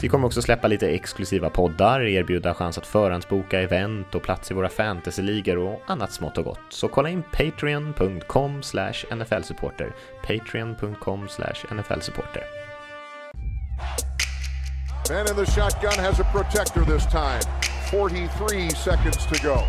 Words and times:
Vi 0.00 0.08
kommer 0.08 0.26
också 0.26 0.42
släppa 0.42 0.68
lite 0.68 0.88
exklusiva 0.88 1.50
poddar, 1.50 2.00
erbjuda 2.00 2.54
chans 2.54 2.78
att 2.78 2.86
förhandsboka 2.86 3.60
event 3.60 4.14
och 4.14 4.22
plats 4.22 4.50
i 4.50 4.54
våra 4.54 4.68
fantasyligor 4.68 5.58
och 5.58 5.82
annat 5.86 6.12
smått 6.12 6.38
och 6.38 6.44
gott. 6.44 6.60
Så 6.68 6.88
kolla 6.88 7.08
in 7.08 7.22
patreon.com 7.22 8.62
nflsupporter. 9.10 9.94
Patreon.com 10.26 11.28
nflsupporter. 11.70 12.42
Man 15.10 15.28
in 15.28 15.36
the 15.36 15.46
shotgun 15.46 16.04
has 16.04 16.20
a 16.20 16.24
protector 16.32 16.84
this 16.84 17.06
time. 17.06 17.40
43 17.90 18.70
seconds 18.70 19.26
to 19.26 19.42
go. 19.42 19.62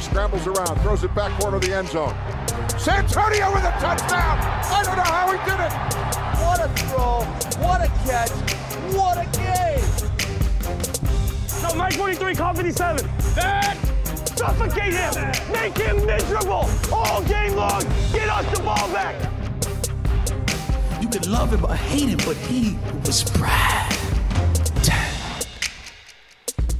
Scrambles 0.00 0.46
around, 0.46 0.80
throws 0.82 1.04
it 1.04 1.14
back 1.14 1.40
corner 1.40 1.56
of 1.56 1.62
the 1.62 1.72
end 1.72 1.88
zone. 1.88 2.14
Santonio 2.78 3.54
with 3.54 3.64
a 3.64 3.72
touchdown! 3.80 4.38
I 4.38 4.82
don't 4.84 4.96
know 4.96 5.02
how 5.02 5.32
he 5.32 5.38
did 5.50 5.60
it! 5.60 6.19
What 6.60 6.70
a 6.70 6.74
throw, 6.74 7.24
what 7.64 7.80
a 7.80 7.88
catch, 8.04 8.30
what 8.92 9.16
a 9.16 9.24
game! 9.32 9.80
No, 11.62 11.74
Mike 11.74 11.94
43, 11.94 12.34
call 12.34 12.52
57. 12.52 13.06
That 13.34 13.78
suffocate 14.36 14.92
him, 14.92 15.32
make 15.54 15.78
him 15.78 16.04
miserable 16.04 16.68
all 16.92 17.22
game 17.22 17.54
long. 17.54 17.80
Get 18.12 18.28
us 18.28 18.44
the 18.54 18.62
ball 18.62 18.92
back. 18.92 19.16
You 21.00 21.08
could 21.08 21.26
love 21.28 21.50
him 21.50 21.64
or 21.64 21.74
hate 21.74 22.10
him, 22.10 22.18
but 22.26 22.36
he 22.36 22.76
was 23.06 23.24
Brad. 23.24 24.09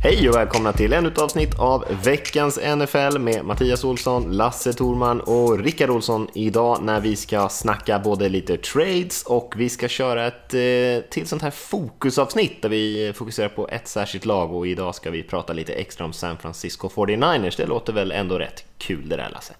Hej 0.03 0.29
och 0.29 0.37
välkomna 0.37 0.73
till 0.73 0.93
ännu 0.93 1.09
ett 1.09 1.19
avsnitt 1.19 1.59
av 1.59 1.85
veckans 2.05 2.59
NFL 2.77 3.19
med 3.19 3.45
Mattias 3.45 3.85
Olsson, 3.85 4.33
Lasse 4.33 4.73
Thorman 4.73 5.21
och 5.21 5.59
Rickard 5.59 5.91
Olsson 5.91 6.29
idag 6.35 6.83
när 6.83 7.01
vi 7.01 7.17
ska 7.17 7.49
snacka 7.49 7.99
både 7.99 8.29
lite 8.29 8.57
trades 8.57 9.23
och 9.23 9.55
vi 9.57 9.69
ska 9.69 9.89
köra 9.89 10.27
ett 10.27 10.55
eh, 10.55 11.11
till 11.11 11.27
sånt 11.27 11.43
här 11.43 11.51
fokusavsnitt 11.51 12.63
där 12.63 12.69
vi 12.69 13.13
fokuserar 13.15 13.49
på 13.49 13.69
ett 13.69 13.89
särskilt 13.89 14.25
lag 14.25 14.53
och 14.53 14.67
idag 14.67 14.95
ska 14.95 15.11
vi 15.11 15.23
prata 15.23 15.53
lite 15.53 15.73
extra 15.73 16.05
om 16.05 16.13
San 16.13 16.39
Francisco 16.39 16.89
49ers. 16.89 17.57
Det 17.57 17.67
låter 17.67 17.93
väl 17.93 18.13
ändå 18.13 18.39
rätt 18.39 18.65
kul 18.79 19.09
det 19.09 19.17
där 19.17 19.31
Lasse? 19.31 19.55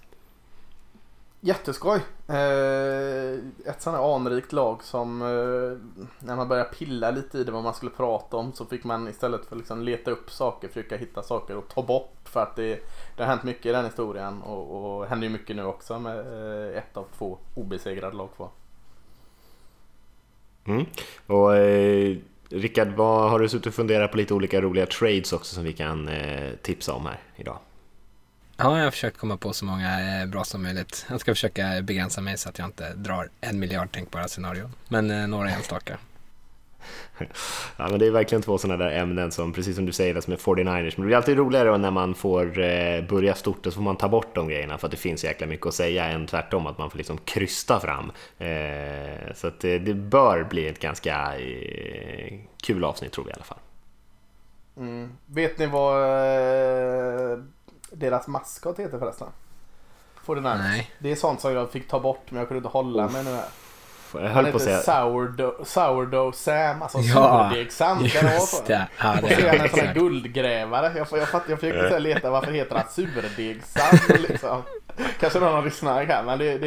Jätteskoj! 1.43 2.01
Eh, 2.29 3.33
ett 3.65 3.83
sånt 3.83 3.97
här 3.97 4.15
anrikt 4.15 4.53
lag 4.53 4.83
som 4.85 5.23
eh, 5.23 6.07
när 6.27 6.37
man 6.37 6.49
börjar 6.49 6.65
pilla 6.65 7.11
lite 7.11 7.39
i 7.39 7.45
det 7.45 7.53
vad 7.53 7.63
man 7.63 7.75
skulle 7.75 7.91
prata 7.91 8.37
om 8.37 8.53
så 8.53 8.67
fick 8.67 8.85
man 8.85 9.09
istället 9.09 9.47
för 9.47 9.55
att 9.57 9.59
liksom 9.59 9.83
leta 9.83 10.11
upp 10.11 10.31
saker 10.31 10.69
försöka 10.69 10.97
hitta 10.97 11.23
saker 11.23 11.57
och 11.57 11.69
ta 11.69 11.83
bort 11.83 12.17
för 12.25 12.43
att 12.43 12.57
det, 12.57 12.81
det 13.17 13.23
har 13.23 13.27
hänt 13.27 13.43
mycket 13.43 13.67
i 13.67 13.73
den 13.73 13.85
historien 13.85 14.43
och, 14.43 14.99
och 14.99 15.07
händer 15.07 15.27
ju 15.27 15.33
mycket 15.33 15.57
nu 15.57 15.65
också 15.65 15.99
med 15.99 16.19
eh, 16.19 16.79
ett 16.79 16.97
av 16.97 17.07
två 17.19 17.39
obesegrade 17.55 18.17
lag 18.17 18.29
kvar. 18.37 18.49
Mm. 20.65 20.87
Och 21.27 21.57
eh, 21.57 22.17
Rickard, 22.49 22.89
vad 22.89 23.31
har 23.31 23.39
du 23.39 23.49
suttit 23.49 23.67
och 23.67 23.75
funderat 23.75 24.11
på 24.11 24.17
lite 24.17 24.35
olika 24.35 24.61
roliga 24.61 24.87
trades 24.87 25.33
också 25.33 25.55
som 25.55 25.65
vi 25.65 25.73
kan 25.73 26.09
eh, 26.09 26.51
tipsa 26.63 26.95
om 26.95 27.07
här 27.07 27.21
idag? 27.37 27.59
Ja, 28.63 28.77
jag 28.77 28.85
har 28.85 28.91
försökt 28.91 29.19
komma 29.19 29.37
på 29.37 29.53
så 29.53 29.65
många 29.65 30.21
eh, 30.21 30.27
bra 30.27 30.45
som 30.45 30.63
möjligt. 30.63 31.07
Jag 31.11 31.21
ska 31.21 31.33
försöka 31.33 31.83
begränsa 31.83 32.21
mig 32.21 32.39
så 32.39 32.49
att 32.49 32.59
jag 32.59 32.69
inte 32.69 32.95
drar 32.95 33.29
en 33.41 33.59
miljard 33.59 33.93
tänkbara 33.93 34.29
scenarion. 34.29 34.75
Men 34.89 35.11
eh, 35.11 35.27
några 35.27 35.51
enstaka. 35.51 35.99
Ja, 37.77 37.89
men 37.89 37.99
det 37.99 38.07
är 38.07 38.11
verkligen 38.11 38.43
två 38.43 38.59
sådana 38.59 38.85
där 38.85 38.91
ämnen 38.91 39.31
som, 39.31 39.53
precis 39.53 39.77
som 39.77 39.87
du 39.87 39.93
säger, 39.93 40.21
som 40.21 40.33
är 40.33 40.37
49ers. 40.37 40.95
Men 40.97 41.03
det 41.03 41.07
blir 41.07 41.17
alltid 41.17 41.37
roligare 41.37 41.79
när 41.79 41.91
man 41.91 42.15
får 42.15 42.59
eh, 42.59 43.05
börja 43.05 43.35
stort 43.35 43.67
och 43.67 43.73
så 43.73 43.77
får 43.77 43.83
man 43.83 43.97
ta 43.97 44.09
bort 44.09 44.35
de 44.35 44.49
grejerna 44.49 44.79
för 44.79 44.87
att 44.87 44.91
det 44.91 44.97
finns 44.97 45.25
jäkla 45.25 45.47
mycket 45.47 45.67
att 45.67 45.75
säga 45.75 46.05
än 46.05 46.27
tvärtom 46.27 46.67
att 46.67 46.79
man 46.79 46.91
får 46.91 46.99
liksom 46.99 47.19
krysta 47.19 47.81
fram. 47.81 48.13
Så 49.35 49.47
att 49.47 49.61
det, 49.61 49.95
bör 49.95 50.45
bli 50.45 50.69
ett 50.69 50.81
ganska 50.81 51.33
kul 52.63 52.85
avsnitt 52.85 53.13
tror 53.13 53.25
vi 53.25 53.31
i 53.31 53.35
alla 53.35 53.45
fall. 53.45 53.59
Mm. 54.77 55.13
Vet 55.27 55.59
ni 55.59 55.67
vad 55.67 56.03
deras 57.91 58.27
maskot 58.29 58.79
heter 58.79 58.99
förresten? 58.99 59.29
49ers. 60.27 60.59
Nej. 60.59 60.91
Det 60.99 61.13
är 61.13 61.17
sånt 61.17 61.41
som 61.41 61.53
jag 61.53 61.71
fick 61.71 61.89
ta 61.89 62.01
bort 62.01 62.25
men 62.29 62.39
jag 62.39 62.49
kunde 62.49 62.59
inte 62.59 62.69
hålla 62.69 63.09
mig 63.09 63.25
nu 63.25 63.31
här. 63.31 63.45
Jag 64.15 64.21
Han 64.21 64.31
höll 64.31 64.45
på 64.45 64.57
att 64.57 64.63
heter 64.63 64.81
säga... 64.83 65.03
sourdough, 65.03 65.65
sourdough 65.65 66.37
Sam, 66.37 66.83
alltså 66.83 66.99
Ja. 66.99 67.53
Kan 67.53 67.69
så? 67.71 67.95
just 67.95 68.67
det. 68.67 68.89
Ja, 69.03 69.17
det 69.23 69.33
är 69.35 69.51
han 69.51 69.61
en 69.61 69.69
sån 69.69 69.79
här 69.81 69.95
guldgrävare. 69.95 70.93
Jag, 70.97 71.07
jag, 71.21 71.29
fatt, 71.29 71.43
jag 71.49 71.61
försökte 71.61 71.99
leta 71.99 72.31
varför 72.31 72.53
heter 72.53 72.77
han 72.77 72.89
surdegssam 72.91 73.99
liksom. 74.29 74.63
Kanske 75.21 75.41
någon 75.41 75.53
har 75.55 75.63
lyssnat 75.63 76.09
här 76.09 76.23
men 76.23 76.39
det, 76.39 76.59
det, 76.59 76.67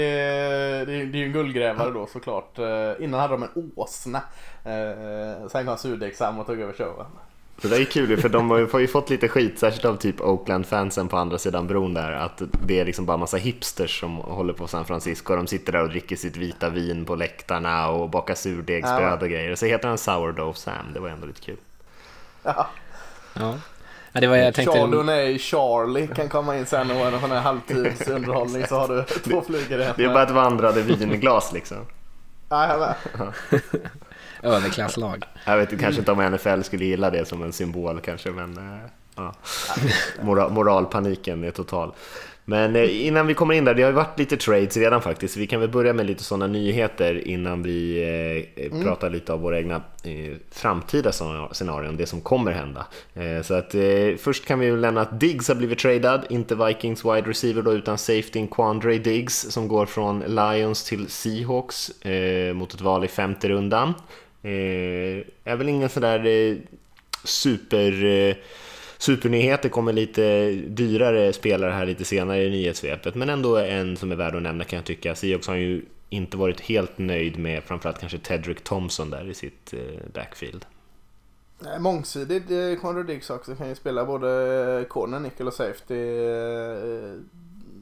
det, 0.85 0.93
är 0.93 1.15
ju 1.15 1.25
en 1.25 1.31
guldgrävare 1.33 1.91
då 1.91 2.07
såklart. 2.07 2.59
Eh, 2.59 2.91
Innan 2.99 3.19
hade 3.19 3.33
de 3.33 3.43
en 3.43 3.71
åsna. 3.75 4.21
Eh, 4.65 5.47
Sen 5.51 5.65
kom 5.65 5.77
surdegssam 5.77 6.39
och 6.39 6.47
tog 6.47 6.59
över 6.59 6.73
showen. 6.73 7.05
Det 7.63 7.69
där 7.69 7.79
är 7.81 7.85
kul 7.85 8.17
för 8.17 8.29
de 8.29 8.49
har 8.49 8.79
ju- 8.79 8.87
fått 8.87 9.09
lite 9.09 9.27
skit, 9.27 9.59
särskilt 9.59 9.85
av 9.85 9.95
typ 9.95 10.21
Oakland-fansen 10.21 11.07
på 11.07 11.17
andra 11.17 11.37
sidan 11.37 11.67
bron 11.67 11.93
där, 11.93 12.11
att 12.11 12.41
det 12.67 12.79
är 12.79 12.85
liksom 12.85 13.05
bara 13.05 13.17
massa 13.17 13.37
hipsters 13.37 13.99
som 13.99 14.15
håller 14.17 14.53
på 14.53 14.67
San 14.67 14.85
Francisco. 14.85 15.35
De 15.35 15.47
sitter 15.47 15.71
där 15.71 15.81
och 15.83 15.89
dricker 15.89 16.15
sitt 16.15 16.37
vita 16.37 16.69
vin 16.69 17.05
på 17.05 17.15
läktarna 17.15 17.89
och 17.89 18.09
bakar 18.09 18.35
surdegsbröd 18.35 19.21
och 19.23 19.29
grejer. 19.29 19.55
Så 19.55 19.65
heter 19.65 19.87
han 19.87 19.97
Sourdough 19.97 20.53
Sam, 20.57 20.93
det 20.93 20.99
var 20.99 21.09
ändå 21.09 21.27
lite 21.27 21.41
kul. 21.41 21.57
Ja. 22.43 22.67
Ja. 23.33 23.55
ja, 24.11 24.19
det 24.21 24.27
var 24.27 24.35
jag 24.35 24.53
tänkte. 24.53 24.77
Chardonnay 24.79 25.39
Charlie 25.39 26.07
kan 26.07 26.29
komma 26.29 26.57
in 26.57 26.65
sen 26.65 26.91
och 26.91 26.97
vara 26.97 27.07
en 27.11 27.19
sån 27.19 27.31
här 27.31 27.41
halvtidsunderhållning 27.41 28.67
så 28.67 28.75
har 28.75 28.87
du 28.87 29.03
två 29.03 29.41
flugor 29.41 29.81
i 29.81 29.89
Det 29.97 30.03
är 30.03 30.13
bara 30.13 30.23
ett 30.23 30.31
vandrande 30.31 30.81
vinglas 30.81 31.53
liksom. 31.53 31.77
Ja, 32.49 32.67
jag 32.67 32.79
med. 32.79 33.31
Överklasslag. 34.43 35.23
Jag 35.45 35.57
vet 35.57 35.79
kanske 35.79 35.99
inte 35.99 36.11
om 36.11 36.31
NFL 36.31 36.61
skulle 36.61 36.85
gilla 36.85 37.09
det 37.09 37.25
som 37.25 37.43
en 37.43 37.53
symbol 37.53 37.99
kanske, 37.99 38.31
men 38.31 38.57
eh, 38.57 38.79
ja. 39.15 39.33
Moral, 40.21 40.51
moralpaniken 40.51 41.43
är 41.43 41.51
total. 41.51 41.91
Men 42.45 42.75
eh, 42.75 43.07
innan 43.07 43.27
vi 43.27 43.33
kommer 43.33 43.53
in 43.53 43.65
där, 43.65 43.73
det 43.73 43.81
har 43.81 43.89
ju 43.89 43.95
varit 43.95 44.19
lite 44.19 44.37
trades 44.37 44.77
redan 44.77 45.01
faktiskt, 45.01 45.37
vi 45.37 45.47
kan 45.47 45.59
väl 45.59 45.69
börja 45.69 45.93
med 45.93 46.05
lite 46.05 46.23
sådana 46.23 46.47
nyheter 46.47 47.27
innan 47.27 47.63
vi 47.63 48.01
eh, 48.55 48.63
eh, 48.65 48.83
pratar 48.83 49.09
lite 49.09 49.33
av 49.33 49.41
våra 49.41 49.57
egna 49.59 49.75
eh, 50.03 50.33
framtida 50.51 51.11
scenar- 51.11 51.53
scenarion, 51.53 51.97
det 51.97 52.05
som 52.05 52.21
kommer 52.21 52.51
hända. 52.51 52.85
Eh, 53.13 53.41
så 53.43 53.53
att 53.53 53.75
eh, 53.75 53.81
först 54.19 54.45
kan 54.45 54.59
vi 54.59 54.65
ju 54.65 54.77
lämna 54.77 55.01
att 55.01 55.19
Diggs 55.19 55.47
har 55.47 55.55
blivit 55.55 55.79
tradad, 55.79 56.25
inte 56.29 56.55
Vikings 56.55 57.05
wide 57.05 57.29
receiver 57.29 57.61
då, 57.61 57.73
utan 57.73 57.97
safety 57.97 58.47
Quandre 58.51 58.97
Diggs 58.97 59.51
som 59.51 59.67
går 59.67 59.85
från 59.85 60.19
Lions 60.19 60.83
till 60.83 61.09
Seahawks 61.09 61.89
eh, 62.05 62.53
mot 62.53 62.73
ett 62.73 62.81
val 62.81 63.03
i 63.03 63.07
femte 63.07 63.49
rundan. 63.49 63.93
Eh, 64.43 65.25
är 65.43 65.55
väl 65.55 65.69
ingen 65.69 65.89
sådär 65.89 66.25
eh, 66.25 66.57
super... 67.23 68.05
Eh, 68.05 68.35
Supernyhet, 68.97 69.61
det 69.61 69.69
kommer 69.69 69.93
lite 69.93 70.51
dyrare 70.51 71.33
spelare 71.33 71.71
här 71.71 71.85
lite 71.85 72.05
senare 72.05 72.43
i 72.43 72.49
nyhetssvepet, 72.49 73.15
men 73.15 73.29
ändå 73.29 73.57
en 73.57 73.97
som 73.97 74.11
är 74.11 74.15
värd 74.15 74.35
att 74.35 74.41
nämna 74.41 74.63
kan 74.63 74.77
jag 74.77 74.85
tycka. 74.85 75.15
Seahawks 75.15 75.47
har 75.47 75.55
ju 75.55 75.85
inte 76.09 76.37
varit 76.37 76.61
helt 76.61 76.97
nöjd 76.97 77.39
med 77.39 77.63
framförallt 77.63 77.99
kanske 77.99 78.17
Tedrick 78.17 78.63
Thompson 78.63 79.09
där 79.09 79.29
i 79.29 79.33
sitt 79.33 79.73
eh, 79.73 79.79
backfield. 80.13 80.65
Nej, 81.59 81.79
Mångsidigt 81.79 82.51
eh, 82.51 82.81
Conrad 82.81 83.05
Diggs 83.05 83.29
också. 83.29 83.55
Kan 83.55 83.69
ju 83.69 83.75
spela 83.75 84.05
både 84.05 84.85
corner, 84.89 85.19
nickel 85.19 85.47
och 85.47 85.53
safety. 85.53 85.95
Eh, 85.95 86.71
eh, 86.71 87.19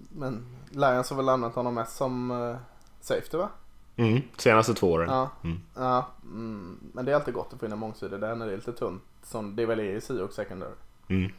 men 0.10 0.46
Lions 0.70 1.10
har 1.10 1.18
väl 1.18 1.30
använt 1.30 1.56
honom 1.56 1.74
mest 1.74 1.98
som 1.98 2.58
safety 3.02 3.38
va? 3.38 3.50
Mm, 3.96 4.22
senaste 4.38 4.74
två 4.74 4.92
åren. 4.92 5.10
Ja. 5.10 5.30
Mm. 5.44 5.60
ja 5.76 6.08
mm, 6.24 6.80
men 6.94 7.06
det 7.06 7.12
är 7.12 7.16
alltid 7.16 7.34
gott 7.34 7.54
att 7.54 7.60
få 7.60 7.66
in 7.66 7.72
en 7.72 7.80
mångsidig 7.80 8.20
där 8.20 8.36
när 8.36 8.46
det 8.46 8.54
är 8.54 8.58
lite 8.58 8.74
tunt. 8.74 9.04
Som 9.24 9.56
det 9.56 9.66
väl 9.66 9.80
är 9.80 9.96
i 9.96 10.02
Seahawks 10.02 10.36
secondary. 10.36 10.74
Mm, 11.08 11.32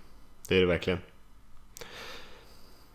det 0.48 0.56
är 0.56 0.60
det 0.60 0.66
verkligen. 0.66 0.98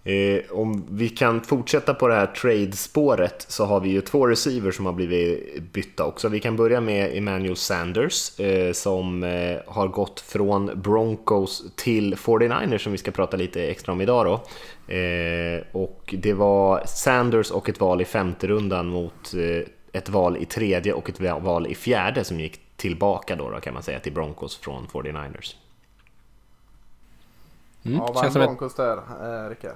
Eh, 0.07 0.41
om 0.51 0.85
vi 0.89 1.09
kan 1.09 1.41
fortsätta 1.41 1.93
på 1.93 2.07
det 2.07 2.13
här 2.13 2.27
trade-spåret 2.27 3.45
så 3.47 3.65
har 3.65 3.79
vi 3.79 3.89
ju 3.89 4.01
två 4.01 4.27
receivers 4.27 4.75
som 4.75 4.85
har 4.85 4.93
blivit 4.93 5.61
bytta 5.71 6.05
också. 6.05 6.29
Vi 6.29 6.39
kan 6.39 6.55
börja 6.55 6.81
med 6.81 7.17
Emmanuel 7.17 7.55
Sanders 7.55 8.39
eh, 8.39 8.73
som 8.73 9.23
eh, 9.23 9.57
har 9.65 9.87
gått 9.87 10.19
från 10.19 10.71
Broncos 10.75 11.63
till 11.75 12.15
49ers 12.15 12.77
som 12.77 12.91
vi 12.91 12.97
ska 12.97 13.11
prata 13.11 13.37
lite 13.37 13.63
extra 13.63 13.91
om 13.91 14.01
idag 14.01 14.25
då. 14.25 14.33
Eh, 14.93 15.61
och 15.71 16.15
det 16.17 16.33
var 16.33 16.85
Sanders 16.85 17.51
och 17.51 17.69
ett 17.69 17.79
val 17.79 18.01
i 18.01 18.05
femte 18.05 18.47
rundan 18.47 18.87
mot 18.87 19.33
eh, 19.33 19.67
ett 19.91 20.09
val 20.09 20.37
i 20.37 20.45
tredje 20.45 20.93
och 20.93 21.09
ett 21.09 21.19
val 21.19 21.67
i 21.67 21.75
fjärde 21.75 22.23
som 22.23 22.39
gick 22.39 22.61
tillbaka 22.75 23.35
då, 23.35 23.49
då 23.49 23.59
kan 23.59 23.73
man 23.73 23.83
säga 23.83 23.99
till 23.99 24.13
Broncos 24.13 24.57
från 24.57 24.87
49ers. 24.87 25.55
Mm, 27.83 27.97
ja, 27.97 28.11
vad 28.13 28.33
Broncos 28.33 28.75
där, 28.75 28.97
eh, 28.97 29.49
Rickard? 29.49 29.75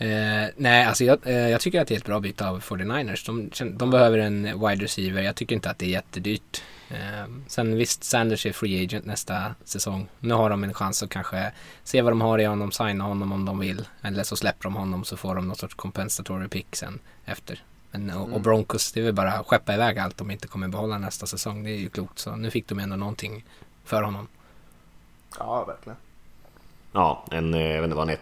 Eh, 0.00 0.48
nej, 0.56 0.84
alltså 0.84 1.04
jag, 1.04 1.26
eh, 1.26 1.48
jag, 1.48 1.60
tycker 1.60 1.80
att 1.80 1.88
det 1.88 1.94
är 1.94 1.98
ett 1.98 2.04
bra 2.04 2.20
byte 2.20 2.48
av 2.48 2.60
49ers. 2.60 3.26
De, 3.26 3.50
de, 3.76 3.90
behöver 3.90 4.18
en 4.18 4.42
wide 4.42 4.84
receiver. 4.84 5.22
Jag 5.22 5.36
tycker 5.36 5.54
inte 5.54 5.70
att 5.70 5.78
det 5.78 5.86
är 5.86 5.90
jättedyrt. 5.90 6.62
Eh, 6.90 7.26
sen 7.46 7.76
visst, 7.76 8.04
Sanders 8.04 8.46
är 8.46 8.52
free 8.52 8.84
agent 8.84 9.04
nästa 9.04 9.54
säsong. 9.64 10.08
Nu 10.18 10.34
har 10.34 10.50
de 10.50 10.64
en 10.64 10.74
chans 10.74 11.02
att 11.02 11.10
kanske 11.10 11.52
se 11.84 12.02
vad 12.02 12.12
de 12.12 12.20
har 12.20 12.38
i 12.38 12.44
honom, 12.44 12.72
signa 12.72 13.04
honom 13.04 13.32
om 13.32 13.44
de 13.44 13.58
vill. 13.58 13.88
Eller 14.02 14.22
så 14.22 14.36
släpper 14.36 14.62
de 14.62 14.76
honom 14.76 15.04
så 15.04 15.16
får 15.16 15.34
de 15.34 15.48
någon 15.48 15.56
sorts 15.56 15.74
compensatory 15.74 16.48
pick 16.48 16.76
sen 16.76 16.98
efter. 17.24 17.62
Men, 17.90 18.10
och, 18.10 18.22
och 18.22 18.28
mm. 18.28 18.42
Broncos, 18.42 18.92
det 18.92 19.00
är 19.00 19.04
väl 19.04 19.14
bara 19.14 19.32
att 19.32 19.46
skeppa 19.46 19.74
iväg 19.74 19.98
allt 19.98 20.16
de 20.16 20.30
inte 20.30 20.48
kommer 20.48 20.68
behålla 20.68 20.98
nästa 20.98 21.26
säsong. 21.26 21.64
Det 21.64 21.70
är 21.70 21.78
ju 21.78 21.88
klokt. 21.88 22.18
Så 22.18 22.36
nu 22.36 22.50
fick 22.50 22.68
de 22.68 22.78
ändå 22.78 22.96
någonting 22.96 23.44
för 23.84 24.02
honom. 24.02 24.28
Ja, 25.38 25.64
verkligen. 25.64 25.96
Ja, 26.92 27.24
en, 27.30 27.54
eh, 27.54 27.60
jag 27.60 27.82
vet 27.82 27.84
inte 27.84 27.96
vad 27.96 28.08
han 28.08 28.16
är, 28.16 28.20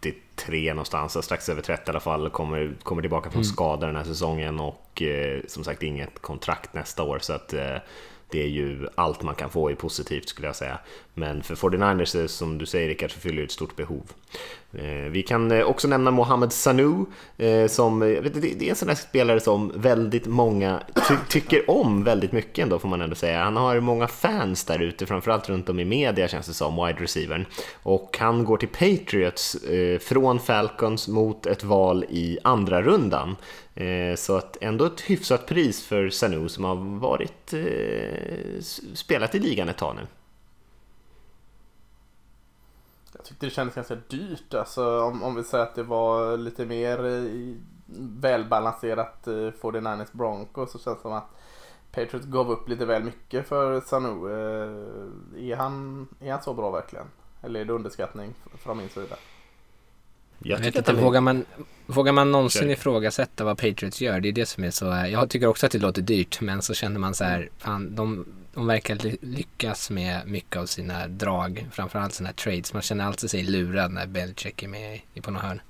33 0.00 0.74
någonstans, 0.74 1.24
strax 1.24 1.48
över 1.48 1.62
30 1.62 1.82
i 1.86 1.90
alla 1.90 2.00
fall, 2.00 2.30
kommer, 2.30 2.74
kommer 2.82 3.02
tillbaka 3.02 3.30
från 3.30 3.42
mm. 3.42 3.52
skada 3.52 3.86
den 3.86 3.96
här 3.96 4.04
säsongen 4.04 4.60
och 4.60 5.02
eh, 5.02 5.40
som 5.46 5.64
sagt 5.64 5.82
inget 5.82 6.18
kontrakt 6.22 6.74
nästa 6.74 7.02
år 7.02 7.18
så 7.18 7.32
att 7.32 7.52
eh, 7.52 7.76
det 8.30 8.42
är 8.42 8.48
ju 8.48 8.88
allt 8.94 9.22
man 9.22 9.34
kan 9.34 9.50
få 9.50 9.70
är 9.70 9.74
positivt 9.74 10.28
skulle 10.28 10.48
jag 10.48 10.56
säga. 10.56 10.78
Men 11.14 11.42
för 11.42 11.54
49ers 11.54 12.26
som 12.26 12.58
du 12.58 12.66
säger 12.66 12.88
Rickard 12.88 13.10
så 13.10 13.20
fyller 13.20 13.42
ett 13.42 13.50
stort 13.50 13.76
behov. 13.76 14.12
Eh, 14.72 15.10
vi 15.10 15.22
kan 15.22 15.50
eh, 15.52 15.64
också 15.64 15.88
nämna 15.88 16.10
Mohamed 16.10 16.52
Sanu 16.52 17.04
eh, 17.36 17.66
som, 17.68 18.00
det 18.00 18.62
är 18.62 18.70
en 18.70 18.76
sån 18.76 18.88
där 18.88 18.94
spelare 18.94 19.40
som 19.40 19.72
väldigt 19.74 20.26
många 20.26 20.82
ty 21.08 21.14
tycker 21.28 21.70
om 21.70 22.04
väldigt 22.04 22.32
mycket 22.32 22.62
ändå 22.62 22.78
får 22.78 22.88
man 22.88 23.00
ändå 23.00 23.16
säga. 23.16 23.44
Han 23.44 23.56
har 23.56 23.80
många 23.80 24.08
fans 24.08 24.64
där 24.64 24.78
ute, 24.78 25.06
framförallt 25.06 25.48
runt 25.48 25.68
om 25.68 25.80
i 25.80 25.84
media 25.84 26.28
känns 26.28 26.46
det 26.46 26.54
som, 26.54 26.86
wide 26.86 27.02
receivern. 27.02 27.46
Och 27.82 28.16
han 28.20 28.44
går 28.44 28.56
till 28.56 28.68
Patriots 28.68 29.56
från 30.00 30.40
Falcons 30.40 31.08
mot 31.08 31.46
ett 31.46 31.64
val 31.64 32.04
i 32.08 32.38
andra 32.44 32.82
rundan. 32.82 33.36
Så 34.16 34.36
att 34.36 34.56
ändå 34.60 34.84
ett 34.84 35.00
hyfsat 35.00 35.46
pris 35.46 35.86
för 35.86 36.10
Sanu 36.10 36.48
som 36.48 36.64
har 36.64 36.98
varit 37.00 37.54
spelat 38.94 39.34
i 39.34 39.38
ligan 39.38 39.68
ett 39.68 39.78
tag 39.78 39.96
nu. 39.96 40.06
Jag 43.17 43.17
tyckte 43.28 43.46
det 43.46 43.50
kändes 43.50 43.74
ganska 43.74 43.94
dyrt 43.94 44.54
alltså 44.54 45.02
om, 45.02 45.22
om 45.22 45.34
vi 45.34 45.44
säger 45.44 45.64
att 45.64 45.74
det 45.74 45.82
var 45.82 46.36
lite 46.36 46.66
mer 46.66 47.04
eh, 47.04 47.12
i, 47.12 47.60
välbalanserat 48.20 49.26
eh, 49.26 49.32
49ers 49.32 50.08
Broncos 50.12 50.72
så 50.72 50.78
känns 50.78 50.98
det 50.98 51.02
som 51.02 51.12
att 51.12 51.30
Patriots 51.92 52.26
gav 52.26 52.50
upp 52.50 52.68
lite 52.68 52.84
väl 52.86 53.04
mycket 53.04 53.48
för 53.48 53.80
Sanu. 53.80 54.08
Eh, 54.08 55.50
är, 55.50 55.56
han, 55.56 56.08
är 56.20 56.32
han 56.32 56.42
så 56.42 56.54
bra 56.54 56.70
verkligen? 56.70 57.06
Eller 57.42 57.60
är 57.60 57.64
det 57.64 57.72
underskattning 57.72 58.34
från 58.58 58.76
min 58.76 58.88
sida? 58.88 59.16
Jag, 60.38 60.58
jag 60.58 60.64
vet 60.64 60.76
inte, 60.76 60.92
vågar 60.92 61.20
man, 61.20 61.44
vågar 61.86 62.12
man 62.12 62.32
någonsin 62.32 62.62
Kör. 62.62 62.70
ifrågasätta 62.70 63.44
vad 63.44 63.58
Patriots 63.58 64.00
gör? 64.00 64.20
Det 64.20 64.28
är 64.28 64.32
det 64.32 64.46
som 64.46 64.64
är 64.64 64.70
så, 64.70 64.84
jag 64.84 65.30
tycker 65.30 65.46
också 65.46 65.66
att 65.66 65.72
det 65.72 65.78
låter 65.78 66.02
dyrt 66.02 66.40
men 66.40 66.62
så 66.62 66.74
känner 66.74 67.00
man 67.00 67.14
så 67.14 67.24
här, 67.24 67.48
fan, 67.58 67.94
de, 67.94 68.26
de 68.54 68.66
verkar 68.66 68.98
lyckas 69.26 69.90
med 69.90 70.26
mycket 70.26 70.56
av 70.56 70.66
sina 70.66 71.08
drag, 71.08 71.66
framförallt 71.72 72.14
sina 72.14 72.32
trades. 72.32 72.72
Man 72.72 72.82
känner 72.82 73.04
alltid 73.04 73.30
sig 73.30 73.42
lurad 73.42 73.90
när 73.92 74.06
Belichick 74.06 74.62
är 74.62 74.68
med 74.68 75.00
på 75.22 75.30
något 75.30 75.42
hörn. 75.42 75.60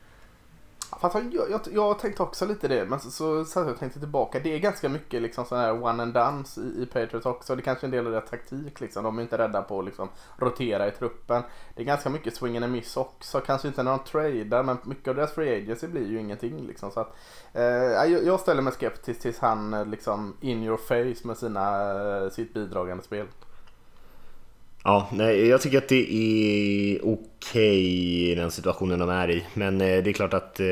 Fast 1.00 1.14
jag, 1.14 1.50
jag, 1.50 1.60
jag 1.70 1.98
tänkte 1.98 2.22
också 2.22 2.46
lite 2.46 2.68
det, 2.68 2.84
men 2.84 3.00
så, 3.00 3.10
så, 3.10 3.44
så 3.44 3.60
jag 3.60 3.78
tänkte 3.78 3.98
tillbaka. 3.98 4.40
Det 4.40 4.54
är 4.54 4.58
ganska 4.58 4.88
mycket 4.88 5.22
liksom 5.22 5.44
sån 5.44 5.58
här 5.58 5.82
one 5.82 6.02
and 6.02 6.14
done 6.14 6.44
i, 6.56 6.82
i 6.82 6.86
Patriots 6.86 7.26
också. 7.26 7.56
Det 7.56 7.60
är 7.60 7.64
kanske 7.64 7.84
är 7.84 7.88
en 7.88 7.90
del 7.90 8.06
av 8.06 8.12
deras 8.12 8.30
taktik 8.30 8.80
liksom. 8.80 9.04
De 9.04 9.18
är 9.18 9.22
inte 9.22 9.38
rädda 9.38 9.62
på 9.62 9.78
att 9.78 9.84
liksom, 9.84 10.08
rotera 10.36 10.88
i 10.88 10.90
truppen. 10.90 11.42
Det 11.74 11.82
är 11.82 11.86
ganska 11.86 12.10
mycket 12.10 12.34
swing 12.34 12.56
and 12.56 12.64
a 12.64 12.68
miss 12.68 12.96
också. 12.96 13.40
Kanske 13.40 13.68
inte 13.68 13.82
när 13.82 13.90
de 13.90 14.04
tradar, 14.04 14.62
men 14.62 14.76
mycket 14.84 15.08
av 15.08 15.14
deras 15.14 15.32
free 15.32 15.62
agency 15.62 15.86
blir 15.86 16.06
ju 16.06 16.20
ingenting 16.20 16.66
liksom. 16.66 16.90
Så 16.90 17.00
att, 17.00 17.16
eh, 17.52 17.62
jag, 17.62 18.24
jag 18.24 18.40
ställer 18.40 18.62
mig 18.62 18.72
skeptisk 18.72 19.20
tills 19.20 19.38
han 19.38 19.74
eh, 19.74 19.86
liksom 19.86 20.36
in 20.40 20.62
your 20.62 20.76
face 20.76 21.26
med 21.26 21.36
sina, 21.36 21.92
eh, 22.24 22.30
sitt 22.30 22.54
bidragande 22.54 23.02
spel. 23.02 23.26
Ja, 24.84 25.08
nej, 25.12 25.48
jag 25.48 25.60
tycker 25.60 25.78
att 25.78 25.88
det 25.88 26.12
är 26.12 27.00
okej 27.04 27.37
okay 27.38 28.28
i 28.30 28.34
den 28.34 28.50
situationen 28.50 28.98
de 28.98 29.08
är 29.08 29.30
i. 29.30 29.44
Men 29.54 29.80
eh, 29.80 30.02
det 30.02 30.10
är 30.10 30.12
klart 30.12 30.34
att 30.34 30.60
eh, 30.60 30.66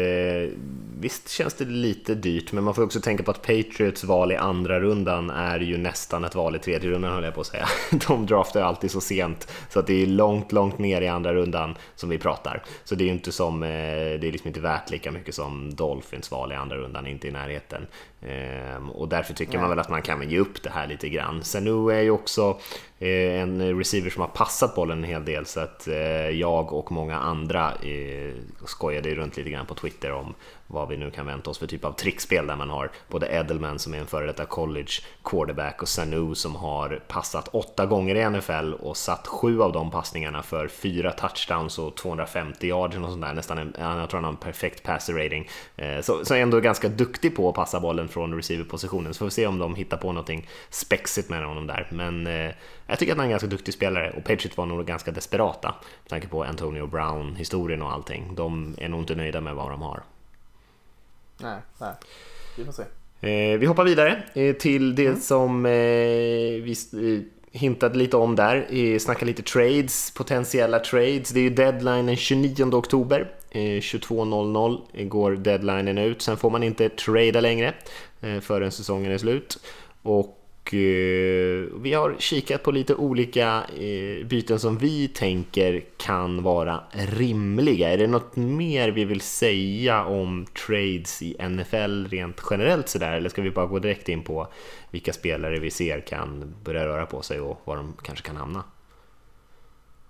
visst 1.00 1.28
känns 1.28 1.54
det 1.54 1.64
lite 1.64 2.14
dyrt, 2.14 2.52
men 2.52 2.64
man 2.64 2.74
får 2.74 2.82
också 2.82 3.00
tänka 3.00 3.22
på 3.22 3.30
att 3.30 3.42
Patriots 3.42 4.04
val 4.04 4.32
i 4.32 4.36
andra 4.36 4.80
rundan 4.80 5.30
är 5.30 5.60
ju 5.60 5.78
nästan 5.78 6.24
ett 6.24 6.34
val 6.34 6.56
i 6.56 6.58
tredje 6.58 6.90
rundan 6.90 7.12
höll 7.12 7.24
jag 7.24 7.34
på 7.34 7.40
att 7.40 7.46
säga. 7.46 7.66
De 8.08 8.26
draftar 8.26 8.62
alltid 8.62 8.90
så 8.90 9.00
sent 9.00 9.52
så 9.70 9.78
att 9.78 9.86
det 9.86 10.02
är 10.02 10.06
långt, 10.06 10.52
långt 10.52 10.78
ner 10.78 11.02
i 11.02 11.08
andra 11.08 11.34
rundan 11.34 11.74
som 11.94 12.08
vi 12.08 12.18
pratar. 12.18 12.62
Så 12.84 12.94
det 12.94 13.04
är 13.04 13.06
ju 13.06 13.12
inte 13.12 13.32
som, 13.32 13.62
eh, 13.62 13.68
det 13.68 14.28
är 14.28 14.32
liksom 14.32 14.48
inte 14.48 14.60
värt 14.60 14.90
lika 14.90 15.12
mycket 15.12 15.34
som 15.34 15.74
Dolphins 15.74 16.30
val 16.30 16.52
i 16.52 16.54
andra 16.54 16.76
rundan, 16.76 17.06
inte 17.06 17.28
i 17.28 17.30
närheten. 17.30 17.86
Ehm, 18.22 18.90
och 18.90 19.08
därför 19.08 19.34
tycker 19.34 19.52
Nej. 19.52 19.60
man 19.60 19.70
väl 19.70 19.78
att 19.78 19.88
man 19.88 20.02
kan 20.02 20.30
ge 20.30 20.38
upp 20.38 20.62
det 20.62 20.70
här 20.70 20.86
lite 20.86 21.08
grann. 21.08 21.44
Sen 21.44 21.64
nu 21.64 21.90
är 21.90 22.00
ju 22.00 22.10
också 22.10 22.58
en 22.98 23.78
receiver 23.78 24.10
som 24.10 24.20
har 24.20 24.28
passat 24.28 24.74
bollen 24.74 24.98
en 24.98 25.04
hel 25.04 25.24
del 25.24 25.46
så 25.46 25.60
att 25.60 25.88
jag 26.32 26.55
och 26.60 26.92
många 26.92 27.16
andra 27.16 27.72
eh, 27.72 28.34
skojade 28.64 29.14
runt 29.14 29.36
lite 29.36 29.50
grann 29.50 29.66
på 29.66 29.74
Twitter 29.74 30.12
om 30.12 30.34
vad 30.66 30.88
vi 30.88 30.96
nu 30.96 31.10
kan 31.10 31.26
vänta 31.26 31.50
oss 31.50 31.58
för 31.58 31.66
typ 31.66 31.84
av 31.84 31.92
trickspel 31.92 32.46
där 32.46 32.56
man 32.56 32.70
har 32.70 32.90
både 33.08 33.26
Edelman 33.26 33.78
som 33.78 33.94
är 33.94 33.98
en 33.98 34.06
före 34.06 34.26
detta 34.26 34.44
college 34.44 34.92
quarterback 35.24 35.82
och 35.82 35.88
Sanu 35.88 36.34
som 36.34 36.54
har 36.56 37.02
passat 37.08 37.48
åtta 37.48 37.86
gånger 37.86 38.14
i 38.14 38.30
NFL 38.30 38.72
och 38.72 38.96
satt 38.96 39.26
sju 39.26 39.62
av 39.62 39.72
de 39.72 39.90
passningarna 39.90 40.42
för 40.42 40.68
fyra 40.68 41.12
touchdowns 41.12 41.78
och 41.78 41.96
250 41.96 42.66
yards 42.66 42.96
och 42.96 43.02
sånt 43.10 43.22
där, 43.22 43.34
nästan 43.34 43.58
en, 43.58 43.74
jag 43.78 44.10
tror 44.10 44.18
han 44.18 44.24
har 44.24 44.30
en 44.30 44.36
perfekt 44.36 44.82
passer 44.82 45.12
rating. 45.12 45.48
Eh, 45.76 46.00
så, 46.00 46.24
så 46.24 46.34
är 46.34 46.38
ändå 46.38 46.60
ganska 46.60 46.88
duktig 46.88 47.36
på 47.36 47.48
att 47.48 47.54
passa 47.54 47.80
bollen 47.80 48.08
från 48.08 48.34
receiverpositionen, 48.34 49.14
så 49.14 49.18
får 49.18 49.24
vi 49.24 49.30
se 49.30 49.46
om 49.46 49.58
de 49.58 49.74
hittar 49.74 49.96
på 49.96 50.12
någonting 50.12 50.48
spexigt 50.70 51.30
med 51.30 51.46
honom 51.46 51.66
där. 51.66 51.88
Men 51.90 52.26
eh, 52.26 52.50
jag 52.86 52.98
tycker 52.98 53.12
att 53.12 53.18
han 53.18 53.24
är 53.24 53.26
en 53.26 53.30
ganska 53.30 53.48
duktig 53.48 53.74
spelare 53.74 54.10
och 54.10 54.24
Patriots 54.24 54.56
var 54.56 54.66
nog 54.66 54.86
ganska 54.86 55.10
desperata 55.10 55.74
med 56.02 56.08
tanke 56.08 56.28
på 56.28 56.44
Antonio 56.44 56.86
Brown-historien 56.86 57.82
och 57.82 57.92
allting. 57.92 58.34
De 58.34 58.74
är 58.78 58.88
nog 58.88 59.00
inte 59.00 59.14
nöjda 59.14 59.40
med 59.40 59.54
vad 59.54 59.70
de 59.70 59.82
har. 59.82 60.02
Nej, 61.38 61.58
nej. 61.80 61.94
Vi 62.56 62.64
får 62.64 62.72
se. 62.72 62.82
Eh, 63.20 63.58
vi 63.58 63.66
hoppar 63.66 63.84
vidare 63.84 64.22
eh, 64.34 64.56
till 64.56 64.94
det 64.94 65.06
mm. 65.06 65.20
som 65.20 65.66
eh, 65.66 65.72
vi 66.62 66.74
eh, 66.92 67.58
hintade 67.58 67.98
lite 67.98 68.16
om 68.16 68.36
där. 68.36 68.66
Eh, 68.70 68.98
snacka 68.98 69.24
lite 69.24 69.42
trades, 69.42 70.10
potentiella 70.10 70.78
trades. 70.78 71.30
Det 71.30 71.40
är 71.40 71.44
ju 71.44 71.50
deadline 71.50 72.06
den 72.06 72.16
29 72.16 72.74
oktober. 72.74 73.32
22.00 73.52 75.04
går 75.08 75.32
deadlinen 75.32 75.98
ut. 75.98 76.22
Sen 76.22 76.36
får 76.36 76.50
man 76.50 76.62
inte 76.62 76.88
trada 76.88 77.40
längre 77.40 77.74
förrän 78.40 78.72
säsongen 78.72 79.12
är 79.12 79.18
slut. 79.18 79.58
Och 80.02 80.35
Eh, 80.74 81.80
vi 81.80 81.92
har 81.94 82.16
kikat 82.18 82.62
på 82.62 82.70
lite 82.70 82.94
olika 82.94 83.64
eh, 83.78 84.26
byten 84.26 84.58
som 84.58 84.78
vi 84.78 85.08
tänker 85.08 85.84
kan 85.96 86.42
vara 86.42 86.80
rimliga. 86.92 87.92
Är 87.92 87.98
det 87.98 88.06
något 88.06 88.36
mer 88.36 88.88
vi 88.88 89.04
vill 89.04 89.20
säga 89.20 90.04
om 90.04 90.46
trades 90.66 91.22
i 91.22 91.36
NFL 91.48 92.06
rent 92.06 92.42
generellt 92.50 92.88
sådär? 92.88 93.12
Eller 93.12 93.28
ska 93.28 93.42
vi 93.42 93.50
bara 93.50 93.66
gå 93.66 93.78
direkt 93.78 94.08
in 94.08 94.22
på 94.22 94.48
vilka 94.90 95.12
spelare 95.12 95.58
vi 95.58 95.70
ser 95.70 96.00
kan 96.00 96.54
börja 96.64 96.86
röra 96.86 97.06
på 97.06 97.22
sig 97.22 97.40
och 97.40 97.60
var 97.64 97.76
de 97.76 97.94
kanske 98.02 98.26
kan 98.26 98.36
hamna? 98.36 98.64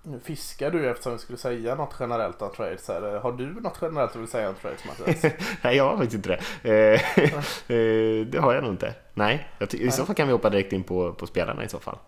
Nu 0.08 0.20
fiskar 0.20 0.70
du 0.70 0.90
eftersom 0.90 1.12
vi 1.12 1.18
skulle 1.18 1.38
säga 1.38 1.74
något 1.74 1.94
generellt 2.00 2.42
om 2.42 2.50
trades 2.56 2.88
här. 2.88 3.18
Har 3.18 3.32
du 3.32 3.60
något 3.60 3.78
generellt 3.82 4.12
du 4.12 4.18
vill 4.18 4.28
säga 4.28 4.48
om 4.48 4.54
trades 4.54 4.84
Mattias? 4.84 5.32
Nej, 5.62 5.76
jag 5.76 5.84
har 5.84 5.96
faktiskt 5.96 6.14
inte 6.14 6.28
det. 6.28 6.70
Eh, 6.70 7.22
eh, 7.76 8.26
det 8.26 8.38
har 8.38 8.54
jag 8.54 8.64
nog 8.64 8.72
inte. 8.72 8.94
Nej, 9.14 9.48
i 9.72 9.90
så 9.90 10.04
fall 10.04 10.14
kan 10.14 10.26
vi 10.26 10.32
hoppa 10.32 10.50
direkt 10.50 10.72
in 10.72 10.82
på, 10.82 11.12
på 11.12 11.26
spelarna 11.26 11.64
i 11.64 11.68
så 11.68 11.78
fall. 11.78 11.98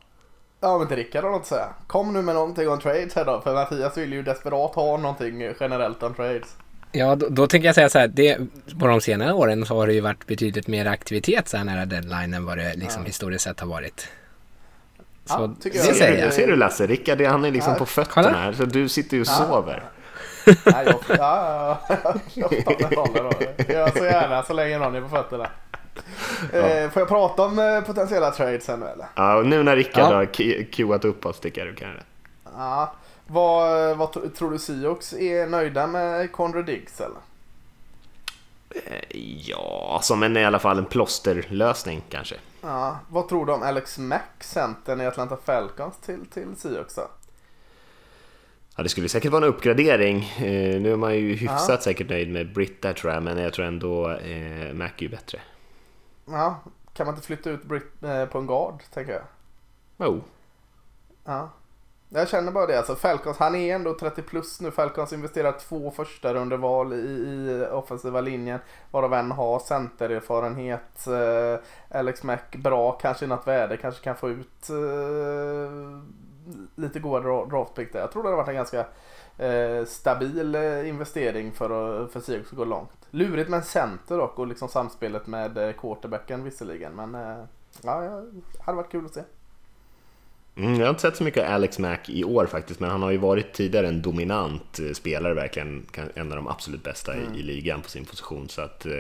Ja 0.60 0.78
men 0.78 0.96
Rickard 0.96 1.24
har 1.24 1.30
något 1.30 1.40
att 1.40 1.46
säga. 1.46 1.68
Kom 1.86 2.12
nu 2.12 2.22
med 2.22 2.34
någonting 2.34 2.68
om 2.68 2.80
trades 2.80 3.14
här 3.14 3.24
då. 3.24 3.40
För 3.40 3.54
Mattias 3.54 3.98
vill 3.98 4.12
ju 4.12 4.22
desperat 4.22 4.74
ha 4.74 4.96
någonting 4.96 5.54
generellt 5.60 6.02
om 6.02 6.14
trades. 6.14 6.56
Ja, 6.92 7.14
då, 7.14 7.28
då 7.28 7.46
tänker 7.46 7.68
jag 7.68 7.74
säga 7.74 7.88
så 7.88 7.98
här. 7.98 8.08
Det, 8.08 8.38
på 8.80 8.86
de 8.86 9.00
senare 9.00 9.32
åren 9.32 9.66
så 9.66 9.76
har 9.76 9.86
det 9.86 9.92
ju 9.92 10.00
varit 10.00 10.26
betydligt 10.26 10.66
mer 10.66 10.86
aktivitet 10.86 11.48
så 11.48 11.56
här 11.56 11.64
nära 11.64 11.86
deadline 11.86 12.34
än 12.34 12.46
vad 12.46 12.58
det 12.58 12.74
liksom 12.74 13.02
ja. 13.02 13.06
historiskt 13.06 13.44
sett 13.44 13.60
har 13.60 13.66
varit. 13.66 14.08
Så 15.28 15.35
ja, 15.40 15.54
det 15.62 15.75
jag. 15.75 15.97
Ser, 15.97 16.26
du, 16.26 16.32
ser 16.32 16.47
du 16.47 16.56
Lasse, 16.56 16.87
Rickard 16.87 17.20
han 17.20 17.44
är 17.44 17.50
liksom 17.50 17.73
ja. 17.73 17.78
på 17.78 17.87
fötterna 17.87 18.38
här, 18.38 18.52
så 18.52 18.64
du 18.64 18.88
sitter 18.88 19.16
ju 19.16 19.20
och 19.20 19.28
ja. 19.28 19.32
sover. 19.32 19.82
Nej, 20.47 20.87
jag, 20.87 21.18
ja, 21.18 21.78
ja, 21.88 22.14
jag 22.35 22.50
ta 22.50 22.73
rollen 22.90 23.25
då. 23.25 23.64
Jag 23.68 23.97
så 23.97 24.04
gärna 24.04 24.42
så 24.42 24.52
länge 24.52 24.78
någon 24.78 24.94
är 24.94 25.00
på 25.00 25.08
fötterna. 25.08 25.50
Ja. 26.52 26.58
Eh, 26.58 26.90
får 26.90 27.00
jag 27.00 27.08
prata 27.08 27.42
om 27.42 27.58
eh, 27.58 27.80
potentiella 27.80 28.30
trades 28.30 28.64
sen 28.64 28.82
eller? 28.82 29.06
Ja, 29.14 29.42
nu 29.44 29.62
när 29.62 29.76
Rickard 29.76 30.12
ja. 30.12 30.16
har 30.16 30.64
queuat 30.73 31.04
upp 31.04 31.26
oss 31.26 31.40
tycker 31.40 31.61
jag 31.61 31.68
du 31.68 31.75
kan 31.75 31.88
det. 31.88 32.02
Ja, 32.56 32.92
vad, 33.26 33.97
vad 33.97 34.35
tror 34.35 34.50
du 34.50 34.58
Sioux 34.58 35.12
är 35.12 35.47
nöjda 35.47 35.87
med 35.87 36.32
Conrad 36.32 36.66
Diggs 36.66 37.00
eller? 37.00 37.18
Eh, 38.70 39.20
Ja, 39.47 40.00
som 40.02 40.23
en 40.23 40.37
i 40.37 40.44
alla 40.44 40.58
fall 40.58 40.78
en 40.78 40.85
plåsterlösning 40.85 42.02
kanske. 42.11 42.35
Ja, 42.60 42.98
vad 43.08 43.28
tror 43.28 43.46
du 43.46 43.52
om 43.52 43.62
Alex 43.62 43.98
Mack, 43.98 44.44
centern 44.44 45.00
i 45.00 45.06
Atlanta 45.06 45.36
Falcons 45.36 45.96
till, 45.96 46.26
till 46.26 46.56
Seahawks 46.56 46.94
då? 46.94 47.08
Ja, 48.76 48.82
det 48.82 48.88
skulle 48.88 49.08
säkert 49.08 49.32
vara 49.32 49.44
en 49.44 49.52
uppgradering. 49.52 50.22
Eh, 50.22 50.80
nu 50.80 50.92
är 50.92 50.96
man 50.96 51.14
ju 51.14 51.34
hyfsat 51.34 51.82
säkert 51.82 52.08
nöjd 52.08 52.30
med 52.32 52.52
Britt 52.52 52.82
där 52.82 52.92
tror 52.92 53.12
jag, 53.12 53.22
men 53.22 53.38
jag 53.38 53.52
tror 53.52 53.66
ändå 53.66 54.10
eh, 54.10 54.74
Mac 54.74 54.90
är 54.96 55.02
ju 55.02 55.08
bättre. 55.08 55.40
Ja, 56.24 56.62
kan 56.92 57.06
man 57.06 57.14
inte 57.14 57.26
flytta 57.26 57.50
ut 57.50 57.64
Britt 57.64 58.02
eh, 58.02 58.24
på 58.24 58.38
en 58.38 58.46
guard, 58.46 58.82
tänker 58.94 59.12
jag. 59.12 60.08
Oh. 60.08 60.20
Ja. 61.24 61.50
Jag 62.10 62.28
känner 62.28 62.52
bara 62.52 62.66
det. 62.66 62.78
Alltså 62.78 62.94
Falcons, 62.94 63.38
han 63.38 63.54
är 63.54 63.74
ändå 63.74 63.94
30 63.94 64.22
plus 64.22 64.60
nu. 64.60 64.70
Falcons 64.70 65.12
investerar 65.12 65.52
två 65.52 65.90
första 65.90 66.34
rundeval 66.34 66.92
i, 66.92 66.96
i 66.96 67.66
offensiva 67.72 68.20
linjen. 68.20 68.58
Varav 68.90 69.14
en 69.14 69.30
har 69.32 69.58
centererfarenhet. 69.58 71.06
Eh, 71.06 71.96
Alex 71.98 72.22
Mack 72.22 72.56
bra, 72.56 72.92
kanske 72.92 73.24
i 73.24 73.28
något 73.28 73.46
värde. 73.46 73.76
Kanske 73.76 74.04
kan 74.04 74.16
få 74.16 74.28
ut 74.30 74.70
eh, 74.70 76.00
lite 76.74 77.00
goda 77.00 77.44
draftpick 77.46 77.92
där. 77.92 78.00
Jag 78.00 78.12
tror 78.12 78.22
det 78.22 78.28
har 78.28 78.36
varit 78.36 78.48
en 78.48 78.54
ganska 78.54 78.86
eh, 79.38 79.84
stabil 79.86 80.54
eh, 80.54 80.88
investering 80.88 81.52
för, 81.52 81.64
att- 82.04 82.12
för 82.12 82.20
Seahawks 82.20 82.50
att 82.52 82.56
gå 82.58 82.64
långt. 82.64 82.90
Lurigt 83.10 83.50
med 83.50 83.56
en 83.58 83.64
center 83.64 84.16
dock 84.18 84.38
och 84.38 84.46
liksom 84.46 84.68
samspelet 84.68 85.26
med 85.26 85.58
eh, 85.58 85.72
quarterbacken 85.72 86.44
visserligen. 86.44 86.92
Men 86.92 87.14
eh, 87.14 87.44
ja, 87.82 88.00
det 88.00 88.62
hade 88.62 88.76
varit 88.76 88.90
kul 88.92 89.06
att 89.06 89.14
se. 89.14 89.22
Mm, 90.58 90.74
jag 90.74 90.86
har 90.86 90.90
inte 90.90 91.02
sett 91.02 91.16
så 91.16 91.24
mycket 91.24 91.44
av 91.44 91.52
Alex 91.54 91.78
Mack 91.78 92.08
i 92.08 92.24
år 92.24 92.46
faktiskt, 92.46 92.80
men 92.80 92.90
han 92.90 93.02
har 93.02 93.10
ju 93.10 93.16
varit 93.18 93.52
tidigare 93.52 93.88
en 93.88 94.02
dominant 94.02 94.78
eh, 94.78 94.92
spelare, 94.92 95.34
verkligen 95.34 95.86
en 96.14 96.30
av 96.32 96.36
de 96.36 96.48
absolut 96.48 96.82
bästa 96.84 97.16
i, 97.16 97.38
i 97.40 97.42
ligan 97.42 97.82
på 97.82 97.88
sin 97.90 98.04
position. 98.04 98.48
Så 98.48 98.60
att 98.62 98.86
eh, 98.86 98.92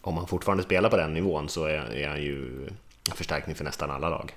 om 0.00 0.16
han 0.16 0.26
fortfarande 0.26 0.62
spelar 0.64 0.90
på 0.90 0.96
den 0.96 1.14
nivån 1.14 1.48
så 1.48 1.64
är, 1.64 1.94
är 1.94 2.08
han 2.08 2.22
ju 2.22 2.66
en 3.10 3.16
förstärkning 3.16 3.56
för 3.56 3.64
nästan 3.64 3.90
alla 3.90 4.08
lag. 4.08 4.32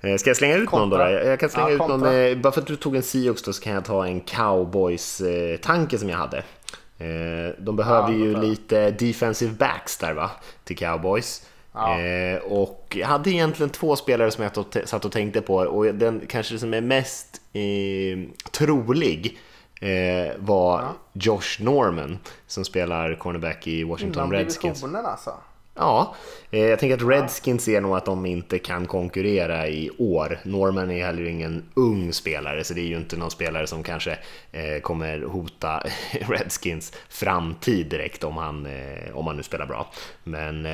Eh, 0.00 0.16
Ska 0.16 0.30
jag 0.30 0.36
slänga 0.36 0.56
ut 0.56 0.72
någon 0.72 0.90
då? 0.90 0.96
Kontra. 0.96 1.12
Jag 1.24 1.40
kan 1.40 1.48
slänga 1.48 1.68
Ja, 1.68 1.74
ut 1.74 1.78
någon, 1.78 1.88
kontra. 1.90 2.14
eh, 2.18 2.38
bara 2.38 2.52
för 2.52 2.60
att 2.60 2.66
du 2.66 2.76
tog 2.76 2.96
en 2.96 3.02
Seahawks 3.02 3.42
då 3.42 3.52
så 3.52 3.62
kan 3.62 3.72
jag 3.72 3.84
ta 3.84 4.06
en 4.06 4.20
Cowboys-tanke 4.20 5.98
som 5.98 6.08
jag 6.08 6.18
hade. 6.18 6.42
De 7.58 7.76
behöver 7.76 8.08
Ja, 8.12 8.14
ju 8.18 8.36
lite 8.40 8.90
defensive 8.90 9.52
backs 9.52 9.96
där 9.98 10.12
va, 10.12 10.30
till 10.64 10.76
Cowboys. 10.76 11.46
Ja. 11.78 12.00
Eh, 12.00 12.38
och 12.38 12.96
jag 13.00 13.06
hade 13.06 13.30
egentligen 13.30 13.70
två 13.70 13.96
spelare 13.96 14.30
som 14.30 14.44
jag 14.44 14.88
satt 14.88 15.04
och 15.04 15.12
tänkte 15.12 15.40
på 15.40 15.54
och 15.56 15.94
den 15.94 16.22
kanske 16.28 16.58
som 16.58 16.74
är 16.74 16.80
mest 16.80 17.40
eh, 17.52 18.42
trolig 18.50 19.38
eh, 19.80 20.36
var 20.38 20.84
Josh 21.12 21.60
Norman 21.60 22.18
som 22.46 22.64
spelar 22.64 23.14
cornerback 23.14 23.66
i 23.66 23.84
Washington 23.84 24.22
Inom 24.22 24.32
Redskins. 24.32 24.80
divisionen 24.80 25.06
alltså. 25.06 25.34
Ja, 25.78 26.14
eh, 26.50 26.66
jag 26.66 26.78
tänker 26.78 26.96
att 26.96 27.08
Redskins 27.10 27.64
ser 27.64 27.80
nog 27.80 27.96
att 27.96 28.04
de 28.04 28.26
inte 28.26 28.58
kan 28.58 28.86
konkurrera 28.86 29.68
i 29.68 29.90
år. 29.98 30.38
Norman 30.44 30.90
är 30.90 31.04
heller 31.06 31.24
ingen 31.24 31.64
ung 31.74 32.12
spelare, 32.12 32.64
så 32.64 32.74
det 32.74 32.80
är 32.80 32.86
ju 32.86 32.96
inte 32.96 33.16
någon 33.16 33.30
spelare 33.30 33.66
som 33.66 33.82
kanske 33.82 34.18
eh, 34.52 34.80
kommer 34.82 35.22
hota 35.22 35.82
Redskins 36.28 36.92
framtid 37.08 37.86
direkt 37.86 38.24
om 38.24 38.36
han, 38.36 38.66
eh, 38.66 39.16
om 39.16 39.26
han 39.26 39.36
nu 39.36 39.42
spelar 39.42 39.66
bra. 39.66 39.92
Men 40.24 40.66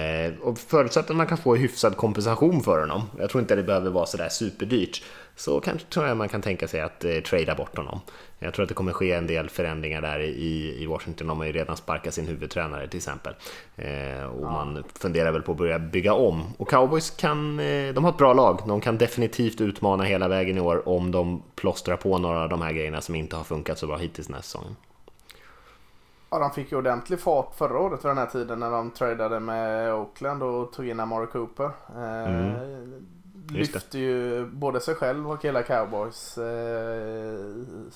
förutsatt 0.68 1.10
att 1.10 1.16
man 1.16 1.26
kan 1.26 1.38
få 1.38 1.56
hyfsad 1.56 1.96
kompensation 1.96 2.62
för 2.62 2.80
honom, 2.80 3.02
jag 3.18 3.30
tror 3.30 3.40
inte 3.40 3.56
det 3.56 3.62
behöver 3.62 3.90
vara 3.90 4.06
sådär 4.06 4.28
superdyrt, 4.28 5.02
så 5.36 5.60
kanske 5.60 5.88
tror 5.88 6.06
jag 6.06 6.16
man 6.16 6.28
kan 6.28 6.42
tänka 6.42 6.68
sig 6.68 6.80
att 6.80 7.04
eh, 7.04 7.20
trada 7.20 7.54
bort 7.54 7.76
honom. 7.76 8.00
Jag 8.38 8.54
tror 8.54 8.62
att 8.62 8.68
det 8.68 8.74
kommer 8.74 8.92
ske 8.92 9.12
en 9.12 9.26
del 9.26 9.50
förändringar 9.50 10.02
där 10.02 10.20
i, 10.20 10.82
i 10.82 10.86
Washington. 10.86 11.26
De 11.26 11.38
har 11.38 11.46
ju 11.46 11.52
redan 11.52 11.76
sparkat 11.76 12.14
sin 12.14 12.26
huvudtränare 12.26 12.88
till 12.88 12.96
exempel. 12.96 13.34
Eh, 13.76 14.24
och 14.24 14.42
man 14.42 14.84
funderar 14.94 15.32
väl 15.32 15.42
på 15.42 15.52
att 15.52 15.58
börja 15.58 15.78
bygga 15.78 16.14
om. 16.14 16.42
Och 16.58 16.68
Cowboys 16.68 17.10
kan, 17.10 17.60
eh, 17.60 17.94
de 17.94 18.04
har 18.04 18.10
ett 18.10 18.18
bra 18.18 18.32
lag. 18.32 18.60
De 18.66 18.80
kan 18.80 18.98
definitivt 18.98 19.60
utmana 19.60 20.04
hela 20.04 20.28
vägen 20.28 20.56
i 20.56 20.60
år 20.60 20.88
om 20.88 21.10
de 21.10 21.42
plåstrar 21.54 21.96
på 21.96 22.18
några 22.18 22.42
av 22.42 22.48
de 22.48 22.62
här 22.62 22.72
grejerna 22.72 23.00
som 23.00 23.14
inte 23.14 23.36
har 23.36 23.44
funkat 23.44 23.78
så 23.78 23.86
bra 23.86 23.96
hittills 23.96 24.26
den 24.26 24.34
här 24.34 24.42
säsongen. 24.42 24.76
Ja, 26.30 26.38
de 26.38 26.50
fick 26.50 26.72
ju 26.72 26.78
ordentlig 26.78 27.20
fart 27.20 27.54
förra 27.54 27.78
året 27.78 28.02
för 28.02 28.08
den 28.08 28.18
här 28.18 28.26
tiden 28.26 28.60
när 28.60 28.70
de 28.70 28.90
tradade 28.90 29.40
med 29.40 29.94
Oakland 29.94 30.42
och 30.42 30.72
tog 30.72 30.88
in 30.88 31.00
Amari 31.00 31.26
Cooper. 31.26 31.70
Eh, 31.96 32.52
Just 32.90 33.13
Lyfter 33.52 33.98
ju 33.98 34.46
både 34.46 34.80
sig 34.80 34.94
själv 34.94 35.30
och 35.30 35.44
hela 35.44 35.62
Cowboys. 35.62 36.38
Eh, 36.38 37.38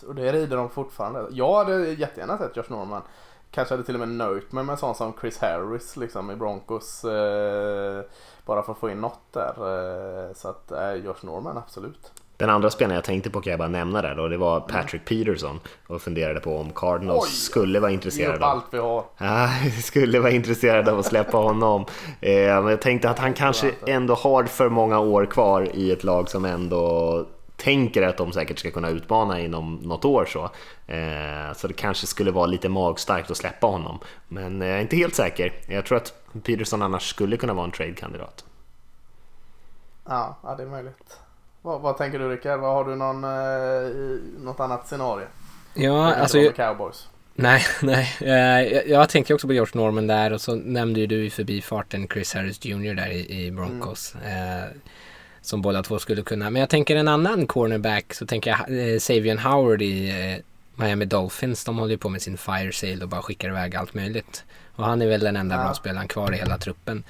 och 0.06 0.14
det 0.14 0.32
rider 0.32 0.56
de 0.56 0.70
fortfarande. 0.70 1.26
Jag 1.30 1.54
hade 1.56 1.92
jättegärna 1.92 2.38
sett 2.38 2.56
Josh 2.56 2.64
Norman. 2.68 3.02
Kanske 3.50 3.74
hade 3.74 3.84
till 3.84 3.94
och 3.94 4.00
med 4.00 4.08
nöjt 4.08 4.52
mig 4.52 4.64
med 4.64 4.72
en 4.72 4.78
sån 4.78 4.94
som 4.94 5.12
Chris 5.20 5.38
Harris 5.38 5.96
liksom 5.96 6.30
i 6.30 6.36
Broncos. 6.36 7.04
Eh, 7.04 8.02
bara 8.46 8.62
för 8.62 8.72
att 8.72 8.78
få 8.78 8.90
in 8.90 9.00
något 9.00 9.32
där. 9.32 9.54
Eh, 10.28 10.34
så 10.34 10.48
att 10.48 10.72
eh, 10.72 10.92
Josh 10.92 11.22
Norman 11.22 11.58
absolut. 11.58 12.12
Den 12.38 12.50
andra 12.50 12.70
spelaren 12.70 12.94
jag 12.94 13.04
tänkte 13.04 13.30
på 13.30 13.40
kan 13.40 13.50
jag 13.50 13.58
bara 13.58 13.68
nämna 13.68 14.02
där 14.02 14.14
då, 14.14 14.28
det 14.28 14.36
var 14.36 14.60
Patrick 14.60 15.04
Peterson 15.04 15.60
och 15.86 16.02
funderade 16.02 16.40
på 16.40 16.58
om 16.58 16.72
Cardinals 16.72 17.24
Oj! 17.24 17.30
skulle 17.30 17.80
vara 17.80 17.90
intresserade 17.90 18.36
av 18.36 18.50
allt 18.50 18.64
vi 18.70 18.78
har. 18.78 19.04
Ja, 19.18 19.48
skulle 19.82 20.20
vara 20.20 20.30
intresserad 20.30 20.88
av 20.88 20.98
att 20.98 21.06
släppa 21.06 21.36
honom. 21.36 21.84
Eh, 22.20 22.62
men 22.62 22.66
jag 22.66 22.80
tänkte 22.80 23.10
att 23.10 23.18
han 23.18 23.34
kanske 23.34 23.72
ändå 23.86 24.14
har 24.14 24.44
för 24.44 24.68
många 24.68 24.98
år 24.98 25.26
kvar 25.26 25.68
i 25.74 25.90
ett 25.90 26.04
lag 26.04 26.28
som 26.28 26.44
ändå 26.44 27.26
tänker 27.56 28.02
att 28.02 28.16
de 28.16 28.32
säkert 28.32 28.58
ska 28.58 28.70
kunna 28.70 28.88
utmana 28.88 29.40
inom 29.40 29.74
något 29.74 30.04
år 30.04 30.24
så. 30.24 30.44
Eh, 30.92 31.52
så 31.54 31.68
det 31.68 31.74
kanske 31.74 32.06
skulle 32.06 32.30
vara 32.30 32.46
lite 32.46 32.68
magstarkt 32.68 33.30
att 33.30 33.36
släppa 33.36 33.66
honom. 33.66 33.98
Men 34.28 34.60
jag 34.60 34.70
är 34.70 34.80
inte 34.80 34.96
helt 34.96 35.14
säker. 35.14 35.52
Jag 35.68 35.84
tror 35.84 35.98
att 35.98 36.14
Peterson 36.44 36.82
annars 36.82 37.10
skulle 37.10 37.36
kunna 37.36 37.54
vara 37.54 37.64
en 37.64 37.72
trade-kandidat. 37.72 38.44
Ja, 40.04 40.38
ja 40.42 40.54
det 40.54 40.62
är 40.62 40.66
möjligt. 40.66 41.18
Vad, 41.62 41.80
vad 41.80 41.96
tänker 41.98 42.18
du 42.18 42.28
Rickard? 42.28 42.60
Har 42.60 42.84
du 42.84 42.96
någon, 42.96 43.24
eh, 43.24 44.20
något 44.44 44.60
annat 44.60 44.86
scenario? 44.88 45.26
Ja, 45.74 46.14
alltså... 46.14 46.38
Jag, 46.38 46.54
Cowboys. 46.56 47.08
nej, 47.34 47.62
nej. 47.82 48.16
Eh, 48.20 48.72
jag, 48.74 48.88
jag 48.88 49.08
tänker 49.08 49.34
också 49.34 49.46
på 49.46 49.52
George 49.52 49.72
Norman 49.74 50.06
där 50.06 50.32
och 50.32 50.40
så 50.40 50.54
nämnde 50.54 51.00
ju 51.00 51.06
du 51.06 51.26
i 51.26 51.30
förbifarten 51.30 52.08
Chris 52.08 52.34
Harris 52.34 52.64
Jr. 52.64 52.94
där 52.94 53.08
i, 53.10 53.44
i 53.46 53.50
Broncos. 53.50 54.14
Eh, 54.14 54.64
som 55.40 55.62
båda 55.62 55.82
två 55.82 55.98
skulle 55.98 56.22
kunna. 56.22 56.50
Men 56.50 56.60
jag 56.60 56.68
tänker 56.68 56.96
en 56.96 57.08
annan 57.08 57.46
cornerback 57.46 58.14
så 58.14 58.26
tänker 58.26 58.50
jag 58.50 58.92
eh, 58.92 58.98
Savion 58.98 59.38
Howard 59.38 59.82
i 59.82 60.08
eh, 60.10 60.44
Miami 60.84 61.04
Dolphins. 61.04 61.64
De 61.64 61.78
håller 61.78 61.90
ju 61.90 61.98
på 61.98 62.08
med 62.08 62.22
sin 62.22 62.38
fire 62.38 62.72
sale 62.72 63.02
och 63.02 63.08
bara 63.08 63.22
skickar 63.22 63.48
iväg 63.48 63.76
allt 63.76 63.94
möjligt. 63.94 64.44
Och 64.76 64.84
han 64.84 65.02
är 65.02 65.06
väl 65.06 65.20
den 65.20 65.36
enda 65.36 65.56
Ja. 65.56 65.62
bra 65.62 65.74
spelaren 65.74 66.08
kvar 66.08 66.34
i 66.34 66.36
hela 66.36 66.58
truppen. 66.58 67.04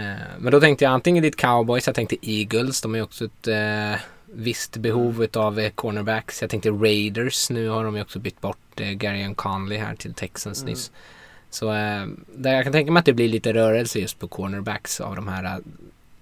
Eh, 0.00 0.38
men 0.38 0.52
då 0.52 0.60
tänkte 0.60 0.84
jag 0.84 0.92
antingen 0.92 1.22
lite 1.22 1.36
Cowboys, 1.36 1.86
jag 1.86 1.96
tänkte 1.96 2.16
Eagles. 2.22 2.80
De 2.80 2.94
är 2.94 2.98
ju 2.98 3.04
också 3.04 3.24
ett 3.24 3.48
eh, 3.48 4.00
visst 4.24 4.76
behov 4.76 5.26
av 5.34 5.58
eh, 5.58 5.70
cornerbacks. 5.70 6.40
Jag 6.40 6.50
tänkte 6.50 6.70
Raiders. 6.70 7.50
Nu 7.50 7.68
har 7.68 7.84
de 7.84 7.96
ju 7.96 8.02
också 8.02 8.18
bytt 8.18 8.40
bort 8.40 8.80
eh, 8.80 8.90
Gary 8.90 9.34
Conley 9.34 9.78
här 9.78 9.94
till 9.94 10.14
Texans 10.14 10.64
nyss. 10.64 10.90
Så 11.50 11.72
eh, 11.72 12.06
där 12.34 12.54
jag 12.54 12.64
kan 12.64 12.72
tänka 12.72 12.92
mig 12.92 13.00
att 13.00 13.06
det 13.06 13.12
blir 13.12 13.28
lite 13.28 13.52
rörelse 13.52 13.98
just 13.98 14.18
på 14.18 14.28
cornerbacks 14.28 15.00
av 15.00 15.16
de 15.16 15.28
här 15.28 15.44
eh, 15.44 15.64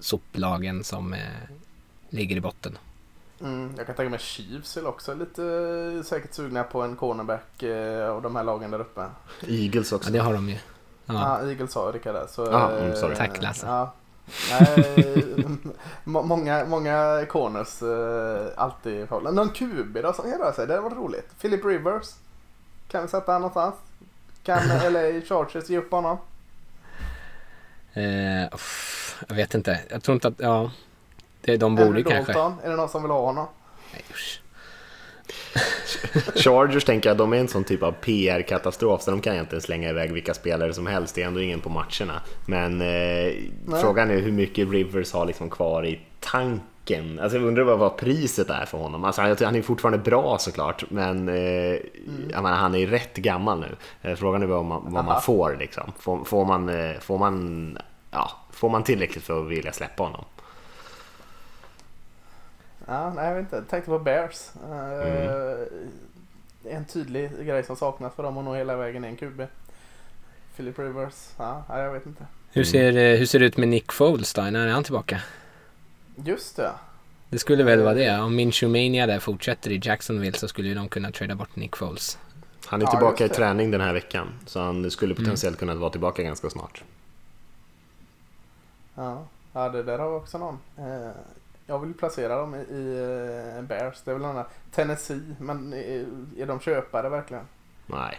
soplagen 0.00 0.85
som 0.85 1.12
eh, 1.12 1.20
ligger 2.11 2.37
i 2.37 2.40
botten. 2.40 2.78
Mm, 3.40 3.75
jag 3.76 3.87
kan 3.87 3.94
tänka 3.94 4.11
mig 4.11 4.18
Chiefs 4.18 4.76
är 4.76 4.87
också 4.87 5.14
lite 5.14 5.42
säkert 6.04 6.35
sugna 6.35 6.64
på 6.64 6.82
en 6.82 6.97
cornerback 6.97 7.62
eh, 7.62 8.11
av 8.11 8.23
de 8.23 8.37
här 8.37 8.44
lagen 8.44 8.70
där 8.70 8.80
uppe. 8.80 9.04
Eagles 9.49 9.92
också. 9.92 10.08
Ja, 10.08 10.12
det 10.12 10.18
har 10.18 10.35
de 10.35 10.49
ju. 10.49 10.56
Ja. 11.09 11.41
Eagles 11.49 11.73
sa 11.73 11.81
Rickard 11.81 12.15
där. 12.15 12.27
Så, 12.27 12.45
Ja, 12.45 12.71
mm, 12.71 12.91
eh, 12.91 12.95
sorry. 12.95 13.17
Tack, 13.17 13.43
Lasse. 13.43 13.67
Ja. 13.67 13.93
Många, 16.05 16.65
många 16.65 17.27
corners 17.29 17.83
eh, 17.83 18.47
alltid 18.57 19.09
favorit. 19.09 19.35
Någon 19.35 19.50
QB 19.50 19.99
då 20.03 20.12
som 20.12 20.31
kan 20.31 20.41
röra 20.41 20.53
sig, 20.53 20.67
det 20.67 20.81
var 20.81 20.91
roligt. 20.91 21.41
Philip 21.41 21.65
Rivers. 21.65 22.15
Kan 22.88 23.03
vi 23.03 23.09
sätta 23.09 23.33
han 23.33 23.41
någonstans? 23.41 23.75
Kan 24.43 24.69
LA 24.93 25.21
Chargers 25.29 25.69
ge 25.71 25.79
upp 25.79 25.91
honom? 25.91 26.19
Eh, 27.93 28.55
uff, 28.55 29.25
jag 29.29 29.37
vet 29.37 29.55
inte. 29.55 29.81
Jag 29.91 30.03
tror 30.03 30.15
inte 30.15 30.29
att, 30.29 30.35
ja. 30.37 30.71
Det, 31.41 31.57
de 31.57 31.75
borde 31.75 32.03
kanske. 32.03 32.33
Dalton, 32.33 32.59
är 32.65 32.71
det 32.71 32.77
någon 32.77 32.88
som 32.88 33.03
vill 33.03 33.11
ha 33.11 33.21
honom? 33.21 33.47
Nej, 33.93 34.05
usch. 34.11 34.43
Chargers 36.35 36.85
tänker 36.85 37.11
jag, 37.11 37.16
de 37.16 37.32
är 37.32 37.37
en 37.37 37.49
sån 37.49 37.64
typ 37.64 37.82
av 37.82 37.92
PR-katastrof 37.92 39.02
så 39.02 39.11
de 39.11 39.20
kan 39.20 39.35
egentligen 39.35 39.62
slänga 39.62 39.90
iväg 39.90 40.12
vilka 40.12 40.35
spelare 40.35 40.75
som 40.75 40.87
helst, 40.87 41.14
det 41.14 41.23
är 41.23 41.26
ändå 41.26 41.40
ingen 41.40 41.61
på 41.61 41.68
matcherna. 41.68 42.23
Men 42.47 42.80
eh, 42.80 43.32
frågan 43.80 44.11
är 44.11 44.20
hur 44.20 44.32
mycket 44.32 44.70
Rivers 44.70 45.12
har 45.12 45.26
liksom 45.26 45.50
kvar 45.50 45.87
i 45.87 46.00
tanken. 46.20 47.20
Alltså 47.20 47.38
jag 47.38 47.47
undrar 47.47 47.64
vad, 47.64 47.78
vad 47.78 47.97
priset 47.97 48.50
är 48.50 48.64
för 48.64 48.78
honom. 48.78 49.04
Alltså, 49.04 49.23
han, 49.23 49.37
han 49.40 49.56
är 49.56 49.62
fortfarande 49.62 49.99
bra 49.99 50.38
såklart, 50.38 50.85
men 50.90 51.28
eh, 51.28 51.78
jag 52.30 52.42
menar, 52.42 52.56
han 52.56 52.75
är 52.75 52.87
rätt 52.87 53.16
gammal 53.16 53.61
nu. 53.61 53.76
Eh, 54.02 54.16
frågan 54.16 54.42
är 54.42 54.47
vad 54.47 54.64
man, 54.64 54.82
vad 54.85 55.04
man 55.04 55.23
får 55.23 55.56
liksom. 55.58 55.92
Får, 55.99 56.25
får, 56.25 56.44
man, 56.44 56.68
eh, 56.68 56.99
får, 57.00 57.18
man, 57.18 57.78
ja, 58.11 58.30
får 58.50 58.68
man 58.68 58.85
tillräckligt 58.85 59.25
för 59.25 59.42
att 59.42 59.49
vilja 59.49 59.73
släppa 59.73 60.02
honom? 60.02 60.25
Ja, 62.88 63.12
nej, 63.14 63.26
jag 63.26 63.35
vet 63.35 63.42
inte. 63.42 63.57
Jag 63.57 63.68
tänkte 63.68 63.90
på 63.90 63.99
Bears. 63.99 64.50
Eh, 64.57 65.59
en 66.75 66.85
tydlig 66.85 67.30
grej 67.47 67.64
som 67.64 67.76
saknas 67.76 68.14
för 68.14 68.23
dem 68.23 68.37
och 68.37 68.45
nå 68.45 68.54
hela 68.54 68.76
vägen 68.76 69.04
är 69.04 69.09
en 69.09 69.16
QB. 69.16 69.42
Philip 70.57 70.78
Rivers, 70.78 71.28
ja, 71.38 71.64
jag 71.68 71.92
vet 71.92 72.07
inte. 72.07 72.26
Hur 72.52 72.64
ser, 72.64 72.97
eh, 72.97 73.18
hur 73.18 73.26
ser 73.26 73.38
det 73.38 73.47
ut 73.47 73.57
med 73.57 73.68
Nick 73.68 73.92
Foles 73.92 74.35
då? 74.35 74.42
När 74.42 74.66
är 74.66 74.73
han 74.73 74.85
tillbaka? 74.85 75.21
Just 76.16 76.57
det. 76.57 76.73
Det 77.30 77.38
skulle 77.38 77.64
väl 77.64 77.83
vara 77.83 77.95
det. 77.95 78.21
Om 78.21 78.37
Minshumania 78.37 79.07
där 79.07 79.18
fortsätter 79.18 79.71
i 79.71 79.80
Jacksonville 79.83 80.38
så 80.38 80.49
skulle 80.49 80.68
ju 80.68 80.75
de 80.75 80.88
kunna 80.88 81.11
trada 81.12 81.35
bort 81.35 81.57
Nick 81.57 81.76
Foles. 81.76 82.18
Han 82.66 82.83
är 82.83 82.87
Ja, 82.87 82.90
tillbaka 82.90 83.25
i 83.25 83.28
träning 83.28 83.71
den 83.71 83.80
här 83.80 83.92
veckan, 83.92 84.28
så 84.47 84.61
han 84.61 84.90
skulle 84.90 85.14
potentiellt 85.14 85.59
kunna 85.59 85.75
vara 85.75 85.90
tillbaka 85.90 86.23
ganska 86.23 86.50
snart. 86.50 86.85
Ja, 88.95 89.25
ja 89.52 89.68
det 89.68 89.83
där 89.83 89.99
har 89.99 90.11
vi 90.11 90.16
också 90.16 90.38
någon. 90.38 90.59
Eh, 91.68 91.72
jag 91.75 91.78
vill 91.78 91.94
placera 91.94 92.37
dem 92.37 92.54
i, 92.54 92.58
eh, 93.58 93.62
Bears. 93.62 94.02
Det 94.04 94.10
är 94.10 94.14
väl 94.14 94.34
där 94.34 94.44
Tennessee, 94.70 95.34
men 95.38 95.72
är, 95.72 96.04
är 96.38 96.46
de 96.46 96.60
köpare 96.60 97.08
verkligen? 97.08 97.44
Nej. 97.87 98.18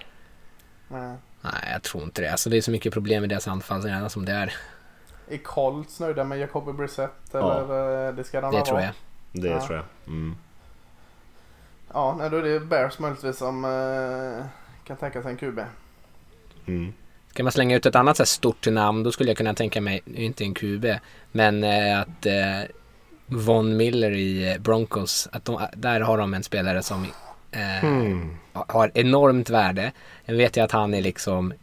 Nej. 0.88 1.16
Nej, 1.42 1.70
jag 1.72 1.84
tror 1.84 2.04
inte 2.04 2.22
det. 2.22 2.32
Alltså 2.32 2.50
det 2.50 2.58
är 2.58 2.62
så 2.62 2.72
mycket 2.72 2.94
problem 2.94 3.22
med 3.22 3.30
deras 3.30 3.48
anfall 3.48 4.10
som 4.10 4.26
det 4.26 4.32
är. 4.32 4.54
Är 5.30 5.38
Colts 5.38 6.00
nöjda 6.00 6.24
med 6.24 6.40
Jacoby 6.40 6.72
Brissett? 6.72 7.12
Ja. 7.32 7.60
Eller 7.64 8.08
eh, 8.08 8.14
det 8.14 8.24
ska 8.24 8.42
de 8.42 8.56
Det 8.56 8.66
tror 8.66 8.82
jag. 8.82 8.92
Det 9.32 9.48
Ja. 9.48 9.66
tror 9.66 9.76
jag. 9.76 9.86
Mm. 10.08 10.36
Ja, 11.94 12.16
nej, 12.20 12.30
då 12.30 12.38
är 12.38 12.42
det 12.44 12.60
Bears 12.60 13.00
möjligtvis 13.00 13.38
som 13.38 13.66
eh, 13.66 14.46
kan 14.84 14.98
tänka 14.98 15.22
sig 15.22 15.32
en 15.32 15.38
QB. 15.38 15.60
Mm. 16.66 16.94
Ska 17.30 17.44
man 17.44 17.52
slänga 17.52 17.76
ut 17.76 17.86
ett 17.86 17.96
annat 17.96 18.18
så 18.18 18.26
stort 18.26 18.68
namn 18.68 19.04
då 19.04 19.12
skulle 19.12 19.30
jag 19.30 19.38
kunna 19.38 19.54
tänka 19.54 19.82
mig, 19.82 20.02
inte 20.06 20.44
en 20.44 20.54
QB, 20.54 20.86
men 21.32 21.64
eh, 21.64 22.00
att 22.00 22.26
eh, 22.26 22.62
Von 23.30 23.78
Miller 23.78 24.12
i 24.12 24.52
eh, 24.52 24.58
Broncos, 24.62 25.28
att 25.32 25.46
de, 25.46 25.62
där 25.76 26.02
har 26.02 26.18
de 26.18 26.34
en 26.34 26.44
spelare 26.44 26.84
som 26.84 27.04
eh, 27.52 27.84
Mm. 27.84 28.38
har 28.54 28.92
enormt 28.94 29.50
värde. 29.50 29.92
Jag 30.26 30.36
vet 30.36 30.58
ju 30.58 30.62
att 30.64 30.72
han 30.72 30.94
är 30.94 31.02
liksom 31.02 31.54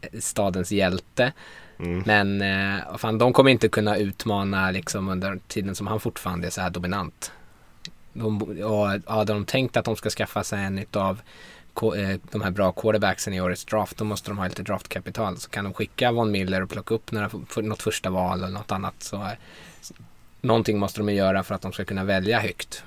eh, 0.00 0.20
stadens 0.20 0.72
hjälte. 0.72 1.32
Mm. 1.78 2.02
Men 2.06 2.42
eh, 2.76 2.96
fan, 2.96 3.18
de 3.18 3.32
kommer 3.32 3.50
inte 3.50 3.68
kunna 3.68 3.96
utmana 3.96 4.70
liksom 4.70 5.08
under 5.08 5.38
tiden 5.48 5.74
som 5.74 5.86
han 5.86 6.00
fortfarande 6.00 6.46
är 6.46 6.50
så 6.50 6.60
här 6.60 6.70
dominant. 6.70 7.32
De, 8.12 8.42
och, 8.62 8.88
hade 9.14 9.32
de 9.32 9.44
tänkt 9.44 9.76
att 9.76 9.84
de 9.84 9.96
ska 9.96 10.10
skaffa 10.10 10.44
sig 10.44 10.64
en 10.64 10.78
utav 10.78 11.20
ko- 11.74 11.94
eh, 11.94 12.18
de 12.30 12.40
här 12.42 12.50
bra 12.50 12.72
quarterbacksen 12.72 13.34
i 13.34 13.40
årets 13.40 13.64
draft, 13.64 13.96
då 13.96 14.04
måste 14.04 14.30
de 14.30 14.38
ha 14.38 14.44
lite 14.48 14.62
draftkapital. 14.62 15.36
Så 15.36 15.50
kan 15.50 15.64
de 15.64 15.72
skicka 15.74 16.12
Von 16.12 16.30
Miller 16.30 16.62
och 16.62 16.70
plocka 16.70 16.94
upp 16.94 17.12
några, 17.12 17.30
något 17.56 17.82
första 17.82 18.10
val 18.10 18.38
eller 18.38 18.52
något 18.54 18.72
annat. 18.72 18.94
Så, 18.98 19.28
någonting 20.46 20.78
måste 20.78 21.00
de 21.00 21.12
göra 21.14 21.42
för 21.42 21.54
att 21.54 21.62
de 21.62 21.72
ska 21.72 21.84
kunna 21.84 22.04
välja 22.04 22.38
högt. 22.40 22.84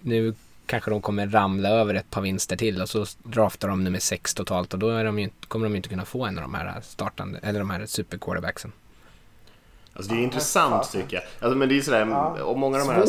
Nu 0.00 0.34
kanske 0.66 0.90
de 0.90 1.00
kommer 1.00 1.26
ramla 1.26 1.68
över 1.68 1.94
ett 1.94 2.10
par 2.10 2.20
vinster 2.20 2.56
till 2.56 2.82
och 2.82 2.88
så 2.88 3.06
draftar 3.22 3.68
de 3.68 3.84
nummer 3.84 3.98
sex 3.98 4.34
totalt 4.34 4.72
och 4.72 4.78
då 4.78 4.88
är 4.90 5.04
de 5.04 5.18
ju, 5.18 5.24
inte- 5.24 5.46
kommer 5.46 5.66
de 5.66 5.72
ju 5.72 5.76
inte 5.76 5.88
kunna 5.88 6.04
få 6.04 6.24
en 6.24 6.38
av 6.38 6.42
de 6.42 6.54
här 6.54 6.80
startande, 6.82 7.38
eller 7.42 7.58
de 7.58 7.70
här 7.70 7.86
super 7.86 8.18
quarterbacksen. 8.18 8.72
Alltså 9.96 10.12
det 10.14 10.20
är 10.20 10.22
intressant 10.22 10.92
tycker 10.92 11.16
jag. 11.16 11.24
Alltså, 11.40 11.58
men 11.58 11.68
det 11.68 11.76
är 11.78 11.80
sådär, 11.80 12.06
Ja. 12.10 12.42
och 12.42 12.58
många 12.58 12.80
av 12.80 12.86
de 12.86 12.92
här 12.94 13.06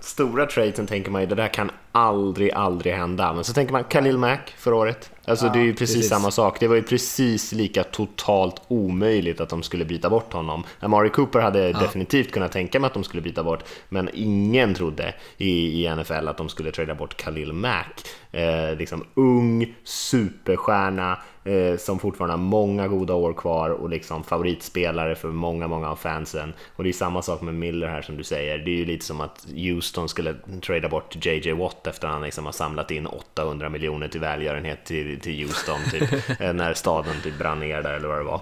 stora 0.00 0.46
tradesen 0.46 0.86
tänker 0.86 1.10
man 1.10 1.20
ju, 1.20 1.26
det 1.26 1.34
där 1.34 1.48
kan 1.48 1.70
aldrig, 1.92 2.52
aldrig 2.52 2.94
hända. 2.94 3.32
Men 3.32 3.44
så 3.44 3.52
tänker 3.52 3.72
man 3.72 3.84
Khalil 3.84 4.18
Mack 4.18 4.54
förra 4.58 4.76
året. 4.76 5.10
Alltså 5.26 5.48
det 5.48 5.58
är 5.58 5.62
ju 5.62 5.74
precis, 5.74 5.96
precis. 5.96 6.10
samma 6.10 6.30
sak. 6.30 6.60
Det 6.60 6.68
var 6.68 6.76
ju 6.76 6.82
precis 6.82 7.52
lika 7.52 7.84
totalt 7.84 8.62
omöjligt 8.68 9.40
att 9.40 9.48
de 9.48 9.62
skulle 9.62 9.84
byta 9.84 10.10
bort 10.10 10.32
honom. 10.32 10.64
Amari 10.80 11.10
Cooper 11.10 11.40
hade 11.40 11.72
definitivt 11.72 12.32
kunnat 12.32 12.52
tänka 12.52 12.80
mig 12.80 12.86
att 12.86 12.94
de 12.94 13.04
skulle 13.04 13.22
byta 13.22 13.42
bort, 13.42 13.64
men 13.88 14.10
ingen 14.14 14.74
trodde 14.74 15.14
i, 15.36 15.84
i 15.84 15.96
NFL 15.96 16.28
att 16.28 16.36
de 16.36 16.48
skulle 16.48 16.70
trada 16.70 16.94
bort 16.94 17.16
Khalil 17.16 17.52
Mack. 17.52 18.06
Eh, 18.36 18.76
liksom 18.78 19.04
ung, 19.14 19.74
superstjärna, 19.84 21.18
eh, 21.44 21.76
som 21.76 21.98
fortfarande 21.98 22.32
har 22.32 22.38
många 22.38 22.88
goda 22.88 23.14
år 23.14 23.32
kvar 23.32 23.70
och 23.70 23.90
liksom 23.90 24.24
favoritspelare 24.24 25.14
för 25.14 25.28
många, 25.28 25.68
många 25.68 25.90
av 25.90 25.96
fansen. 25.96 26.52
Och 26.76 26.84
det 26.84 26.90
är 26.90 26.92
samma 26.92 27.22
sak 27.22 27.40
med 27.40 27.54
Miller 27.54 27.88
här 27.88 28.02
som 28.02 28.16
du 28.16 28.24
säger. 28.24 28.58
Det 28.58 28.70
är 28.70 28.76
ju 28.76 28.84
lite 28.84 29.04
som 29.04 29.20
att 29.20 29.46
Houston 29.54 30.08
skulle 30.08 30.34
trada 30.62 30.88
bort 30.88 31.26
JJ 31.26 31.52
Watt 31.52 31.86
efter 31.86 32.06
att 32.06 32.12
han 32.12 32.22
liksom 32.22 32.44
har 32.44 32.52
samlat 32.52 32.90
in 32.90 33.06
800 33.06 33.68
miljoner 33.68 34.08
till 34.08 34.20
välgörenhet 34.20 34.84
till, 34.84 35.15
till 35.20 35.46
Houston 35.46 35.80
typ, 35.90 36.12
eh, 36.40 36.52
när 36.52 36.74
staden 36.74 37.14
typ 37.22 37.38
brann 37.38 37.60
ner 37.60 37.82
där 37.82 37.92
eller 37.94 38.08
vad 38.08 38.18
det 38.18 38.24
var. 38.24 38.40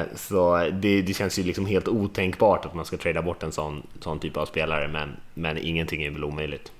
Eh, 0.00 0.06
så 0.16 0.68
det, 0.72 1.02
det 1.02 1.14
känns 1.14 1.38
ju 1.38 1.42
liksom 1.42 1.66
helt 1.66 1.88
otänkbart 1.88 2.64
att 2.64 2.74
man 2.74 2.84
ska 2.84 2.96
trada 2.96 3.22
bort 3.22 3.42
en 3.42 3.52
sån, 3.52 3.86
sån 4.00 4.18
typ 4.18 4.36
av 4.36 4.46
spelare, 4.46 4.88
men, 4.88 5.16
men 5.34 5.58
ingenting 5.58 6.02
är 6.02 6.10
väl 6.10 6.24
omöjligt. 6.24 6.72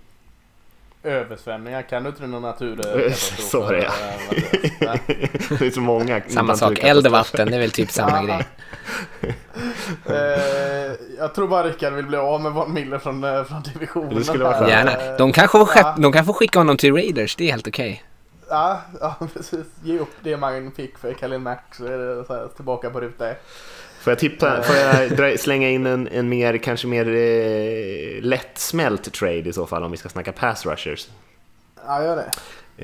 Översvämningar, 1.02 1.82
kan 1.82 2.02
du 2.02 2.08
inte 2.08 2.26
någon 2.26 2.42
naturkatastrofer? 2.42 3.42
Så 3.42 3.60
var 3.60 3.72
det, 3.72 3.90
ja. 4.80 4.96
Det 5.58 5.66
är 5.66 5.70
så 5.70 5.80
många 5.80 6.22
Samma 6.28 6.56
sak, 6.56 6.78
eld 6.78 7.06
och 7.06 7.12
vatten, 7.12 7.50
det 7.50 7.56
är 7.56 7.60
väl 7.60 7.70
typ 7.70 7.90
samma 7.90 8.16
Ja. 8.16 8.22
grej. 8.26 8.46
Eh, 10.06 10.92
jag 11.18 11.34
tror 11.34 11.48
bara 11.48 11.68
Rickard 11.68 11.92
vill 11.92 12.06
bli 12.06 12.16
av 12.16 12.40
med 12.40 12.52
Von 12.52 12.74
Miller 12.74 12.98
från, 12.98 13.44
från 13.48 13.62
divisionen. 13.62 14.14
Det 14.14 14.24
skulle 14.24 14.44
vara. 14.44 14.68
Gärna. 14.68 15.16
De 15.18 15.32
kan, 15.32 15.48
få 15.48 15.68
de 15.98 16.12
kan 16.12 16.24
få 16.24 16.32
skicka 16.32 16.58
honom 16.58 16.76
till 16.76 16.92
Raiders, 16.94 17.36
det 17.36 17.44
är 17.44 17.50
helt 17.50 17.68
okej. 17.68 18.04
Ja, 18.48 18.80
ja, 19.00 19.16
precis. 19.34 19.66
Ge 19.82 19.98
upp 19.98 20.14
det 20.22 20.36
man 20.36 20.72
fick 20.72 20.98
för 20.98 21.12
Khalil 21.12 21.38
Mack 21.38 21.74
så 21.74 21.84
är 21.86 21.98
det 21.98 22.24
så 22.24 22.34
här, 22.34 22.48
tillbaka 22.56 22.90
på 22.90 23.00
ruta 23.00 23.30
ett. 23.30 23.42
Får 24.00 24.10
jag, 24.10 24.18
tippa, 24.18 24.62
får 24.62 24.76
jag 24.76 25.16
dra, 25.16 25.38
slänga 25.38 25.70
in 25.70 25.86
en, 25.86 26.08
en 26.08 26.28
mer, 26.28 26.56
kanske 26.58 26.86
mer 26.86 27.06
eh, 27.08 28.22
lättsmält 28.22 29.12
trade 29.12 29.48
i 29.48 29.52
så 29.52 29.66
fall 29.66 29.82
om 29.82 29.90
vi 29.90 29.96
ska 29.96 30.08
snacka 30.08 30.32
pass 30.32 30.66
rushers? 30.66 31.08
Ja, 31.86 32.04
gör 32.04 32.16
det. 32.16 32.30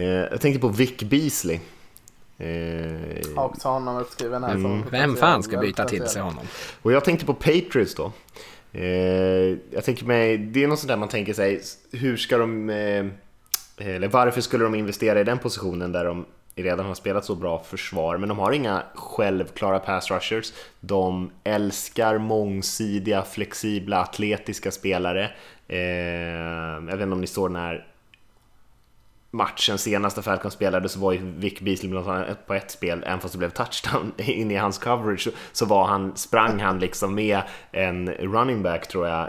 Eh, 0.02 0.08
jag 0.32 0.40
tänkte 0.40 0.60
på 0.60 0.68
Vic 0.68 0.96
Beasley. 0.98 1.60
Eh, 2.38 3.36
Har 3.36 3.44
också 3.44 3.68
honom 3.68 3.96
uppskriven 3.96 4.44
här. 4.44 4.52
som 4.52 4.66
Mm. 4.66 4.84
Vem 4.90 5.16
fan 5.16 5.42
ska 5.42 5.58
byta 5.58 5.84
till 5.84 6.06
sig 6.06 6.22
honom? 6.22 6.44
och 6.82 6.92
jag 6.92 7.04
tänkte 7.04 7.26
på 7.26 7.34
Patriots 7.34 7.94
då. 7.94 8.12
Eh, 8.72 8.84
jag 9.70 9.84
tänker 9.84 10.04
mig, 10.04 10.38
det 10.38 10.64
är 10.64 10.68
något 10.68 10.78
sånt 10.78 10.88
där 10.88 10.96
man 10.96 11.08
tänker 11.08 11.34
sig, 11.34 11.62
hur 11.92 12.16
ska 12.16 12.38
de, 12.38 12.70
eh, 12.70 13.06
Eh, 13.80 13.94
eller 13.94 14.08
varför 14.08 14.40
skulle 14.40 14.64
de 14.64 14.74
investera 14.74 15.20
i 15.20 15.24
den 15.24 15.38
positionen 15.38 15.92
där 15.92 16.04
de 16.04 16.26
redan 16.54 16.86
har 16.86 16.94
spelat 16.94 17.24
så 17.24 17.34
bra 17.34 17.58
försvar, 17.58 18.16
men 18.16 18.28
de 18.28 18.38
har 18.38 18.52
inga 18.52 18.82
självklara 18.94 19.78
pass 19.78 20.10
rushers. 20.10 20.52
De 20.80 21.30
älskar 21.44 22.18
mångsidiga, 22.18 23.22
flexibla, 23.22 24.00
atletiska 24.00 24.70
spelare. 24.70 25.30
Eh, 25.68 25.78
jag 25.78 26.80
vet 26.80 27.00
inte 27.00 27.12
om 27.12 27.20
ni 27.20 27.26
såg 27.26 27.48
den 27.48 27.56
här 27.56 27.86
matchen 29.32 29.78
senaste 29.78 30.22
Falcon 30.22 30.50
spelade 30.50 30.88
så 30.88 30.98
var 31.00 31.12
ju 31.12 31.18
Vic 31.22 31.60
Beasley 31.60 31.90
bland 31.90 32.08
annat 32.08 32.46
på 32.46 32.54
ett 32.54 32.70
spel, 32.70 33.02
även 33.06 33.20
fast 33.20 33.32
det 33.34 33.38
blev 33.38 33.50
touchdown 33.50 34.12
in 34.18 34.50
i 34.50 34.54
hans 34.56 34.78
coverage, 34.78 35.28
så- 35.52 35.66
var 35.66 35.84
han, 35.86 36.16
sprang 36.16 36.60
han 36.60 36.78
liksom 36.78 37.14
med 37.14 37.42
en 37.72 38.08
running 38.10 38.62
back 38.62 38.88
tror 38.88 39.08
jag, 39.08 39.28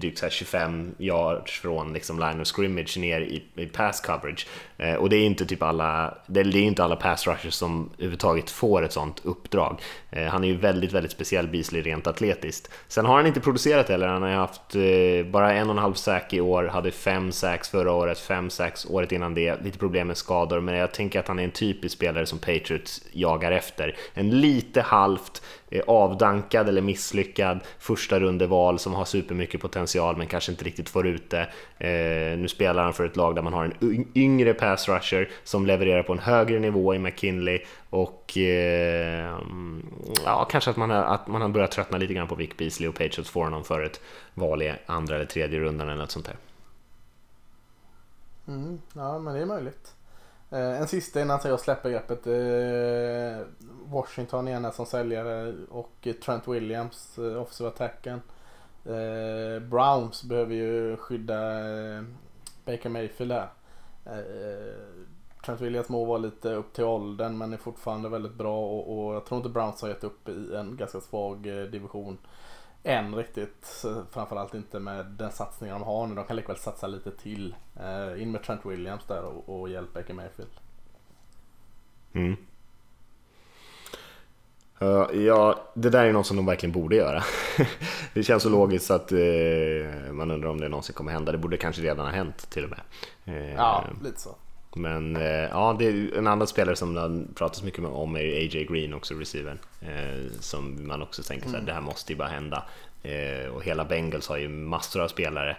drygt 0.00 0.32
25 0.32 0.94
yards 0.98 1.60
från 1.60 1.92
liksom 1.92 2.18
line 2.18 2.40
of 2.40 2.46
scrimmage 2.48 2.96
ner 2.98 3.20
i, 3.20 3.44
i 3.56 3.66
pass 3.66 4.00
coverage. 4.00 4.46
Eh, 4.82 4.94
och 4.94 5.10
det 5.10 5.16
är 5.16 5.26
inte 5.26 5.46
typ 5.46 5.62
alla, 5.62 6.14
det, 6.26 6.40
är 6.40 6.56
inte 6.56 6.84
alla 6.84 6.96
pass 6.96 7.26
rushers 7.26 7.54
som 7.54 7.90
överhuvudtaget 7.94 8.50
får 8.50 8.82
ett 8.82 8.92
sånt 8.92 9.20
uppdrag. 9.24 9.80
Eh, 10.10 10.24
han 10.24 10.44
är 10.44 10.48
ju 10.48 10.56
väldigt, 10.56 10.92
väldigt 10.92 11.12
speciell 11.12 11.48
Beasley 11.48 11.82
rent 11.82 12.06
atletiskt. 12.06 12.70
Sen 12.88 13.06
har 13.06 13.16
han 13.16 13.26
inte 13.26 13.40
producerat 13.40 13.88
heller, 13.88 14.06
han 14.06 14.22
har 14.22 14.28
ju 14.28 14.34
haft 14.34 14.74
eh, 14.74 15.30
bara 15.32 15.52
en 15.52 15.70
och 15.70 15.76
en 15.76 15.82
halv 15.82 15.94
sack 15.94 16.32
i 16.32 16.40
år, 16.40 16.64
hade 16.64 16.90
fem 16.90 17.32
sacks 17.32 17.68
förra 17.68 17.92
året, 17.92 18.18
fem 18.18 18.50
sacks 18.50 18.86
året 18.86 19.12
innan 19.12 19.34
det, 19.34 19.62
lite 19.64 19.78
problem 19.78 20.06
med 20.06 20.16
skador, 20.16 20.60
men 20.60 20.74
jag 20.74 20.92
tänker 20.92 21.20
att 21.20 21.28
han 21.28 21.38
är 21.38 21.44
en 21.44 21.50
typisk 21.50 21.94
spelare 21.94 22.26
som 22.26 22.38
Patriots 22.38 23.02
jagar 23.12 23.52
efter. 23.52 23.96
En 24.14 24.30
lite 24.30 24.80
halvt 24.80 25.42
Eh, 25.72 25.82
avdankad 25.86 26.68
eller 26.68 26.82
misslyckad 26.82 27.60
första 27.78 28.20
rundeval 28.20 28.78
som 28.78 28.94
har 28.94 29.04
supermycket 29.04 29.60
potential 29.60 30.16
men 30.16 30.26
kanske 30.26 30.52
inte 30.52 30.64
riktigt 30.64 30.88
får 30.88 31.06
ut 31.06 31.30
det. 31.30 31.48
Eh, 31.78 32.38
nu 32.38 32.48
spelar 32.48 32.82
han 32.84 32.92
för 32.92 33.04
ett 33.04 33.16
lag 33.16 33.34
där 33.34 33.42
man 33.42 33.52
har 33.52 33.64
en 33.64 34.06
yngre 34.14 34.54
pass 34.54 34.88
rusher 34.88 35.30
som 35.44 35.66
levererar 35.66 36.02
på 36.02 36.12
en 36.12 36.18
högre 36.18 36.58
nivå 36.58 36.94
i 36.94 36.98
McKinley 36.98 37.60
och 37.90 38.38
eh, 38.38 39.38
ja, 40.24 40.48
kanske 40.50 40.70
att 40.70 40.76
man, 40.76 40.90
har, 40.90 41.02
att 41.02 41.26
man 41.26 41.42
har 41.42 41.48
börjat 41.48 41.70
tröttna 41.70 41.98
lite 41.98 42.14
grann 42.14 42.28
på 42.28 42.34
Vic 42.34 42.50
Beasley 42.56 42.88
och 42.88 42.94
Patriots 42.94 43.30
får 43.30 43.44
honom 43.44 43.64
för 43.64 43.82
ett 43.82 44.00
val 44.34 44.62
i 44.62 44.72
andra 44.86 45.14
eller 45.14 45.26
tredje 45.26 45.60
rundan 45.60 45.88
eller 45.88 46.00
något 46.00 46.10
sånt 46.10 46.26
där. 46.26 46.36
Mm, 48.48 48.80
ja, 48.94 49.18
men 49.18 49.34
det 49.34 49.40
är 49.40 49.46
möjligt. 49.46 49.94
Eh, 50.52 50.80
en 50.80 50.88
sista 50.88 51.20
innan 51.20 51.40
jag 51.44 51.60
släpper 51.60 51.90
greppet. 51.90 52.26
Eh, 52.26 53.46
Washington 53.86 54.48
igen 54.48 54.72
som 54.72 54.86
säljare 54.86 55.48
eh, 55.48 55.54
och 55.70 56.08
Trent 56.24 56.48
Williams, 56.48 57.18
eh, 57.18 57.42
offensive 57.42 57.68
attacken. 57.68 58.22
Browns 59.70 60.24
behöver 60.24 60.54
ju 60.54 60.96
skydda 60.96 61.38
Baker 62.64 62.88
Mayfield 62.88 63.30
där. 63.30 63.48
Trent 65.44 65.60
Williams 65.60 65.88
må 65.88 66.04
vara 66.04 66.18
lite 66.18 66.54
upp 66.54 66.72
till 66.72 66.84
åldern 66.84 67.38
men 67.38 67.52
är 67.52 67.56
fortfarande 67.56 68.08
väldigt 68.08 68.34
bra 68.34 68.58
och, 68.58 69.06
och 69.06 69.14
jag 69.14 69.26
tror 69.26 69.38
inte 69.38 69.48
Browns 69.48 69.82
har 69.82 69.88
gett 69.88 70.04
upp 70.04 70.28
i 70.28 70.54
en 70.54 70.76
ganska 70.76 71.00
svag 71.00 71.42
division 71.42 72.18
än 72.84 73.14
riktigt. 73.14 73.84
Framförallt 74.10 74.54
inte 74.54 74.80
med 74.80 75.06
den 75.06 75.32
satsningen 75.32 75.78
de 75.78 75.84
har 75.84 76.06
nu. 76.06 76.14
De 76.14 76.24
kan 76.24 76.36
likväl 76.36 76.56
satsa 76.56 76.86
lite 76.86 77.10
till. 77.10 77.54
Eh, 77.80 78.22
in 78.22 78.32
med 78.32 78.42
Trent 78.42 78.66
Williams 78.66 79.04
där 79.06 79.22
och, 79.22 79.60
och 79.60 79.68
hjälp 79.68 79.94
Baker 79.94 80.14
Mayfield. 80.14 80.50
Mm. 82.12 82.36
Uh, 84.82 85.22
ja, 85.24 85.58
det 85.74 85.90
där 85.90 86.04
är 86.04 86.12
något 86.12 86.26
som 86.26 86.36
de 86.36 86.46
verkligen 86.46 86.72
borde 86.72 86.96
göra. 86.96 87.22
det 88.14 88.22
känns 88.22 88.42
så 88.42 88.48
logiskt 88.48 88.90
att 88.90 89.12
uh, 89.12 90.12
man 90.12 90.30
undrar 90.30 90.48
om 90.48 90.60
det 90.60 90.68
någonsin 90.68 90.94
kommer 90.94 91.12
hända. 91.12 91.32
Det 91.32 91.38
borde 91.38 91.56
kanske 91.56 91.82
redan 91.82 92.06
ha 92.06 92.12
hänt 92.12 92.50
till 92.50 92.64
och 92.64 92.70
med. 92.70 92.80
Uh, 93.28 93.54
ja, 93.54 93.84
lite 94.04 94.20
så. 94.20 94.36
Men 94.74 95.14
ja, 95.50 95.76
det 95.78 95.86
är 95.86 96.18
en 96.18 96.26
annan 96.26 96.46
spelare 96.46 96.76
som 96.76 96.94
det 96.94 97.34
pratas 97.34 97.62
mycket 97.62 97.84
om 97.84 98.16
är 98.16 98.20
AJ 98.20 98.64
Green 98.64 98.94
också, 98.94 99.14
receivern. 99.14 99.58
som 100.40 100.86
man 100.86 101.02
också 101.02 101.22
tänker 101.22 101.46
så 101.46 101.50
här, 101.50 101.58
mm. 101.58 101.66
det 101.66 101.72
här 101.72 101.80
måste 101.80 102.12
ju 102.12 102.18
bara 102.18 102.28
hända. 102.28 102.64
och 103.54 103.64
hela 103.64 103.84
Bengals 103.84 104.28
har 104.28 104.36
ju 104.36 104.48
massor 104.48 105.00
av 105.02 105.08
spelare 105.08 105.56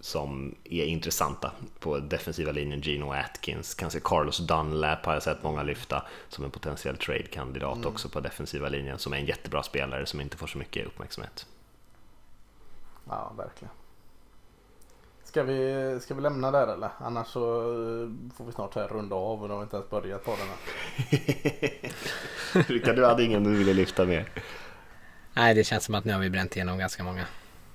som 0.00 0.54
är 0.64 0.84
intressanta 0.84 1.52
på 1.78 1.98
defensiva 1.98 2.52
linjen. 2.52 2.80
Gino 2.80 3.12
Atkins, 3.12 3.74
kanske 3.74 4.00
Carlos 4.00 4.38
Dunlap 4.38 5.06
har 5.06 5.12
jag 5.12 5.22
sett 5.22 5.42
många 5.42 5.62
lyfta 5.62 6.06
som 6.28 6.44
en 6.44 6.50
potentiell 6.50 6.96
trade-kandidat 6.96 7.76
mm. 7.76 7.88
också 7.88 8.08
på 8.08 8.20
defensiva 8.20 8.68
linjen 8.68 8.98
som 8.98 9.12
är 9.12 9.16
en 9.16 9.26
jättebra 9.26 9.62
spelare 9.62 10.06
som 10.06 10.20
inte 10.20 10.36
får 10.36 10.46
så 10.46 10.58
mycket 10.58 10.86
uppmärksamhet. 10.86 11.46
Ja, 13.08 13.32
verkligen. 13.36 13.74
Ska 15.36 15.42
vi, 15.42 15.98
ska 16.00 16.14
vi 16.14 16.20
lämna 16.20 16.50
där 16.50 16.74
eller? 16.74 16.88
Annars 16.98 17.26
så 17.26 17.60
eh, 17.60 18.08
får 18.36 18.44
vi 18.44 18.52
snart 18.52 18.74
här 18.74 18.88
runda 18.88 19.16
av 19.16 19.42
och 19.42 19.48
då 19.48 19.54
har 19.54 19.60
vi 19.60 19.62
inte 19.62 19.76
ens 19.76 19.90
börjat 19.90 20.24
på 20.24 20.30
den 20.30 20.48
här. 20.48 21.78
Rickard, 22.72 22.96
du 22.96 23.04
hade 23.04 23.24
ingen 23.24 23.44
du 23.44 23.56
ville 23.56 23.72
lyfta 23.72 24.04
mer? 24.04 24.28
Nej, 25.34 25.54
det 25.54 25.64
känns 25.64 25.84
som 25.84 25.94
att 25.94 26.04
nu 26.04 26.12
har 26.12 26.20
vi 26.20 26.30
bränt 26.30 26.56
igenom 26.56 26.78
ganska 26.78 27.04
många. 27.04 27.24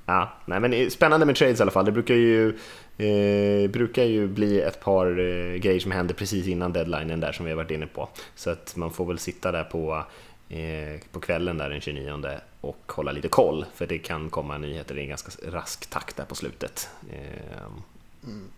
Ja, 0.05 0.31
nej, 0.45 0.59
men 0.59 0.91
spännande 0.91 1.25
med 1.25 1.35
trades 1.35 1.59
i 1.59 1.61
alla 1.61 1.71
fall. 1.71 1.85
Det 1.85 1.91
brukar 1.91 2.15
ju, 2.15 2.49
eh, 2.97 3.69
brukar 3.69 4.03
ju 4.03 4.27
bli 4.27 4.61
ett 4.61 4.79
par 4.79 5.07
eh, 5.19 5.55
grejer 5.55 5.79
som 5.79 5.91
händer 5.91 6.15
precis 6.15 6.47
innan 6.47 6.73
deadlinen 6.73 7.19
där 7.19 7.31
som 7.31 7.45
vi 7.45 7.51
har 7.51 7.57
varit 7.57 7.71
inne 7.71 7.87
på. 7.87 8.09
Så 8.35 8.49
att 8.49 8.75
man 8.75 8.91
får 8.91 9.05
väl 9.05 9.19
sitta 9.19 9.51
där 9.51 9.63
på, 9.63 10.05
eh, 10.49 11.01
på 11.11 11.19
kvällen 11.19 11.57
där 11.57 11.69
den 11.69 11.81
29 11.81 12.39
och 12.61 12.91
hålla 12.91 13.11
lite 13.11 13.27
koll 13.27 13.65
för 13.73 13.87
det 13.87 13.99
kan 13.99 14.29
komma 14.29 14.57
nyheter 14.57 14.97
i 14.97 15.01
en 15.01 15.09
ganska 15.09 15.31
rask 15.51 15.89
takt 15.89 16.17
där 16.17 16.25
på 16.25 16.35
slutet. 16.35 16.89
Eh, 17.09 17.63
mm 18.23 18.49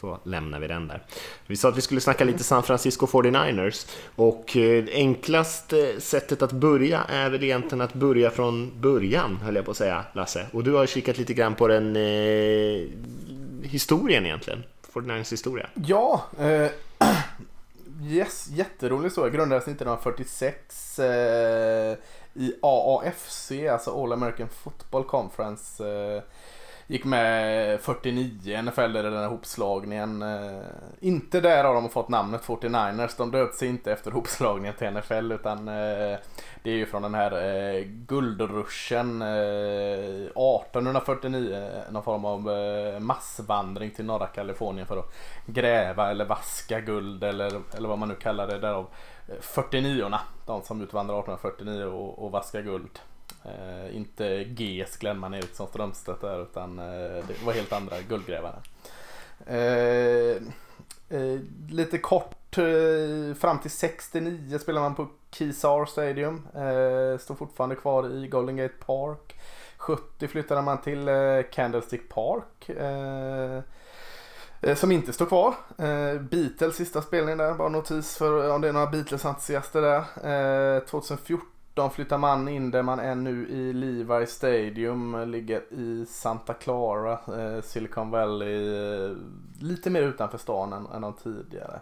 så 0.00 0.18
lämnar 0.24 0.60
vi 0.60 0.66
den 0.66 0.88
där. 0.88 1.02
Vi 1.46 1.56
sa 1.56 1.68
att 1.68 1.76
vi 1.76 1.80
skulle 1.80 2.00
snacka 2.00 2.24
lite 2.24 2.44
San 2.44 2.62
Francisco 2.62 3.06
49ers 3.06 3.88
och 4.16 4.56
eh, 4.56 4.84
enklaste 4.92 6.00
sättet 6.00 6.42
att 6.42 6.52
börja 6.52 7.04
är 7.08 7.30
väl 7.30 7.44
egentligen 7.44 7.80
att 7.80 7.94
börja 7.94 8.30
från 8.30 8.80
början, 8.80 9.36
höll 9.36 9.56
jag 9.56 9.64
på 9.64 9.70
att 9.70 9.76
säga, 9.76 10.04
Lasse. 10.12 10.46
Och 10.52 10.64
du 10.64 10.72
har 10.72 10.86
kikat 10.86 11.18
lite 11.18 11.34
grann 11.34 11.54
på 11.54 11.68
den 11.68 11.96
eh, 11.96 12.88
historien 13.62 14.26
egentligen, 14.26 14.62
49ers 14.92 15.30
historia. 15.30 15.66
Ja, 15.74 16.24
eh, 16.38 16.70
yes, 18.10 18.48
jätterolig 18.50 19.04
historia. 19.04 19.32
Grundades 19.32 19.64
1946 19.64 20.98
eh, 20.98 21.96
i 22.34 22.54
AAFC, 22.62 23.52
alltså 23.72 24.04
All 24.04 24.12
American 24.12 24.48
Football 24.48 25.04
Conference. 25.04 25.88
Eh, 25.88 26.22
Gick 26.90 27.04
med 27.04 27.80
49 27.80 28.62
NFL 28.62 28.96
i 28.96 29.02
den 29.02 29.16
här 29.16 29.28
hopslagningen. 29.28 30.22
Eh, 30.22 30.60
inte 31.00 31.40
där 31.40 31.64
har 31.64 31.74
de 31.74 31.88
fått 31.88 32.08
namnet 32.08 32.42
49ers. 32.42 33.14
De 33.16 33.30
döpte 33.30 33.58
sig 33.58 33.68
inte 33.68 33.92
efter 33.92 34.10
hopslagningen 34.10 34.74
till 34.74 34.90
NFL 34.90 35.32
utan 35.32 35.68
eh, 35.68 36.18
det 36.62 36.70
är 36.70 36.74
ju 36.74 36.86
från 36.86 37.02
den 37.02 37.14
här 37.14 37.32
eh, 37.32 37.84
guldruschen 37.84 39.22
eh, 39.22 39.28
1849. 39.28 41.70
Någon 41.90 42.02
form 42.02 42.24
av 42.24 42.50
eh, 42.50 43.00
massvandring 43.00 43.90
till 43.90 44.04
norra 44.04 44.26
Kalifornien 44.26 44.86
för 44.86 44.98
att 44.98 45.14
gräva 45.46 46.10
eller 46.10 46.24
vaska 46.24 46.80
guld 46.80 47.24
eller, 47.24 47.60
eller 47.76 47.88
vad 47.88 47.98
man 47.98 48.08
nu 48.08 48.14
kallar 48.14 48.46
det. 48.46 48.58
Därav 48.58 48.86
eh, 49.28 49.34
49orna. 49.40 50.18
De 50.46 50.62
som 50.62 50.82
utvandrar 50.82 51.18
1849 51.18 51.84
och, 51.84 52.24
och 52.24 52.30
vaskar 52.30 52.62
guld. 52.62 53.00
Eh, 53.44 53.96
inte 53.96 54.44
GS 54.44 54.96
Glenman 54.96 55.34
Eriksson 55.34 55.68
Strömstedt 55.68 56.20
där 56.20 56.42
utan 56.42 56.78
eh, 56.78 57.24
det 57.28 57.44
var 57.44 57.52
helt 57.52 57.72
andra 57.72 58.00
guldgrävare. 58.08 58.56
Eh, 59.46 60.36
eh 61.18 61.40
lite 61.68 61.98
kort, 61.98 62.58
eh, 62.58 63.34
fram 63.34 63.58
till 63.58 63.70
69 63.70 64.58
spelade 64.58 64.84
man 64.84 64.94
på 64.94 65.08
Keysar 65.30 65.86
Stadium. 65.86 66.48
Eh, 66.54 67.36
fortfarande 67.36 67.76
kvar 67.76 68.08
i 68.08 68.28
Golden 68.28 68.56
Gate 68.56 68.74
Park. 68.86 69.40
70 69.80 70.28
flyttade 70.28 70.62
man 70.62 70.80
till 70.80 71.08
eh, 71.08 71.42
Candlestick 71.52 72.08
Park. 72.08 72.68
Eh, 72.68 73.62
eh, 74.60 74.76
som 74.76 74.92
inte 74.92 75.12
står 75.12 75.26
kvar. 75.26 75.54
Beatles 76.18 76.76
sista 76.76 77.02
spelning 77.02 77.36
där, 77.36 77.54
bara 77.54 77.68
notis 77.68 78.16
för 78.16 78.50
om 78.50 78.60
det 78.60 78.68
är 78.68 78.72
några 78.72 78.90
Beatles-entusiaster 78.90 79.82
där. 79.82 80.80
2014 80.86 81.59
de 81.80 81.90
flyttar 81.90 82.18
man 82.18 82.48
in 82.48 82.70
där 82.70 82.82
man 82.82 82.98
är 82.98 83.14
nu 83.14 83.48
i 83.48 83.72
Levi 83.72 84.26
Stadium. 84.26 85.30
Ligger 85.30 85.72
i 85.72 86.06
Santa 86.08 86.54
Clara, 86.54 87.12
eh, 87.12 87.62
Silicon 87.62 88.10
Valley. 88.10 88.76
Eh, 88.76 89.16
lite 89.60 89.90
mer 89.90 90.02
utanför 90.02 90.38
stan 90.38 90.72
än, 90.72 90.86
än 90.86 91.02
de 91.02 91.12
tidigare. 91.12 91.80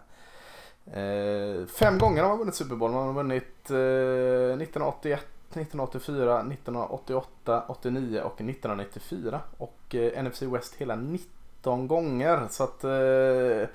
Eh, 0.85 1.65
fem 1.65 1.97
gånger 1.97 2.21
har 2.21 2.29
man 2.29 2.37
vunnit 2.39 2.55
Super 2.55 2.75
Bowl. 2.75 2.91
Man 2.91 3.07
har 3.07 3.13
vunnit 3.13 3.63
1981, 3.63 5.25
1984, 5.49 6.39
1988, 6.39 7.63
89 7.67 8.21
och 8.21 8.41
1994. 8.41 9.41
Och 9.57 9.95
eh, 9.95 10.23
NFC 10.23 10.41
West 10.41 10.75
hela 10.75 10.95
19 10.95 11.87
gånger. 11.87 12.47
Så 12.49 12.63
att 12.63 12.83
eh, 12.83 13.69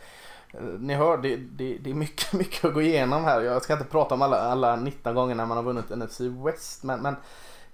ni 0.79 0.95
hör, 0.95 1.19
det, 1.19 1.37
det, 1.37 1.79
det, 1.79 1.90
är 1.90 1.95
mycket, 1.95 2.33
mycket 2.33 2.64
att 2.64 2.75
gå 2.75 2.83
igenom 2.83 3.25
här. 3.25 3.40
Jag 3.40 3.62
ska 3.62 3.73
inte 3.73 3.85
prata 3.85 4.14
om 4.14 4.23
alla, 4.23 4.40
alla 4.40 4.77
19 4.77 5.14
gånger 5.14 5.35
när 5.35 5.47
man 5.47 5.57
har 5.57 5.64
vunnit 5.64 5.90
NFC 5.90 6.21
West. 6.21 6.83
Men, 6.85 7.01
men 7.03 7.17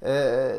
eh, 0.00 0.56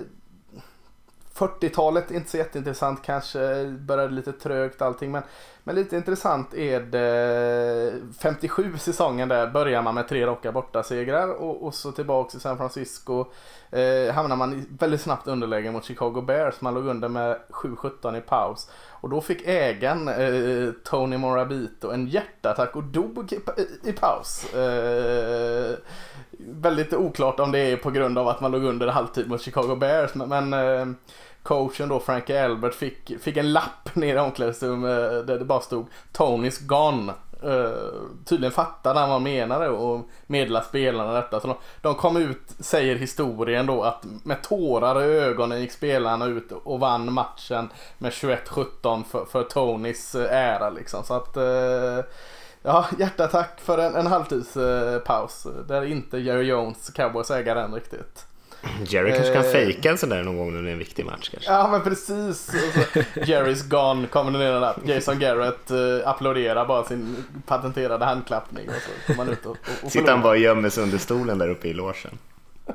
40-talet 1.33 2.11
inte 2.11 2.29
så 2.29 2.37
jätteintressant 2.37 3.01
kanske. 3.03 3.65
Började 3.65 4.13
lite 4.13 4.31
trögt 4.31 4.81
allting. 4.81 5.11
Men, 5.11 5.23
men 5.63 5.75
lite 5.75 5.95
intressant 5.95 6.53
är 6.53 6.79
det 6.79 7.93
57 8.19 8.77
säsongen 8.77 9.29
där 9.29 9.47
börjar 9.47 9.81
man 9.81 9.95
med 9.95 10.07
tre 10.07 10.25
raka 10.25 10.51
bortasegrar 10.51 11.27
och, 11.27 11.63
och 11.63 11.73
så 11.73 11.91
tillbaks 11.91 12.35
i 12.35 12.39
San 12.39 12.57
Francisco. 12.57 13.25
Eh, 13.71 14.13
hamnar 14.13 14.35
man 14.35 14.53
i 14.53 14.63
väldigt 14.79 15.01
snabbt 15.01 15.27
underläge 15.27 15.71
mot 15.71 15.85
Chicago 15.85 16.21
Bears. 16.21 16.61
Man 16.61 16.73
låg 16.73 16.85
under 16.85 17.09
med 17.09 17.37
7-17 17.49 18.17
i 18.17 18.21
paus. 18.21 18.69
Och 19.01 19.09
då 19.09 19.21
fick 19.21 19.47
ägaren 19.47 20.07
eh, 20.07 20.71
Tony 20.83 21.17
Morabito 21.17 21.91
en 21.91 22.07
hjärtattack 22.07 22.75
och 22.75 22.83
dog 22.83 23.33
i, 23.33 23.39
i, 23.89 23.93
paus. 23.93 24.53
Eh, 24.53 25.75
väldigt 26.39 26.93
oklart 26.93 27.39
om 27.39 27.51
det 27.51 27.59
är 27.59 27.77
på 27.77 27.91
grund 27.91 28.17
av 28.17 28.27
att 28.27 28.41
man 28.41 28.51
låg 28.51 28.63
under 28.63 28.87
halvtid 28.87 29.29
mot 29.29 29.41
Chicago 29.41 29.75
Bears. 29.75 30.15
Men, 30.15 30.29
men 30.29 30.53
eh, 30.53 30.95
coachen 31.43 31.89
då, 31.89 31.99
Frankie 31.99 32.45
Albert, 32.45 32.73
fick, 32.73 33.21
fick 33.21 33.37
en 33.37 33.53
lapp 33.53 33.95
ner 33.95 34.15
i 34.15 34.19
omklädningsrummet 34.19 35.11
eh, 35.11 35.17
där 35.17 35.39
det 35.39 35.45
bara 35.45 35.61
stod 35.61 35.85
Tony's 36.13 36.65
gone. 36.65 37.13
Uh, 37.43 37.69
tydligen 38.25 38.51
fattade 38.51 38.99
han 38.99 39.09
vad 39.09 39.15
han 39.15 39.23
menade 39.23 39.69
och 39.69 40.09
meddelade 40.27 40.65
spelarna 40.65 41.13
detta. 41.13 41.39
Så 41.39 41.47
de, 41.47 41.55
de, 41.81 41.95
kom 41.95 42.17
ut, 42.17 42.41
säger 42.59 42.95
historien 42.95 43.65
då, 43.65 43.83
att 43.83 44.05
med 44.23 44.43
tårar 44.43 45.01
i 45.01 45.19
ögonen 45.19 45.61
gick 45.61 45.71
spelarna 45.71 46.25
ut 46.25 46.51
och 46.51 46.79
vann 46.79 47.13
matchen 47.13 47.69
med 47.97 48.11
21-17 48.11 49.03
för, 49.03 49.25
för 49.25 49.43
Tonys 49.43 50.15
eh, 50.15 50.37
ära 50.37 50.69
liksom. 50.69 51.03
Så 51.03 51.13
att 51.13 51.37
uh, 51.37 52.03
Ja, 52.63 52.85
hjärtattack 52.99 53.61
för 53.61 53.77
en, 53.77 53.95
en 53.95 54.07
halvtidspaus. 54.07 55.47
Där 55.67 55.85
inte 55.85 56.17
Jerry 56.17 56.43
Jones, 56.43 56.89
Cowboys 56.89 57.31
ägare 57.31 57.61
än 57.61 57.73
riktigt. 57.73 58.25
Jerry 58.85 59.11
kanske 59.11 59.33
kan 59.33 59.45
eh, 59.45 59.51
fejka 59.51 59.91
en 59.91 59.97
sån 59.97 60.09
där 60.09 60.23
någon 60.23 60.37
gång 60.37 60.53
när 60.53 60.61
det 60.61 60.69
är 60.69 60.73
en 60.73 60.79
viktig 60.79 61.05
match 61.05 61.29
kanske. 61.29 61.51
Ja 61.51 61.67
men 61.71 61.81
precis. 61.81 62.51
Jerry's 63.13 63.67
gone 63.67 64.07
kommer 64.07 64.31
ner 64.31 64.59
där. 64.59 64.75
Jason 64.85 65.19
Garrett 65.19 65.71
uh, 65.71 66.07
applåderar 66.07 66.65
bara 66.65 66.83
sin 66.83 67.25
patenterade 67.45 68.05
handklappning 68.05 68.69
och 68.69 68.73
så 68.75 69.07
kommer 69.07 69.25
han 69.25 69.33
ut 69.33 69.45
och, 69.45 69.51
och, 69.51 69.85
och 69.85 69.91
Sitter 69.91 70.11
han 70.11 70.21
bara 70.21 70.31
och 70.31 70.37
gömmer 70.37 70.69
sig 70.69 70.83
under 70.83 70.97
stolen 70.97 71.37
där 71.37 71.49
uppe 71.49 71.67
i 71.67 71.73
logen. 71.73 72.17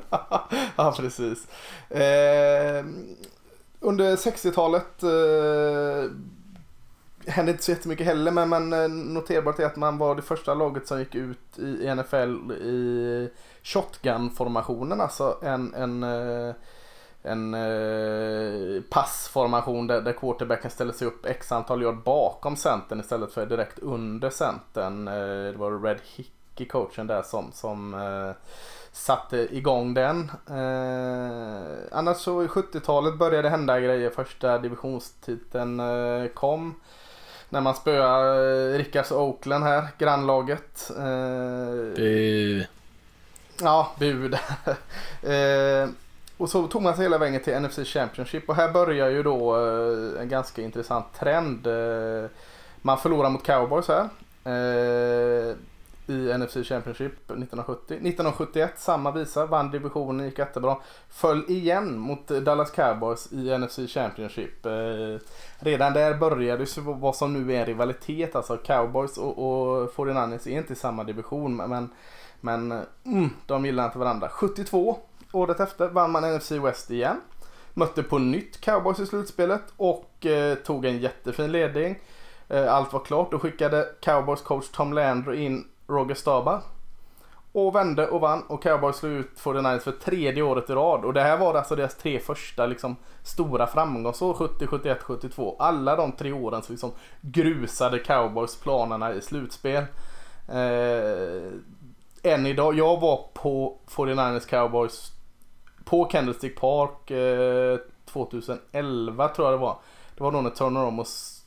ja 0.75 0.95
precis. 0.97 1.47
Eh, 1.89 2.85
under 3.79 4.15
60-talet 4.15 5.03
eh, 5.03 6.11
hände 7.27 7.51
inte 7.51 7.63
så 7.63 7.71
jättemycket 7.71 8.05
heller 8.05 8.31
men, 8.31 8.49
men 8.49 8.73
eh, 8.73 8.89
noterbart 8.89 9.59
är 9.59 9.65
att 9.65 9.75
man 9.75 9.97
var 9.97 10.15
det 10.15 10.21
första 10.21 10.53
laget 10.53 10.87
som 10.87 10.99
gick 10.99 11.15
ut 11.15 11.59
i 11.59 11.95
NFL 11.95 12.51
i 12.51 13.29
shotgun-formationen, 13.63 15.01
alltså 15.01 15.37
en, 15.41 15.73
en, 15.73 16.03
eh, 16.03 16.55
en 17.23 17.53
eh, 17.53 18.81
passformation 18.89 19.87
där, 19.87 20.01
där 20.01 20.13
quarterbacken 20.13 20.71
ställer 20.71 20.93
sig 20.93 21.07
upp 21.07 21.25
x 21.25 21.51
antal 21.51 21.83
yard 21.83 22.03
bakom 22.03 22.55
centern 22.55 22.99
istället 22.99 23.31
för 23.31 23.45
direkt 23.45 23.79
under 23.79 24.29
centern. 24.29 25.05
Det 25.05 25.57
var 25.57 25.79
Red 25.83 25.99
Hickey 26.15 26.65
coachen 26.65 27.07
där 27.07 27.21
som, 27.21 27.51
som 27.51 27.95
satte 28.97 29.55
igång 29.55 29.93
den. 29.93 30.31
Eh, 30.47 31.77
annars 31.91 32.17
så 32.17 32.43
i 32.43 32.47
70-talet 32.47 33.17
började 33.17 33.41
det 33.41 33.49
hända 33.49 33.79
grejer. 33.79 34.09
Första 34.09 34.57
divisionstiteln 34.57 35.79
eh, 35.79 36.27
kom 36.27 36.75
när 37.49 37.61
man 37.61 37.75
spöar 37.75 38.49
eh, 38.73 38.77
Rickards 38.77 39.11
Oakland 39.11 39.63
här, 39.63 39.87
grannlaget. 39.97 40.91
Eh, 40.97 41.03
Bu. 41.95 42.65
Ja, 43.61 43.91
bu 43.99 44.33
eh, 45.33 45.89
och 46.37 46.49
så 46.49 46.67
tog 46.67 46.81
man 46.81 46.95
sig 46.95 47.05
hela 47.05 47.17
vägen 47.17 47.43
till 47.43 47.59
NFC 47.59 47.79
Championship 47.85 48.49
och 48.49 48.55
här 48.55 48.71
börjar 48.71 49.09
ju 49.09 49.23
då 49.23 49.55
eh, 49.55 50.21
en 50.21 50.29
ganska 50.29 50.61
intressant 50.61 51.05
trend. 51.19 51.67
Eh, 51.67 52.29
man 52.81 52.97
förlorar 52.97 53.29
mot 53.29 53.43
Cowboys 53.43 53.87
här. 53.87 54.09
I 56.09 56.37
NFC 56.37 56.53
Championship 56.53 57.13
1970. 57.13 57.93
1971, 57.93 58.71
samma 58.77 59.11
visa, 59.11 59.45
vann 59.45 59.71
divisionen, 59.71 60.25
gick 60.25 60.39
jättebra. 60.39 60.77
Föll 61.09 61.45
igen 61.47 61.97
mot 61.99 62.27
Dallas 62.27 62.71
Cowboys 62.71 63.31
i 63.31 63.57
NFC 63.57 63.79
Championship. 63.87 64.65
Eh, 64.65 64.71
redan 65.59 65.93
där 65.93 66.13
började 66.13 66.63
ju 66.63 66.81
vad 66.81 67.15
som 67.15 67.33
nu 67.33 67.53
är 67.53 67.59
en 67.59 67.65
rivalitet. 67.65 68.35
Alltså 68.35 68.57
Cowboys 68.57 69.17
och, 69.17 69.37
och 69.37 69.93
49ers 69.93 70.47
är 70.47 70.57
inte 70.57 70.73
i 70.73 70.75
samma 70.75 71.03
division. 71.03 71.55
Men, 71.55 71.89
men 72.41 72.71
mm, 73.05 73.29
de 73.45 73.65
gillar 73.65 73.85
inte 73.85 73.99
varandra. 73.99 74.29
72 74.29 74.97
Året 75.31 75.59
efter 75.59 75.89
vann 75.89 76.11
man 76.11 76.35
NFC 76.35 76.51
West 76.51 76.91
igen. 76.91 77.21
Mötte 77.73 78.03
på 78.03 78.17
nytt 78.17 78.61
Cowboys 78.61 78.99
i 78.99 79.05
slutspelet 79.05 79.63
och 79.77 80.25
eh, 80.25 80.55
tog 80.55 80.85
en 80.85 80.99
jättefin 80.99 81.51
ledning. 81.51 81.99
Eh, 82.47 82.73
allt 82.73 82.93
var 82.93 82.99
klart. 82.99 83.31
Då 83.31 83.39
skickade 83.39 83.87
Cowboys 84.01 84.41
coach 84.41 84.69
Tom 84.71 84.93
Landry 84.93 85.37
in 85.37 85.67
Roger 85.87 86.15
Staubach. 86.15 86.63
Och 87.51 87.75
vände 87.75 88.07
och 88.07 88.21
vann 88.21 88.43
och 88.47 88.63
Cowboys 88.63 88.95
slog 88.95 89.11
ut 89.11 89.31
49ers 89.37 89.79
för 89.79 89.91
tredje 89.91 90.43
året 90.43 90.69
i 90.69 90.73
rad. 90.73 91.05
Och 91.05 91.13
det 91.13 91.21
här 91.21 91.37
var 91.37 91.53
alltså 91.53 91.75
deras 91.75 91.95
tre 91.95 92.19
första 92.19 92.65
liksom, 92.65 92.95
stora 93.23 93.67
framgångsår. 93.67 94.33
70, 94.33 94.67
71, 94.67 95.03
72. 95.03 95.55
Alla 95.59 95.95
de 95.95 96.11
tre 96.11 96.31
åren 96.31 96.61
så 96.63 96.71
liksom 96.71 96.91
grusade 97.21 97.99
Cowboys 97.99 98.55
planerna 98.55 99.13
i 99.13 99.21
slutspel. 99.21 99.83
Eh, 100.47 101.51
än 102.23 102.45
idag. 102.45 102.77
Jag 102.77 102.99
var 102.99 103.25
på 103.33 103.77
49ers 103.87 104.49
Cowboys 104.49 105.11
på 105.85 106.05
Candlestick 106.05 106.59
Park 106.59 107.11
eh, 107.11 107.79
2011 108.05 109.27
tror 109.27 109.47
jag 109.47 109.53
det 109.53 109.61
var. 109.61 109.77
Det 110.15 110.23
var 110.23 110.31
då 110.31 110.41
när 110.41 110.49
Turner 110.49 110.81
Ramos 110.81 111.41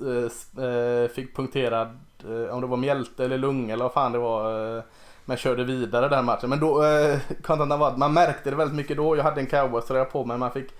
eh, 0.00 0.64
eh, 0.64 1.08
fick 1.08 1.36
punkterad, 1.36 1.98
Eh, 2.24 2.54
om 2.54 2.60
det 2.60 2.66
var 2.66 2.76
mjälte 2.76 3.24
eller 3.24 3.38
lunga 3.38 3.74
eller 3.74 3.84
vad 3.84 3.92
fan 3.92 4.12
det 4.12 4.18
var. 4.18 4.76
Eh, 4.76 4.82
men 5.24 5.36
körde 5.36 5.64
vidare 5.64 6.08
den 6.08 6.24
matchen. 6.24 6.50
Men 6.50 6.60
då, 6.60 6.84
eh, 6.84 7.18
var 7.48 7.96
man 7.96 8.12
märkte 8.12 8.50
det 8.50 8.56
väldigt 8.56 8.76
mycket 8.76 8.96
då. 8.96 9.16
Jag 9.16 9.24
hade 9.24 9.40
en 9.40 9.46
cowboyströja 9.46 10.04
på 10.04 10.24
mig. 10.24 10.38
Man, 10.38 10.50
fick, 10.50 10.70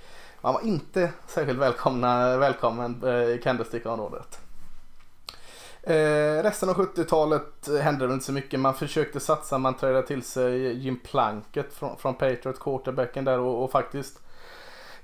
man 0.40 0.55
var 0.55 0.61
inte 0.61 1.12
särskilt 1.26 1.59
välkomna, 1.59 2.37
välkommen 2.37 3.02
eh, 3.05 3.11
i 3.11 3.40
Candlestick-området. 3.42 4.40
Eh, 5.83 6.42
resten 6.42 6.68
av 6.68 6.76
70-talet 6.76 7.68
hände 7.83 8.07
det 8.07 8.12
inte 8.12 8.26
så 8.26 8.33
mycket. 8.33 8.61
Man 8.61 8.74
försökte 8.74 9.20
satsa, 9.20 9.59
man 9.59 9.74
trädde 9.74 10.02
till 10.02 10.22
sig 10.22 10.72
Jim 10.72 11.00
Plunkett 11.05 11.74
från, 11.74 11.96
från 11.96 12.14
Patriot, 12.14 12.61
quarterbacken 12.61 13.24
där 13.24 13.38
och, 13.38 13.64
och, 13.64 13.70
faktiskt 13.70 14.20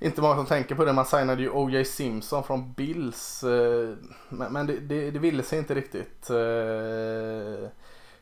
inte 0.00 0.20
många 0.20 0.36
som 0.36 0.46
tänker 0.46 0.74
på 0.74 0.84
det. 0.84 0.92
Man 0.92 1.04
signade 1.04 1.42
ju 1.42 1.50
O.J. 1.50 1.84
Simpson 1.84 2.44
från 2.44 2.72
Bills. 2.72 3.44
Eh, 3.44 3.94
men, 4.28 4.66
det, 4.66 4.78
det, 4.80 5.10
det, 5.10 5.18
ville 5.18 5.42
sig 5.42 5.58
inte 5.58 5.74
riktigt. 5.74 6.30
Eh, 6.30 7.68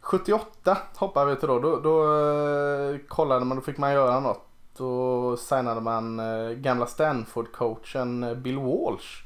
78 0.01 0.79
hoppade 0.97 1.31
vi 1.31 1.37
till 1.37 1.49
då. 1.49 1.59
Då, 1.59 1.81
då 1.81 2.03
eh, 2.03 2.99
kollade 3.09 3.45
man, 3.45 3.57
då 3.57 3.62
fick 3.62 3.79
man 3.79 3.93
göra 3.93 4.21
något. 4.21 4.43
Då 4.77 5.37
signade 5.37 5.81
man 5.81 6.21
gamla 6.62 6.87
Stanford-coachen 6.87 8.35
Bill 8.35 8.59
Walsh. 8.59 9.23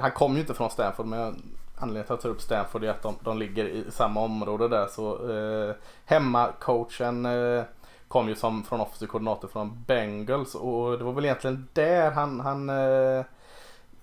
han 0.00 0.10
kom 0.10 0.34
ju 0.34 0.40
inte 0.40 0.54
från 0.54 0.70
Stanford 0.70 1.06
men 1.06 1.42
anledningen 1.80 2.06
till 2.06 2.14
att 2.14 2.18
jag 2.18 2.20
tar 2.20 2.28
upp 2.28 2.40
Stanford 2.40 2.84
är 2.84 2.90
att 2.90 3.02
de, 3.02 3.16
de 3.24 3.38
ligger 3.38 3.64
i 3.64 3.84
samma 3.90 4.20
område 4.20 4.68
där. 4.68 4.86
Så 4.86 5.30
eh, 5.30 5.74
hemmacoachen 6.04 7.26
eh, 7.26 7.62
kom 8.10 8.28
ju 8.28 8.34
som 8.34 8.62
från 8.62 8.80
offensiv 8.80 9.06
koordinator 9.06 9.48
från 9.48 9.84
Bengals 9.86 10.54
och 10.54 10.98
det 10.98 11.04
var 11.04 11.12
väl 11.12 11.24
egentligen 11.24 11.68
där 11.72 12.10
han, 12.10 12.40
han 12.40 12.68
eh, 12.68 13.24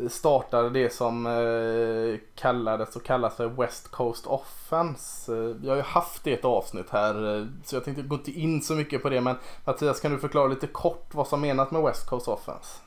startade 0.09 0.69
det 0.69 0.93
som 0.93 1.25
eh, 1.25 2.19
kallades 2.35 2.95
och 2.95 3.03
kallas 3.03 3.35
för 3.35 3.47
West 3.47 3.91
Coast 3.91 4.27
Offense. 4.27 5.33
Eh, 5.33 5.69
har 5.69 5.75
ju 5.75 5.81
haft 5.81 6.23
det 6.23 6.33
ett 6.33 6.45
avsnitt 6.45 6.89
här 6.89 7.37
eh, 7.37 7.45
så 7.63 7.75
jag 7.75 7.83
tänkte 7.83 8.03
gå 8.03 8.15
inte 8.15 8.31
in 8.31 8.61
så 8.61 8.73
mycket 8.73 9.01
på 9.01 9.09
det 9.09 9.21
men 9.21 9.35
Mattias 9.65 9.99
kan 9.99 10.11
du 10.11 10.19
förklara 10.19 10.47
lite 10.47 10.67
kort 10.67 11.13
vad 11.13 11.27
som 11.27 11.41
menas 11.41 11.71
med 11.71 11.81
West 11.81 12.09
Coast 12.09 12.27
Offense? 12.27 12.86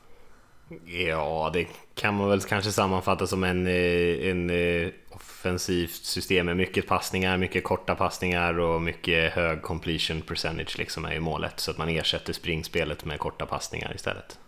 Ja, 0.85 1.49
det 1.53 1.67
kan 1.95 2.13
man 2.13 2.29
väl 2.29 2.41
kanske 2.41 2.71
sammanfatta 2.71 3.27
som 3.27 3.43
en, 3.43 3.67
eh, 3.67 4.29
en 4.29 4.49
eh, 4.49 4.89
offensivt 5.09 6.05
system 6.05 6.45
med 6.45 6.57
mycket 6.57 6.87
passningar, 6.87 7.37
mycket 7.37 7.63
korta 7.63 7.95
passningar 7.95 8.59
och 8.59 8.81
mycket 8.81 9.33
hög 9.33 9.61
completion 9.61 10.21
percentage 10.21 10.79
liksom 10.79 11.05
är 11.05 11.13
ju 11.13 11.19
målet. 11.19 11.59
Så 11.59 11.71
att 11.71 11.77
man 11.77 11.89
ersätter 11.89 12.33
springspelet 12.33 13.05
med 13.05 13.19
korta 13.19 13.45
passningar 13.45 13.95
istället. 13.95 14.39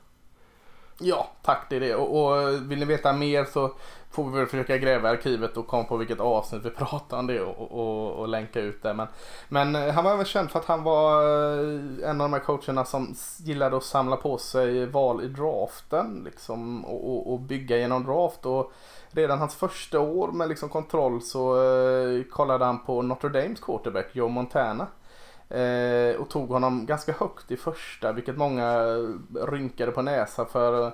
Ja, 0.99 1.31
tack 1.43 1.67
det 1.69 1.75
är 1.75 1.79
det. 1.79 1.95
Och, 1.95 2.23
och 2.23 2.71
vill 2.71 2.79
ni 2.79 2.85
veta 2.85 3.13
mer 3.13 3.45
så 3.45 3.75
får 4.13 4.29
vi 4.29 4.37
väl 4.37 4.47
försöka 4.47 4.77
gräva 4.77 5.09
i 5.09 5.11
arkivet 5.11 5.57
och 5.57 5.67
komma 5.67 5.83
på 5.83 5.97
vilket 5.97 6.19
avsnitt 6.19 6.65
vi 6.65 6.69
pratar 6.69 7.17
om 7.17 7.27
det 7.27 7.41
och, 7.41 7.71
och, 7.71 8.11
och, 8.11 8.27
länka 8.27 8.59
ut 8.59 8.83
det. 8.83 8.93
Men, 8.93 9.07
men 9.49 9.75
eh, 9.75 9.93
han 9.93 10.03
var 10.03 10.13
även 10.13 10.25
känd 10.25 10.51
för 10.51 10.59
att 10.59 10.65
han 10.65 10.83
var 10.83 11.23
eh, 11.23 12.09
en 12.09 12.21
av 12.21 12.29
de 12.29 12.33
här 12.33 12.39
coacherna 12.39 12.85
som 12.85 13.15
gillade 13.37 13.77
att 13.77 13.83
samla 13.83 14.15
på 14.15 14.37
sig 14.37 14.85
val 14.85 15.23
i 15.23 15.27
draften 15.27 16.21
liksom, 16.25 16.85
och, 16.85 17.33
och 17.33 17.39
bygga 17.39 17.77
genom 17.77 18.03
draft. 18.05 18.45
Och 18.45 18.71
redan 19.11 19.39
hans 19.39 19.55
första 19.55 19.99
år 19.99 20.31
med 20.31 20.49
liksom 20.49 20.69
kontroll 20.69 21.21
så 21.21 21.63
eh, 21.63 22.23
kollade 22.23 22.65
han 22.65 22.79
på 22.79 23.01
Notre 23.01 23.29
Dames 23.29 23.59
quarterback 23.59 24.07
Joe 24.15 24.29
Montana. 24.29 24.87
Eh, 25.49 26.15
och 26.15 26.29
tog 26.29 26.49
honom 26.49 26.85
ganska 26.85 27.11
högt 27.11 27.51
i 27.51 27.57
första, 27.57 28.11
vilket 28.11 28.37
många 28.37 28.73
eh, 28.73 29.45
rynkade 29.45 29.91
på 29.91 30.01
näsa 30.01 30.45
för 30.45 30.91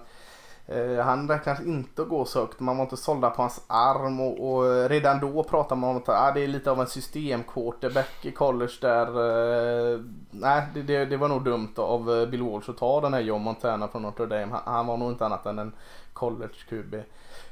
Eh, 0.71 1.03
han 1.05 1.27
räknas 1.27 1.62
inte 1.62 2.01
att 2.01 2.10
gå 2.10 2.25
så 2.25 2.39
högt. 2.39 2.60
Man 2.60 2.77
var 2.77 2.84
inte 2.84 2.97
sålda 2.97 3.29
på 3.29 3.41
hans 3.41 3.62
arm 3.67 4.19
och, 4.19 4.49
och 4.49 4.89
redan 4.89 5.19
då 5.19 5.43
pratade 5.43 5.82
man 5.82 5.89
om 5.89 5.97
att 5.97 6.10
ah, 6.10 6.32
det 6.32 6.41
är 6.41 6.47
lite 6.47 6.71
av 6.71 6.82
en 6.82 6.88
systemquarterback 6.88 8.25
i 8.25 8.32
college 8.32 8.73
där. 8.82 9.08
Eh, 9.08 9.99
nej, 10.32 10.63
det, 10.73 10.82
det, 10.82 11.05
det, 11.05 11.17
var 11.17 11.27
nog 11.27 11.43
dumt 11.43 11.73
av 11.75 12.12
eh, 12.12 12.25
Bill 12.25 12.43
Walsh 12.43 12.69
att 12.69 12.77
ta 12.77 13.01
den 13.01 13.13
här 13.13 13.21
John 13.21 13.41
Montana 13.41 13.88
från 13.88 14.01
Notre 14.01 14.25
Dame. 14.25 14.51
Han, 14.51 14.62
han 14.65 14.88
var 14.88 14.97
nog 14.97 15.12
inte 15.12 15.25
annat 15.25 15.45
än 15.45 15.60
en 15.60 15.71
college 16.13 16.55
QB. 16.69 16.95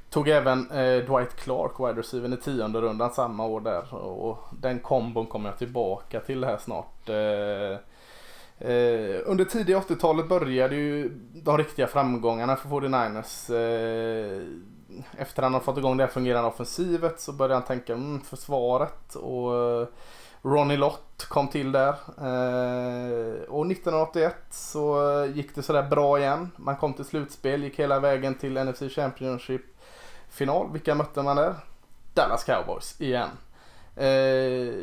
Tog 0.10 0.28
även 0.28 0.72
eh, 0.72 1.04
Dwight 1.06 1.36
Clark, 1.36 1.80
wide 1.80 2.00
receiver 2.00 2.34
i 2.34 2.38
tionde 2.38 2.82
rundan 2.82 3.14
samma 3.14 3.46
år 3.46 3.62
där. 3.62 3.94
Och 3.94 4.38
den 4.52 4.80
kombon 4.80 5.26
kommer 5.26 5.50
jag 5.50 5.58
tillbaka 5.58 6.20
till 6.20 6.44
här 6.44 6.58
snart. 6.58 7.10
Eh, 7.10 7.80
eh, 8.60 9.22
under 9.26 9.46
tidiga 9.46 9.80
80-talet 9.80 10.30
började 10.30 10.76
ju 10.76 11.10
de 11.34 11.58
riktiga 11.58 11.88
framgångarna 11.88 12.56
för 12.56 12.70
49ers. 12.70 13.54
Eh, 13.54 14.42
efter 15.18 15.44
han 15.44 15.54
har 15.54 15.62
fått 15.62 15.78
igång 15.78 15.98
det 15.98 16.08
fungerande 16.08 16.50
offensivet 16.50 17.20
så 17.20 17.34
började 17.34 17.54
han 17.54 17.64
tänka 17.64 17.94
mm, 17.94 18.22
försvaret. 18.22 19.16
Och 19.16 19.56
eh, 19.56 19.88
Ronnie 20.42 20.78
Lott 20.78 21.26
kom 21.30 21.48
till 21.48 21.72
där. 21.72 21.94
Eh, 22.18 23.44
och 23.50 23.72
1981 23.72 24.36
så 24.50 25.26
gick 25.34 25.56
det 25.56 25.64
sådär 25.64 25.84
bra 25.84 26.20
igen. 26.20 26.52
Man 26.56 26.76
kom 26.76 26.94
till 26.94 27.06
slutspel, 27.06 27.64
gick 27.64 27.80
hela 27.80 28.00
vägen 28.00 28.36
till 28.36 28.64
NFC 28.64 28.82
Championship 28.90 29.62
final. 30.30 30.72
Vilka 30.72 30.96
mötte 30.96 31.22
man 31.22 31.36
där? 31.36 31.56
Dallas 32.14 32.44
Cowboys 32.44 33.02
igen. 33.02 33.30
Eh, 33.96 34.74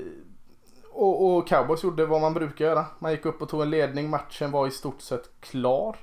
och, 0.96 1.36
och, 1.36 1.48
Cowboys 1.48 1.84
gjorde 1.84 2.06
vad 2.06 2.20
man 2.20 2.34
brukar 2.34 2.64
göra. 2.64 2.86
Man 2.98 3.12
gick 3.12 3.26
upp 3.26 3.42
och 3.42 3.48
tog 3.48 3.62
en 3.62 3.70
ledning. 3.70 4.10
Matchen 4.10 4.50
var 4.50 4.66
i 4.66 4.70
stort 4.70 5.00
sett 5.00 5.30
klar. 5.40 5.96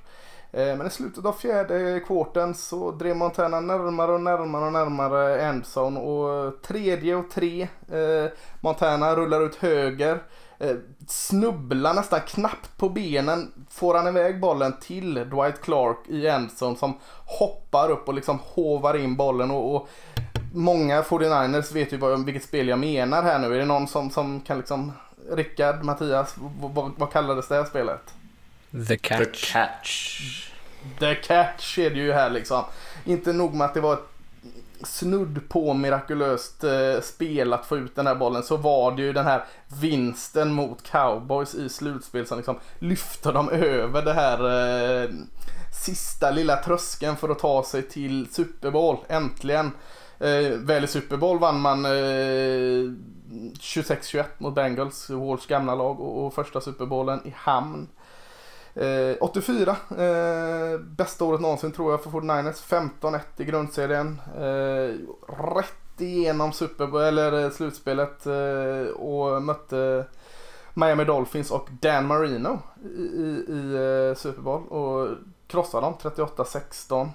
Eh, 0.52 0.76
men 0.76 0.86
i 0.86 0.90
slutet 0.90 1.24
av 1.24 1.32
fjärde 1.32 2.00
kvarten 2.06 2.54
så 2.54 2.90
drev 2.90 3.16
Montana 3.16 3.60
närmare 3.60 4.12
och 4.12 4.20
närmare 4.20 4.66
och 4.66 4.72
närmare 4.72 5.42
endzone. 5.42 6.00
Och 6.00 6.62
tredje 6.62 7.14
och 7.14 7.30
tre. 7.30 7.62
Eh, 7.88 8.30
Montana 8.60 9.16
rullar 9.16 9.40
ut 9.40 9.54
höger. 9.54 10.22
Eh, 10.58 10.76
snubblar 11.08 11.94
nästan 11.94 12.20
knappt 12.20 12.78
på 12.78 12.88
benen. 12.88 13.66
Får 13.70 13.94
han 13.94 14.06
iväg 14.06 14.40
bollen 14.40 14.72
till 14.80 15.14
Dwight 15.14 15.60
Clark 15.60 15.98
i 16.08 16.26
endzone 16.26 16.76
som 16.76 16.98
hoppar 17.38 17.90
upp 17.90 18.08
och 18.08 18.14
liksom 18.14 18.38
hovar 18.42 18.96
in 18.96 19.16
bollen. 19.16 19.50
och, 19.50 19.74
och 19.74 19.88
många 20.52 21.02
49ers 21.02 21.72
vet 21.72 21.92
ju 21.92 21.96
vad, 21.96 22.24
vilket 22.24 22.44
spel 22.44 22.68
jag 22.68 22.78
menar 22.78 23.22
här 23.22 23.38
nu. 23.38 23.54
Är 23.54 23.58
det 23.58 23.64
någon 23.64 23.88
som, 23.88 24.10
som 24.10 24.40
kan 24.40 24.58
liksom... 24.58 24.92
Rickard, 25.30 25.84
Mattias, 25.84 26.34
vad, 26.60 26.92
vad 26.96 27.12
kallades 27.12 27.48
det 27.48 27.54
här 27.54 27.64
spelet? 27.64 28.14
The 28.88 28.96
catch. 28.96 29.18
The 29.18 29.52
catch. 29.52 30.20
The 30.98 31.14
catch 31.14 31.78
är 31.78 31.90
det 31.90 31.96
ju 31.98 32.12
här 32.12 32.30
liksom. 32.30 32.64
Inte 33.04 33.32
nog 33.32 33.54
med 33.54 33.64
att 33.64 33.74
det 33.74 33.80
var 33.80 33.92
ett 33.92 34.12
snudd 34.82 35.48
på 35.48 35.74
mirakulöst 35.74 36.64
eh, 36.64 37.00
spel 37.02 37.52
att 37.52 37.66
få 37.66 37.76
ut 37.76 37.96
den 37.96 38.06
här 38.06 38.14
bollen 38.14 38.42
så 38.42 38.56
var 38.56 38.92
det 38.92 39.02
ju 39.02 39.12
den 39.12 39.24
här 39.24 39.44
vinsten 39.80 40.52
mot 40.52 40.82
cowboys 40.82 41.54
i 41.54 41.68
slutspel 41.68 42.26
som 42.26 42.36
liksom 42.36 42.58
lyfter 42.78 43.32
dem 43.32 43.48
över 43.50 44.02
det 44.02 44.12
här 44.12 44.38
eh, 45.02 45.10
sista 45.84 46.30
lilla 46.30 46.56
tröskeln 46.56 47.16
för 47.16 47.28
att 47.28 47.38
ta 47.38 47.64
sig 47.64 47.82
till 47.82 48.26
Super 48.32 48.70
Bowl. 48.70 48.96
Äntligen. 49.08 49.72
Eh, 50.22 50.58
väl 50.58 50.84
i 50.84 50.86
Super 50.86 51.16
Bowl 51.16 51.38
vann 51.38 51.60
man 51.60 51.84
eh, 51.84 51.90
26-21 53.60 54.24
mot 54.38 54.54
Bengals, 54.54 55.10
Walls 55.10 55.46
gamla 55.46 55.74
lag 55.74 56.00
och, 56.00 56.26
och 56.26 56.34
första 56.34 56.60
Super 56.60 56.86
Bowlen 56.86 57.20
i 57.24 57.34
hamn. 57.36 57.88
Eh, 58.74 59.16
84, 59.20 59.76
eh, 59.98 60.78
bästa 60.80 61.24
året 61.24 61.40
någonsin 61.40 61.72
tror 61.72 61.90
jag 61.90 62.02
för 62.02 62.10
49ers. 62.10 62.88
15-1 63.00 63.20
i 63.36 63.44
grundserien. 63.44 64.20
Eh, 64.36 64.94
rätt 65.54 66.00
igenom 66.00 66.52
Super 66.52 66.86
Bowl, 66.86 67.02
eller 67.02 67.44
eh, 67.44 67.50
slutspelet 67.50 68.26
eh, 68.26 68.92
och 68.94 69.42
mötte 69.42 70.04
Miami 70.74 71.04
Dolphins 71.04 71.50
och 71.50 71.68
Dan 71.80 72.06
Marino 72.06 72.58
i, 72.84 73.02
i, 73.02 73.44
i 73.48 73.74
eh, 73.74 74.16
Super 74.16 74.42
Bowl 74.42 74.66
och 74.68 75.08
krossade 75.46 75.86
dem 75.86 75.94
38-16. 76.02 77.08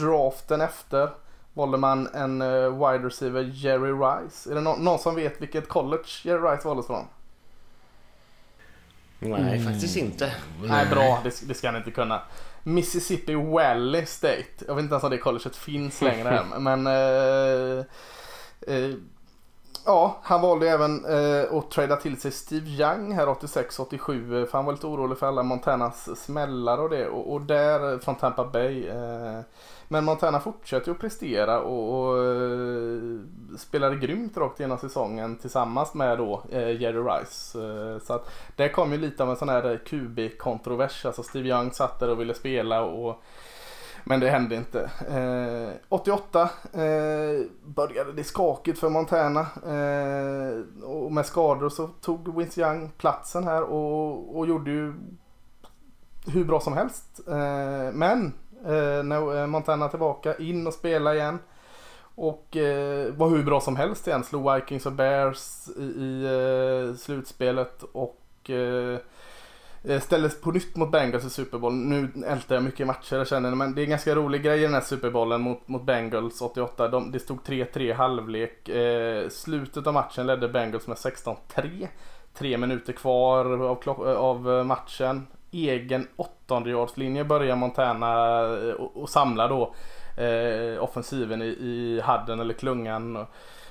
Eh, 0.00 0.06
draften 0.06 0.60
efter 0.60 1.10
valde 1.54 1.78
man 1.78 2.06
en 2.14 2.42
eh, 2.42 2.68
wide 2.90 3.06
receiver 3.06 3.42
Jerry 3.54 3.92
Rice. 3.92 4.50
Är 4.50 4.54
det 4.54 4.60
nå- 4.60 4.76
någon 4.76 4.98
som 4.98 5.14
vet 5.14 5.42
vilket 5.42 5.68
college 5.68 6.08
Jerry 6.22 6.40
Rice 6.40 6.68
valdes 6.68 6.86
från? 6.86 7.04
Nej, 9.18 9.64
faktiskt 9.64 9.96
inte. 9.96 10.32
Nej, 10.62 10.86
bra. 10.86 11.20
Det, 11.24 11.48
det 11.48 11.54
ska 11.54 11.68
han 11.68 11.76
inte 11.76 11.90
kunna. 11.90 12.22
Mississippi 12.62 13.34
Valley 13.34 14.06
State. 14.06 14.64
Jag 14.66 14.74
vet 14.74 14.82
inte 14.82 14.92
ens 14.92 15.04
om 15.04 15.10
det 15.10 15.18
colleget 15.18 15.56
finns 15.56 16.00
längre 16.02 16.38
än. 16.38 16.62
Men... 16.62 16.86
Eh, 16.86 17.84
eh, 18.74 18.94
ja, 19.86 20.18
han 20.22 20.40
valde 20.40 20.70
även 20.70 21.04
eh, 21.04 21.56
att 21.58 21.70
trada 21.70 21.96
till 21.96 22.20
sig 22.20 22.30
Steve 22.32 22.66
Young 22.70 23.12
här 23.12 23.26
86-87. 23.26 24.46
För 24.46 24.52
han 24.52 24.64
var 24.64 24.72
lite 24.72 24.86
orolig 24.86 25.18
för 25.18 25.26
alla 25.26 25.42
Montanas 25.42 26.20
smällar 26.24 26.78
och 26.78 26.90
det. 26.90 27.08
Och, 27.08 27.32
och 27.32 27.40
där 27.40 27.92
eh, 27.92 27.98
från 27.98 28.14
Tampa 28.14 28.44
Bay. 28.44 28.88
Eh, 28.88 29.40
men 29.88 30.04
Montana 30.04 30.40
fortsätter 30.40 30.86
ju 30.86 30.92
att 30.92 31.00
prestera 31.00 31.60
och, 31.60 32.08
och 32.08 32.24
eh, 32.24 33.00
spelade 33.58 33.96
grymt 33.96 34.36
rakt 34.36 34.60
igenom 34.60 34.78
säsongen 34.78 35.36
tillsammans 35.36 35.94
med 35.94 36.18
då 36.18 36.42
eh, 36.50 36.80
Jerry 36.80 36.98
Rice. 36.98 37.58
Eh, 37.58 37.98
så 37.98 38.12
att 38.12 38.30
det 38.56 38.68
kom 38.68 38.92
ju 38.92 38.98
lite 38.98 39.22
av 39.22 39.30
en 39.30 39.36
sån 39.36 39.48
här 39.48 39.70
eh, 39.70 39.78
QB-kontrovers. 39.78 41.06
Alltså 41.06 41.22
Steve 41.22 41.48
Young 41.48 41.72
satt 41.72 42.00
där 42.00 42.10
och 42.10 42.20
ville 42.20 42.34
spela 42.34 42.82
och 42.82 43.22
men 44.04 44.20
det 44.20 44.30
hände 44.30 44.54
inte. 44.54 44.90
Eh, 45.08 45.74
88 45.88 46.42
eh, 46.72 47.46
började 47.64 48.12
det 48.12 48.24
skakigt 48.24 48.78
för 48.78 48.88
Montana. 48.88 49.40
Eh, 49.66 50.84
och 50.84 51.12
med 51.12 51.26
skador 51.26 51.68
så 51.68 51.86
tog 51.86 52.38
Vince 52.38 52.60
Young 52.60 52.90
platsen 52.98 53.44
här 53.44 53.62
och, 53.62 54.38
och 54.38 54.46
gjorde 54.46 54.70
ju 54.70 54.94
hur 56.26 56.44
bra 56.44 56.60
som 56.60 56.72
helst. 56.72 57.20
Eh, 57.28 57.92
men 57.92 58.32
eh, 58.64 59.02
när 59.02 59.40
eh, 59.40 59.46
Montana 59.46 59.88
tillbaka 59.88 60.36
in 60.36 60.66
och 60.66 60.74
spela 60.74 61.14
igen. 61.14 61.38
Och 62.14 62.56
eh, 62.56 63.12
var 63.12 63.28
hur 63.28 63.42
bra 63.42 63.60
som 63.60 63.76
helst 63.76 64.06
igen. 64.06 64.24
Slog 64.24 64.54
Vikings 64.54 64.86
och 64.86 64.92
Bears 64.92 65.68
i, 65.78 65.82
i 65.82 66.24
eh, 66.24 66.96
slutspelet. 66.96 67.82
Och 67.82 68.50
eh, 68.50 68.98
eh 69.84 70.00
ställdes 70.00 70.40
på 70.40 70.50
nytt 70.50 70.76
mot 70.76 70.92
Bengals 70.92 71.24
i 71.24 71.30
Super 71.30 71.58
Bowl. 71.58 71.74
Nu 71.74 72.08
ältar 72.26 72.54
jag 72.54 72.64
mycket 72.64 72.86
matcher 72.86 73.16
jag 73.16 73.28
känner 73.28 73.50
men 73.50 73.74
det 73.74 73.80
är 73.80 73.84
en 73.84 73.90
ganska 73.90 74.14
rolig 74.14 74.42
grej 74.42 74.58
i 74.58 74.62
den 74.62 74.74
här 74.74 74.80
Super 74.80 75.10
Bowlen 75.10 75.40
mot, 75.40 75.68
mot 75.68 75.82
Bengals 75.82 76.42
88. 76.42 76.88
De, 76.88 77.12
det 77.12 77.18
stod 77.18 77.38
3-3 77.38 77.78
i 77.78 77.92
halvlek. 77.92 78.68
Eh, 78.68 79.28
slutet 79.28 79.86
av 79.86 79.94
matchen 79.94 80.26
ledde 80.26 80.48
Bengals 80.48 80.86
med 80.86 80.96
16-3. 80.96 81.88
Tre 82.34 82.58
minuter 82.58 82.92
kvar 82.92 83.44
av, 83.44 84.08
av 84.08 84.50
eh, 84.58 84.64
matchen. 84.64 85.26
Egen 85.50 86.08
åttondeyardslinje 86.16 87.24
börjar 87.24 87.56
Montana 87.56 88.40
eh, 88.40 88.72
och, 88.72 89.02
och 89.02 89.08
samla 89.08 89.48
då 89.48 89.74
eh, 90.24 90.82
offensiven 90.82 91.42
i, 91.42 91.46
i 91.46 92.00
hadden 92.04 92.40
eller 92.40 92.54
klungan. 92.54 93.16
Och 93.16 93.26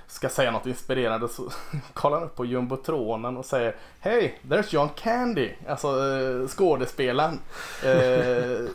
ska 0.09 0.29
säga 0.29 0.51
något 0.51 0.65
inspirerande 0.65 1.27
så 1.27 1.49
kollar 1.93 2.17
han 2.17 2.27
upp 2.27 2.35
på 2.35 2.45
jumbotronen 2.45 3.37
och 3.37 3.45
säger 3.45 3.75
Hej, 3.99 4.39
there's 4.43 4.73
John 4.73 4.89
Candy. 4.95 5.51
Alltså 5.67 5.87
eh, 5.87 6.47
skådespelaren. 6.47 7.39
Eh, 7.85 8.69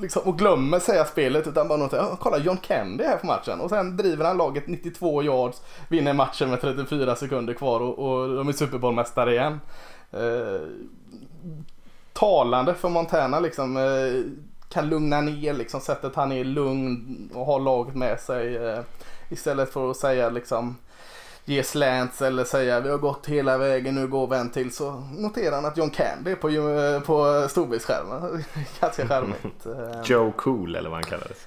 liksom, 0.00 0.22
och 0.24 0.38
glömmer 0.38 0.78
säga 0.78 1.04
spelet 1.04 1.46
utan 1.46 1.68
bara 1.68 1.78
något, 1.78 1.92
"Ja, 1.92 2.16
kolla 2.20 2.38
John 2.38 2.56
Candy 2.56 3.04
här 3.04 3.16
på 3.16 3.26
matchen. 3.26 3.60
Och 3.60 3.70
sen 3.70 3.96
driver 3.96 4.24
han 4.24 4.36
laget 4.36 4.66
92 4.66 5.22
yards, 5.22 5.62
vinner 5.88 6.12
matchen 6.12 6.50
med 6.50 6.60
34 6.60 7.16
sekunder 7.16 7.54
kvar 7.54 7.80
och, 7.80 7.98
och 7.98 8.36
de 8.36 8.48
är 8.48 8.52
Super 8.52 8.78
Bowl-mästare 8.78 9.32
igen. 9.32 9.60
Eh, 10.12 10.60
talande 12.22 12.74
för 12.74 12.88
Montana 12.88 13.40
liksom. 13.40 13.76
Eh, 13.76 14.32
kan 14.68 14.88
lugna 14.88 15.20
ner 15.20 15.52
liksom 15.52 15.80
sättet 15.80 16.14
han 16.16 16.32
är 16.32 16.44
lugn 16.44 17.30
och 17.34 17.46
har 17.46 17.60
laget 17.60 17.94
med 17.94 18.20
sig. 18.20 18.56
Eh, 18.56 18.80
istället 19.28 19.72
för 19.72 19.90
att 19.90 19.96
säga 19.96 20.30
liksom 20.30 20.76
ge 21.44 21.62
slants 21.62 22.22
eller 22.22 22.44
säga 22.44 22.80
vi 22.80 22.90
har 22.90 22.98
gått 22.98 23.26
hela 23.26 23.58
vägen 23.58 23.94
nu 23.94 24.06
går 24.06 24.26
vi 24.26 24.36
en 24.36 24.50
till 24.50 24.72
så 24.74 24.90
noterar 25.18 25.54
han 25.54 25.64
att 25.64 25.76
John 25.76 25.90
Candy 25.90 26.30
är 26.30 26.36
på, 26.36 26.50
ju- 26.50 27.00
på 27.00 27.46
storbildsskärmen. 27.48 28.44
Ganska 28.80 29.08
charmigt. 29.08 29.66
Eh, 29.66 30.02
Joe 30.04 30.32
Cool 30.36 30.76
eller 30.76 30.90
vad 30.90 30.96
han 30.96 31.10
kallades. 31.10 31.46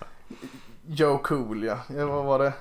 Joe 0.88 1.17
Cool 1.17 1.63
ja. 1.63 1.77
vad 2.05 2.25
var 2.25 2.39
det? 2.39 2.53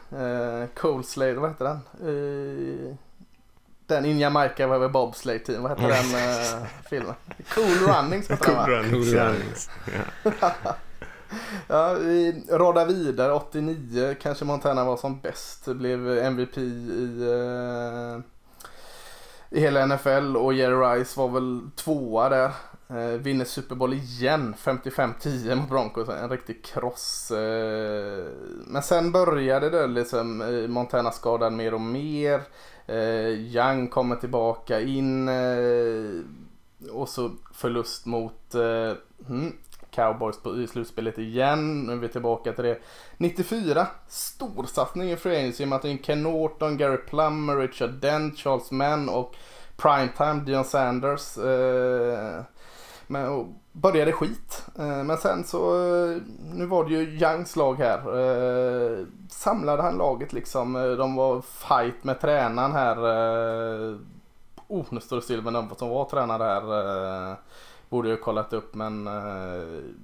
Eh, 0.63 0.69
Cool 0.81 1.05
Slade, 1.05 1.35
vad 1.35 1.51
hette 1.51 1.65
den? 1.65 1.79
Eh, 2.09 2.95
den 3.87 4.05
in 4.07 4.19
Jamaica 4.19 4.67
var 4.67 4.79
väl 4.79 4.91
Bobsleigh 4.91 5.45
team, 5.45 5.63
vad 5.63 5.71
hette 5.71 5.83
den 5.83 6.15
eh, 6.15 6.67
filmen? 6.91 7.15
Cool 7.55 7.65
Runnings 7.65 8.29
hette 8.29 8.47
den 8.47 8.57
va? 8.57 8.67
Runnings, 8.69 9.11
Cool. 9.11 9.19
Runnings. 9.21 9.71
Ja, 11.67 11.95
vi 11.95 12.43
radar 12.51 12.87
vidare. 12.87 13.33
89 13.33 14.17
kanske 14.23 14.45
Montana 14.45 14.85
var 14.85 14.97
som 14.97 15.21
bäst. 15.21 15.65
Blev 15.67 16.19
MVP 16.19 16.59
i, 16.59 17.23
eh, 17.31 18.21
i 19.59 19.61
hela 19.61 19.87
NFL 19.87 20.37
och 20.37 20.55
Jerry 20.55 20.75
Rice 20.99 21.21
var 21.21 21.29
väl 21.29 21.61
tvåa 21.77 22.29
där. 22.29 22.51
Eh, 22.89 23.19
vinner 23.21 23.45
Super 23.45 23.75
Bowl 23.75 23.93
igen, 23.95 24.55
55-10 24.59 25.55
mot 25.55 25.69
Broncos. 25.69 26.09
En 26.09 26.31
riktig 26.31 26.65
kross. 26.65 27.31
Eh, 27.31 28.25
men 28.67 28.83
sen 28.83 29.13
började 29.13 29.71
det 29.71 29.87
liksom 29.87 30.39
Montana 30.69 31.11
skadad 31.13 31.53
mer 31.53 31.75
och 31.75 31.81
mer. 31.81 32.43
Eh, 32.87 33.29
Young 33.29 33.89
kommer 33.89 34.17
tillbaka 34.17 34.81
in. 34.81 35.29
Eh, 35.29 36.25
och 36.93 37.09
så 37.09 37.31
förlust 37.53 38.07
mot 38.07 38.55
eh, 38.55 38.93
hmm, 39.27 39.53
Cowboys 39.91 40.43
på, 40.43 40.61
i 40.61 40.67
slutspelet 40.67 41.19
igen. 41.19 41.83
Nu 41.83 41.93
är 41.93 41.97
vi 41.97 42.09
tillbaka 42.09 42.53
till 42.53 42.65
det. 42.65 42.79
94, 43.17 43.87
storsatsning 44.09 45.11
i 45.11 45.17
Free 45.17 45.37
Agency 45.37 45.67
med 45.67 45.77
att 45.77 46.05
Ken 46.05 46.23
Norton, 46.23 46.77
Gary 46.77 46.97
Plummer, 46.97 47.57
Richard 47.57 47.91
Dent, 47.91 48.39
Charles 48.39 48.71
Mann 48.71 49.09
och 49.09 49.35
Primetime, 49.77 50.43
Dion 50.47 50.65
Sanders. 50.65 51.39
Eh, 51.39 52.43
men, 53.07 53.29
och 53.29 53.47
började 53.75 54.13
skit. 54.13 54.67
Eh, 54.79 55.05
men 55.05 55.17
sen 55.17 55.45
så, 55.45 55.75
eh, 55.75 56.23
nu 56.53 56.67
var 56.67 56.85
det 56.85 56.91
ju 56.91 57.19
Youngs 57.19 57.57
lag 57.57 57.75
här. 57.75 57.99
Eh, 57.99 59.07
samlade 59.31 59.83
han 59.83 59.97
laget 59.97 60.33
liksom. 60.33 60.73
De 60.73 61.17
var 61.17 61.41
fight 61.41 62.05
med 62.05 62.21
tränaren 62.21 62.73
här. 62.73 62.99
Oh, 64.69 64.85
nu 64.91 65.01
står 65.01 65.17
det 65.17 65.23
still 65.23 65.43
med 65.43 65.53
den 65.53 65.69
som 65.77 65.89
var 65.89 66.05
tränare 66.05 66.43
här. 66.43 67.37
Borde 67.89 68.09
ju 68.09 68.17
kollat 68.17 68.53
upp 68.53 68.75
men 68.75 69.09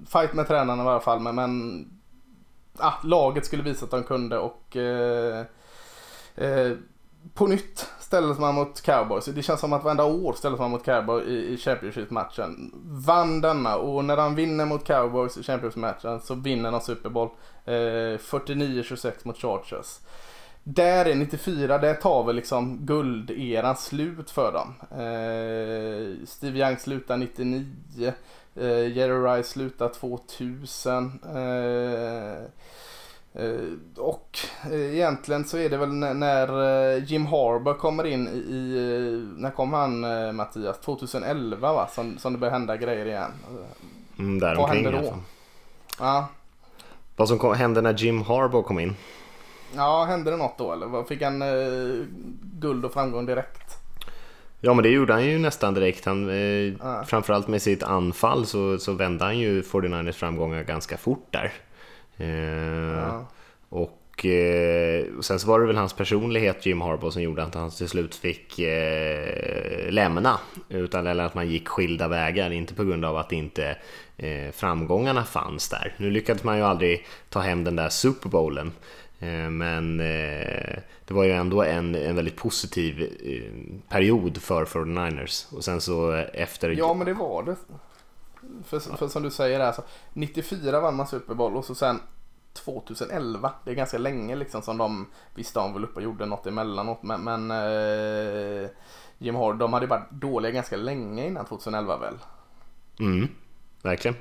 fight 0.07 0.33
med 0.33 0.47
tränaren 0.47 0.79
i 0.79 0.81
alla 0.81 0.99
fall. 0.99 1.19
Men, 1.19 1.35
men 1.35 1.85
ah, 2.77 2.93
laget 3.03 3.45
skulle 3.45 3.63
visa 3.63 3.85
att 3.85 3.91
de 3.91 4.03
kunde 4.03 4.37
och 4.37 4.77
eh, 4.77 5.45
eh, 6.35 6.71
på 7.33 7.47
nytt 7.47 7.89
ställdes 8.11 8.39
man 8.39 8.55
mot 8.55 8.81
Cowboys. 8.81 9.25
Det 9.25 9.41
känns 9.41 9.59
som 9.59 9.73
att 9.73 9.83
varenda 9.83 10.03
år 10.03 10.33
ställdes 10.33 10.59
man 10.59 10.71
mot 10.71 10.85
Cowboys 10.85 11.27
i, 11.27 11.53
i 11.53 11.57
Championship-matchen. 11.57 12.71
Vann 12.85 13.41
denna 13.41 13.75
och 13.75 14.05
när 14.05 14.17
de 14.17 14.35
vinner 14.35 14.65
mot 14.65 14.83
Cowboys 14.83 15.37
i 15.37 15.43
Championship-matchen 15.43 16.19
så 16.19 16.35
vinner 16.35 16.71
de 16.71 16.81
Super 16.81 17.09
Bowl. 17.09 17.29
Eh, 17.65 17.71
49-26 17.71 19.11
mot 19.23 19.37
Chargers. 19.37 19.99
Där 20.63 21.05
är 21.05 21.15
94, 21.15 21.77
där 21.77 21.93
tar 21.93 22.23
väl 22.23 22.35
liksom 22.35 22.77
gulderan 22.85 23.75
slut 23.75 24.31
för 24.31 24.51
dem. 24.51 24.73
Eh, 24.91 26.27
Steve 26.27 26.59
Young 26.59 26.77
slutar 26.77 27.17
99. 27.17 27.65
Eh, 28.55 28.97
Jerry 28.97 29.37
Rice 29.37 29.49
slutar 29.49 29.89
2000. 29.89 31.19
Eh, 31.23 32.45
och 33.97 34.39
eh, 34.71 34.95
egentligen 34.95 35.45
så 35.45 35.57
är 35.57 35.69
det 35.69 35.77
väl 35.77 35.89
när, 35.93 36.93
eh, 36.95 37.03
Jim 37.03 37.25
Harbaugh 37.25 37.79
kommer 37.79 38.03
in 38.07 38.27
i, 38.27 38.75
eh, 38.77 39.39
när 39.41 39.51
kom 39.51 39.73
han 39.73 40.03
eh, 40.03 40.31
Mattias? 40.31 40.79
2011 40.79 41.73
va? 41.73 41.87
Som, 41.91 42.17
som 42.17 42.33
det 42.33 42.39
börjar 42.39 42.51
hända 42.53 42.77
grejer 42.77 43.05
igen. 43.05 43.31
Mm, 44.19 44.39
där 44.39 44.55
Vad 44.55 44.69
hände 44.69 44.91
då? 44.91 44.97
alltså. 44.97 45.19
Ja, 45.99 46.27
Vad 47.15 47.27
som 47.27 47.39
kom, 47.39 47.53
hände 47.55 47.81
när 47.81 47.93
Jim 47.93 48.21
Harbaugh 48.21 48.67
kom 48.67 48.79
in? 48.79 48.95
ja 49.75 50.03
hände 50.03 50.31
det 50.31 50.37
något 50.37 50.57
då 50.57 50.73
eller? 50.73 51.03
Fick 51.03 51.21
han 51.21 51.41
eh, 51.41 52.05
guld 52.59 52.85
och 52.85 52.93
framgång 52.93 53.25
direkt? 53.25 53.77
Ja 54.63 54.73
men 54.73 54.83
det 54.83 54.89
gjorde 54.89 55.13
han 55.13 55.25
ju 55.25 55.39
nästan 55.39 55.73
direkt. 55.73 56.05
Han, 56.05 56.29
eh, 56.29 56.35
Ja. 56.81 57.03
Framförallt 57.07 57.47
med 57.47 57.61
sitt 57.61 57.83
anfall 57.83 58.45
så, 58.45 58.77
så 58.77 58.93
vände 58.93 59.23
han 59.23 59.39
ju 59.39 59.61
49ers 59.61 60.11
framgångar 60.11 60.63
ganska 60.63 60.97
fort 60.97 61.27
där. 61.29 61.53
Eh, 62.21 62.97
Ja. 62.97 63.25
Och 63.69 63.97
och 64.21 64.25
eh, 64.25 65.05
sen 65.21 65.39
så 65.39 65.47
var 65.47 65.59
det 65.59 65.67
väl 65.67 65.77
hans 65.77 65.93
personlighet, 65.93 66.65
Jim 66.65 66.81
Harbaugh, 66.81 67.13
som 67.13 67.21
gjorde 67.21 67.43
att 67.43 67.55
han 67.55 67.71
till 67.71 67.89
slut 67.89 68.15
fick 68.15 68.59
eh, 68.59 69.91
lämna. 69.91 70.39
Utan 70.69 71.07
eller 71.07 71.23
att 71.23 71.35
man 71.35 71.49
gick 71.49 71.67
skilda 71.67 72.07
vägar, 72.07 72.51
inte 72.51 72.73
på 72.73 72.83
grund 72.83 73.05
av 73.05 73.17
att 73.17 73.31
inte 73.31 73.77
eh, 74.17 74.51
framgångarna 74.51 75.23
fanns 75.23 75.69
där. 75.69 75.93
Nu 75.97 76.09
lyckades 76.09 76.43
man 76.43 76.57
ju 76.57 76.63
aldrig 76.63 77.05
ta 77.29 77.39
hem 77.39 77.63
den 77.63 77.75
där 77.75 77.89
Super 77.89 78.29
Bowlen. 78.29 78.71
Eh, 79.19 79.49
men 79.49 79.99
eh, 79.99 80.77
det 81.05 81.13
var 81.13 81.23
ju 81.23 81.31
ändå 81.31 81.63
en, 81.63 81.95
en 81.95 82.15
väldigt 82.15 82.35
positiv 82.35 83.09
period 83.89 84.37
för 84.37 84.65
49ers. 84.65 85.55
Och 85.55 85.63
sen 85.63 85.81
så 85.81 86.11
efter... 86.33 86.69
Ja, 86.69 86.93
men 86.93 87.05
det 87.07 87.13
var 87.13 87.43
det. 87.43 87.55
För, 88.63 88.79
för 88.79 89.07
som 89.07 89.23
du 89.23 89.31
säger, 89.31 89.59
alltså, 89.59 89.83
94 90.13 90.79
vann 90.79 90.95
man 90.95 91.07
Super 91.07 91.33
Bowl 91.33 91.55
och 91.57 91.65
så 91.65 91.75
sen 91.75 91.99
2011. 92.53 93.53
Det 93.63 93.71
är 93.71 93.75
ganska 93.75 93.97
länge 93.97 94.35
liksom 94.35 94.61
som 94.61 94.77
de 94.77 95.07
visste 95.35 95.59
de 95.59 95.73
väl 95.73 95.83
upp 95.83 95.95
och 95.95 96.01
gjorde 96.01 96.25
något 96.25 96.47
emellanåt. 96.47 97.03
Men, 97.03 97.21
men 97.23 97.51
eh, 97.51 98.69
Jim 99.17 99.35
Hard, 99.35 99.57
de 99.57 99.73
hade 99.73 99.87
varit 99.87 100.11
dåliga 100.11 100.51
ganska 100.51 100.77
länge 100.77 101.27
innan 101.27 101.45
2011 101.45 101.97
väl? 101.97 102.17
Mm, 102.99 103.27
verkligen. 103.81 104.15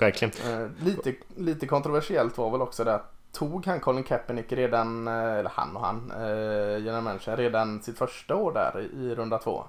Verkligen. 0.00 0.32
Eh, 0.50 0.68
lite, 0.84 1.14
lite 1.36 1.66
kontroversiellt 1.66 2.38
var 2.38 2.50
väl 2.50 2.62
också 2.62 2.84
det 2.84 2.94
att 2.94 3.14
tog 3.32 3.66
han 3.66 3.80
Colin 3.80 4.04
Kaepernick 4.04 4.52
redan, 4.52 5.08
eh, 5.08 5.34
eller 5.34 5.50
han 5.54 5.76
och 5.76 5.82
han, 5.82 6.10
eh, 6.10 6.84
general 6.84 7.02
manager, 7.02 7.36
redan 7.36 7.82
sitt 7.82 7.98
första 7.98 8.34
år 8.36 8.52
där 8.52 8.80
i 8.80 9.14
runda 9.14 9.38
två? 9.38 9.64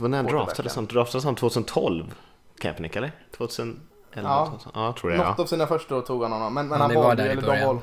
När 0.00 0.22
draftades 0.22 0.74
han? 0.74 0.86
Draftades 0.86 1.24
han 1.24 1.34
2012? 1.34 2.14
Kaepernick 2.58 2.96
eller? 2.96 3.12
2011? 3.36 3.80
Ja, 4.14 4.58
ja 4.74 4.94
tror 5.00 5.12
jag. 5.12 5.18
Något 5.18 5.34
ja. 5.38 5.42
av 5.42 5.46
sina 5.46 5.66
första 5.66 5.96
år 5.96 6.00
tog 6.00 6.22
han 6.22 6.32
honom. 6.32 6.54
Men, 6.54 6.68
men 6.68 6.80
han 6.80 6.94
valde, 6.94 7.30
eller 7.30 7.42
de 7.42 7.64
val, 7.66 7.78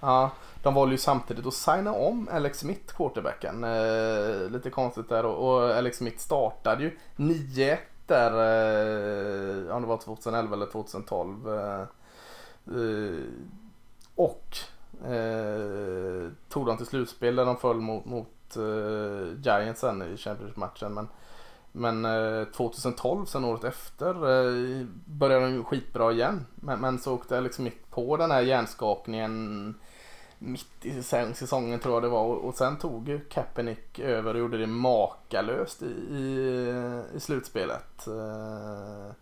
ja, 0.00 0.30
de 0.62 0.74
valde 0.74 0.94
ju 0.94 0.98
samtidigt 0.98 1.46
att 1.46 1.54
signa 1.54 1.92
om 1.92 2.28
Alex 2.32 2.58
Smith, 2.58 2.96
quarterbacken. 2.96 3.64
Eh, 3.64 4.50
lite 4.50 4.70
konstigt 4.70 5.08
där 5.08 5.24
och, 5.24 5.48
och, 5.48 5.76
Alex 5.76 5.98
Smith 5.98 6.18
startade 6.18 6.82
ju 6.82 6.98
9-1 7.16 7.76
där, 8.06 8.30
eh, 8.30 9.76
om 9.76 9.82
det 9.82 9.88
var 9.88 9.96
2011 9.96 10.56
eller 10.56 10.66
2012. 10.66 11.54
Eh, 11.54 11.80
eh, 11.80 11.86
och 14.14 14.56
eh, 15.04 16.30
tog 16.48 16.66
dem 16.66 16.76
till 16.76 16.86
slutspel 16.86 17.36
där 17.36 17.44
de 17.44 17.56
föll 17.56 17.80
mot, 17.80 18.04
mot 18.04 18.56
eh, 18.56 19.40
Giants 19.42 19.80
sen 19.80 20.02
i 20.02 20.16
Championship-matchen. 20.16 20.94
Men, 20.94 21.08
men 21.76 22.04
eh, 22.04 22.44
2012, 22.44 23.26
sen 23.26 23.44
året 23.44 23.64
efter, 23.64 24.08
eh, 24.08 24.86
började 25.04 25.46
de 25.46 25.64
skitbra 25.64 26.12
igen. 26.12 26.46
Men, 26.54 26.80
men 26.80 26.98
så 26.98 27.14
åkte 27.14 27.34
jag 27.34 27.44
liksom 27.44 27.64
mitt 27.64 27.90
på 27.90 28.16
den 28.16 28.30
här 28.30 28.40
hjärnskakningen 28.40 29.74
mitt 30.38 30.84
i 30.84 31.02
säsongen 31.02 31.80
tror 31.80 31.94
jag 31.94 32.02
det 32.02 32.08
var. 32.08 32.24
Och, 32.24 32.54
sen 32.54 32.76
tog 32.76 33.08
ju 33.08 33.20
Kaepernick 33.20 33.98
över 33.98 34.34
och 34.34 34.40
gjorde 34.40 34.58
det 34.58 34.66
makalöst 34.66 35.82
i, 35.82 36.14
i, 36.14 36.72
i 37.14 37.20
slutspelet. 37.20 38.06
Eh, 38.06 39.14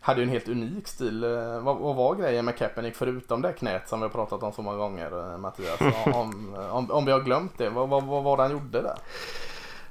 hade 0.00 0.20
ju 0.20 0.24
en 0.24 0.32
helt 0.32 0.48
unik 0.48 0.88
stil. 0.88 1.24
Eh, 1.24 1.60
vad, 1.60 1.76
vad 1.78 1.96
var 1.96 2.14
grejen 2.14 2.44
med 2.44 2.56
Kaepernick 2.56 2.96
förutom 2.96 3.42
det 3.42 3.52
knät 3.52 3.88
som 3.88 4.00
vi 4.00 4.04
har 4.04 4.10
pratat 4.10 4.42
om 4.42 4.52
så 4.52 4.62
många 4.62 4.76
gånger 4.76 5.32
eh, 5.32 5.38
Mattias? 5.38 5.80
Om, 6.14 6.54
om, 6.70 6.90
om 6.90 7.04
vi 7.04 7.12
har 7.12 7.20
glömt 7.20 7.58
det, 7.58 7.70
vad, 7.70 7.88
vad, 7.88 8.04
vad 8.04 8.22
var 8.22 8.36
det 8.36 8.42
han 8.42 8.52
gjorde 8.52 8.82
där? 8.82 8.98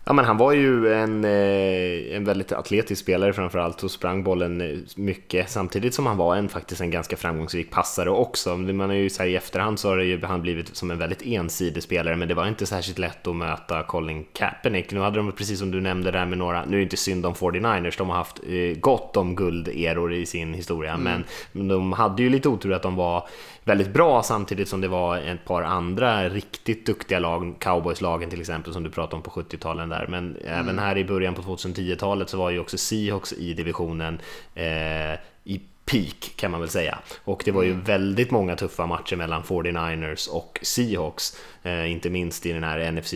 Ja, 0.06 0.14
men 0.14 0.26
han 0.26 0.38
var 0.38 0.54
ju 0.54 0.94
en, 0.94 1.26
eh, 1.26 2.16
en 2.16 2.26
väldigt 2.26 2.52
atletisk 2.52 3.02
spelare 3.02 3.34
framförallt 3.34 3.84
och 3.84 3.92
sprang 3.92 4.24
bollen 4.24 4.62
eh, 4.62 4.78
mycket 4.96 5.50
samtidigt 5.50 5.94
som 5.94 6.06
han 6.06 6.18
var 6.18 6.36
en, 6.36 6.50
faktiskt 6.50 6.82
en 6.82 6.92
ganska 6.92 7.18
framgångsrik 7.18 7.72
passare 7.72 8.10
också. 8.10 8.58
Man 8.58 8.90
har 8.90 8.96
ju 8.96 9.10
så 9.10 9.24
i 9.24 9.36
efterhand 9.36 9.80
så 9.80 9.90
har 9.90 9.98
ju, 9.98 10.26
han 10.26 10.42
blivit 10.42 10.76
som 10.76 10.92
en 10.92 10.98
väldigt 10.98 11.22
ensidig 11.26 11.84
spelare 11.84 12.16
men 12.16 12.28
det 12.28 12.34
var 12.34 12.48
inte 12.48 12.66
särskilt 12.66 13.00
lätt 13.00 13.28
att 13.28 13.36
möta 13.36 13.84
Colin 13.84 14.26
Kaepernick. 14.34 14.92
Nu 14.92 15.00
hade 15.00 15.18
de 15.18 15.32
precis 15.32 15.60
som 15.60 15.72
du 15.72 15.82
nämnde 15.82 16.12
där 16.12 16.26
med 16.26 16.38
några, 16.38 16.66
nu 16.66 16.76
är 16.76 16.78
det 16.78 16.84
inte 16.84 16.98
synd 16.98 17.26
om 17.26 17.34
49ers, 17.34 17.98
de 17.98 18.10
har 18.10 18.18
haft 18.18 18.40
eh, 18.48 18.80
gott 18.80 19.18
om 19.18 19.36
gulderor 19.36 20.14
i 20.14 20.26
sin 20.26 20.54
historia 20.54 20.94
mm. 20.94 21.24
men 21.52 21.68
de 21.68 21.94
hade 21.94 22.24
ju 22.24 22.30
lite 22.30 22.50
otur 22.50 22.74
att 22.74 22.84
de 22.84 22.96
var 22.96 23.28
väldigt 23.64 23.94
bra 23.94 24.24
samtidigt 24.24 24.70
som 24.70 24.82
det 24.82 24.88
var 24.88 25.18
ett 25.18 25.46
par 25.46 25.62
andra 25.62 26.30
riktigt 26.30 26.86
duktiga 26.86 27.20
lag, 27.20 27.56
cowboyslagen 27.60 28.30
till 28.30 28.40
exempel 28.40 28.74
som 28.74 28.84
du 28.84 28.90
pratade 28.90 29.16
om 29.16 29.22
på 29.22 29.32
70-talen 29.32 29.90
där. 29.90 30.08
Men 30.08 30.36
mm. 30.36 30.60
även 30.60 30.80
här 30.80 30.98
i 30.98 31.06
början 31.06 31.34
på 31.34 31.42
2010-talet 31.42 32.30
så 32.30 32.38
var 32.38 32.50
ju 32.50 32.60
också 32.60 32.78
Seahawks 32.78 33.34
i 33.34 33.54
divisionen 33.54 34.20
eh, 34.56 35.14
i 35.44 35.62
peak 35.86 36.34
kan 36.36 36.52
man 36.52 36.60
väl 36.60 36.70
säga. 36.70 37.00
Och 37.24 37.42
det 37.46 37.52
var 37.52 37.64
ju 37.64 37.72
mm. 37.72 37.84
väldigt 37.84 38.32
många 38.32 38.56
tuffa 38.56 38.86
matcher 38.86 39.16
mellan 39.16 39.44
49ers 39.44 40.30
och 40.30 40.60
Seahawks, 40.62 41.38
eh, 41.64 41.92
inte 41.92 42.10
minst 42.10 42.46
i 42.46 42.52
den 42.52 42.64
här 42.64 42.92
NFC 42.92 43.14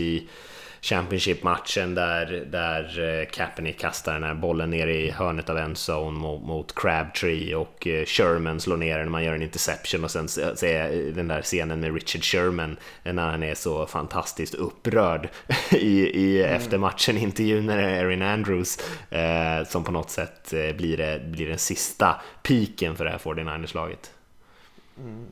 Championship-matchen 0.89 1.95
där, 1.95 2.45
där 2.51 2.99
eh, 2.99 3.25
Kaepernick 3.25 3.79
kastar 3.79 4.13
den 4.13 4.23
här 4.23 4.33
bollen 4.33 4.69
ner 4.69 4.88
i 4.88 5.11
hörnet 5.11 5.49
av 5.49 5.57
endzone 5.57 6.19
mot, 6.19 6.43
mot 6.43 6.75
Crabtree 6.75 7.55
och 7.55 7.88
eh, 7.88 8.05
Sherman 8.05 8.59
slår 8.59 8.77
ner 8.77 8.99
den 8.99 9.11
man 9.11 9.23
gör 9.23 9.33
en 9.33 9.41
interception 9.41 10.03
och 10.03 10.11
sen 10.11 10.27
ser 10.27 11.11
den 11.11 11.27
där 11.27 11.41
scenen 11.41 11.79
med 11.79 11.93
Richard 11.93 12.23
Sherman 12.23 12.77
när 13.03 13.31
han 13.31 13.43
är 13.43 13.55
så 13.55 13.85
fantastiskt 13.85 14.53
upprörd 14.53 15.29
i, 15.71 15.99
i 16.03 16.43
mm. 16.43 16.55
efter 16.55 16.77
matchen 16.77 17.17
intervjun 17.17 17.65
när 17.65 17.77
Erin 17.77 18.21
Andrews 18.21 18.79
eh, 19.09 19.67
som 19.67 19.83
på 19.83 19.91
något 19.91 20.09
sätt 20.09 20.53
eh, 20.53 20.75
blir, 20.75 20.97
det, 20.97 21.21
blir 21.25 21.49
den 21.49 21.57
sista 21.57 22.21
piken 22.43 22.95
för 22.95 23.05
det 23.05 23.11
här 23.11 23.17
49ers-laget. 23.17 24.11
Mm. 24.99 25.25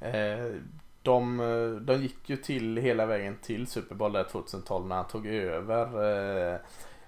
Eh, 0.00 0.60
de, 1.02 1.36
de 1.82 2.02
gick 2.02 2.30
ju 2.30 2.36
till 2.36 2.76
hela 2.76 3.06
vägen 3.06 3.36
till 3.42 3.66
Super 3.66 3.94
Bowl 3.94 4.12
där 4.12 4.24
2012 4.24 4.86
när 4.86 4.96
han 4.96 5.08
tog 5.08 5.26
över. 5.26 6.52
Eh, 6.52 6.60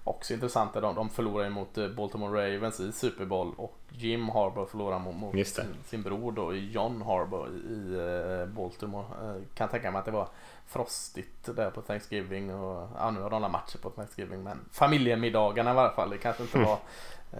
också 0.03 0.33
intressant, 0.33 0.73
de, 0.73 0.95
de 0.95 1.09
förlorade 1.09 1.49
mot 1.49 1.77
eh, 1.77 1.87
Baltimore 1.87 2.55
Ravens 2.55 2.79
i 2.79 2.91
Super 2.91 3.25
Bowl 3.25 3.53
och 3.57 3.77
Jim 3.89 4.29
Harbaugh 4.29 4.69
förlorade 4.69 5.03
mot, 5.03 5.15
mot 5.15 5.47
sin, 5.47 5.75
sin, 5.85 6.03
bror 6.03 6.31
då, 6.31 6.53
John 6.53 7.01
Harbaugh 7.01 7.49
i 7.49 7.93
eh, 7.93 8.47
Baltimore. 8.55 9.05
Eh, 9.21 9.41
kan 9.55 9.69
tänka 9.69 9.91
mig 9.91 9.99
att 9.99 10.05
det 10.05 10.11
var 10.11 10.27
frostigt 10.67 11.55
där 11.55 11.71
på 11.71 11.81
Thanksgiving 11.81 12.53
och 12.53 12.89
ja, 12.97 13.11
nu 13.11 13.21
har 13.21 13.29
de 13.29 13.51
matcher 13.51 13.77
på 13.81 13.89
Thanksgiving 13.89 14.43
men 14.43 14.59
familjemiddagarna 14.71 15.73
i 15.73 15.77
alla 15.77 15.89
fall. 15.89 16.09
Det 16.09 16.17
kanske 16.17 16.43
inte 16.43 16.59
var 16.59 16.79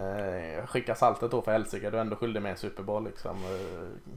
eh, 0.01 0.65
skicka 0.65 0.95
saltet 0.95 1.31
då 1.31 1.41
för 1.41 1.51
helsike, 1.51 1.89
du 1.89 1.97
är 1.97 2.01
ändå 2.01 2.15
skyldig 2.15 2.41
med 2.41 2.51
en 2.51 2.57
Super 2.57 2.83
Bowl 2.83 3.03
liksom. 3.03 3.37
Eh, 3.43 4.13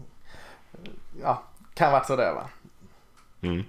ja, 1.23 1.43
kan 1.77 1.93
varit 1.93 2.07
sådär 2.07 2.35
va. 2.35 2.49
Mm. 3.41 3.65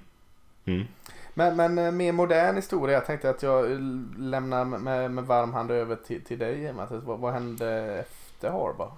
Mm. 0.65 0.87
Men, 1.33 1.55
men 1.55 1.77
eh, 1.77 1.91
mer 1.91 2.11
modern 2.11 2.55
historia. 2.55 2.93
Jag 2.93 3.05
tänkte 3.05 3.29
att 3.29 3.43
jag 3.43 3.81
lämnar 4.17 4.65
med, 4.65 5.11
med 5.11 5.23
varm 5.23 5.53
hand 5.53 5.71
över 5.71 5.95
till, 5.95 6.23
till 6.23 6.39
dig 6.39 6.73
Mattias. 6.73 7.03
Vad, 7.03 7.19
vad 7.19 7.33
hände 7.33 7.69
efter 7.99 8.49
Harbaugh? 8.49 8.93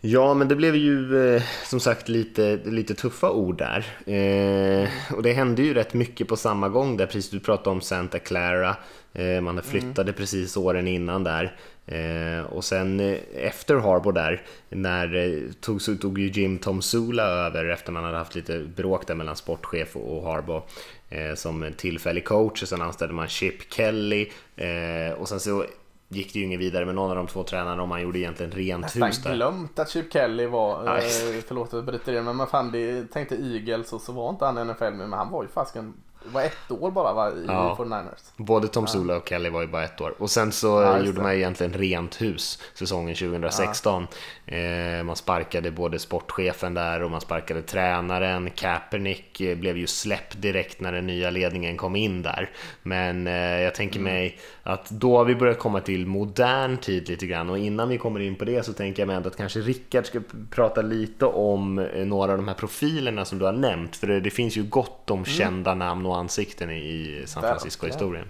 Ja, 0.00 0.34
men 0.34 0.48
det 0.48 0.56
blev 0.56 0.76
ju 0.76 1.26
eh, 1.34 1.42
som 1.64 1.80
sagt 1.80 2.08
lite, 2.08 2.56
lite 2.64 2.94
tuffa 2.94 3.30
ord 3.30 3.58
där. 3.58 3.86
Eh, 4.06 4.88
och 5.16 5.22
det 5.22 5.32
hände 5.32 5.62
ju 5.62 5.74
rätt 5.74 5.94
mycket 5.94 6.28
på 6.28 6.36
samma 6.36 6.68
gång 6.68 6.96
där, 6.96 7.06
precis 7.06 7.30
du 7.30 7.40
pratade 7.40 7.70
om 7.70 7.80
Santa 7.80 8.18
Clara. 8.18 8.76
Eh, 9.12 9.40
man 9.40 9.62
flyttade 9.62 10.02
mm. 10.02 10.14
precis 10.14 10.56
åren 10.56 10.88
innan 10.88 11.24
där. 11.24 11.56
Eh, 11.86 12.44
och 12.46 12.64
sen 12.64 13.00
eh, 13.00 13.18
efter 13.34 13.76
Harbour 13.76 14.12
där, 14.12 14.42
när 14.68 15.14
eh, 15.14 15.52
tog, 15.60 15.82
så 15.82 15.96
tog 15.96 16.18
ju 16.18 16.30
Jim 16.30 16.58
Tom 16.58 16.82
Sula 16.82 17.22
över 17.22 17.64
efter 17.64 17.92
man 17.92 18.04
hade 18.04 18.16
haft 18.16 18.34
lite 18.34 18.58
bråk 18.76 19.06
där 19.06 19.14
mellan 19.14 19.36
sportchef 19.36 19.96
och, 19.96 20.18
och 20.18 20.24
Harbour 20.24 20.62
eh, 21.08 21.34
som 21.34 21.72
tillfällig 21.76 22.24
coach 22.24 22.62
och 22.62 22.68
sen 22.68 22.82
anställde 22.82 23.14
man 23.14 23.28
Chip 23.28 23.72
Kelly 23.72 24.30
eh, 24.56 25.12
och 25.18 25.28
sen 25.28 25.40
så 25.40 25.64
gick 26.08 26.32
det 26.32 26.38
ju 26.38 26.44
ingen 26.44 26.60
vidare 26.60 26.84
med 26.86 26.94
någon 26.94 27.10
av 27.10 27.16
de 27.16 27.26
två 27.26 27.42
tränarna 27.42 27.82
och 27.82 27.88
man 27.88 28.02
gjorde 28.02 28.18
egentligen 28.18 28.52
rent 28.52 28.86
hus 28.86 28.92
där. 28.92 29.00
Nästan 29.00 29.34
glömt 29.34 29.78
att 29.78 29.90
Chip 29.90 30.12
Kelly 30.12 30.46
var, 30.46 30.96
eh, 30.96 31.02
förlåt 31.46 31.66
att 31.66 31.72
jag 31.72 31.84
bryter 31.84 32.12
det, 32.12 32.22
men 32.22 32.36
man 32.36 32.46
fan 32.46 32.72
det, 32.72 33.04
tänkte 33.12 33.34
Eagles 33.34 33.92
och 33.92 34.00
så 34.00 34.12
var 34.12 34.30
inte 34.30 34.44
han 34.44 34.68
NFL 34.68 34.84
med, 34.84 35.08
men 35.08 35.12
han 35.12 35.30
var 35.30 35.42
ju 35.42 35.48
fasken 35.48 35.94
det 36.24 36.30
var 36.30 36.42
ett 36.42 36.70
år 36.70 36.90
bara 36.90 37.12
va, 37.12 37.30
i 37.30 37.44
ja. 37.46 37.76
49ers? 37.78 38.32
Både 38.36 38.68
Tom 38.68 38.86
Sula 38.86 39.16
och 39.16 39.28
Kelly 39.28 39.48
var 39.48 39.60
ju 39.60 39.66
bara 39.66 39.84
ett 39.84 40.00
år. 40.00 40.14
Och 40.18 40.30
sen 40.30 40.52
så 40.52 40.66
ja, 40.66 40.98
gjorde 40.98 41.22
man 41.22 41.32
egentligen 41.32 41.72
rent 41.72 42.22
hus 42.22 42.62
säsongen 42.74 43.14
2016. 43.14 44.06
Ja. 44.44 44.54
Eh, 44.56 45.02
man 45.02 45.16
sparkade 45.16 45.70
både 45.70 45.98
sportchefen 45.98 46.74
där 46.74 47.02
och 47.02 47.10
man 47.10 47.20
sparkade 47.20 47.62
tränaren. 47.62 48.50
Kaepernick 48.50 49.40
eh, 49.40 49.56
blev 49.56 49.76
ju 49.76 49.86
släppt 49.86 50.42
direkt 50.42 50.80
när 50.80 50.92
den 50.92 51.06
nya 51.06 51.30
ledningen 51.30 51.76
kom 51.76 51.96
in 51.96 52.22
där. 52.22 52.50
Men 52.82 53.26
eh, 53.26 53.60
jag 53.60 53.74
tänker 53.74 54.00
mm. 54.00 54.12
mig 54.12 54.38
att 54.62 54.90
då 54.90 55.16
har 55.16 55.24
vi 55.24 55.34
börjat 55.34 55.58
komma 55.58 55.80
till 55.80 56.06
modern 56.06 56.76
tid 56.76 57.08
lite 57.08 57.26
grann 57.26 57.50
och 57.50 57.58
innan 57.58 57.88
vi 57.88 57.98
kommer 57.98 58.20
in 58.20 58.36
på 58.36 58.44
det 58.44 58.66
så 58.66 58.72
tänker 58.72 59.02
jag 59.02 59.06
mig 59.06 59.16
ändå 59.16 59.28
att 59.28 59.36
kanske 59.36 59.60
Rickard 59.60 60.06
ska 60.06 60.20
prata 60.50 60.82
lite 60.82 61.26
om 61.26 61.88
några 61.96 62.32
av 62.32 62.38
de 62.38 62.48
här 62.48 62.54
profilerna 62.54 63.24
som 63.24 63.38
du 63.38 63.44
har 63.44 63.52
nämnt. 63.52 63.96
För 63.96 64.06
det, 64.06 64.20
det 64.20 64.30
finns 64.30 64.56
ju 64.56 64.62
gott 64.62 65.10
om 65.10 65.18
mm. 65.18 65.24
kända 65.24 65.74
namn 65.74 66.06
ansikten 66.14 66.70
i 66.70 67.22
San 67.26 67.42
Francisco-historien. 67.42 68.26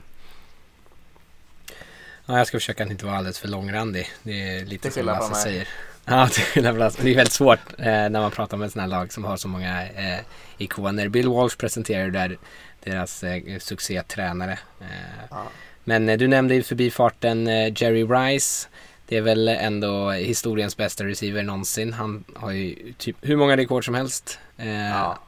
Ja, 2.26 2.39
jag 2.39 2.47
ska 2.47 2.57
försöka 2.59 2.85
att 2.85 2.91
inte 2.91 3.07
vara 3.07 3.16
alldeles 3.16 3.39
för 3.39 3.49
långrandig. 3.49 4.09
Det 4.22 4.49
är 4.49 4.64
lite 4.64 4.91
som 4.91 5.05
Lasse 5.07 5.35
säger. 5.35 5.68
Ja, 6.05 6.28
det 6.55 6.61
är 6.61 6.62
det 7.03 7.11
är 7.11 7.14
väldigt 7.16 7.32
svårt 7.32 7.59
eh, 7.78 7.85
när 7.87 8.11
man 8.20 8.30
pratar 8.30 8.57
med 8.57 8.66
ett 8.66 8.72
sådana 8.72 8.95
här 8.95 9.01
lag 9.01 9.12
som 9.12 9.24
har 9.24 9.37
så 9.37 9.49
många 9.49 9.89
eh, 9.89 10.18
ikoner. 10.59 11.09
Bill 11.09 11.28
Walsh 11.28 11.57
presenterar 11.57 12.11
där 12.11 12.39
deras 12.85 13.24
eh, 13.24 13.59
succétränare. 13.59 14.59
Eh, 14.80 14.87
Ja. 15.30 15.43
Men 15.85 16.09
eh, 16.09 16.18
du 16.18 16.28
nämnde 16.28 16.55
i 16.55 16.62
förbifarten 16.62 17.47
eh, 17.49 17.82
Jerry 17.82 18.05
Rice. 18.05 18.68
Det 19.07 19.16
är 19.16 19.20
väl 19.20 19.49
ändå 19.49 20.11
historiens 20.11 20.76
bästa 20.76 21.05
receiver 21.05 21.43
någonsin. 21.43 21.93
Han 21.93 22.24
har 22.35 22.51
ju 22.51 22.93
typ 22.99 23.16
hur 23.20 23.37
många 23.37 23.57
rekord 23.57 23.85
som 23.85 23.95
helst. 23.95 24.39
Eh, 24.57 24.89
Ja. 24.89 25.18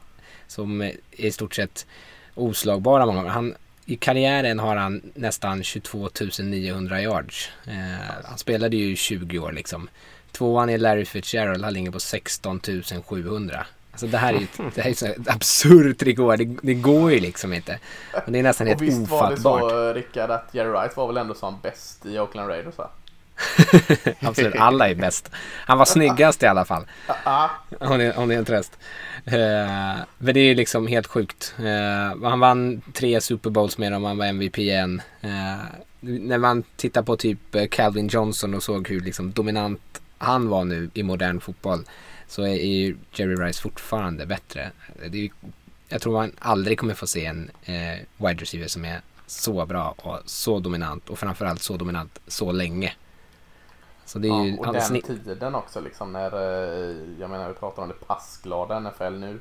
Som 0.47 0.91
i 1.11 1.31
stort 1.31 1.55
sett 1.55 1.85
oslagbara 2.37 3.05
många 3.05 3.17
gånger. 3.17 3.29
Han, 3.29 3.55
I 3.85 3.95
karriären 3.95 4.59
har 4.59 4.75
han 4.75 5.01
nästan 5.13 5.63
22 5.63 6.09
900 6.39 7.01
yards. 7.01 7.49
Eh, 7.67 7.73
han 8.23 8.37
spelade 8.37 8.77
ju 8.77 8.91
i 8.91 8.95
20 8.95 9.39
år 9.39 9.51
liksom. 9.51 9.89
Tvåan 10.31 10.69
är 10.69 10.77
Larry 10.77 11.05
Fitzgerald, 11.05 11.63
han 11.63 11.73
ligger 11.73 11.91
på 11.91 11.99
16 11.99 12.61
700. 13.05 13.65
Alltså 13.91 14.07
det 14.07 14.17
här 14.17 14.33
är 14.33 14.37
ju 14.37 14.43
ett, 14.43 14.59
det 14.75 14.81
här 14.81 15.03
är 15.03 15.09
ett 15.09 15.29
absurt 15.29 16.03
rekord, 16.03 16.37
det, 16.37 16.57
det 16.61 16.73
går 16.73 17.11
ju 17.11 17.19
liksom 17.19 17.53
inte. 17.53 17.79
Och 18.25 18.31
det 18.31 18.39
är 18.39 18.43
nästan 18.43 18.67
helt 18.67 18.81
Och 18.81 18.87
visst 18.87 19.09
var 19.09 19.19
det 19.19 19.33
ofattbart. 19.33 19.71
så 19.71 19.93
Rickard 19.93 20.31
att 20.31 20.49
Jerry 20.51 20.69
Rice 20.69 20.93
var 20.95 21.07
väl 21.07 21.17
ändå 21.17 21.33
som 21.33 21.59
bäst 21.61 22.05
i 22.05 22.19
Oakland 22.19 22.49
Raiders 22.49 22.77
va? 22.77 22.89
Absolut, 24.19 24.55
alla 24.55 24.89
är 24.89 24.95
bäst. 24.95 25.31
Han 25.65 25.77
var 25.77 25.85
snyggast 25.85 26.43
i 26.43 26.45
alla 26.45 26.65
fall. 26.65 26.85
Om 27.79 27.99
det, 27.99 28.13
om 28.13 28.29
det 28.29 28.35
är 28.35 28.39
en 28.39 28.45
tröst. 28.45 28.77
Eh, 29.25 29.97
men 30.17 30.33
det 30.33 30.39
är 30.39 30.45
ju 30.45 30.55
liksom 30.55 30.87
helt 30.87 31.07
sjukt. 31.07 31.55
Eh, 31.59 32.29
han 32.29 32.39
vann 32.39 32.81
tre 32.93 33.21
Super 33.21 33.49
Bowls 33.49 33.77
med 33.77 33.91
dem, 33.91 34.03
han 34.03 34.17
var 34.17 34.25
MVP 34.25 34.57
igen. 34.57 35.01
Eh, 35.21 35.57
när 35.99 36.37
man 36.37 36.63
tittar 36.75 37.03
på 37.03 37.17
typ 37.17 37.71
Calvin 37.71 38.07
Johnson 38.07 38.53
och 38.53 38.63
såg 38.63 38.87
hur 38.87 39.01
liksom 39.01 39.31
dominant 39.31 40.01
han 40.17 40.49
var 40.49 40.63
nu 40.63 40.89
i 40.93 41.03
modern 41.03 41.39
fotboll 41.39 41.85
så 42.27 42.41
är 42.41 42.65
ju 42.65 42.97
Jerry 43.13 43.35
Rice 43.35 43.61
fortfarande 43.61 44.25
bättre. 44.25 44.71
Det 45.09 45.25
är, 45.25 45.29
jag 45.89 46.01
tror 46.01 46.13
man 46.13 46.31
aldrig 46.39 46.79
kommer 46.79 46.93
få 46.93 47.07
se 47.07 47.25
en 47.25 47.51
eh, 47.65 47.97
wide 48.17 48.41
receiver 48.41 48.67
som 48.67 48.85
är 48.85 49.01
så 49.27 49.65
bra 49.65 49.95
och 49.97 50.19
så 50.25 50.59
dominant 50.59 51.09
och 51.09 51.19
framförallt 51.19 51.61
så 51.61 51.77
dominant 51.77 52.19
så 52.27 52.51
länge. 52.51 52.93
Så 54.07 54.19
det 54.19 54.27
är 54.27 54.43
ju 54.43 54.51
ja, 54.51 54.57
och 54.59 54.65
han 54.65 54.75
den 54.75 55.01
tiden 55.01 55.55
också 55.55 55.81
liksom 55.81 56.11
när, 56.11 56.33
eh, 56.33 56.95
jag 57.19 57.29
menar 57.29 57.47
vi 57.47 57.53
pratar 57.53 57.81
om 57.83 57.87
det 57.89 58.07
passglada 58.07 58.79
NFL 58.79 59.03
nu. 59.19 59.39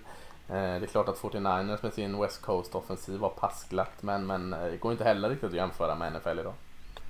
Eh, 0.49 0.55
Det 0.55 0.59
är 0.59 0.87
klart 0.87 1.09
att 1.09 1.19
49ers 1.19 1.79
med 1.83 1.93
sin 1.93 2.21
West 2.21 2.43
Coast 2.43 2.75
offensiv 2.75 3.19
var 3.21 3.29
passglatt 3.29 4.03
men, 4.03 4.27
men 4.27 4.53
eh, 4.53 4.59
det 4.71 4.77
går 4.77 4.93
inte 4.93 5.05
heller 5.05 5.29
riktigt 5.29 5.49
att 5.49 5.57
jämföra 5.57 5.95
med 5.95 6.13
NFL 6.13 6.39
idag. 6.41 6.53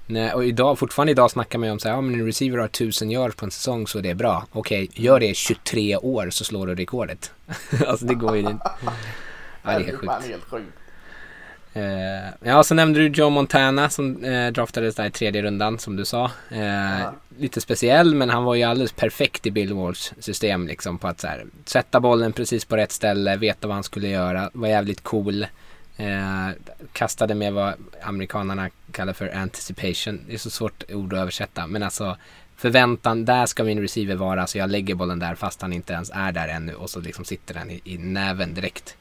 Nej, 0.07 0.33
och 0.35 0.45
idag, 0.45 0.79
fortfarande 0.79 1.13
idag 1.13 1.31
snackar 1.31 1.59
man 1.59 1.69
ju 1.69 1.73
om 1.73 1.79
så 1.79 1.89
här, 1.89 1.95
ja 1.95 2.01
men 2.01 2.15
en 2.21 2.27
receiver 2.27 2.59
har 2.59 2.67
1000 2.67 3.11
yards 3.11 3.37
på 3.37 3.45
en 3.45 3.51
säsong 3.51 3.87
så 3.87 4.01
det 4.01 4.11
är 4.11 4.15
bra. 4.15 4.45
Okej, 4.53 4.89
gör 4.93 5.21
det 5.21 5.27
i 5.27 5.35
23 5.35 5.97
år 5.97 6.31
så 6.31 6.45
slår 6.45 6.67
du 6.67 6.75
rekordet. 6.75 7.33
alltså 7.87 8.07
det 8.07 8.15
går 8.15 8.37
ju 8.37 8.41
inte. 8.43 8.71
Ja, 9.63 9.79
det 9.79 9.85
är 9.85 10.29
helt 10.29 10.45
sjukt. 10.45 10.67
Eh, 11.77 12.29
ja, 12.43 12.63
så 12.63 12.75
nämnde 12.75 12.99
du 13.01 13.09
Joe 13.09 13.31
Montana 13.31 13.91
som 13.91 14.25
eh, 14.25 14.53
draftades 14.53 14.95
där 14.95 15.07
i 15.07 15.11
tredje 15.11 15.43
rundan 15.43 15.79
som 15.79 15.97
du 15.97 16.05
sa. 16.05 16.31
Eh, 16.51 17.01
Ja. 17.01 17.15
Lite 17.39 17.61
speciell, 17.61 18.15
men 18.15 18.31
han 18.31 18.45
var 18.45 18.55
ju 18.55 18.63
alldeles 18.63 18.93
perfekt 18.93 19.47
i 19.47 19.51
Bill 19.51 19.73
Walsh 19.75 20.13
system 20.19 20.67
liksom 20.67 20.99
på 20.99 21.09
att 21.09 21.21
så 21.21 21.27
här, 21.27 21.47
sätta 21.65 22.01
bollen 22.01 22.33
precis 22.33 22.65
på 22.65 22.77
rätt 22.77 22.93
ställe, 22.93 23.37
veta 23.37 23.69
vad 23.69 23.75
han 23.75 23.85
skulle 23.85 24.09
göra, 24.09 24.51
var 24.53 24.69
jävligt 24.69 25.03
cool. 25.03 25.47
Eh, 25.97 26.49
kastade 26.93 27.35
med 27.35 27.53
vad 27.53 27.75
amerikanerna 28.03 28.71
kallar 28.93 29.13
för 29.13 29.35
anticipation. 29.37 30.21
Det 30.29 30.35
är 30.35 30.39
så 30.39 30.51
svårt 30.51 30.85
ord 30.93 31.15
att 31.15 31.21
översätta, 31.21 31.67
men 31.67 31.83
alltså 31.83 32.17
förväntan, 32.57 33.25
där 33.25 33.47
ska 33.47 33.65
min 33.65 33.81
receiver 33.81 34.15
vara, 34.15 34.47
så 34.47 34.59
jag 34.59 34.71
lägger 34.71 34.95
bollen 34.95 35.19
där 35.19 35.35
fast 35.35 35.63
han 35.63 35.73
inte 35.73 35.93
ens 35.93 36.11
är 36.15 36.33
där 36.33 36.49
ännu 36.49 36.75
och 36.75 36.91
så 36.91 37.01
liksom 37.01 37.25
sitter 37.25 37.55
den 37.55 37.71
i, 37.71 37.81
i 37.85 37.99
näven 37.99 38.55
direkt. 38.55 38.97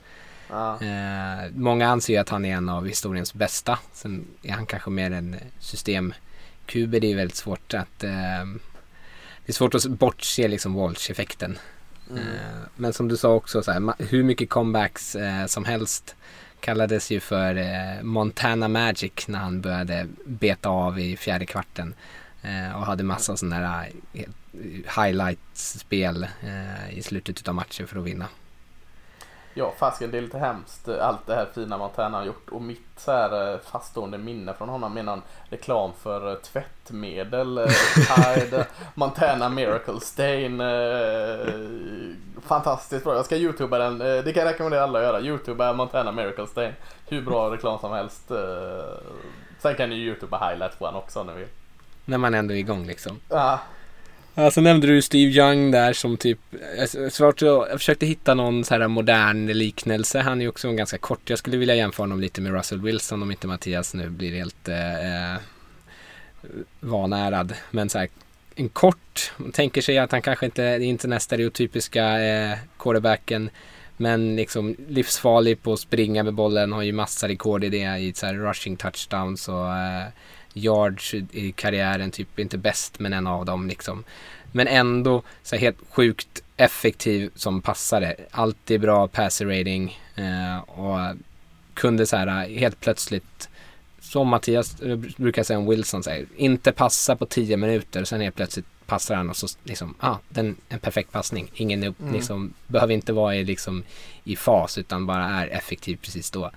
Ja. 0.50 0.82
Eh, 0.82 1.52
många 1.56 1.88
anser 1.88 2.14
ju 2.14 2.20
att 2.20 2.30
han 2.30 2.46
är 2.46 2.56
en 2.56 2.70
av 2.70 2.88
historiens 2.88 3.34
bästa. 3.34 3.80
Sen 3.94 4.28
är 4.44 4.52
han 4.52 4.66
kanske 4.66 4.90
mer 4.90 5.12
en 5.12 5.36
systemkuber. 5.60 7.00
Det 7.00 7.12
är 7.12 7.16
väldigt 7.16 7.38
svårt 7.38 7.74
att... 7.74 8.04
Eh, 8.04 8.46
det 9.46 9.52
är 9.52 9.54
svårt 9.54 9.76
att 9.76 9.86
bortse 9.86 10.48
liksom 10.48 10.74
Walsh-effekten. 10.74 11.58
Mm. 12.10 12.24
Eh, 12.24 12.60
men 12.76 12.94
som 12.94 13.08
du 13.08 13.18
sa 13.18 13.34
också, 13.34 13.64
så 13.64 13.72
här, 13.72 13.94
hur 14.10 14.24
mycket 14.24 14.50
comebacks 14.50 15.16
som 15.48 15.66
helst 15.66 16.16
kallades 16.60 17.12
ju 17.12 17.20
för 17.20 18.04
Montana 18.04 18.68
Magic 18.68 19.28
när 19.28 19.40
han 19.40 19.62
började 19.62 20.08
beta 20.26 20.70
av 20.70 21.00
i 21.00 21.18
fjärde 21.18 21.46
kvarten. 21.46 21.94
Och 22.76 22.86
hade 22.86 23.04
massa 23.04 23.38
sådana 23.38 23.60
där 23.60 23.90
highlights-spel 24.98 26.28
eh, 26.42 26.98
i 26.98 27.02
slutet 27.02 27.48
av 27.48 27.56
matchen 27.56 27.88
för 27.88 28.00
att 28.00 28.06
vinna. 28.06 28.28
Ja, 29.58 29.74
fasken 29.78 30.12
det 30.12 30.18
är 30.18 30.22
lite 30.22 30.38
hemskt 30.38 30.88
eh, 30.88 31.08
allt 31.08 31.28
det 31.28 31.36
här 31.36 31.48
fina 31.54 31.78
Montana 31.78 32.18
har 32.18 32.26
gjort 32.26 32.50
och 32.50 32.62
mitt 32.62 32.88
så 32.98 33.12
här 33.12 33.54
eh, 33.54 33.60
faststående 33.60 34.18
minne 34.18 34.54
från 34.54 34.70
honom 34.70 34.98
är 34.98 35.04
någon 35.04 35.22
reklam 35.50 35.92
för 36.02 36.32
eh, 36.32 36.36
tvättmedel, 36.36 37.68
Tide, 38.16 38.68
Montana 38.96 39.50
Miracle 39.50 40.00
Stain. 40.00 40.62
Fantastiskt 42.42 43.04
bra, 43.04 43.16
jag 43.16 43.26
ska 43.26 43.38
youtuba 43.38 43.78
den, 43.78 43.98
det 43.98 44.34
kan 44.34 44.44
jag 44.44 44.54
rekommendera 44.54 44.84
alla 44.84 45.00
att 45.00 45.06
göra. 45.06 45.22
Youtuba 45.22 45.74
Montana 45.74 46.12
Miracle 46.12 46.48
Stain. 46.48 46.74
Hur 47.08 47.22
bra 47.22 47.52
reklam 47.52 47.80
som 47.80 47.92
helst. 47.92 48.32
Sen 49.60 49.76
kan 49.76 49.90
ni 49.90 49.96
youtuba 49.96 50.50
highlights 50.50 50.78
på 50.78 50.86
den 50.86 50.96
också 50.96 51.20
om 51.20 51.28
ni 51.28 51.34
vill. 51.34 51.48
När 52.06 52.18
man 52.18 52.34
ändå 52.34 52.54
är 52.54 52.58
igång 52.58 52.86
liksom. 52.86 53.20
Ja, 53.30 53.60
Ja, 54.38 54.52
så 54.52 54.62
nämnde 54.62 54.88
du 54.88 55.02
Steve 55.02 55.32
Young 55.32 55.72
där 55.72 55.94
som 55.94 56.18
typ, 56.18 56.40
svårt 57.12 57.36
att, 57.36 57.42
jag 57.42 57.80
försökte 57.80 58.06
hitta 58.06 58.34
någon 58.34 58.64
så 58.64 58.74
här 58.74 58.88
modern 58.88 59.48
liknelse. 59.48 60.20
Han 60.20 60.40
är 60.40 60.46
ju 60.46 60.50
också 60.50 60.72
ganska 60.72 60.98
kort, 60.98 61.30
jag 61.30 61.40
skulle 61.40 61.58
vilja 61.58 61.76
jämföra 61.76 62.04
honom 62.04 62.20
lite 62.20 62.42
med 62.42 62.52
Russell 62.52 62.82
Wilson 62.82 63.22
om 63.22 63.32
inte 63.32 63.48
Mattias 63.48 63.94
nu 63.94 64.10
blir 64.10 64.36
helt 64.36 64.68
eh, 64.68 65.34
eh 65.34 65.40
vanärad. 66.80 67.54
Men 67.72 67.90
så 67.90 68.00
här, 68.00 68.08
en 68.56 68.70
kort, 68.70 69.34
man 69.38 69.52
tänker 69.52 69.82
sig 69.82 69.98
att 69.98 70.12
han 70.12 70.22
kanske 70.22 70.46
inte, 70.46 70.62
det 70.62 70.86
är 70.86 70.90
inte 70.90 71.08
den 71.08 71.20
stereotypiska 71.20 72.24
eh, 72.24 72.58
quarterbacken. 72.80 73.50
Men 73.98 74.36
liksom 74.36 74.76
livsfarlig 74.88 75.64
på 75.64 75.74
att 75.74 75.80
springa 75.80 76.24
med 76.24 76.34
bollen, 76.34 76.72
har 76.72 76.82
ju 76.82 76.92
massa 76.92 77.28
rekord 77.28 77.64
i 77.64 77.70
det 77.70 77.98
i 77.98 78.14
så 78.14 78.26
här 78.26 78.34
rushing 78.34 78.78
touchdowns 78.78 79.48
och 79.48 79.76
eh, 79.76 80.08
yards 80.54 81.14
i 81.14 81.52
karriären, 81.52 82.12
typ 82.12 82.40
inte 82.40 82.58
bäst 82.58 83.00
men 83.00 83.14
en 83.14 83.28
av 83.28 83.46
dem 83.46 83.68
liksom. 83.68 84.04
Men 84.52 84.68
ändå 84.68 85.24
så 85.44 85.56
här, 85.56 85.62
helt 85.62 85.78
sjukt 85.90 86.44
effektiv 86.58 87.32
som 87.36 87.62
passare. 87.62 88.16
Alltid 88.32 88.82
bra 88.82 89.08
passer 89.08 89.46
rating 89.46 90.00
eh, 90.16 90.58
och 90.58 91.16
kunde 91.74 92.06
så 92.06 92.18
här 92.18 92.28
eh, 92.28 92.58
helt 92.60 92.80
plötsligt 92.80 93.50
som 94.00 94.28
Mattias 94.28 94.76
brukar 95.18 95.44
säga 95.44 95.60
om 95.60 95.70
Wilson 95.70 96.04
säger, 96.04 96.26
inte 96.36 96.72
passa 96.72 97.16
på 97.16 97.26
10 97.26 97.58
minuter 97.58 98.04
sen 98.04 98.22
helt 98.22 98.36
plötsligt 98.36 98.66
passar 98.86 99.16
han 99.16 99.30
och 99.30 99.38
så 99.38 99.48
liksom, 99.64 99.96
ah, 100.00 100.16
den, 100.30 100.56
en 100.70 100.80
perfekt 100.80 101.12
passning. 101.12 101.52
Ingen 101.54 101.84
upp, 101.84 102.00
Mm. 102.00 102.14
liksom, 102.14 102.54
behöver 102.68 102.94
inte 102.94 103.14
vara 103.14 103.36
i, 103.36 103.44
liksom, 103.44 103.84
i 104.24 104.36
fas 104.36 104.78
utan 104.78 105.06
bara 105.06 105.26
är 105.26 105.48
effektiv 105.48 105.98
precis 106.02 106.32
då. 106.32 106.52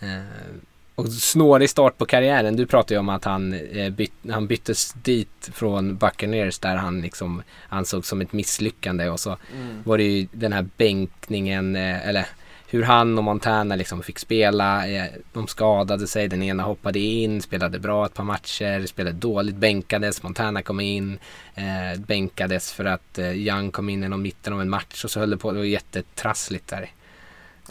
Eh, 0.00 0.56
och 0.94 1.12
snårig 1.12 1.70
start 1.70 1.98
på 1.98 2.06
karriären. 2.06 2.56
Du 2.56 2.66
pratade 2.66 2.94
ju 2.94 2.98
om 2.98 3.08
att 3.08 3.24
han, 3.24 3.54
eh, 3.54 3.90
byt, 3.90 4.12
han 4.30 4.46
byttes 4.46 4.92
dit 4.92 5.50
från 5.52 5.96
Buccaneers 5.96 6.58
där 6.58 6.76
han 6.76 7.00
liksom 7.00 7.42
ansågs 7.68 8.08
som 8.08 8.20
ett 8.20 8.32
misslyckande 8.32 9.08
och 9.08 9.20
så 9.20 9.36
mm. 9.54 9.82
var 9.84 9.98
det 9.98 10.04
ju 10.04 10.26
den 10.32 10.52
här 10.52 10.66
bänkningen, 10.76 11.76
eh, 11.76 12.08
eller 12.08 12.26
hur 12.72 12.82
han 12.82 13.18
och 13.18 13.24
Montana 13.24 13.76
liksom 13.76 14.02
fick 14.02 14.18
spela. 14.18 14.88
Eh, 14.88 15.10
de 15.32 15.46
skadade 15.46 16.06
sig, 16.06 16.28
den 16.28 16.42
ena 16.42 16.62
hoppade 16.62 16.98
in, 16.98 17.42
spelade 17.42 17.78
bra 17.78 18.06
ett 18.06 18.14
par 18.14 18.24
matcher, 18.24 18.86
spelade 18.86 19.16
dåligt, 19.16 19.56
bänkades, 19.56 20.22
Montana 20.22 20.62
kom 20.62 20.80
in, 20.80 21.18
eh, 21.54 22.00
bänkades 22.00 22.72
för 22.72 22.84
att 22.84 23.18
eh, 23.18 23.32
Young 23.32 23.70
kom 23.70 23.88
in 23.88 24.04
i 24.04 24.08
någon 24.08 24.22
mitten 24.22 24.52
av 24.52 24.60
en 24.60 24.70
match 24.70 25.04
och 25.04 25.10
så 25.10 25.20
höll 25.20 25.30
det 25.30 25.36
på, 25.36 25.52
det 25.52 25.58
var 25.58 25.64
jättetrassligt 25.64 26.68
där. 26.68 26.90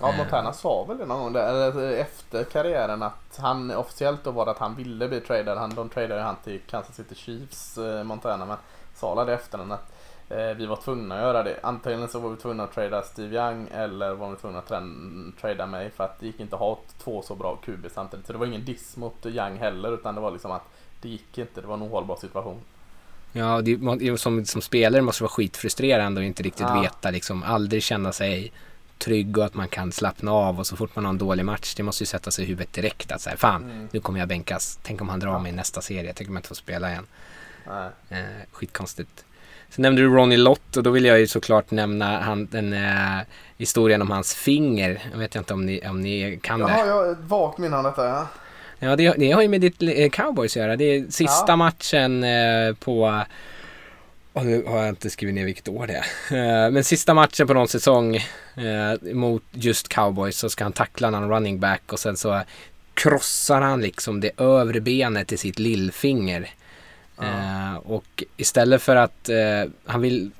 Ja, 0.01 0.11
Montana 0.17 0.53
sa 0.53 0.83
väl 0.83 0.97
det 0.97 1.05
någon 1.05 1.19
gång 1.19 1.33
där, 1.33 1.49
eller 1.49 1.91
efter 1.91 2.43
karriären 2.43 3.03
att 3.03 3.37
han 3.39 3.71
officiellt 3.71 4.23
då 4.23 4.31
var 4.31 4.45
det 4.45 4.51
att 4.51 4.59
han 4.59 4.75
ville 4.75 5.07
bli 5.07 5.19
tradad. 5.19 5.57
Han, 5.57 5.75
de 5.75 5.89
tradade 5.89 6.15
ju 6.15 6.25
han 6.25 6.35
till 6.43 6.59
Kansas 6.69 6.95
City 6.95 7.15
Chiefs, 7.15 7.77
eh, 7.77 8.03
Montana, 8.03 8.45
men 8.45 8.57
sa 8.95 9.25
det 9.25 9.33
efter 9.33 9.57
den 9.57 9.71
att 9.71 9.91
eh, 9.91 10.00
vi 10.57 10.65
var 10.65 10.75
tvungna 10.75 11.15
att 11.15 11.21
göra 11.21 11.43
det. 11.43 11.59
Antingen 11.63 12.07
så 12.07 12.19
var 12.19 12.29
vi 12.29 12.37
tvungna 12.37 12.63
att 12.63 12.73
trada 12.73 13.01
Steve 13.01 13.35
Young 13.35 13.67
eller 13.73 14.13
var 14.13 14.29
vi 14.29 14.35
tvungna 14.35 14.59
att 14.59 14.71
trada 15.41 15.65
mig 15.65 15.89
för 15.95 16.03
att 16.03 16.19
det 16.19 16.25
gick 16.25 16.39
inte 16.39 16.55
att 16.55 16.59
ha 16.59 16.79
två 17.03 17.21
så 17.21 17.35
bra 17.35 17.55
QB 17.55 17.85
samtidigt. 17.93 18.25
Så 18.27 18.33
det 18.33 18.39
var 18.39 18.45
ingen 18.45 18.65
diss 18.65 18.97
mot 18.97 19.25
Young 19.25 19.57
heller 19.57 19.93
utan 19.93 20.15
det 20.15 20.21
var 20.21 20.31
liksom 20.31 20.51
att 20.51 20.63
det 21.01 21.09
gick 21.09 21.37
inte, 21.37 21.61
det 21.61 21.67
var 21.67 21.73
en 21.75 21.83
ohållbar 21.83 22.15
situation. 22.15 22.59
Ja, 23.33 23.61
det, 23.61 24.17
som, 24.19 24.45
som 24.45 24.61
spelare 24.61 25.01
måste 25.01 25.21
det 25.21 25.23
vara 25.23 25.31
skitfrustrerande 25.31 26.21
och 26.21 26.25
inte 26.25 26.43
riktigt 26.43 26.61
Ja. 26.69 26.81
veta, 26.81 27.11
liksom 27.11 27.43
aldrig 27.43 27.83
känna 27.83 28.11
sig 28.11 28.51
trygg 28.97 29.37
och 29.37 29.45
att 29.45 29.53
man 29.53 29.67
kan 29.67 29.91
slappna 29.91 30.31
av 30.31 30.59
och 30.59 30.67
så 30.67 30.75
fort 30.75 30.95
man 30.95 31.05
har 31.05 31.09
en 31.09 31.17
dålig 31.17 31.45
match, 31.45 31.75
det 31.75 31.83
måste 31.83 32.01
ju 32.03 32.05
sätta 32.05 32.31
sig 32.31 32.45
i 32.45 32.47
huvudet 32.47 32.73
direkt 32.73 33.11
att 33.11 33.21
säga 33.21 33.37
fan, 33.37 33.63
Mm. 33.63 33.87
nu 33.91 33.99
kommer 33.99 34.19
jag 34.19 34.27
bänkas. 34.27 34.79
Tänk 34.83 35.01
om 35.01 35.09
han 35.09 35.19
drar 35.19 35.39
mig 35.39 35.51
i 35.51 35.55
nästa 35.55 35.81
serie, 35.81 36.13
tänk 36.15 36.29
om 36.29 36.35
jag 36.35 36.39
inte 36.39 36.47
får 36.47 36.55
spela 36.55 36.89
igen. 36.91 37.05
Nej. 37.67 37.89
Eh, 38.09 38.25
skitkonstigt. 38.51 39.25
Sen 39.71 39.81
nämnde 39.81 40.01
du 40.01 40.07
Ronnie 40.07 40.37
Lott 40.37 40.77
och 40.77 40.83
då 40.83 40.89
vill 40.89 41.05
jag 41.05 41.19
ju 41.19 41.27
såklart 41.27 41.71
nämna 41.71 42.19
han, 42.21 42.47
den 42.51 42.73
eh, 42.73 43.19
historien 43.57 44.01
om 44.01 44.11
hans 44.11 44.35
finger. 44.35 45.01
Jag 45.11 45.19
vet 45.19 45.35
inte 45.35 45.53
om 45.53 45.65
ni, 45.65 45.87
om 45.87 46.01
ni 46.01 46.39
kan 46.43 46.59
det. 46.59 46.65
Jaha, 46.69 46.87
jag 46.87 46.95
har 46.95 47.15
vagt 47.21 47.57
minne 47.57 47.77
av 47.77 47.83
detta. 47.83 48.05
Ja. 48.05 48.27
Ja, 48.79 48.95
det, 48.95 49.13
det 49.17 49.31
har 49.31 49.41
ju 49.41 49.47
med 49.47 49.61
ditt 49.61 49.81
eh, 49.83 50.09
cowboys 50.09 50.51
att 50.51 50.61
göra. 50.61 50.75
Det 50.75 50.83
är 50.83 51.05
sista 51.09 51.45
Ja. 51.47 51.55
matchen 51.55 52.23
eh, 52.23 52.73
på... 52.79 53.23
Oh, 54.33 54.43
nu 54.43 54.63
har 54.67 54.77
jag 54.77 54.89
inte 54.89 55.09
skrivit 55.09 55.35
ner 55.35 55.45
vilket 55.45 55.67
år 55.67 55.87
det 55.87 55.93
är. 55.93 56.65
Eh, 56.65 56.71
men 56.71 56.83
sista 56.83 57.13
matchen 57.13 57.47
på 57.47 57.53
någon 57.53 57.67
säsong 57.67 58.15
eh, 58.15 59.13
mot 59.13 59.43
just 59.51 59.87
cowboys 59.89 60.37
så 60.37 60.49
ska 60.49 60.63
han 60.63 60.73
tackla 60.73 61.09
någon 61.09 61.29
running 61.29 61.59
back 61.59 61.81
och 61.93 61.99
sen 61.99 62.17
så 62.17 62.41
krossar 62.93 63.61
han 63.61 63.81
liksom 63.81 64.19
det 64.21 64.31
övre 64.37 64.79
benet 64.81 65.31
i 65.31 65.37
sitt 65.37 65.59
lillfinger. 65.59 66.49
Eh, 67.21 67.75
och 67.75 68.23
istället 68.37 68.81
för 68.81 68.95
att 68.95 69.29
eh, 69.29 69.71
han 69.85 70.01
vill... 70.01 70.31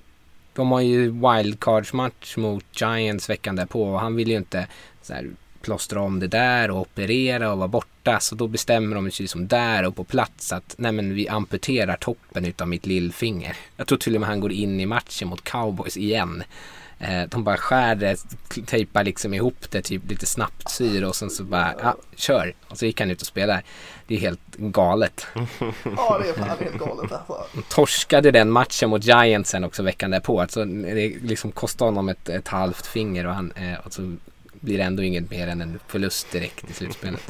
De 0.53 0.71
har 0.71 0.81
ju 0.81 1.11
wildcards-match 1.11 2.37
mot 2.37 2.65
Giants 2.81 3.29
veckan 3.29 3.55
därpå 3.55 3.83
och 3.83 3.99
han 3.99 4.15
vill 4.15 4.29
ju 4.29 4.37
inte 4.37 4.67
så 5.01 5.13
här, 5.13 5.29
plåstra 5.61 6.01
om 6.01 6.19
det 6.19 6.27
där 6.27 6.71
och 6.71 6.81
operera 6.81 7.51
och 7.51 7.57
vara 7.57 7.67
borta. 7.67 8.19
Så 8.19 8.35
då 8.35 8.47
bestämmer 8.47 8.95
de 8.95 9.11
sig 9.11 9.27
som 9.27 9.47
där 9.47 9.85
och 9.85 9.95
på 9.95 10.03
plats 10.03 10.53
att 10.53 10.75
nej 10.77 10.91
men 10.91 11.13
vi 11.13 11.27
amputerar 11.27 11.97
toppen 11.97 12.45
utav 12.45 12.67
mitt 12.67 12.85
lillfinger. 12.85 13.57
Jag 13.77 13.87
tror 13.87 13.97
till 13.97 14.15
och 14.15 14.21
med 14.21 14.29
han 14.29 14.39
går 14.39 14.51
in 14.51 14.79
i 14.79 14.85
matchen 14.85 15.27
mot 15.27 15.43
cowboys 15.43 15.97
igen. 15.97 16.43
Eh, 17.01 17.23
de 17.29 17.43
bara 17.43 17.57
skär 17.57 17.95
det, 17.95 18.17
tejpar 18.65 19.03
liksom 19.03 19.33
ihop 19.33 19.71
det 19.71 19.81
typ 19.81 20.09
lite 20.09 20.25
snabbt 20.25 20.71
syr 20.71 21.03
och 21.03 21.15
sen 21.15 21.29
så 21.29 21.43
bara, 21.43 21.73
ja, 21.83 21.95
kör. 22.15 22.53
Och 22.67 22.77
så 22.77 22.85
gick 22.85 22.99
han 22.99 23.11
ut 23.11 23.21
och 23.21 23.27
spelade. 23.27 23.61
Det 24.07 24.15
är 24.15 24.19
helt 24.19 24.55
galet. 24.57 25.27
ja, 25.97 26.19
det 26.23 26.29
är 26.29 26.33
fan 26.33 26.57
helt 26.59 26.77
galet 26.77 27.11
alltså. 27.11 27.45
torskade 27.69 28.31
den 28.31 28.51
matchen 28.51 28.89
mot 28.89 29.03
Giants 29.03 29.49
sen 29.49 29.63
också 29.63 29.83
veckan 29.83 30.11
därpå. 30.11 30.41
Alltså 30.41 30.65
det 30.65 31.07
liksom 31.23 31.51
kostade 31.51 31.87
honom 31.87 32.09
ett, 32.09 32.29
ett 32.29 32.47
halvt 32.47 32.85
finger 32.87 33.27
och, 33.27 33.33
han, 33.33 33.51
eh, 33.51 33.79
och 33.85 33.93
så 33.93 34.15
blir 34.51 34.77
det 34.77 34.83
ändå 34.83 35.03
inget 35.03 35.29
mer 35.31 35.47
än 35.47 35.61
en 35.61 35.79
förlust 35.87 36.31
direkt 36.31 36.69
i 36.69 36.73
slutspelet. 36.73 37.21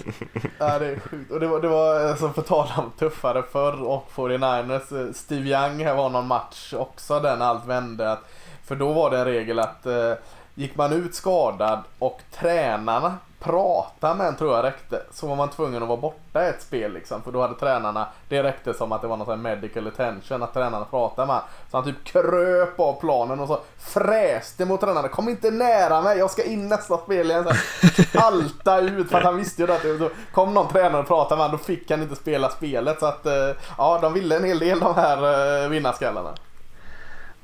Ja, 0.57 0.79
det 0.79 0.85
är 0.85 0.99
sjukt. 0.99 1.31
Och 1.31 1.39
det 1.39 1.47
var, 1.47 1.61
det 1.61 1.67
var 1.67 1.99
alltså, 1.99 2.29
på 2.29 2.41
tal 2.41 2.67
om 2.77 2.91
tuffare 2.99 3.43
förr 3.51 3.83
och 3.83 4.11
49ers. 4.15 5.07
eh, 5.07 5.13
Steve 5.13 5.49
Young 5.49 5.85
här 5.85 5.95
var 5.95 6.09
någon 6.09 6.27
match 6.27 6.73
också 6.73 7.19
den 7.19 7.41
allt 7.41 7.65
vände. 7.65 8.11
Att, 8.11 8.23
för 8.71 8.75
då 8.75 8.93
var 8.93 9.09
det 9.09 9.17
en 9.17 9.25
regel 9.25 9.59
att 9.59 9.85
eh, 9.85 10.13
gick 10.55 10.75
man 10.75 10.93
ut 10.93 11.15
skadad 11.15 11.79
och 11.99 12.21
tränarna 12.31 13.17
pratade 13.39 14.15
med 14.15 14.27
en 14.27 14.35
tror 14.35 14.55
jag 14.55 14.65
räckte 14.65 15.01
så 15.11 15.27
var 15.27 15.35
man 15.35 15.49
tvungen 15.49 15.81
att 15.81 15.89
vara 15.89 16.01
borta 16.01 16.43
ett 16.43 16.61
spel 16.61 16.93
liksom. 16.93 17.21
För 17.21 17.31
då 17.31 17.41
hade 17.41 17.53
tränarna, 17.53 18.07
det 18.29 18.43
räckte 18.43 18.73
som 18.73 18.91
att 18.91 19.01
det 19.01 19.07
var 19.07 19.17
någon 19.17 19.25
sån 19.25 19.45
här 19.45 19.55
medical 19.55 19.87
attention 19.87 20.43
att 20.43 20.53
tränarna 20.53 20.85
pratade 20.85 21.27
med. 21.27 21.41
Så 21.71 21.77
han 21.77 21.83
typ 21.83 22.03
kröp 22.03 22.79
av 22.79 22.99
planen 22.99 23.39
och 23.39 23.47
så 23.47 23.59
fräste 23.77 24.65
mot 24.65 24.81
tränarna. 24.81 25.07
Kom 25.07 25.29
inte 25.29 25.51
nära 25.51 26.01
mig, 26.01 26.17
jag 26.17 26.31
ska 26.31 26.43
in 26.43 26.67
nästa 26.67 26.97
spel 26.97 27.31
igen. 27.31 27.45
Halta 28.13 28.73
Alta 28.73 28.79
ut 28.79 29.09
för 29.09 29.17
att 29.17 29.23
han 29.23 29.37
visste 29.37 29.61
ju 29.61 29.71
att 29.71 29.81
det, 29.81 30.09
kom 30.33 30.53
någon 30.53 30.67
tränare 30.67 31.01
och 31.01 31.07
pratade 31.07 31.35
med 31.35 31.45
honom 31.45 31.57
då 31.57 31.63
fick 31.63 31.91
han 31.91 32.01
inte 32.01 32.15
spela 32.15 32.49
spelet. 32.49 32.99
Så 32.99 33.05
att 33.05 33.25
eh, 33.25 33.51
ja, 33.77 33.99
de 34.01 34.13
ville 34.13 34.35
en 34.35 34.43
hel 34.43 34.59
del 34.59 34.79
de 34.79 34.95
här 34.95 35.63
eh, 35.63 35.69
vinnarskallarna. 35.69 36.33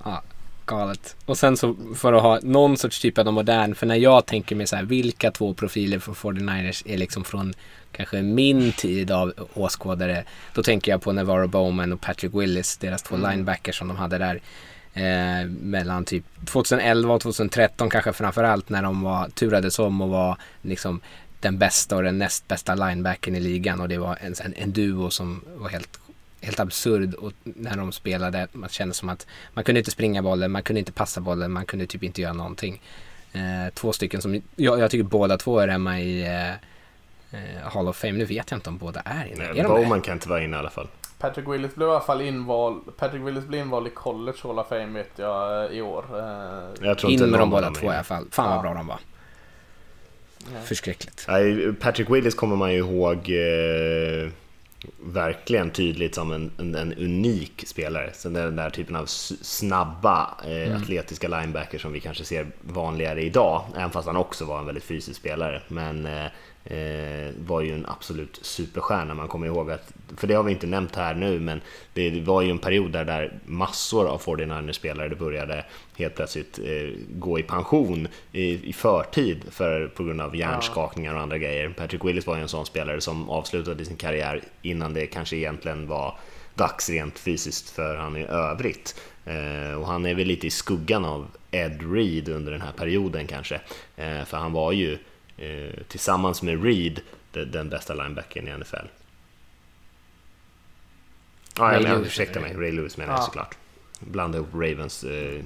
Ja, 0.04 0.22
galet. 0.68 1.16
Och 1.26 1.38
sen 1.38 1.58
så 1.58 1.76
för 1.96 2.14
att 2.14 2.22
ha 2.22 2.40
någon 2.44 2.78
sorts 2.78 3.00
typ 3.00 3.18
av 3.18 3.34
modern, 3.34 3.76
för 3.76 3.86
när 3.86 3.96
jag 3.96 4.26
tänker 4.26 4.56
mig 4.56 4.68
så 4.68 4.76
här, 4.76 4.84
vilka 4.84 5.32
två 5.32 5.54
profiler 5.54 6.00
för 6.00 6.14
49ers 6.14 6.84
är 6.86 6.98
liksom 6.98 7.24
från 7.24 7.54
kanske 7.92 8.22
min 8.22 8.72
tid 8.72 9.12
av 9.12 9.34
åskådare, 9.54 10.24
då 10.54 10.64
tänker 10.64 10.92
jag 10.92 11.02
på 11.02 11.12
Navarro 11.12 11.48
Bowman 11.48 11.94
och 11.94 12.02
Patrick 12.02 12.34
Willis, 12.34 12.78
deras 12.78 13.04
två 13.04 13.16
linebackers 13.16 13.78
som 13.78 13.88
de 13.88 13.98
hade 13.98 14.18
där. 14.18 14.42
Eh, 14.94 15.48
mellan 15.48 16.06
typ 16.06 16.24
2011 16.46 17.14
och 17.14 17.22
2013 17.22 17.90
kanske 17.90 18.14
framförallt 18.14 18.70
när 18.70 18.84
de 18.84 19.02
var, 19.02 19.30
turades 19.30 19.80
om 19.80 20.02
och 20.02 20.10
var 20.10 20.38
liksom 20.62 21.02
den 21.40 21.58
bästa 21.58 21.96
och 21.96 22.04
den 22.04 22.18
näst 22.18 22.48
bästa 22.48 22.76
linebacken 22.76 23.36
i 23.36 23.40
ligan 23.40 23.82
och 23.82 23.90
det 23.90 23.98
var 23.98 24.18
en, 24.22 24.34
en, 24.44 24.54
en 24.54 24.72
duo 24.72 25.10
som 25.10 25.42
var 25.58 25.70
helt 25.70 26.00
helt 26.42 26.60
absurd 26.60 27.14
och 27.14 27.34
när 27.44 27.78
de 27.78 27.92
spelade. 27.92 28.48
Man 28.52 28.70
kände 28.70 28.94
som 28.96 29.10
att 29.10 29.28
man 29.54 29.64
kunde 29.64 29.80
inte 29.80 29.92
springa 29.92 30.22
bollen, 30.22 30.52
man 30.52 30.64
kunde 30.64 30.80
inte 30.80 30.92
passa 30.92 31.22
bollen, 31.22 31.52
man 31.52 31.66
kunde 31.66 31.86
typ 31.88 32.04
inte 32.04 32.22
göra 32.22 32.34
någonting. 32.34 32.82
Eh, 33.34 33.74
två 33.74 33.94
stycken 33.94 34.22
som, 34.22 34.42
jag, 34.56 34.80
jag 34.80 34.92
tycker 34.92 35.04
båda 35.04 35.38
två 35.38 35.60
är 35.60 35.68
hemma 35.68 36.00
i 36.00 36.22
eh, 36.22 36.50
eh, 36.52 37.62
Hall 37.64 37.88
of 37.88 37.98
Fame. 37.98 38.14
Nu 38.14 38.26
vet 38.26 38.52
jag 38.52 38.58
inte 38.58 38.70
om 38.70 38.78
båda 38.78 39.00
är 39.00 39.26
inne. 39.26 39.38
Nej, 39.38 39.60
är 39.60 39.64
de 39.64 39.68
Bowman 39.70 40.02
kan 40.02 40.14
inte 40.14 40.30
vara 40.30 40.44
inne 40.44 40.56
i 40.56 40.60
alla 40.60 40.70
fall. 40.70 40.88
Patrick 41.20 41.48
Willis 41.48 41.76
blev 41.76 41.88
i 41.88 41.92
alla 41.92 42.02
fall 42.02 42.22
invald. 42.22 42.98
Patrick 42.98 43.22
Willis 43.28 43.46
blev 43.46 43.62
invald 43.62 43.88
i 43.88 43.90
College 43.90 44.38
Hall 44.44 44.60
of 44.60 44.68
Fame 44.70 44.86
vet 44.86 45.12
jag 45.16 45.66
eh, 45.72 45.78
i 45.78 45.82
år. 45.82 46.06
Eh, 46.20 46.88
Jag 46.88 46.98
tror 46.98 47.12
In 47.12 47.30
med 47.30 47.40
dem 47.40 47.50
båda 47.50 47.72
två 47.72 47.86
i 47.88 47.90
alla 47.90 48.04
fall. 48.04 48.26
Fan 48.32 48.50
vad 48.50 48.58
Ja. 48.58 48.62
bra 48.62 48.74
de 48.74 48.88
var. 48.88 49.00
Förskräckligt. 50.66 51.26
Nej, 51.28 51.74
Patrick 51.74 52.10
Willis 52.10 52.36
kommer 52.36 52.56
man 52.56 52.72
ju 52.74 52.78
ihåg 52.78 53.18
eh, 53.18 54.30
verkligen 55.00 55.70
tydligt 55.70 56.16
som 56.16 56.32
en, 56.32 56.52
en, 56.58 56.76
en 56.76 56.94
unik 56.94 57.64
spelare. 57.68 58.10
Sen 58.14 58.36
är 58.36 58.46
den 58.46 58.56
där 58.56 58.70
typen 58.70 58.96
av 58.96 59.06
snabba, 59.06 60.38
eh, 60.46 60.76
atletiska 60.76 61.28
linebacker 61.28 61.78
som 61.78 61.92
vi 61.94 62.00
kanske 62.00 62.24
ser 62.24 62.48
vanligare 62.62 63.22
idag, 63.22 63.66
även 63.76 63.92
fast 63.92 64.08
han 64.08 64.18
också 64.18 64.46
var 64.46 64.60
en 64.60 64.66
väldigt 64.66 64.84
fysisk 64.84 65.20
spelare. 65.20 65.62
Men 65.68 66.06
eh, 66.06 66.26
Eh, 66.70 67.34
var 67.38 67.62
ju 67.62 67.74
en 67.74 67.86
absolut 67.86 68.40
superstjärna. 68.42 69.14
Man 69.14 69.28
kommer 69.28 69.48
ihåg 69.48 69.72
att, 69.72 69.94
för 70.18 70.28
det 70.28 70.34
har 70.34 70.44
vi 70.44 70.52
inte 70.52 70.68
nämnt 70.68 70.96
här 70.96 71.16
nu, 71.16 71.40
men 71.40 71.62
det 71.94 72.22
var 72.22 72.42
ju 72.42 72.52
en 72.52 72.60
period 72.60 72.92
där, 72.92 73.06
där 73.06 73.40
massor 73.46 74.08
av 74.08 74.22
49ers-spelare 74.22 75.16
började 75.16 75.66
helt 75.98 76.16
plötsligt 76.16 76.60
eh, 76.60 76.90
gå 77.10 77.40
i 77.40 77.44
pension 77.44 78.08
i, 78.32 78.70
i 78.70 78.74
förtid 78.74 79.44
för, 79.52 79.88
på 79.88 80.04
grund 80.04 80.22
av 80.22 80.36
hjärnskakningar 80.36 81.16
och 81.16 81.22
andra 81.22 81.38
grejer. 81.38 81.70
Patrick 81.70 82.06
Willis 82.06 82.28
var 82.28 82.36
ju 82.36 82.42
en 82.42 82.50
sån 82.50 82.66
spelare 82.66 83.02
som 83.02 83.30
avslutade 83.30 83.86
sin 83.86 83.98
karriär 83.98 84.42
innan 84.62 84.94
det 84.94 85.08
kanske 85.08 85.36
egentligen 85.36 85.88
var 85.88 86.18
dags 86.56 86.90
rent 86.90 87.20
fysiskt 87.20 87.70
för 87.70 87.96
han 87.96 88.18
i 88.18 88.24
övrigt. 88.24 89.02
Eh, 89.26 89.80
och 89.80 89.88
han 89.88 90.06
är 90.06 90.16
väl 90.16 90.28
lite 90.28 90.48
i 90.48 90.50
skuggan 90.50 91.06
av 91.06 91.28
Ed 91.52 91.94
Reed 91.94 92.30
under 92.30 92.52
den 92.52 92.62
här 92.62 92.72
perioden 92.72 93.28
kanske. 93.28 93.56
Eh, 93.96 94.24
för 94.26 94.38
han 94.38 94.54
var 94.54 94.72
ju 94.72 94.98
tillsammans 95.88 96.42
med 96.42 96.64
Reed 96.64 97.00
de- 97.32 97.46
den 97.46 97.70
bästa 97.70 97.94
linebacken 97.94 98.48
i 98.48 98.52
NFL. 98.58 98.76
Ja, 101.58 101.64
Ray 101.64 101.74
jag 101.74 101.84
menar, 101.84 102.02
ursäkta 102.02 102.40
mig, 102.40 102.54
Ray 102.56 102.72
Lewis 102.72 102.98
menar 102.98 103.14
jag 103.14 103.20
Ja. 103.20 103.26
såklart. 103.26 103.58
Blanda 104.00 104.38
ihop 104.38 104.54
Ravens 104.54 105.04
eh, 105.04 105.44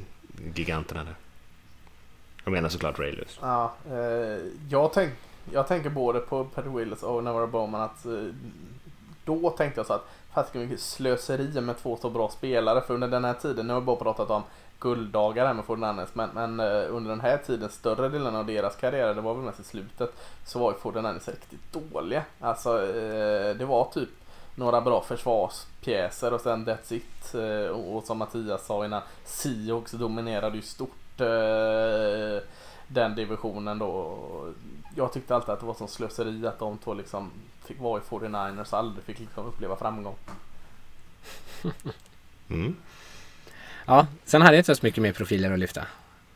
giganterna 0.56 1.04
där. 1.04 1.16
Jag 2.44 2.52
menar 2.52 2.70
såklart 2.70 3.00
Ray 3.00 3.12
Lewis. 3.12 3.38
Ja, 3.42 3.74
eh, 3.89 4.39
jag, 4.70 4.94
tänk, 4.94 5.14
jag 5.52 5.68
tänker 5.68 5.89
både 5.89 6.20
på 6.20 6.46
Patrick 6.46 6.76
Willis 6.76 7.04
och 7.04 7.24
Navarro 7.24 7.48
Bowman 7.48 7.82
att 7.82 8.06
eh, 8.06 8.26
då 9.26 9.50
tänkte 9.50 9.80
jag 9.80 9.88
så 9.88 9.94
att 9.94 10.10
fasiken 10.34 10.62
vilket 10.62 10.80
slöseri 10.80 11.62
med 11.62 11.78
två 11.78 11.98
så 12.02 12.10
bra 12.10 12.30
spelare 12.30 12.82
för 12.82 12.94
under 12.94 13.08
den 13.08 13.26
här 13.26 13.34
tiden, 13.34 13.68
nu 13.68 13.74
har 13.74 13.80
jag 13.80 13.86
bara 13.86 13.96
pratat 13.96 14.30
om 14.30 14.44
gulddagar 14.82 15.45
här 15.45 15.53
med 15.53 15.65
49ers 15.65 16.07
men, 16.13 16.29
men 16.34 16.59
eh, 16.59 16.95
under 16.95 17.09
den 17.09 17.21
här 17.21 17.38
tiden, 17.38 17.69
större 17.69 18.09
delen 18.09 18.36
av 18.36 18.45
deras 18.45 18.75
karriär, 18.75 19.15
det 19.15 19.21
var 19.21 19.34
väl 19.34 19.43
mest 19.43 19.59
i 19.59 19.63
slutet, 19.63 20.13
så 20.45 20.59
var 20.59 20.71
ju 20.71 20.77
49ers 20.77 21.29
riktigt 21.32 21.73
dåliga. 21.73 22.23
Alltså 22.39 22.84
eh, 22.84 23.55
det 23.55 23.65
var 23.65 23.91
typ 23.93 24.09
några 24.55 24.82
bra 24.82 25.01
försvarspjäser 25.01 26.34
och 26.34 26.41
sen 26.41 26.65
that's 26.65 26.93
it. 26.93 27.36
Eh, 27.36 27.71
och, 27.71 27.97
och 27.97 28.03
som 28.03 28.17
Mattias 28.17 28.65
sa 28.65 28.86
innan, 28.86 29.01
Seahawks 29.25 29.91
dominerade 29.91 30.55
ju 30.55 30.61
stort 30.61 31.21
eh, 31.21 32.47
den 32.88 33.15
divisionen 33.15 33.79
då. 33.79 34.17
Jag 34.95 35.13
tyckte 35.13 35.36
alltid 35.36 35.49
att 35.49 35.59
det 35.59 35.65
var 35.65 35.73
som 35.73 35.88
slöseri 35.88 36.47
att 36.47 36.59
de 36.59 36.77
två 36.77 36.93
liksom 36.93 37.32
fick 37.65 37.79
vara 37.79 38.01
i 38.01 38.03
49ers 38.03 38.73
och 38.73 38.79
aldrig 38.79 39.05
fick 39.05 39.19
liksom 39.19 39.45
uppleva 39.45 39.75
framgång. 39.75 40.15
Mm. 42.49 42.75
Ja, 43.86 44.07
sen 44.25 44.41
hade 44.41 44.55
jag 44.55 44.59
inte 44.59 44.75
så 44.75 44.86
mycket 44.86 45.03
mer 45.03 45.11
profiler 45.11 45.51
att 45.51 45.59
lyfta. 45.59 45.86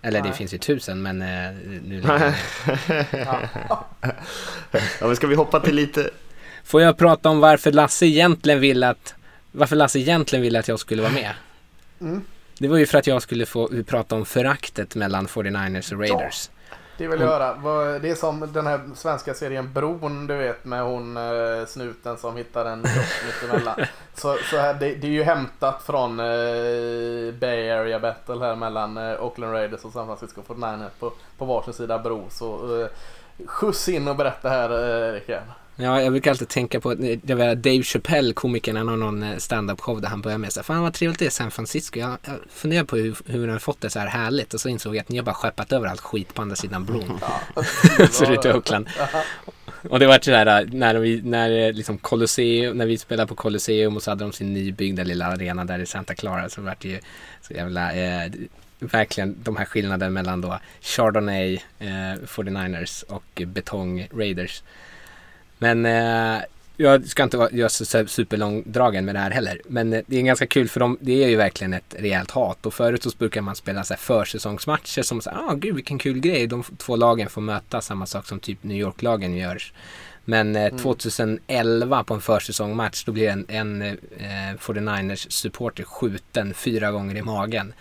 Eller 0.01 0.21
det 0.21 0.29
Nej. 0.29 0.37
finns 0.37 0.53
ju 0.53 0.57
tusen 0.57 1.01
men 1.01 1.21
eh, 1.21 1.27
nu 1.83 2.03
Ja, 3.11 3.85
men 5.01 5.15
ska 5.15 5.27
vi 5.27 5.35
hoppa 5.35 5.59
till 5.59 5.75
lite... 5.75 6.09
Får 6.63 6.81
jag 6.81 6.97
prata 6.97 7.29
om 7.29 7.39
varför 7.39 7.71
Lasse 7.71 8.05
egentligen 8.05 8.59
ville 8.59 8.89
att 8.89 9.15
Varför 9.51 9.75
Lasse 9.75 9.99
egentligen 9.99 10.43
ville 10.43 10.59
att 10.59 10.67
jag 10.67 10.79
skulle 10.79 11.01
vara 11.01 11.11
med? 11.11 11.31
Mm. 12.01 12.21
Det 12.57 12.67
var 12.67 12.77
ju 12.77 12.85
för 12.85 12.97
att 12.97 13.07
jag 13.07 13.21
skulle 13.21 13.45
få 13.45 13.83
prata 13.87 14.15
om 14.15 14.25
föraktet 14.25 14.95
mellan 14.95 15.27
49ers 15.27 15.93
och 15.93 15.99
Raiders. 15.99 16.49
Det 16.97 17.07
vill 17.07 17.19
jag 17.19 17.27
höra. 17.27 17.99
Det 17.99 18.09
är 18.09 18.15
som 18.15 18.51
den 18.53 18.67
här 18.67 18.81
svenska 18.95 19.33
serien 19.33 19.73
Bron, 19.73 20.27
du 20.27 20.35
vet 20.35 20.65
med 20.65 20.83
hon 20.83 21.17
eh, 21.17 21.65
snuten 21.67 22.17
som 22.17 22.37
hittar 22.37 22.65
en 22.65 22.83
kropp 22.83 23.05
mittemellan. 23.25 23.75
Så, 24.13 24.37
så 24.49 24.57
här, 24.57 24.73
det, 24.73 24.95
det 24.95 25.07
är 25.07 25.11
ju 25.11 25.23
hämtat 25.23 25.83
från 25.83 26.19
eh, 26.19 27.33
Bay 27.39 27.69
Area 27.69 27.99
Battle 27.99 28.45
här 28.45 28.55
mellan 28.55 28.97
eh, 28.97 29.23
Oakland 29.23 29.53
Raiders 29.53 29.85
och 29.85 29.91
San 29.91 30.05
Francisco 30.05 30.41
49ers 30.47 30.89
på, 30.99 31.11
på 31.37 31.45
varsin 31.45 31.73
sida 31.73 31.99
bro. 31.99 32.25
Så 32.29 32.81
eh, 32.81 32.87
skjuts 33.45 33.89
in 33.89 34.07
och 34.07 34.15
berätta 34.15 34.49
här 34.49 34.69
eh, 34.69 35.13
Rickard. 35.13 35.43
Ja, 35.77 36.01
jag 36.01 36.11
brukar 36.11 36.31
alltid 36.31 36.47
tänka 36.47 36.79
på 36.79 36.93
det 37.23 37.35
var 37.35 37.55
Dave 37.55 37.83
Chappelle, 37.83 38.33
komikern, 38.33 38.75
han 38.75 38.87
har 38.87 38.97
någon 38.97 39.23
eh, 39.23 39.37
stand-up 39.37 39.81
show 39.81 40.01
där 40.01 40.09
han 40.09 40.21
börjar 40.21 40.37
med 40.37 40.53
så 40.53 40.59
här, 40.59 40.63
fan 40.63 40.81
vad 40.81 40.93
trevligt 40.93 41.19
det 41.19 41.25
är 41.25 41.29
San 41.29 41.51
Francisco. 41.51 41.99
Jag, 41.99 42.17
jag 42.25 42.39
funderar 42.49 42.83
på 42.83 42.95
hur, 42.95 43.17
hur 43.25 43.41
han 43.41 43.49
har 43.49 43.59
fått 43.59 43.81
det 43.81 43.89
så 43.89 43.99
här 43.99 44.07
härligt 44.07 44.53
och 44.53 44.59
så 44.59 44.69
insåg 44.69 44.95
jag 44.95 45.01
att 45.01 45.09
ni 45.09 45.17
har 45.17 45.23
bara 45.23 45.35
skeppat 45.35 45.73
över 45.73 45.87
allt 45.87 46.01
skit 46.01 46.33
på 46.33 46.41
andra 46.41 46.55
sidan 46.55 46.85
bron. 46.85 47.19
så 48.11 48.25
det 48.25 48.45
är 48.45 48.55
Oakland. 48.55 48.89
Och 49.89 49.99
det 49.99 50.07
var 50.07 50.19
så 50.21 50.31
här 50.31 50.69
när 50.71 50.95
vi, 50.95 51.21
när 51.21 51.73
liksom 51.73 51.97
Colosseum, 51.97 52.77
när 52.77 52.85
vi 52.85 52.97
spelade 52.97 53.27
på 53.27 53.35
Colosseum 53.35 53.95
och 53.95 54.03
så 54.03 54.11
hade 54.11 54.23
de 54.23 54.33
sin 54.33 54.53
nybyggda 54.53 55.03
lilla 55.03 55.25
arena 55.25 55.65
där 55.65 55.79
i 55.79 55.85
Santa 55.85 56.15
Clara 56.15 56.49
så 56.49 56.61
var 56.61 56.75
det 56.79 56.87
ju 56.87 56.99
så 57.41 57.53
jävla 57.53 57.93
eh, 57.93 58.31
verkligen 58.79 59.35
de 59.43 59.55
här 59.55 59.65
skillnaden 59.65 60.13
mellan 60.13 60.41
då 60.41 60.59
Chardonnay 60.81 61.53
eh, 61.79 62.15
49ers 62.25 63.03
och 63.03 63.41
Betong 63.45 64.07
Raiders. 64.13 64.63
Men 65.57 65.85
eh, 65.85 66.43
jag 66.77 67.07
ska 67.07 67.23
inte 67.23 67.49
göra 67.51 67.69
så 67.69 67.85
superlångdragen 68.07 69.05
med 69.05 69.15
det 69.15 69.19
här 69.19 69.31
heller. 69.31 69.61
Men 69.67 69.93
eh, 69.93 70.01
det 70.07 70.17
är 70.17 70.21
ganska 70.21 70.47
kul 70.47 70.69
för 70.69 70.79
de, 70.79 70.97
det 71.01 71.23
är 71.23 71.27
ju 71.27 71.35
verkligen 71.35 71.73
ett 71.73 71.95
rejält 71.99 72.31
hat. 72.31 72.65
Och 72.65 72.73
förut 72.73 73.03
så 73.03 73.09
brukar 73.17 73.41
man 73.41 73.55
spela 73.55 73.83
så 73.83 73.93
här 73.93 73.99
försäsongsmatcher 73.99 75.01
som 75.01 75.21
så 75.21 75.29
ah 75.29 75.53
gud 75.53 75.75
vilken 75.75 75.97
kul 75.97 76.19
grej. 76.19 76.47
De 76.47 76.63
två 76.77 76.95
lagen 76.95 77.29
får 77.29 77.41
möta 77.41 77.81
samma 77.81 78.05
sak 78.05 78.27
som 78.27 78.39
typ 78.39 78.63
New 78.63 78.77
York-lagen 78.77 79.35
gör. 79.35 79.63
Men 80.25 80.55
eh, 80.55 80.65
mm. 80.65 80.77
2011 80.77 82.03
på 82.03 82.13
en 82.13 82.21
försäsongsmatch 82.21 83.03
då 83.05 83.11
blir 83.11 83.29
en, 83.29 83.45
en 83.47 83.81
eh, 83.81 84.57
49ers 84.59 85.29
supporter 85.29 85.83
skjuten 85.83 86.53
fyra 86.53 86.91
gånger 86.91 87.15
i 87.15 87.21
magen. 87.21 87.73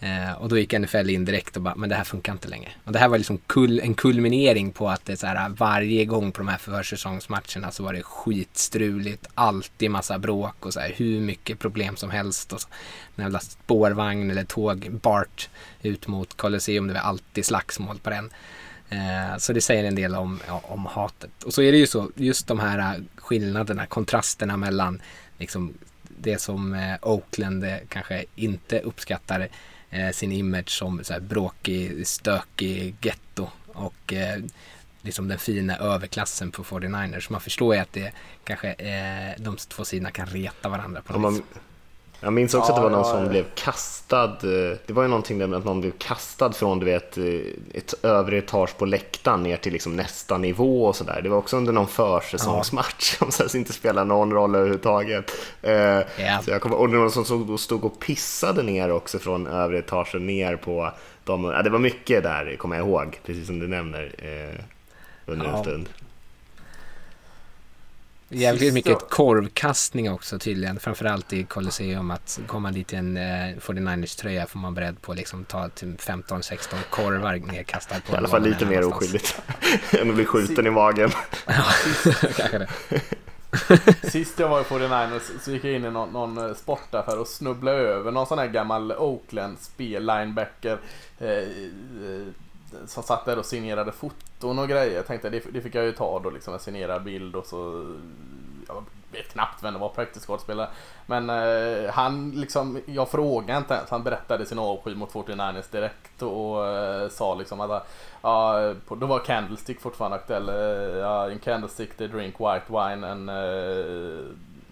Eh, 0.00 0.32
och 0.32 0.48
då 0.48 0.58
gick 0.58 0.72
NFL 0.72 1.10
in 1.10 1.24
direkt 1.24 1.56
och 1.56 1.62
bara, 1.62 1.74
men 1.74 1.88
det 1.88 1.94
här 1.94 2.04
funkar 2.04 2.32
inte 2.32 2.48
längre. 2.48 2.70
Och 2.84 2.92
det 2.92 2.98
här 2.98 3.08
var 3.08 3.18
liksom 3.18 3.38
kul, 3.46 3.80
en 3.80 3.94
kulminering 3.94 4.72
på 4.72 4.88
att 4.88 5.04
det 5.04 5.16
så 5.16 5.26
här, 5.26 5.48
varje 5.48 6.04
gång 6.04 6.32
på 6.32 6.38
de 6.38 6.48
här 6.48 6.58
försäsongsmatcherna 6.58 7.70
så 7.70 7.82
var 7.82 7.92
det 7.92 8.02
skitstruligt, 8.02 9.26
alltid 9.34 9.90
massa 9.90 10.18
bråk 10.18 10.66
och 10.66 10.72
så 10.72 10.80
här, 10.80 10.92
hur 10.96 11.20
mycket 11.20 11.58
problem 11.58 11.96
som 11.96 12.10
helst. 12.10 12.52
Och 12.52 12.60
så, 12.60 12.68
en 13.16 13.24
jävla 13.24 13.40
spårvagn 13.40 14.30
eller 14.30 14.44
tåg, 14.44 14.90
BART, 15.02 15.50
ut 15.82 16.06
mot 16.06 16.36
Colosseum, 16.36 16.86
det 16.86 16.94
var 16.94 17.00
alltid 17.00 17.46
slagsmål 17.46 17.98
på 17.98 18.10
den. 18.10 18.30
Eh, 18.88 19.38
så 19.38 19.52
det 19.52 19.60
säger 19.60 19.84
en 19.84 19.94
del 19.94 20.14
om, 20.14 20.40
ja, 20.46 20.62
om 20.64 20.86
hatet. 20.86 21.42
Och 21.44 21.54
så 21.54 21.62
är 21.62 21.72
det 21.72 21.78
ju 21.78 21.86
så, 21.86 22.10
just 22.14 22.46
de 22.46 22.58
här 22.58 22.78
eh, 22.78 23.02
skillnaderna, 23.16 23.86
kontrasterna 23.86 24.56
mellan 24.56 25.02
liksom, 25.38 25.74
det 26.02 26.40
som 26.40 26.74
eh, 26.74 26.96
Oakland 27.02 27.64
eh, 27.64 27.76
kanske 27.88 28.24
inte 28.34 28.80
uppskattar 28.80 29.48
eh, 29.90 30.10
sin 30.10 30.32
image 30.32 30.70
som 30.70 31.04
så 31.04 31.12
här 31.12 31.20
bråkig, 31.20 32.06
stökig 32.06 32.94
getto 33.00 33.48
och 33.66 34.12
eh, 34.12 34.42
liksom 35.02 35.28
den 35.28 35.38
fina 35.38 35.76
överklassen 35.76 36.50
på 36.50 36.64
49ers. 36.64 37.20
Så 37.20 37.32
man 37.32 37.40
förstår 37.40 37.74
ju 37.74 37.80
att 37.80 37.92
det 37.92 38.12
kanske 38.44 38.72
eh, 38.72 39.42
de 39.42 39.56
två 39.56 39.84
sidorna 39.84 40.10
kan 40.10 40.26
reta 40.26 40.68
varandra 40.68 41.02
på 41.02 41.18
något 41.18 41.34
vis. 41.34 41.42
Jag 42.20 42.32
minns 42.32 42.54
också 42.54 42.72
ja, 42.72 42.74
att 42.74 42.80
det 42.80 42.82
var 42.82 42.90
någon 42.90 43.06
ja, 43.06 43.12
som 43.14 43.22
ja. 43.22 43.28
blev 43.28 43.44
kastad. 43.54 44.24
Eh, 44.24 44.76
det 44.86 44.92
var 44.92 45.02
ju 45.02 45.08
någonting 45.08 45.38
där 45.38 45.46
med 45.46 45.58
att 45.58 45.64
någon 45.64 45.80
blev 45.80 45.92
kastad 45.98 46.52
från 46.52 46.78
du 46.78 46.86
vet, 46.86 47.18
eh, 47.18 47.24
ett 47.74 47.94
övre 48.02 48.38
etage 48.38 48.76
på 48.78 48.86
läktaren 48.86 49.42
ner 49.42 49.56
till 49.56 49.72
liksom 49.72 49.96
nästa 49.96 50.38
nivå 50.38 50.84
och 50.84 50.96
sådär. 50.96 51.20
Det 51.22 51.28
var 51.28 51.36
också 51.36 51.56
under 51.56 51.72
någon 51.72 51.88
försäsongsmatch 51.88 53.16
som 53.18 53.32
så 53.32 53.56
inte 53.56 53.72
spelar 53.72 54.04
någon 54.04 54.32
roll 54.32 54.54
överhuvudtaget. 54.54 55.32
Yeah. 55.62 56.42
Så 56.42 56.50
jag 56.50 56.60
kommer, 56.60 56.76
och 56.76 56.90
någon 56.90 57.10
som 57.10 57.58
stod 57.58 57.84
och 57.84 58.00
pissade 58.00 58.62
ner 58.62 58.90
också 58.90 59.18
från 59.18 59.46
övre 59.46 59.78
etagen 59.78 60.26
ner 60.26 60.56
på. 60.56 60.92
Ja, 61.26 61.62
det 61.62 61.70
var 61.70 61.78
mycket 61.78 62.22
där, 62.22 62.56
kommer 62.56 62.76
jag 62.76 62.86
ihåg, 62.86 63.20
precis 63.26 63.46
som 63.46 63.58
du 63.58 63.68
nämner, 63.68 64.12
eh, 64.18 64.60
under 65.26 65.46
en 65.46 65.62
stund. 65.64 65.88
Jävligt 68.30 68.74
mycket 68.74 69.10
korvkastning 69.10 70.10
också 70.12 70.38
tydligen. 70.38 70.80
Framförallt 70.80 71.32
i 71.32 71.44
Colosseum. 71.44 72.10
Att 72.10 72.40
kommer 72.46 72.60
man 72.60 72.72
dit 72.72 72.92
i 72.92 72.96
en 72.96 73.16
eh, 73.16 73.22
49ers 73.60 74.20
tröja 74.20 74.46
får 74.46 74.58
man 74.58 74.74
beredd 74.74 75.02
på 75.02 75.12
att 75.12 75.18
liksom 75.18 75.44
ta 75.44 75.68
15-16 75.68 76.74
korvar 76.90 77.36
nedkastade 77.52 78.00
på 78.00 78.14
I 78.14 78.16
alla 78.16 78.28
fall 78.28 78.42
lite 78.42 78.66
mer 78.66 78.84
oskyldigt 78.84 79.40
än 80.00 80.08
att 80.08 80.14
bli 80.14 80.24
skjuten 80.24 80.66
i 80.66 80.70
magen. 80.70 81.10
ja, 81.46 81.64
kanske 82.36 82.58
det. 82.58 82.68
Sist 84.10 84.38
jag 84.38 84.48
var 84.48 84.60
i 84.60 84.64
49ers 84.64 85.20
så 85.40 85.50
gick 85.50 85.64
jag 85.64 85.72
in 85.72 85.84
i 85.84 85.90
någon, 85.90 86.10
någon 86.10 86.38
eh, 86.38 86.54
sportaffär 86.54 87.18
och 87.18 87.28
snubblade 87.28 87.78
över 87.78 88.12
någon 88.12 88.26
sån 88.26 88.38
här 88.38 88.46
gammal 88.46 88.92
Oakland 88.92 89.58
spel 89.60 90.06
linebacker. 90.06 90.78
Eh, 91.18 91.28
eh, 91.28 92.26
som 92.86 93.02
satt 93.02 93.24
där 93.24 93.38
och 93.38 93.46
signerade 93.46 93.92
foton 93.92 94.58
och 94.58 94.68
grejer. 94.68 94.96
Jag 94.96 95.06
tänkte 95.06 95.30
det, 95.30 95.44
det 95.52 95.60
fick 95.60 95.74
jag 95.74 95.84
ju 95.84 95.92
ta 95.92 96.18
då 96.18 96.30
liksom 96.30 96.54
en 96.54 96.60
signerad 96.60 97.04
bild 97.04 97.36
och 97.36 97.46
så 97.46 97.86
jag 98.68 98.84
vet 99.12 99.32
knappt 99.32 99.62
vem 99.62 99.74
det 99.74 99.80
var, 99.80 99.88
practice-skådespelare. 99.88 100.68
Men 101.06 101.30
eh, 101.30 101.90
han 101.90 102.30
liksom, 102.30 102.82
jag 102.86 103.08
frågade 103.08 103.58
inte 103.58 103.74
ens. 103.74 103.90
Han 103.90 104.02
berättade 104.02 104.46
sin 104.46 104.58
avsky 104.58 104.94
mot 104.94 105.12
49ers 105.12 105.72
direkt 105.72 106.22
och 106.22 106.66
eh, 106.66 107.08
sa 107.08 107.34
liksom 107.34 107.60
att 107.60 107.88
ja, 108.22 108.74
då 108.88 109.06
var 109.06 109.18
Candlestick 109.18 109.80
fortfarande 109.80 110.16
aktuell. 110.16 110.48
Eh, 110.48 110.98
ja, 110.98 111.30
in 111.30 111.38
Candlestick 111.38 111.96
they 111.96 112.08
drink 112.08 112.34
white 112.40 112.64
wine 112.68 113.10
and 113.10 113.30
eh, 113.30 114.24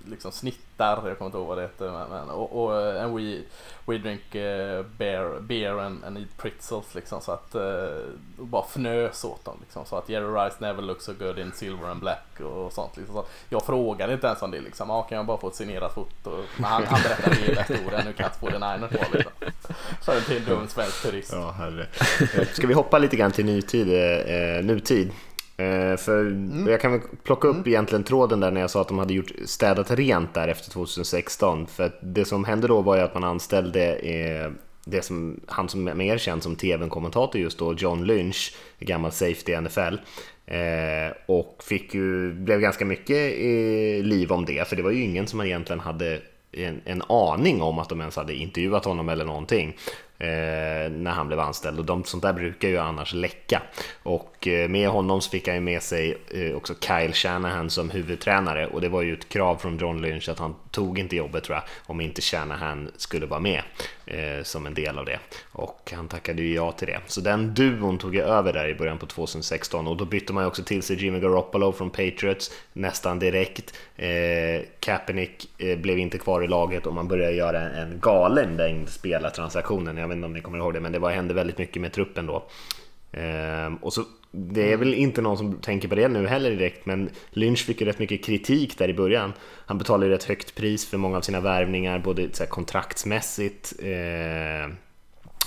liksom 0.05 0.33
snittar, 0.77 1.09
jag 1.09 1.19
kommer 1.19 1.29
inte 1.29 1.39
ihåg 1.39 1.47
vad 1.47 1.59
det 1.59 1.63
heter. 1.63 2.07
Men, 2.11 2.31
och, 2.31 2.65
och 2.65 2.83
eh, 2.83 3.05
and 3.05 3.17
we, 3.17 3.43
we 3.87 3.99
drink 3.99 4.35
uh, 4.35 4.87
beer, 4.99 5.41
beer 5.41 5.79
and, 5.79 6.05
and 6.05 6.19
eat 6.19 6.37
pretzels 6.37 6.95
liksom. 6.95 7.21
Så 7.21 7.33
att 7.33 7.55
uh, 7.55 7.63
bara 8.37 8.65
fnös 8.65 9.25
åt 9.25 9.45
dem 9.45 9.57
liksom. 9.61 9.85
Så 9.85 9.97
att 9.97 10.09
Jerry 10.09 10.27
Rice 10.27 10.57
never 10.59 10.83
looks 10.83 11.05
so 11.05 11.13
good 11.19 11.39
in 11.39 11.53
silver 11.53 11.89
and 11.89 12.01
black 12.01 12.41
och 12.41 12.73
sånt. 12.73 12.97
Liksom. 12.97 13.15
Så 13.15 13.25
jag 13.49 13.63
frågade 13.63 14.13
inte 14.13 14.27
ens 14.27 14.43
om 14.43 14.51
det 14.51 14.61
liksom. 14.61 14.91
Ah, 14.91 15.03
kan 15.03 15.17
jag 15.17 15.27
bara 15.27 15.39
få 15.39 15.49
ett 15.49 15.55
signerat 15.55 15.95
foto? 15.95 16.31
Men 16.57 16.65
han, 16.65 16.85
han 16.85 17.01
berättade 17.03 17.37
hela 17.37 17.63
historien. 17.63 18.03
Nu 18.05 18.13
kan 18.13 18.25
jag 18.25 18.27
inte 18.27 18.39
få 18.39 18.49
den 18.49 18.61
Niners 18.61 18.91
kvar 18.91 19.07
liksom. 19.13 19.33
För 20.03 20.17
en 20.17 20.23
till 20.23 20.45
dum 20.45 20.69
svensk 20.69 21.03
turist. 21.03 21.33
Ja, 21.33 21.51
herre. 21.51 21.87
Ska 22.53 22.67
vi 22.67 22.75
hoppa 22.75 22.99
lite 22.99 23.17
grann 23.17 23.33
till 23.33 23.45
nytid, 23.45 23.89
eh, 23.89 24.65
nutid? 24.65 25.13
Eh, 25.57 25.97
för 25.97 26.21
mm. 26.21 26.69
Jag 26.69 26.81
kan 26.81 26.93
väl 26.93 27.01
plocka 27.23 27.49
upp 27.49 27.57
mm. 27.57 27.69
egentligen 27.69 28.05
tråden 28.05 28.41
där 28.41 28.51
när 28.51 28.61
jag 28.61 28.71
sa 28.71 28.81
att 28.81 28.89
de 28.89 28.99
hade 28.99 29.15
gjort 29.15 29.33
städat 29.45 29.91
rent 29.91 30.35
där 30.35 30.49
efter 30.49 30.71
2016. 30.71 31.67
För 31.67 31.93
det 32.01 32.25
som 32.25 32.45
hände 32.45 32.69
då 32.69 32.83
var 32.83 32.97
ju 32.97 33.03
att 33.03 33.15
man 33.15 33.25
anställde 33.25 33.97
eh, 33.97 34.51
det 34.85 35.03
som, 35.03 35.41
han 35.47 35.69
som 35.69 35.89
är 35.89 35.95
mer 35.95 36.19
känd 36.19 36.43
som 36.43 36.57
tv-kommentator 36.57 37.41
just 37.41 37.59
då, 37.59 37.75
John 37.75 38.05
Lynch, 38.05 38.57
gammal 38.79 39.13
safety 39.13 39.53
i 39.53 39.61
NFL. 39.61 39.97
Eh, 40.47 41.17
och 41.27 41.63
fick 41.65 41.95
ju, 41.95 42.33
blev 42.33 42.61
ganska 42.61 42.85
mycket 42.85 43.33
eh, 43.33 44.05
liv 44.05 44.33
om 44.33 44.45
det, 44.45 44.69
för 44.69 44.77
det 44.77 44.83
var 44.83 44.91
ju 44.91 45.03
ingen 45.03 45.27
som 45.27 45.41
egentligen 45.41 45.81
hade 45.81 46.21
en, 46.53 46.81
en 46.85 47.03
aning 47.03 47.63
om 47.63 47.79
att 47.79 47.89
de 47.89 48.01
ens 48.01 48.17
hade 48.17 48.35
intervjuat 48.35 48.85
honom 48.85 49.09
eller 49.09 49.25
någonting 49.25 49.77
Eh, 50.19 50.91
när 50.91 51.11
han 51.11 51.27
blev 51.27 51.41
anställd. 51.41 51.79
Och 51.79 51.85
de, 51.85 52.05
sånt 52.05 52.23
där 52.23 52.33
brukar 52.33 52.69
ju 52.69 52.79
annars 52.79 53.15
läcka. 53.15 53.63
Och 54.03 54.49
eh, 54.49 54.69
med 54.69 54.89
honom 54.89 55.21
så 55.21 55.31
fick 55.31 55.49
han 55.49 55.57
ju 55.57 55.61
med 55.61 55.83
sig 55.83 56.17
eh, 56.31 56.57
också 56.57 56.75
Kyle 56.81 57.13
Shanahan 57.13 57.71
som 57.71 57.91
huvudtränare. 57.91 58.67
Och 58.67 58.81
det 58.81 58.89
var 58.89 59.03
ju 59.03 59.15
ett 59.15 59.29
krav 59.29 59.57
från 59.57 59.79
John 59.79 60.03
Lynch 60.03 60.29
att 60.29 60.39
han 60.39 60.55
tog 60.71 60.99
inte 60.99 61.17
jobbet 61.17 61.45
tror 61.45 61.57
jag 61.57 61.65
om 61.87 62.01
inte 62.01 62.23
Shanahan 62.23 62.91
skulle 62.97 63.27
vara 63.27 63.41
med 63.41 63.63
eh, 64.07 64.43
som 64.43 64.67
en 64.67 64.75
del 64.75 64.99
av 64.99 65.05
det. 65.05 65.19
Och 65.53 65.93
han 65.95 66.09
tackade 66.09 66.43
ju 66.43 66.55
ja 66.55 66.73
till 66.73 66.87
det. 66.87 67.01
Så 67.07 67.21
den 67.21 67.55
duon 67.55 67.99
tog 67.99 68.15
jag 68.15 68.29
över 68.29 68.53
där 68.53 68.69
i 68.69 68.75
början 68.75 68.99
på 68.99 69.07
2016 69.07 69.87
och 69.87 69.97
då 69.97 70.05
bytte 70.05 70.33
man 70.33 70.45
ju 70.45 70.49
också 70.49 70.63
till 70.63 70.83
sig 70.83 71.05
Jimmy 71.05 71.21
Garoppolo 71.21 71.73
från 71.73 71.91
Patriots 71.91 72.51
nästan 72.73 73.19
direkt. 73.19 73.75
Eh, 73.97 74.63
Kaepernick 74.81 75.61
eh, 75.61 75.79
blev 75.79 75.99
inte 75.99 76.19
kvar 76.19 76.45
i 76.45 76.47
laget 76.47 76.87
och 76.87 76.95
man 76.95 77.09
började 77.09 77.33
göra 77.33 77.61
en 77.61 78.01
galen 78.01 78.57
mängd 78.57 78.89
spelartransaktioner. 78.89 80.01
Jag 80.01 80.09
vet 80.09 80.15
inte 80.17 80.27
om 80.27 80.33
ni 80.33 80.41
kommer 80.41 80.59
ihåg 80.59 80.75
det, 80.75 80.81
men 80.81 80.93
det 80.93 80.99
var, 80.99 81.11
hände 81.11 81.35
väldigt 81.35 81.59
mycket 81.59 81.83
med 81.83 81.93
truppen 81.93 82.27
då. 82.27 82.47
Eh, 83.13 83.73
och 83.81 83.93
så 83.93 84.05
det 84.39 84.73
är 84.73 84.77
väl 84.77 84.95
inte 84.95 85.23
någon 85.23 85.39
som 85.39 85.55
tänker 85.55 85.89
på 85.89 85.95
det 85.95 86.09
nu 86.09 86.27
heller 86.27 86.51
direkt, 86.51 86.87
men 86.87 87.11
Lynch 87.31 87.65
fick 87.67 87.81
ju 87.81 87.87
rätt 87.87 87.99
mycket 87.99 88.25
kritik 88.25 88.79
där 88.79 88.89
i 88.89 88.95
början. 88.95 89.33
Han 89.67 89.79
betalade 89.79 90.07
ju 90.07 90.13
rätt 90.13 90.25
högt 90.25 90.55
pris 90.55 90.87
för 90.87 90.99
många 90.99 91.17
av 91.17 91.21
sina 91.21 91.41
värvningar, 91.41 91.99
både 91.99 92.29
så 92.33 92.47
kontraktsmässigt 92.47 93.73
eh, 93.79 94.73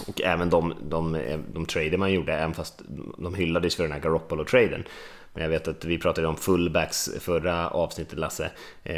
och 0.07 0.21
även 0.21 0.49
de, 0.49 0.73
de, 0.89 1.17
de 1.53 1.65
trader 1.65 1.97
man 1.97 2.11
gjorde, 2.11 2.33
även 2.33 2.53
fast 2.53 2.81
de 3.17 3.35
hyllades 3.35 3.75
för 3.75 3.83
den 3.83 3.91
här 3.91 3.99
Garoppolo-traden. 3.99 4.83
Jag 5.39 5.49
vet 5.49 5.67
att 5.67 5.85
vi 5.85 5.97
pratade 5.97 6.27
om 6.27 6.37
fullbacks 6.37 7.09
förra 7.19 7.69
avsnittet 7.69 8.19
Lasse, 8.19 8.51
eh, 8.83 8.95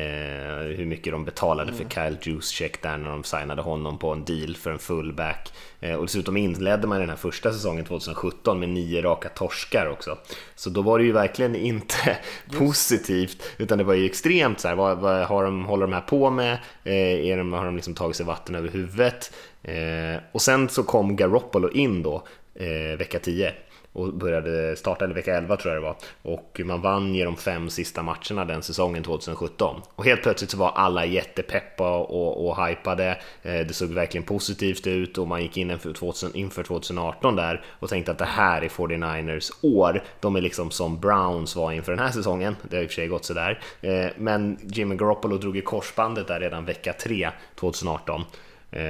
hur 0.77 0.85
mycket 0.85 1.13
de 1.13 1.25
betalade 1.25 1.71
mm. 1.71 1.83
för 1.83 1.89
Kyle 1.89 2.17
Juicecheck 2.21 2.81
där 2.81 2.97
när 2.97 3.09
de 3.09 3.23
signade 3.23 3.61
honom 3.61 3.97
på 3.97 4.11
en 4.11 4.25
deal 4.25 4.55
för 4.55 4.71
en 4.71 4.79
fullback. 4.79 5.53
Eh, 5.79 5.95
och 5.95 6.05
dessutom 6.05 6.37
inledde 6.37 6.87
man 6.87 6.99
den 6.99 7.09
här 7.09 7.15
första 7.15 7.51
säsongen 7.51 7.85
2017 7.85 8.59
med 8.59 8.69
nio 8.69 9.01
raka 9.01 9.29
torskar 9.29 9.89
också. 9.89 10.17
Så 10.55 10.69
då 10.69 10.81
var 10.81 10.99
det 10.99 11.05
ju 11.05 11.11
verkligen 11.11 11.55
inte 11.55 12.17
positivt, 12.57 13.43
utan 13.57 13.77
det 13.77 13.83
var 13.83 13.93
ju 13.93 14.05
extremt 14.05 14.59
så 14.59 14.67
här, 14.67 14.75
vad, 14.75 14.97
vad 14.97 15.25
har 15.25 15.43
de, 15.43 15.65
håller 15.65 15.87
de 15.87 15.93
här 15.93 16.01
på 16.01 16.29
med? 16.29 16.53
Eh, 16.83 16.93
är 17.29 17.37
de, 17.37 17.53
har 17.53 17.65
de 17.65 17.75
liksom 17.75 17.93
tagit 17.93 18.15
sig 18.15 18.25
vatten 18.25 18.55
över 18.55 18.69
huvudet? 18.69 19.33
Eh, 19.63 20.21
och 20.31 20.41
sen 20.41 20.69
så 20.69 20.83
kom 20.83 21.15
Garoppolo 21.15 21.69
in 21.69 22.03
då, 22.03 22.23
eh, 22.55 22.97
vecka 22.97 23.19
10 23.19 23.53
och 23.93 24.13
började 24.13 24.75
starta, 24.75 25.05
eller 25.05 25.15
vecka 25.15 25.37
11 25.37 25.57
tror 25.57 25.73
jag 25.73 25.83
det 25.83 25.87
var. 25.87 25.95
Och 26.21 26.61
man 26.65 26.81
vann 26.81 27.15
ju 27.15 27.25
de 27.25 27.37
fem 27.37 27.69
sista 27.69 28.03
matcherna 28.03 28.45
den 28.45 28.63
säsongen 28.63 29.03
2017. 29.03 29.81
Och 29.95 30.05
helt 30.05 30.23
plötsligt 30.23 30.51
så 30.51 30.57
var 30.57 30.71
alla 30.71 31.05
jättepeppa 31.05 31.97
och, 31.97 32.47
och 32.47 32.67
hypade. 32.67 33.17
Eh, 33.43 33.59
det 33.67 33.73
såg 33.73 33.89
verkligen 33.89 34.25
positivt 34.25 34.87
ut 34.87 35.17
och 35.17 35.27
man 35.27 35.41
gick 35.41 35.57
in 35.57 35.71
inför, 35.71 35.93
2000, 35.93 36.35
inför 36.35 36.63
2018 36.63 37.35
där 37.35 37.63
och 37.79 37.89
tänkte 37.89 38.11
att 38.11 38.17
det 38.17 38.25
här 38.25 38.61
är 38.61 38.69
49ers 38.69 39.51
år. 39.61 40.03
De 40.19 40.35
är 40.35 40.41
liksom 40.41 40.71
som 40.71 40.99
Browns 40.99 41.55
var 41.55 41.71
inför 41.71 41.91
den 41.91 42.05
här 42.05 42.11
säsongen. 42.11 42.55
Det 42.69 42.75
har 42.75 42.83
i 42.83 42.85
och 42.85 42.89
för 42.89 42.95
sig 42.95 43.07
gått 43.07 43.25
sådär. 43.25 43.61
Eh, 43.81 44.07
men 44.17 44.57
Jimmy 44.63 44.95
Garoppolo 44.95 45.37
drog 45.37 45.57
i 45.57 45.61
korsbandet 45.61 46.27
där 46.27 46.39
redan 46.39 46.65
vecka 46.65 46.93
3 46.93 47.29
2018. 47.59 48.23
Eh, 48.71 48.81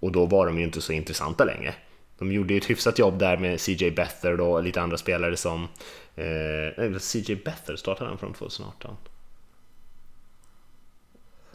och 0.00 0.12
då 0.12 0.26
var 0.26 0.46
de 0.46 0.58
ju 0.58 0.64
inte 0.64 0.80
så 0.80 0.92
intressanta 0.92 1.44
längre. 1.44 1.74
De 2.18 2.32
gjorde 2.32 2.54
ju 2.54 2.58
ett 2.58 2.70
hyfsat 2.70 2.98
jobb 2.98 3.18
där 3.18 3.36
med 3.36 3.60
CJ 3.60 3.90
Beathard 3.90 4.40
och 4.40 4.62
lite 4.62 4.80
andra 4.82 4.96
spelare 4.96 5.36
som... 5.36 5.68
Eh, 6.16 6.98
CJ 6.98 7.34
Beathard 7.44 7.78
startade 7.78 8.10
han 8.10 8.18
från 8.18 8.32
2018? 8.32 8.96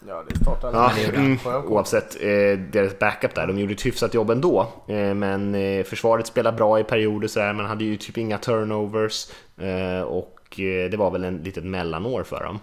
Ja, 0.07 0.23
det 0.29 0.35
startade 0.35 0.77
Ja, 0.77 0.91
med 0.95 1.15
mm, 1.15 1.37
det. 1.43 1.57
oavsett 1.57 2.15
eh, 2.15 2.59
deras 2.71 2.99
backup 2.99 3.35
där, 3.35 3.47
de 3.47 3.59
gjorde 3.59 3.73
ett 3.73 3.85
hyfsat 3.85 4.13
jobb 4.13 4.29
ändå. 4.29 4.67
Eh, 4.87 5.13
men 5.13 5.55
eh, 5.55 5.83
försvaret 5.83 6.27
spelade 6.27 6.57
bra 6.57 6.79
i 6.79 6.83
perioder 6.83 7.27
sådär, 7.27 7.53
man 7.53 7.65
hade 7.65 7.83
ju 7.83 7.97
typ 7.97 8.17
inga 8.17 8.37
turnovers 8.37 9.27
eh, 9.57 10.01
och 10.01 10.59
eh, 10.59 10.89
det 10.89 10.97
var 10.97 11.11
väl 11.11 11.23
en 11.23 11.37
litet 11.37 11.63
mellanår 11.63 12.23
för 12.23 12.43
dem. 12.43 12.59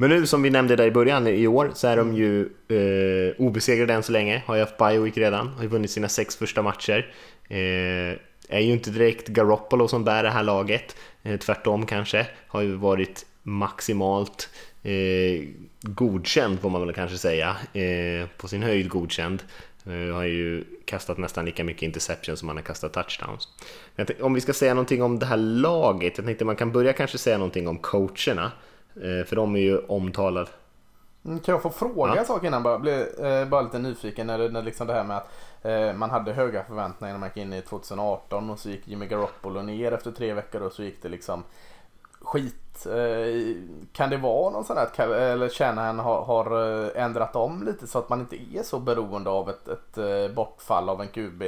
Men 0.00 0.10
nu 0.10 0.26
som 0.26 0.42
vi 0.42 0.50
nämnde 0.50 0.76
där 0.76 0.86
i 0.86 0.90
början 0.90 1.26
i 1.26 1.46
år 1.46 1.70
så 1.74 1.88
är 1.88 1.96
de 1.96 2.14
ju 2.14 2.40
eh, 2.68 3.34
obesegrade 3.38 3.94
än 3.94 4.02
så 4.02 4.12
länge, 4.12 4.42
har 4.46 4.54
ju 4.54 4.60
haft 4.60 4.78
bioweek 4.78 5.16
redan, 5.16 5.48
har 5.48 5.62
ju 5.62 5.68
vunnit 5.68 5.90
sina 5.90 6.08
sex 6.08 6.36
första 6.36 6.62
matcher. 6.62 7.12
Eh, 7.48 8.18
är 8.48 8.60
ju 8.60 8.72
inte 8.72 8.90
direkt 8.90 9.28
Garoppolo 9.28 9.88
som 9.88 10.04
bär 10.04 10.22
det 10.22 10.30
här 10.30 10.42
laget, 10.42 10.96
eh, 11.22 11.38
tvärtom 11.38 11.86
kanske, 11.86 12.26
har 12.48 12.62
ju 12.62 12.74
varit 12.74 13.26
maximalt 13.42 14.48
eh, 14.82 15.48
godkänd 15.82 16.60
får 16.60 16.70
man 16.70 16.86
väl 16.86 16.94
kanske 16.94 17.18
säga, 17.18 17.56
eh, 17.72 18.28
på 18.36 18.48
sin 18.48 18.62
höjd 18.62 18.88
godkänd. 18.88 19.42
Eh, 19.86 20.14
har 20.14 20.24
ju 20.24 20.64
kastat 20.84 21.18
nästan 21.18 21.44
lika 21.44 21.64
mycket 21.64 21.82
interceptions 21.82 22.38
som 22.38 22.48
han 22.48 22.56
har 22.56 22.64
kastat 22.64 22.92
touchdowns. 22.92 23.48
Tänkte, 23.96 24.22
om 24.22 24.34
vi 24.34 24.40
ska 24.40 24.52
säga 24.52 24.74
någonting 24.74 25.02
om 25.02 25.18
det 25.18 25.26
här 25.26 25.36
laget, 25.36 26.18
jag 26.18 26.26
tänkte 26.26 26.44
man 26.44 26.56
kan 26.56 26.72
börja 26.72 26.92
kanske 26.92 27.18
säga 27.18 27.38
någonting 27.38 27.68
om 27.68 27.78
coacherna. 27.78 28.52
Eh, 29.02 29.24
för 29.26 29.36
de 29.36 29.56
är 29.56 29.60
ju 29.60 29.78
omtalade. 29.78 30.50
Mm, 31.24 31.40
Kan 31.40 31.52
jag 31.52 31.62
få 31.62 31.70
fråga 31.70 32.12
Ja. 32.14 32.20
en 32.20 32.26
sak 32.26 32.44
innan? 32.44 32.62
Bara, 32.62 32.78
bli, 32.78 33.06
eh, 33.18 33.44
bara 33.48 33.62
lite 33.62 33.78
nyfiken 33.78 34.26
när, 34.26 34.38
det- 34.38 34.48
när 34.48 34.62
liksom 34.62 34.86
det 34.86 34.92
här 34.92 35.04
med 35.04 35.16
att 35.16 35.28
eh, 35.62 35.92
man 35.92 36.10
hade 36.10 36.32
höga 36.32 36.64
förväntningar 36.64 37.12
när 37.14 37.20
man 37.20 37.28
gick 37.28 37.36
in 37.36 37.52
i 37.52 37.62
2018 37.62 38.50
och 38.50 38.58
så 38.58 38.68
gick 38.70 38.88
Jimmy 38.88 39.06
Garoppolo 39.06 39.62
ner 39.62 39.92
efter 39.92 40.10
tre 40.10 40.32
veckor 40.32 40.62
och 40.62 40.72
så 40.72 40.82
gick 40.82 41.02
det 41.02 41.08
liksom 41.08 41.44
skit. 42.20 42.86
Eh, 42.86 43.54
kan 43.92 44.10
det 44.10 44.16
vara 44.16 44.50
någon 44.50 44.64
sån 44.64 44.76
här 44.76 45.08
eller 45.14 45.48
Shanahan 45.48 45.98
har, 45.98 46.22
har 46.22 46.72
eh, 46.96 47.02
ändrat 47.04 47.36
om 47.36 47.62
lite 47.62 47.86
så 47.86 47.98
att 47.98 48.08
man 48.08 48.20
inte 48.20 48.36
är 48.36 48.62
så 48.62 48.78
beroende 48.78 49.30
av 49.30 49.50
ett, 49.50 49.68
ett 49.68 49.98
eh, 49.98 50.34
bortfall 50.34 50.88
av 50.88 51.00
en 51.00 51.08
QB 51.08 51.42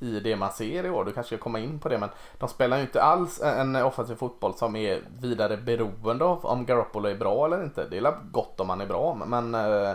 i 0.00 0.20
det 0.20 0.36
man 0.36 0.52
ser 0.52 0.84
i 0.84 0.90
år. 0.90 1.04
Du 1.04 1.12
kanske 1.12 1.36
ska 1.36 1.42
komma 1.42 1.58
in 1.58 1.78
på 1.78 1.88
det 1.88 1.98
men 1.98 2.08
de 2.38 2.48
spelar 2.48 2.76
ju 2.76 2.82
inte 2.82 3.02
alls 3.02 3.40
en 3.42 3.76
offensiv 3.76 4.14
fotboll 4.14 4.54
som 4.54 4.76
är 4.76 5.00
vidare 5.20 5.56
beroende 5.56 6.24
av 6.24 6.46
om 6.46 6.66
Garoppolo 6.66 7.08
är 7.08 7.14
bra 7.14 7.46
eller 7.46 7.64
inte. 7.64 7.84
Det 7.88 7.96
är 7.96 8.02
väl 8.02 8.14
gott 8.30 8.60
om 8.60 8.70
han 8.70 8.80
är 8.80 8.86
bra 8.86 9.14
men 9.26 9.54
eh, 9.54 9.94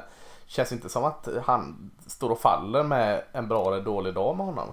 känns 0.52 0.72
inte 0.72 0.90
som 0.90 1.04
att 1.04 1.28
han 1.44 1.92
står 2.08 2.30
och 2.30 2.42
faller 2.42 2.84
med 2.84 3.24
en 3.32 3.48
bra 3.48 3.74
eller 3.74 3.84
dålig 3.84 4.14
dag 4.14 4.38
med 4.38 4.46
honom. 4.46 4.68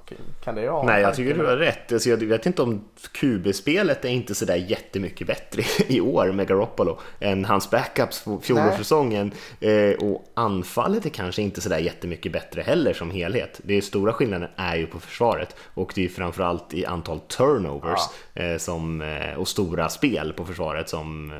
Kan 0.44 0.54
det 0.54 0.68
ha 0.68 0.82
Nej, 0.82 1.02
jag 1.02 1.14
tycker 1.14 1.34
du 1.34 1.46
har 1.46 1.56
rätt. 1.56 1.92
Alltså, 1.92 2.10
jag 2.10 2.16
vet 2.16 2.46
inte 2.46 2.62
om 2.62 2.84
QB-spelet 3.12 4.04
är 4.04 4.08
inte 4.08 4.34
sådär 4.34 4.56
jättemycket 4.56 5.26
bättre 5.26 5.62
i 5.86 6.00
år 6.00 6.32
med 6.32 6.48
Garoppolo 6.48 6.98
än 7.20 7.44
hans 7.44 7.70
backups 7.70 8.24
på 8.24 8.40
fjolårssäsongen. 8.40 9.32
Eh, 9.60 10.08
och 10.08 10.24
anfallet 10.34 11.06
är 11.06 11.10
kanske 11.10 11.42
inte 11.42 11.60
sådär 11.60 11.78
jättemycket 11.78 12.32
bättre 12.32 12.62
heller 12.62 12.92
som 12.92 13.10
helhet. 13.10 13.60
Det 13.64 13.82
stora 13.82 14.12
skillnaden 14.12 14.48
är 14.56 14.76
ju 14.76 14.86
på 14.86 15.00
försvaret 15.00 15.56
och 15.74 15.92
det 15.94 16.04
är 16.04 16.08
framförallt 16.08 16.74
i 16.74 16.86
antal 16.86 17.20
turnovers 17.20 18.00
eh, 18.34 18.56
som, 18.56 19.00
eh, 19.00 19.38
och 19.38 19.48
stora 19.48 19.88
spel 19.88 20.32
på 20.32 20.44
försvaret 20.44 20.88
som 20.88 21.32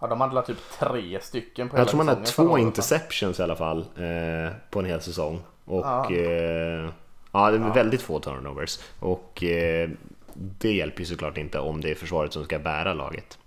Ja, 0.00 0.06
de 0.06 0.20
hade 0.20 0.42
typ 0.42 0.58
tre 0.78 1.20
stycken 1.20 1.68
på 1.68 1.78
Jag 1.78 1.88
tror 1.88 2.04
man 2.04 2.16
förra 2.16 2.24
två 2.24 2.58
interceptions 2.58 3.40
i 3.40 3.42
alla 3.42 3.56
fall 3.56 3.78
eh, 3.78 4.52
på 4.70 4.78
en 4.78 4.84
hel 4.84 5.00
säsong. 5.00 5.40
Och 5.64 5.84
Ja. 5.86 6.10
eh, 6.10 6.90
ja, 7.32 7.50
det 7.50 7.56
är 7.56 7.74
väldigt 7.74 8.02
få 8.02 8.20
turnovers. 8.20 8.78
Och 9.00 9.44
eh, 9.44 9.90
det 10.34 10.72
hjälper 10.72 11.00
ju 11.00 11.06
såklart 11.06 11.38
inte 11.38 11.58
om 11.58 11.80
det 11.80 11.90
är 11.90 11.94
försvaret 11.94 12.32
som 12.32 12.44
ska 12.44 12.58
bära 12.58 12.94
laget. 12.94 13.38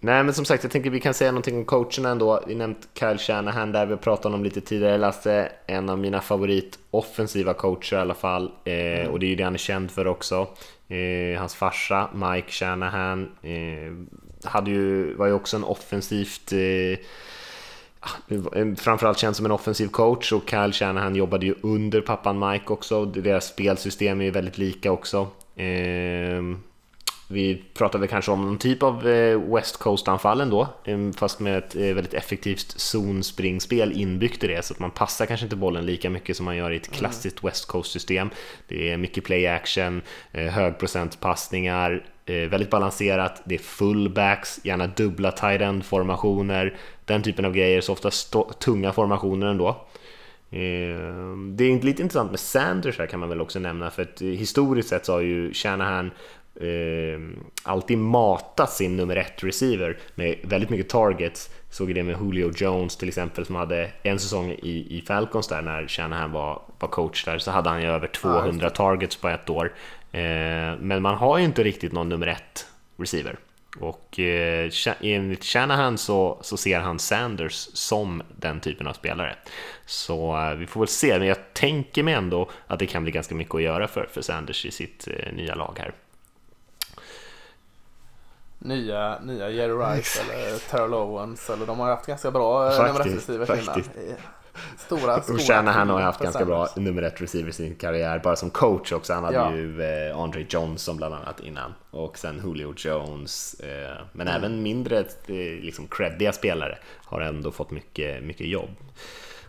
Nej 0.00 0.24
men 0.24 0.34
som 0.34 0.44
sagt, 0.44 0.62
jag 0.62 0.72
tänker 0.72 0.90
vi 0.90 1.00
kan 1.00 1.14
säga 1.14 1.30
någonting 1.30 1.56
om 1.56 1.64
coacherna 1.64 2.08
ändå. 2.08 2.42
Vi 2.46 2.54
nämnt 2.54 2.88
Kyle 2.94 3.18
Shanahan 3.18 3.72
där, 3.72 3.86
vi 3.86 3.96
pratat 3.96 4.26
om 4.26 4.32
honom 4.32 4.44
lite 4.44 4.60
tidigare. 4.60 4.98
Lasse, 4.98 5.52
en 5.66 5.88
av 5.90 5.98
mina 5.98 6.20
favorit 6.20 6.78
offensiva 6.90 7.54
coacher 7.54 7.96
i 7.96 8.00
alla 8.00 8.14
fall. 8.14 8.50
Eh, 8.64 9.08
och 9.08 9.18
det 9.20 9.26
är 9.26 9.28
ju 9.28 9.34
det 9.36 9.42
han 9.44 9.54
är 9.54 9.58
känd 9.58 9.90
för 9.90 10.06
också. 10.06 10.46
Eh, 10.88 11.38
hans 11.40 11.54
farsa, 11.54 12.08
Mike 12.14 12.50
Shanahan, 12.50 13.32
eh, 13.42 13.92
hade 14.44 14.70
ju, 14.70 15.14
var 15.14 15.26
ju 15.26 15.32
också 15.32 15.56
en 15.56 15.64
offensivt 15.64 16.52
eh, 16.52 16.98
en- 18.54 18.76
framförallt 18.76 19.18
känd 19.18 19.36
som 19.36 19.44
en 19.46 19.52
offensiv 19.52 19.88
coach 19.88 20.32
och 20.32 20.50
Kyle 20.50 20.72
Shanahan 20.72 21.16
jobbade 21.16 21.46
ju 21.46 21.54
under 21.62 22.00
pappan 22.00 22.48
Mike 22.50 22.72
också. 22.72 23.04
Deras 23.04 23.46
spelsystem 23.46 24.20
är 24.20 24.24
ju 24.24 24.30
väldigt 24.30 24.58
lika 24.58 24.92
också. 24.92 25.28
Ehm, 25.56 26.62
vi 27.30 27.64
pratade 27.74 28.06
kanske 28.06 28.30
om 28.30 28.42
någon 28.46 28.58
typ 28.58 28.82
av 28.82 29.08
eh, 29.08 29.54
West 29.54 29.76
Coast-anfall 29.76 30.50
då, 30.50 30.68
fast 31.16 31.40
med 31.40 31.58
ett 31.58 31.76
eh, 31.76 31.80
väldigt 31.82 32.14
effektivt 32.14 32.74
zonspringspel 32.80 33.92
inbyggt 33.92 34.44
i 34.44 34.46
det, 34.46 34.64
så 34.64 34.74
att 34.74 34.80
man 34.80 34.90
passar 34.90 35.26
kanske 35.26 35.46
inte 35.46 35.56
bollen 35.56 35.86
lika 35.86 36.10
mycket 36.10 36.36
som 36.36 36.44
man 36.44 36.56
gör 36.56 36.70
i 36.70 36.76
ett 36.76 36.90
klassiskt 36.90 37.44
West 37.44 37.66
Coast-system. 37.66 38.30
Det 38.68 38.90
är 38.92 38.96
mycket 38.96 39.24
play 39.24 39.46
action, 39.46 40.02
eh, 40.32 40.46
eh, 42.28 42.48
väldigt 42.48 42.70
balanserat, 42.70 43.42
det 43.44 43.54
är 43.54 43.58
fullbacks, 43.58 44.60
gärna 44.64 44.86
dubbla 44.86 45.32
tight 45.32 45.60
end 45.60 45.84
formationer, 45.84 46.76
den 47.04 47.22
typen 47.22 47.44
av 47.44 47.52
grejer, 47.52 47.80
så 47.80 47.92
ofta 47.92 48.10
tunga 48.58 48.92
formationer 48.92 49.46
ändå. 49.46 49.68
Eh, 50.50 51.36
Det 51.52 51.64
är 51.64 51.82
lite 51.82 52.02
intressant 52.02 52.30
med 52.30 52.40
Sanders 52.40 52.98
här 52.98 53.06
kan 53.06 53.20
man 53.20 53.28
väl 53.28 53.40
också 53.40 53.58
nämna 53.58 53.90
för 53.90 54.02
att 54.02 54.22
eh, 54.22 54.28
historiskt 54.28 54.88
sett 54.88 55.06
så 55.06 55.12
har 55.12 55.20
ju 55.20 55.52
Shanahan 55.54 56.10
eh, 56.60 57.20
alltid 57.62 57.98
matat 57.98 58.70
sin 58.70 58.96
nummer 58.96 59.16
ett 59.16 59.44
receiver 59.44 59.98
med 60.14 60.36
väldigt 60.42 60.70
mycket 60.70 60.88
targets. 60.88 61.50
Såg 61.70 61.94
det 61.94 62.02
med 62.02 62.16
Julio 62.22 62.52
Jones 62.56 62.96
till 62.96 63.08
exempel 63.08 63.46
som 63.46 63.54
hade 63.54 63.90
en 64.02 64.18
säsong 64.18 64.50
i, 64.50 64.98
i 64.98 65.02
Falcons 65.06 65.48
där 65.48 65.62
när 65.62 65.86
Shanahan 65.88 66.32
var, 66.32 66.62
var 66.78 66.88
coach 66.88 67.24
där 67.24 67.38
så 67.38 67.50
hade 67.50 67.70
han 67.70 67.82
ju 67.82 67.88
över 67.88 68.06
200 68.06 68.70
targets 68.70 69.16
på 69.16 69.28
ett 69.28 69.50
år. 69.50 69.72
Eh, 70.12 70.78
men 70.80 71.02
man 71.02 71.14
har 71.14 71.38
ju 71.38 71.44
inte 71.44 71.64
riktigt 71.64 71.92
någon 71.92 72.08
nummer 72.08 72.26
ett 72.26 72.66
receiver. 72.96 73.38
Och 73.80 74.20
eh, 74.20 74.70
enligt 75.00 75.44
Shanahan 75.44 75.98
så, 75.98 76.38
så 76.40 76.56
ser 76.56 76.80
han 76.80 76.98
Sanders 76.98 77.68
som 77.74 78.22
den 78.36 78.60
typen 78.60 78.86
av 78.86 78.92
spelare. 78.92 79.36
Så 79.86 80.36
eh, 80.36 80.54
vi 80.54 80.66
får 80.66 80.80
väl 80.80 80.88
se, 80.88 81.18
men 81.18 81.28
jag 81.28 81.54
tänker 81.54 82.02
mig 82.02 82.14
ändå 82.14 82.50
att 82.66 82.78
det 82.78 82.86
kan 82.86 83.02
bli 83.02 83.12
ganska 83.12 83.34
mycket 83.34 83.54
att 83.54 83.62
göra 83.62 83.88
för, 83.88 84.08
för 84.12 84.22
Sanders 84.22 84.66
i 84.66 84.70
sitt 84.70 85.08
eh, 85.08 85.32
nya 85.32 85.54
lag 85.54 85.78
här. 85.78 85.92
Nya, 88.58 89.18
nya 89.20 89.50
Jerry 89.50 89.72
Rice 89.72 90.22
eller 90.34 90.58
Terrell 90.58 90.94
Owens 90.94 91.50
eller 91.50 91.66
de 91.66 91.78
har 91.78 91.88
haft 91.88 92.06
ganska 92.06 92.30
bra 92.30 92.70
nummer 92.70 93.00
ett 93.00 93.06
receivers 93.06 93.50
innan. 93.50 93.82
Stora, 94.78 95.16
Och 95.16 95.22
stora 95.24 95.38
Shanahan 95.38 95.90
har 95.90 96.00
haft 96.00 96.20
ganska 96.20 96.44
bra 96.44 96.68
nummer 96.76 97.02
ett 97.02 97.20
receiver 97.22 97.48
i 97.50 97.52
sin 97.52 97.74
karriär, 97.74 98.18
bara 98.24 98.36
som 98.36 98.50
coach 98.50 98.92
också. 98.92 99.12
Han 99.12 99.24
hade 99.24 99.36
Ja. 99.36 99.54
ju 99.54 99.82
eh, 100.10 100.18
Andre 100.20 100.46
Johnson 100.48 100.96
bland 100.96 101.14
annat 101.14 101.40
innan 101.40 101.74
och 101.90 102.18
sen 102.18 102.42
Julio 102.44 102.74
Jones. 102.76 103.60
Eh, 103.60 103.96
men 104.12 104.28
även 104.28 104.62
mindre 104.62 104.98
eh, 104.98 105.04
liksom 105.62 105.86
creddiga 105.86 106.32
spelare 106.32 106.78
har 107.04 107.20
ändå 107.20 107.50
fått 107.50 107.70
mycket, 107.70 108.22
mycket 108.22 108.46
jobb. 108.48 108.70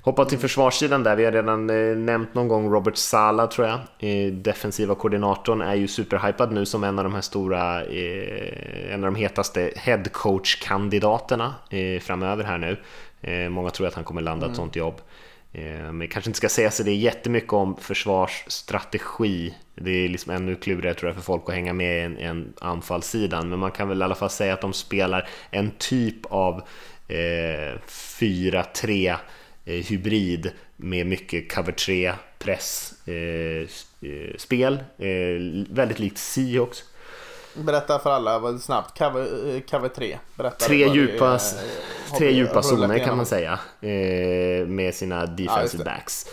Hoppa 0.01 0.25
till 0.25 0.37
försvarssidan 0.39 1.03
där, 1.03 1.15
vi 1.15 1.25
har 1.25 1.31
redan 1.31 1.69
eh, 1.69 1.97
nämnt 1.97 2.33
någon 2.33 2.47
gång 2.47 2.73
Robert 2.73 2.97
Sala 2.97 3.47
tror 3.47 3.67
jag. 3.67 3.79
Eh, 3.99 4.31
defensiva 4.33 4.95
koordinatorn 4.95 5.61
är 5.61 5.75
ju 5.75 5.87
superhypad 5.87 6.51
nu 6.51 6.65
som 6.65 6.83
en 6.83 6.99
av 6.99 7.03
de 7.05 7.13
här 7.13 7.21
stora, 7.21 7.83
eh, 7.83 8.93
en 8.93 9.03
av 9.03 9.11
de 9.13 9.15
hetaste 9.15 9.71
headcoach-kandidaterna 9.75 11.53
eh, 11.69 11.99
framöver 12.01 12.43
här 12.43 12.57
nu. 12.57 12.77
Eh, 13.21 13.49
många 13.49 13.69
tror 13.69 13.87
att 13.87 13.93
han 13.93 14.03
kommer 14.03 14.21
landa 14.21 14.49
ett 14.49 14.55
sånt 14.55 14.75
jobb. 14.75 15.01
Eh, 15.53 15.91
Men 15.91 16.07
kanske 16.07 16.29
inte 16.29 16.37
ska 16.37 16.49
säga 16.49 16.71
sig 16.71 16.85
det 16.85 16.93
jättemycket 16.93 17.53
om 17.53 17.77
försvarsstrategi. 17.77 19.53
Det 19.75 19.91
är 19.91 20.09
liksom 20.09 20.33
ännu 20.33 20.55
klurigare 20.55 20.93
tror 20.93 21.09
jag 21.09 21.15
för 21.15 21.23
folk 21.23 21.43
att 21.47 21.55
hänga 21.55 21.73
med 21.73 21.97
i 21.97 22.01
en, 22.03 22.17
en 22.17 22.53
anfallssidan. 22.61 23.49
Men 23.49 23.59
man 23.59 23.71
kan 23.71 23.87
väl 23.89 24.01
i 24.01 24.03
alla 24.03 24.15
fall 24.15 24.29
säga 24.29 24.53
att 24.53 24.61
de 24.61 24.73
spelar 24.73 25.29
en 25.51 25.71
typ 25.77 26.25
av 26.25 26.61
eh, 27.07 27.77
4-3 27.87 29.15
eh, 29.65 29.73
hybrid 29.73 30.51
med 30.75 31.07
mycket 31.07 31.53
cover 31.55 31.71
3 31.71 32.13
press, 32.39 32.93
eh, 33.07 33.67
eh, 34.09 34.37
spel, 34.37 34.79
väldigt 35.69 35.99
likt 35.99 36.17
Seahawks. 36.17 36.83
Berätta 37.53 37.99
för 37.99 38.09
alla 38.11 38.39
vad- 38.39 38.61
snabbt. 38.61 38.97
Cover, 38.97 39.21
eh, 39.55 39.59
cover 39.61 39.89
3. 39.89 40.17
Berätta 40.35 40.65
Tre 40.65 40.85
det 40.87 40.93
djupa, 40.95 41.27
är, 41.27 41.33
eh, 41.33 42.17
tre 42.17 42.31
djupa 42.31 42.61
zoner 42.63 42.99
kan 43.05 43.17
man 43.17 43.25
säga. 43.25 43.59
Eh, 43.81 44.67
med 44.67 44.93
sina 44.95 45.25
defensive 45.25 45.83
det. 45.83 45.89
backs. 45.89 46.25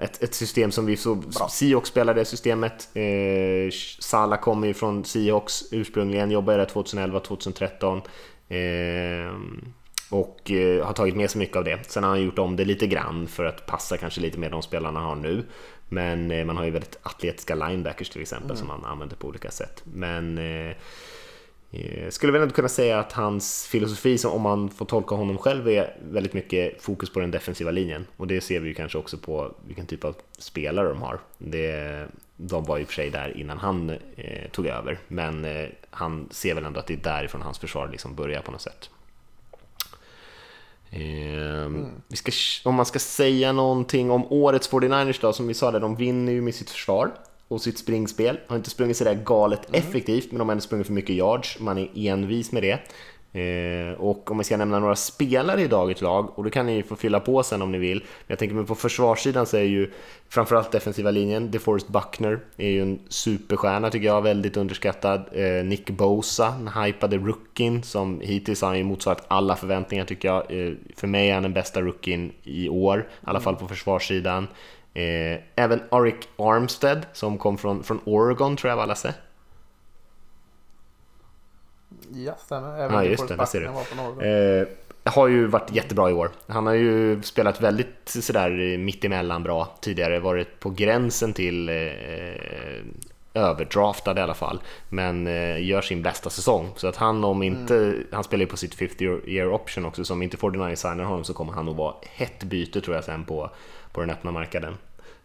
Ett, 0.00 0.22
ett 0.22 0.34
system 0.34 0.70
som 0.70 0.86
vi 0.86 0.96
så 0.96 1.22
Seahawks 1.50 1.88
spelade 1.88 2.24
systemet. 2.24 2.88
Eh, 2.96 3.70
Salah 4.00 4.40
kommer 4.40 4.66
ju 4.66 4.74
från 4.74 5.04
Seahawks 5.04 5.62
ursprungligen, 5.72 6.30
jobbade 6.30 6.58
där 6.58 6.66
2011-2013. 6.66 8.02
Eh, 8.48 9.32
och 10.10 10.50
har 10.84 10.92
tagit 10.92 11.16
med 11.16 11.30
sig 11.30 11.38
mycket 11.38 11.56
av 11.56 11.64
det. 11.64 11.90
Sen 11.90 12.02
har 12.04 12.10
han 12.10 12.22
gjort 12.22 12.38
om 12.38 12.56
det 12.56 12.64
lite 12.64 12.86
grann 12.86 13.26
för 13.28 13.44
att 13.44 13.66
passa 13.66 13.96
kanske 13.96 14.20
lite 14.20 14.38
mer 14.38 14.50
de 14.50 14.62
spelarna 14.62 15.00
han 15.00 15.08
har 15.08 15.16
nu. 15.16 15.44
Men 15.88 16.30
eh, 16.30 16.44
man 16.44 16.56
har 16.56 16.64
ju 16.64 16.70
väldigt 16.70 16.98
atletiska 17.02 17.54
linebackers 17.54 18.10
till 18.10 18.22
exempel 18.22 18.56
som 18.56 18.68
man 18.68 18.84
använder 18.84 19.16
på 19.16 19.28
olika 19.28 19.50
sätt. 19.50 19.82
Men 19.84 20.38
eh, 20.38 20.76
Eh, 21.70 22.10
Skulle 22.10 22.32
väl 22.32 22.42
ändå 22.42 22.54
kunna 22.54 22.68
säga 22.68 22.98
att 22.98 23.12
hans 23.12 23.66
filosofi, 23.66 24.18
som 24.18 24.32
om 24.32 24.42
man 24.42 24.70
får 24.70 24.86
tolka 24.86 25.14
honom 25.14 25.38
själv, 25.38 25.68
är 25.68 25.96
väldigt 26.10 26.32
mycket 26.32 26.82
fokus 26.82 27.10
på 27.10 27.20
den 27.20 27.30
defensiva 27.30 27.70
linjen. 27.70 28.06
Och 28.16 28.26
det 28.26 28.40
ser 28.40 28.60
vi 28.60 28.68
ju 28.68 28.74
kanske 28.74 28.98
också 28.98 29.18
på 29.18 29.54
vilken 29.66 29.86
typ 29.86 30.04
av 30.04 30.16
spelare 30.38 30.88
de 30.88 31.02
har. 31.02 31.20
Det, 31.38 32.06
de 32.36 32.64
var 32.64 32.76
ju 32.76 32.82
i 32.82 32.84
och 32.84 32.88
för 32.88 32.94
sig 32.94 33.10
där 33.10 33.36
innan 33.36 33.58
han 33.58 33.90
eh, 34.16 34.50
tog 34.50 34.66
över, 34.66 34.98
men 35.08 35.44
eh, 35.44 35.68
han 35.90 36.28
ser 36.30 36.54
väl 36.54 36.64
ändå 36.64 36.80
att 36.80 36.86
det 36.86 36.94
är 36.94 36.98
därifrån 36.98 37.42
hans 37.42 37.58
försvar 37.58 37.88
liksom 37.88 38.14
börjar 38.14 38.42
på 38.42 38.52
något 38.52 38.60
sätt. 38.60 38.90
Eh, 40.90 41.70
vi 42.08 42.16
ska, 42.16 42.32
om 42.68 42.74
man 42.74 42.86
ska 42.86 42.98
säga 42.98 43.52
någonting 43.52 44.10
om 44.10 44.32
årets 44.32 44.70
49ers 44.70 45.18
då, 45.20 45.32
som 45.32 45.46
vi 45.46 45.54
sa 45.54 45.70
där, 45.70 45.80
de 45.80 45.96
vinner 45.96 46.32
ju 46.32 46.40
med 46.40 46.54
sitt 46.54 46.70
försvar 46.70 47.10
och 47.48 47.60
sitt 47.60 47.78
springspel. 47.78 48.38
Har 48.46 48.56
inte 48.56 48.70
sprungit 48.70 48.96
sådär 48.96 49.14
galet 49.24 49.74
effektivt, 49.74 50.26
men 50.30 50.38
de 50.38 50.48
har 50.48 50.52
ändå 50.52 50.62
sprungit 50.62 50.86
för 50.86 50.94
mycket 50.94 51.16
yards. 51.16 51.60
Man 51.60 51.78
är 51.78 51.88
envis 51.94 52.52
med 52.52 52.62
det. 52.62 52.80
Eh, 53.32 53.92
och 53.98 54.30
om 54.30 54.38
vi 54.38 54.44
ska 54.44 54.56
nämna 54.56 54.78
några 54.78 54.96
spelare 54.96 55.62
i 55.62 55.66
dagens 55.66 56.00
lag, 56.00 56.38
och 56.38 56.44
då 56.44 56.50
kan 56.50 56.66
ni 56.66 56.82
få 56.82 56.96
fylla 56.96 57.20
på 57.20 57.42
sen 57.42 57.62
om 57.62 57.72
ni 57.72 57.78
vill. 57.78 57.98
Men 57.98 58.26
jag 58.26 58.38
tänker 58.38 58.56
mig 58.56 58.66
på 58.66 58.74
försvarssidan 58.74 59.46
så 59.46 59.56
är 59.56 59.62
ju 59.62 59.90
framförallt 60.28 60.72
defensiva 60.72 61.10
linjen, 61.10 61.50
DeForest 61.50 61.88
Buckner 61.88 62.38
är 62.56 62.68
ju 62.68 62.82
en 62.82 62.98
superstjärna 63.08 63.90
tycker 63.90 64.06
jag, 64.06 64.22
väldigt 64.22 64.56
underskattad. 64.56 65.24
Eh, 65.32 65.64
Nick 65.64 65.90
Bosa, 65.90 66.50
den 66.50 66.84
hypade 66.84 67.16
rookien 67.16 67.82
som 67.82 68.20
hittills 68.20 68.62
har 68.62 68.82
motsvarat 68.82 69.24
alla 69.28 69.56
förväntningar 69.56 70.04
tycker 70.04 70.28
jag. 70.28 70.66
Eh, 70.66 70.72
för 70.96 71.06
mig 71.06 71.30
är 71.30 71.34
han 71.34 71.42
den 71.42 71.52
bästa 71.52 71.80
rookien 71.80 72.32
i 72.42 72.68
år, 72.68 73.00
i 73.00 73.04
alla 73.24 73.40
fall 73.40 73.56
på 73.56 73.68
försvarssidan. 73.68 74.48
Även 75.54 75.80
Arik 75.90 76.28
Armstead 76.36 77.06
som 77.12 77.38
kom 77.38 77.58
från, 77.58 77.82
från 77.82 78.00
Oregon 78.04 78.56
tror 78.56 78.70
jag 78.70 78.80
alla 78.80 78.94
sett. 78.94 79.25
Ja, 82.14 82.34
stämmer. 82.44 82.78
Även 82.78 82.94
Ja, 82.94 83.04
ja, 83.04 83.10
just 83.10 83.28
det, 83.28 83.36
det 83.36 83.46
ser 83.46 83.60
du. 83.60 84.26
Eh, 84.26 84.68
har 85.10 85.28
ju 85.28 85.46
varit 85.46 85.72
jättebra 85.72 86.10
i 86.10 86.12
år. 86.12 86.30
Han 86.46 86.66
har 86.66 86.74
ju 86.74 87.22
spelat 87.22 87.60
väldigt 87.60 88.08
sådär 88.08 88.78
mittemellan 88.78 89.42
bra 89.42 89.76
tidigare, 89.80 90.18
varit 90.18 90.60
på 90.60 90.70
gränsen 90.70 91.32
till 91.32 91.68
eh, 91.68 91.74
överdraftad 93.34 94.18
i 94.18 94.22
alla 94.22 94.34
fall, 94.34 94.60
men 94.88 95.26
eh, 95.26 95.66
gör 95.66 95.80
sin 95.80 96.02
bästa 96.02 96.30
säsong. 96.30 96.70
Så 96.76 96.88
att 96.88 96.96
han 96.96 97.24
om 97.24 97.42
inte, 97.42 97.94
han 98.12 98.24
spelar 98.24 98.40
ju 98.40 98.46
på 98.46 98.56
sitt 98.56 98.74
50 98.74 99.04
year 99.04 99.52
option 99.52 99.84
också, 99.84 100.04
så 100.04 100.12
om 100.12 100.22
inte 100.22 100.36
49 100.36 100.76
signar 100.76 101.04
honom 101.04 101.24
så 101.24 101.34
kommer 101.34 101.52
han 101.52 101.68
att 101.68 101.76
vara 101.76 101.94
hett 102.02 102.44
byte 102.44 102.80
tror 102.80 102.96
jag 102.96 103.04
sen 103.04 103.24
på, 103.24 103.50
på 103.92 104.00
den 104.00 104.10
öppna 104.10 104.30
marknaden. 104.30 104.76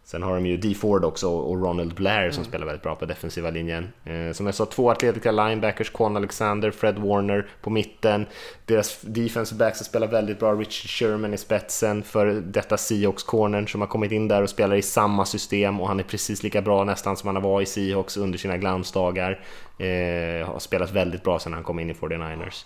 Sen 0.04 0.22
har 0.22 0.34
de 0.34 0.46
ju 0.46 0.56
D 0.56 0.74
Ford 0.74 1.04
också 1.04 1.28
och 1.28 1.62
Ronald 1.62 1.94
Blair 1.94 2.30
som 2.30 2.44
spelar 2.44 2.66
väldigt 2.66 2.82
bra 2.82 2.94
på 2.94 3.04
defensiva 3.04 3.50
linjen. 3.50 3.88
Eh, 4.04 4.32
som 4.32 4.46
jag 4.46 4.54
sa, 4.54 4.66
två 4.66 4.90
atletiska 4.90 5.32
linebackers, 5.32 5.90
Quan 5.90 6.16
Alexander, 6.16 6.70
Fred 6.70 6.98
Warner 6.98 7.46
på 7.60 7.70
mitten. 7.70 8.26
Deras 8.66 9.00
defensive 9.00 9.58
backs 9.58 9.78
spelar 9.78 10.06
väldigt 10.06 10.38
bra, 10.38 10.52
Richard 10.52 10.90
Sherman 10.90 11.34
i 11.34 11.38
spetsen 11.38 12.02
för 12.02 12.26
detta 12.26 12.76
Seahawks 12.76 13.22
cornern 13.22 13.68
som 13.68 13.80
har 13.80 13.88
kommit 13.88 14.12
in 14.12 14.28
där 14.28 14.42
och 14.42 14.50
spelar 14.50 14.76
i 14.76 14.82
samma 14.82 15.24
system 15.24 15.80
och 15.80 15.88
han 15.88 16.00
är 16.00 16.04
precis 16.04 16.42
lika 16.42 16.62
bra 16.62 16.84
nästan 16.84 17.16
som 17.16 17.34
han 17.34 17.42
var 17.42 17.60
i 17.60 17.66
Seahawks 17.66 18.16
under 18.16 18.38
sina 18.38 18.56
glansdagar. 18.56 19.44
Eh, 19.78 20.46
har 20.46 20.58
spelat 20.58 20.92
väldigt 20.92 21.22
bra 21.22 21.38
sedan 21.38 21.52
han 21.52 21.64
kom 21.64 21.78
in 21.78 21.90
i 21.90 21.94
49ers. 21.94 22.64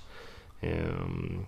Ehm, 0.60 1.46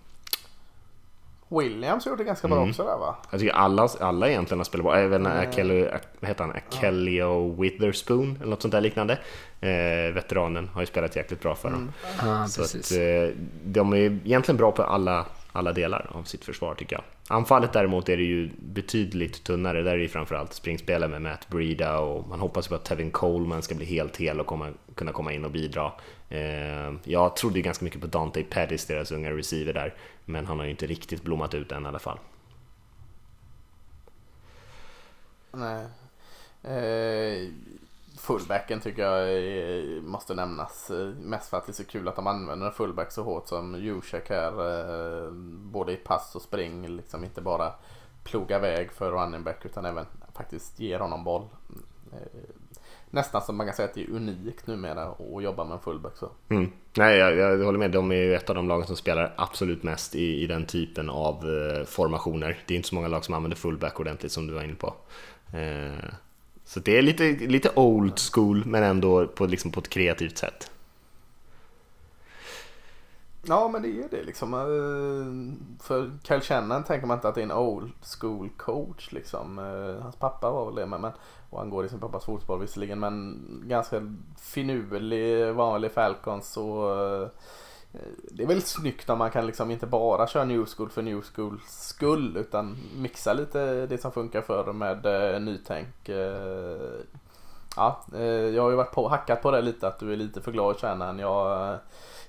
Williams 1.49 2.07
gjorde 2.07 2.19
det 2.19 2.25
ganska 2.27 2.49
bra 2.49 2.69
också 2.69 2.83
där 2.85 2.97
va? 2.99 3.17
Jag 3.31 3.41
tycker 3.41 3.55
alla, 3.55 3.89
alla 4.01 4.29
egentligen 4.29 4.59
har 4.59 4.65
spelat 4.65 4.85
bra. 4.85 4.97
Även 4.97 5.27
Akello, 5.27 5.87
vad 6.21 6.29
heter 6.29 6.45
han? 6.45 6.53
Akellio 6.57 7.61
Witherspoon 7.63 8.37
eller 8.41 8.51
något 8.51 8.63
sånt 8.63 8.73
där 8.73 8.81
liknande. 8.81 9.19
Eh, 9.61 10.15
veteranen 10.15 10.69
har 10.69 10.81
ju 10.83 10.87
spelat 10.87 11.17
jäkligt 11.17 11.41
bra 11.43 11.55
för 11.55 11.71
dem. 11.71 11.93
Ja, 12.25 12.47
Så 12.49 12.61
precis. 12.63 12.93
att, 12.93 12.99
eh, 12.99 13.37
de 13.65 13.93
är 13.93 13.97
egentligen 13.97 14.57
bra 14.57 14.73
på 14.73 14.83
alla, 14.83 15.27
alla 15.59 15.73
delar 15.73 16.11
av 16.15 16.23
sitt 16.23 16.45
försvar 16.45 16.75
tycker 16.75 16.97
jag. 16.97 17.05
Anfallet 17.29 17.73
däremot 17.73 18.09
är 18.09 18.17
det 18.17 18.23
ju 18.23 18.51
betydligt 18.59 19.45
tunnare. 19.45 19.83
Där 19.83 19.93
är 19.93 19.97
det 19.97 20.03
ju 20.03 20.09
framförallt 20.09 20.53
springspelare 20.53 21.11
med 21.11 21.23
Matt 21.23 21.49
Breida 21.49 21.99
och 21.99 22.29
man 22.29 22.41
hoppas 22.41 22.69
på 22.69 22.75
att 22.75 22.85
Tevin 22.85 23.11
Coleman 23.11 23.63
ska 23.63 23.75
bli 23.75 23.87
helt 23.87 24.17
hel 24.17 24.41
och 24.41 24.47
komma, 24.47 24.73
kunna 24.95 25.13
komma 25.13 25.33
in 25.33 25.45
och 25.45 25.51
bidra. 25.51 25.93
Eh, 26.29 26.93
jag 27.05 27.37
trodde 27.37 27.57
ju 27.57 27.63
ganska 27.63 27.85
mycket 27.85 28.01
på 28.01 28.07
Dante 28.07 28.43
Pettis, 28.43 28.87
deras 28.87 29.13
unga 29.13 29.31
receiver 29.31 29.73
där, 29.73 29.95
men 30.25 30.47
han 30.47 30.59
har 30.59 30.65
ju 30.65 30.71
inte 30.71 30.87
riktigt 30.87 31.23
blommat 31.23 31.55
ut 31.55 31.73
än 31.73 31.85
i 31.85 31.89
alla 31.89 31.99
fall. 31.99 32.19
Nej. 35.53 35.87
Eh, 36.63 37.49
fullbacken 38.19 38.81
tycker 38.81 39.03
jag 39.03 40.03
måste 40.03 40.35
nämnas. 40.35 40.91
Mest 41.21 41.51
för 41.51 41.57
att 41.57 41.67
det 41.67 41.71
är 41.71 41.75
så 41.75 41.85
kul 41.85 42.09
att 42.09 42.17
de 42.17 42.27
använder 42.27 42.67
en 42.67 42.73
fullback 42.73 43.13
så 43.13 43.23
hårt 43.23 43.49
som 43.49 43.75
Jusek 43.81 44.29
här. 44.31 44.53
Eh, 45.27 45.33
både 45.73 45.93
i 45.93 45.97
pass 45.97 46.35
och 46.37 46.43
spring. 46.43 46.89
Liksom 46.89 47.25
inte 47.25 47.41
bara 47.41 47.73
ploga 48.25 48.59
väg 48.59 48.93
för 48.93 49.13
running 49.13 49.45
back 49.45 49.65
utan 49.65 49.85
även 49.85 50.07
faktiskt 50.35 50.81
ger 50.81 50.99
honom 50.99 51.25
boll. 51.25 51.43
Eh, 52.13 52.51
nästan 53.11 53.43
som 53.43 53.57
man 53.57 53.67
kan 53.67 53.75
säga 53.75 53.89
att 53.89 53.95
det 53.95 54.03
är 54.03 54.11
unikt 54.11 54.67
numera 54.67 55.05
att 55.05 55.43
jobba 55.43 55.65
med 55.65 55.75
en 55.75 55.81
fullback 55.81 56.17
så. 56.17 56.31
Mm. 56.49 56.71
Nej, 56.97 57.19
jag, 57.19 57.37
jag 57.37 57.65
håller 57.65 57.79
med. 57.79 57.91
De 57.91 58.13
är 58.13 58.17
ju 58.17 58.35
ett 58.35 58.51
av 58.51 58.57
de 58.57 58.69
lagen 58.69 58.87
som 58.87 58.97
spelar 58.97 59.35
absolut 59.37 59.83
mest 59.83 60.15
i, 60.15 60.43
i 60.43 60.47
den 60.47 60.67
typen 60.67 61.11
av 61.11 61.35
eh, 61.35 61.85
formationer. 61.85 62.63
Det 62.67 62.75
är 62.75 62.77
inte 62.77 62.89
så 62.89 62.95
många 62.95 63.09
lag 63.09 63.25
som 63.25 63.35
använder 63.35 63.57
fullback 63.57 64.01
ordentligt 64.01 64.33
som 64.33 64.47
du 64.47 64.53
var 64.53 64.63
inne 64.63 64.75
på. 64.75 64.95
Eh, 65.53 66.15
så 66.69 66.81
det 66.81 66.99
är 66.99 67.03
lite, 67.03 67.25
lite 67.33 67.71
old 67.75 68.19
school 68.33 68.65
men 68.67 68.83
ändå 68.83 69.27
på, 69.27 69.47
liksom 69.47 69.71
på 69.71 69.81
ett 69.81 69.89
kreativt 69.89 70.39
sätt. 70.39 70.71
Ja 73.43 73.69
men 73.69 73.83
det 73.83 73.89
är 73.89 74.09
det 74.11 74.23
liksom. 74.23 74.55
Eh, 74.55 75.83
för 75.83 76.11
Kyle 76.23 76.41
Shannon 76.41 76.85
tänker 76.85 77.07
man 77.07 77.17
inte 77.17 77.29
att 77.29 77.35
det 77.35 77.41
är 77.41 77.45
en 77.45 77.53
old 77.53 77.93
school 78.21 78.49
coach 78.57 79.13
liksom. 79.13 79.59
Eh, 79.59 80.03
hans 80.03 80.17
pappa 80.17 80.51
var 80.51 80.67
väl 80.67 80.75
det 80.75 80.87
men, 80.87 81.05
och 81.51 81.59
han 81.59 81.71
går 81.71 81.85
i 81.85 81.89
sin 81.89 82.01
pappas 82.01 82.25
fotboll 82.25 82.61
visserligen 82.61 83.01
men 83.01 83.45
ganska 83.67 84.15
finurlig, 84.41 85.55
vanlig 85.55 85.93
Falcons 85.93 86.57
och 86.57 87.01
eh, 87.01 87.29
det 88.31 88.43
är 88.43 88.47
väldigt 88.47 88.67
snyggt 88.67 89.11
om 89.11 89.19
man 89.19 89.31
kan 89.31 89.47
liksom 89.47 89.71
inte 89.71 89.87
bara 89.87 90.27
köra 90.27 90.45
new 90.45 90.67
school 90.77 90.91
för 90.91 91.03
new 91.03 91.23
schools 91.35 91.63
skull 91.69 92.37
utan 92.37 92.77
mixa 92.97 93.33
lite 93.33 93.87
det 93.87 93.99
som 93.99 94.13
funkar 94.13 94.43
för 94.43 94.73
med 94.73 95.07
eh, 95.35 95.41
nytänk. 95.41 96.09
Eh, 96.09 97.01
Ja, 97.77 98.05
eh, 98.15 98.23
jag 98.25 98.63
har 98.63 98.71
ju 98.71 98.77
varit 98.77 98.93
på, 98.93 99.09
hackat 99.09 99.43
på 99.43 99.51
det 99.51 99.61
lite 99.61 99.89
att 99.89 99.99
du 99.99 100.13
är 100.13 100.17
lite 100.17 100.41
för 100.41 100.53
glad 100.53 100.77
i 100.77 100.79
Shannon. 100.79 101.19
Jag, 101.19 101.79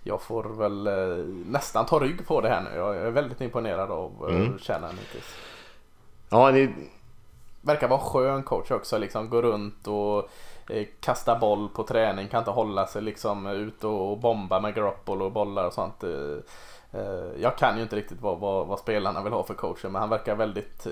jag 0.03 0.21
får 0.21 0.43
väl 0.43 0.87
eh, 0.87 1.25
nästan 1.45 1.85
ta 1.85 1.99
rygg 1.99 2.27
på 2.27 2.41
det 2.41 2.49
här 2.49 2.61
nu. 2.61 2.69
Jag 2.75 2.97
är 2.97 3.11
väldigt 3.11 3.41
imponerad 3.41 3.91
av 3.91 4.29
eh, 4.29 4.35
Mm. 4.35 4.59
Shannon 4.59 4.89
hittills. 4.89 5.35
Ja, 6.29 6.51
det, 6.51 6.69
Verkar 7.61 7.87
vara 7.87 7.99
skön 7.99 8.43
coach 8.43 8.71
också. 8.71 8.97
Liksom 8.97 9.29
gå 9.29 9.41
runt 9.41 9.87
och 9.87 10.17
eh, 10.19 10.23
kasta 10.99 11.35
boll 11.39 11.69
på 11.69 11.83
träning. 11.83 12.27
Kan 12.27 12.39
inte 12.39 12.51
hålla 12.51 12.87
sig 12.87 13.01
liksom 13.01 13.47
ut 13.47 13.83
och 13.83 14.17
bomba 14.17 14.59
med 14.59 14.75
Garoppolo 14.75 15.25
och 15.25 15.31
bollar 15.31 15.65
och 15.65 15.73
sånt. 15.73 16.03
Eh, 16.03 16.99
eh, 17.01 17.41
Jag 17.41 17.57
kan 17.57 17.77
ju 17.77 17.83
inte 17.83 17.95
riktigt 17.95 18.21
vad, 18.21 18.39
vad, 18.39 18.67
vad 18.67 18.79
spelarna 18.79 19.23
vill 19.23 19.33
ha 19.33 19.43
för 19.43 19.53
coacher 19.53 19.89
men 19.89 19.99
han 20.01 20.09
verkar 20.09 20.35
väldigt 20.35 20.85
eh, 20.85 20.91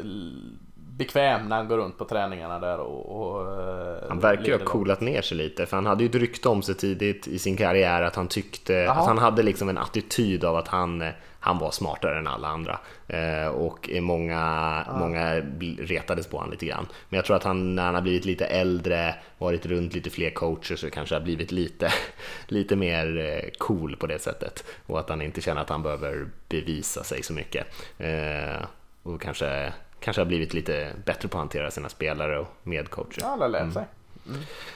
bekväm 0.76 1.50
när 1.50 1.56
han 1.56 1.68
går 1.68 1.78
runt 1.78 1.98
på 1.98 2.06
träningarna 2.06 2.60
där 2.60 2.80
och, 2.80 3.22
och 3.22 3.42
eh, 3.60 3.98
han 4.10 4.20
verkar 4.20 4.44
ju 4.44 4.58
ha 4.58 4.66
coolat 4.66 5.02
ner 5.02 5.22
sig 5.22 5.38
lite 5.38 5.66
för 5.66 5.78
han 5.78 5.86
hade 5.86 6.04
ju 6.04 6.10
ett 6.10 6.16
rykte 6.16 6.50
om 6.50 6.62
sig 6.62 6.76
tidigt 6.76 7.28
i 7.28 7.40
sin 7.40 7.58
karriär 7.58 8.02
att 8.02 8.16
han 8.16 8.28
tyckte 8.28 8.74
Jaha. 8.74 8.94
att 8.96 9.08
han 9.08 9.18
hade 9.18 9.44
liksom 9.44 9.70
en 9.70 9.78
attityd 9.78 10.44
av 10.46 10.56
att 10.56 10.68
han, 10.68 11.02
eh, 11.02 11.10
han 11.48 11.58
var 11.58 11.72
smartare 11.72 12.18
än 12.18 12.28
alla 12.28 12.48
andra 12.48 12.80
eh, 13.08 13.48
och 13.48 13.90
många, 14.02 14.86
många 15.00 15.36
bl- 15.36 15.86
retades 15.86 16.28
på 16.28 16.38
honom 16.38 16.52
lite 16.52 16.66
grann. 16.66 16.88
Men 17.10 17.18
jag 17.18 17.26
tror 17.26 17.36
att 17.36 17.44
han 17.44 17.76
när 17.76 17.86
han 17.86 17.96
har 17.96 18.02
blivit 18.02 18.26
lite 18.26 18.46
äldre, 18.46 19.16
varit 19.38 19.66
runt 19.66 19.94
lite 19.94 20.10
fler 20.10 20.30
coacher 20.30 20.76
så 20.76 20.90
kanske 20.90 21.16
har 21.16 21.22
blivit 21.22 21.52
lite, 21.52 21.94
lite 22.48 22.76
mer 22.76 23.18
eh, 23.18 23.50
cool 23.58 23.96
på 23.96 24.08
det 24.08 24.20
sättet 24.20 24.64
och 24.88 25.00
att 25.00 25.10
han 25.10 25.22
inte 25.22 25.42
känner 25.42 25.62
att 25.62 25.70
han 25.70 25.84
behöver 25.84 26.28
bevisa 26.50 27.04
sig 27.04 27.24
så 27.24 27.34
mycket. 27.34 27.68
Eh, 27.98 28.64
och 29.04 29.22
kanske 29.22 29.74
kanske 30.00 30.22
har 30.22 30.26
blivit 30.26 30.54
lite 30.54 30.88
bättre 31.06 31.28
på 31.28 31.38
att 31.38 31.42
hantera 31.42 31.72
sina 31.72 31.90
spelare 31.90 32.40
och 32.40 32.48
medcoacher. 32.64 33.20
Ja, 33.22 33.28
alla 33.28 33.48
lär 33.48 33.72
sig. 33.72 33.86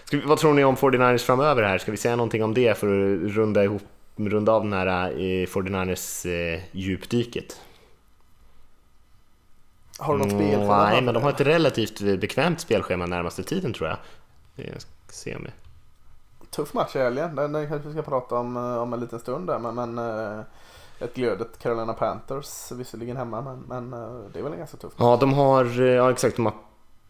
Ska 0.03 0.17
vi, 0.17 0.23
vad 0.25 0.37
tror 0.37 0.53
ni 0.53 0.63
om 0.63 0.75
49ers 0.75 1.25
framöver 1.25 1.63
här? 1.63 1.77
Ska 1.77 1.91
vi 1.91 1.97
säga 1.97 2.15
någonting 2.15 2.43
om 2.43 2.53
det 2.53 2.77
för 2.77 2.87
att 2.87 3.31
runda, 3.35 3.63
ihop, 3.63 3.81
runda 4.29 4.51
av 4.51 4.63
den 4.63 4.73
här 4.73 5.09
eh, 5.11 5.45
49ers 5.47 6.27
eh, 6.27 6.61
djupdyket? 6.71 7.61
Har 9.99 10.13
du 10.13 10.19
något 10.19 10.31
Mm, 10.31 10.45
spelschema? 10.47 10.83
Nej, 10.89 11.01
men 11.01 11.13
de 11.13 11.23
har 11.23 11.29
ett 11.29 11.41
relativt 11.41 12.19
bekvämt 12.19 12.59
spelschema 12.61 13.05
närmaste 13.05 13.43
tiden 13.43 13.73
tror 13.73 13.89
jag. 13.89 13.97
Jag 14.55 14.81
ska 14.81 14.89
se 15.07 15.37
med. 15.37 15.51
Tuff 16.49 16.73
match 16.73 16.95
i 16.95 16.99
helgen. 16.99 17.35
Den, 17.35 17.51
den 17.51 17.67
kanske 17.67 17.87
vi 17.87 17.93
ska 17.93 18.01
prata 18.01 18.35
om 18.35 18.57
eh, 18.57 18.77
om 18.77 18.93
en 18.93 18.99
liten 18.99 19.19
stund 19.19 19.47
där. 19.47 19.59
Men, 19.59 19.75
men 19.75 19.97
eh, 19.97 20.39
ett 20.99 21.15
glödet 21.15 21.59
Carolina 21.59 21.93
Panthers 21.93 22.71
visserligen 22.71 23.17
hemma 23.17 23.41
men, 23.41 23.59
men 23.89 23.93
eh, 24.01 24.19
det 24.33 24.39
är 24.39 24.43
väl 24.43 24.51
en 24.51 24.57
ganska 24.59 24.77
tuff 24.77 24.93
match. 24.99 25.07
Ja, 25.07 25.17
de 25.19 25.33
har, 25.33 25.81
eh, 25.81 25.85
ja 25.87 26.11
exakt, 26.11 26.35
de 26.35 26.45
har 26.45 26.53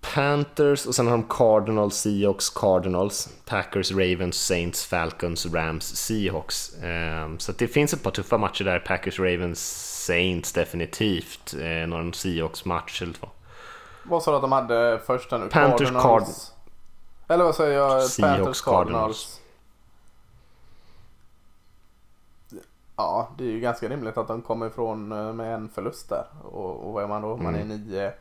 Panthers 0.01 0.85
och 0.85 0.95
sen 0.95 1.07
har 1.07 1.11
de 1.17 1.23
Cardinals, 1.29 1.95
Seahawks, 1.95 2.49
Cardinals, 2.49 3.29
Packers, 3.45 3.91
Ravens, 3.91 4.35
Saints, 4.45 4.85
Falcons, 4.85 5.45
Rams, 5.45 5.95
Seahawks. 5.95 6.73
Ehm, 6.83 7.39
Så 7.39 7.51
det 7.51 7.67
finns 7.67 7.93
ett 7.93 8.03
par 8.03 8.11
tuffa 8.11 8.37
matcher 8.37 8.63
där, 8.63 8.79
Packers, 8.79 9.19
Ravens, 9.19 9.87
Saints 10.05 10.53
definitivt, 10.53 11.53
eh, 11.53 11.87
någon 11.87 12.13
Seahawks-match 12.13 13.01
eller 13.01 13.13
två. 13.13 13.27
Vad 14.03 14.23
sa 14.23 14.31
du 14.31 14.35
att 14.35 14.41
de 14.41 14.51
hade 14.51 15.01
först 15.05 15.31
här 15.31 15.39
nu? 15.39 15.47
Panthers, 15.49 15.89
Cardinals? 15.89 16.53
Eller 17.27 17.43
vad 17.43 17.55
säger 17.55 17.77
jag? 17.77 18.03
Seahawks, 18.03 18.37
Panthers, 18.39 18.61
Cardinals. 18.61 18.61
Cardinals. 18.61 19.37
Ja, 22.95 23.29
det 23.37 23.43
är 23.43 23.47
ju 23.51 23.59
ganska 23.59 23.89
rimligt 23.89 24.17
att 24.17 24.27
de 24.27 24.41
kommer 24.41 24.67
ifrån 24.67 25.11
eh, 25.11 25.33
med 25.33 25.53
en 25.55 25.69
förlust 25.69 26.09
där. 26.09 26.25
Och, 26.43 26.87
och 26.87 26.93
vad 26.93 27.03
är 27.03 27.07
man 27.07 27.21
då? 27.21 27.37
Man 27.37 27.55
är 27.55 27.61
Mm. 27.61 27.77
9-1. 27.87 28.11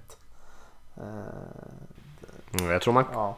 Mm, 2.60 2.70
Jag 2.70 2.82
tror 2.82 2.94
man, 2.94 3.04
ja. 3.12 3.36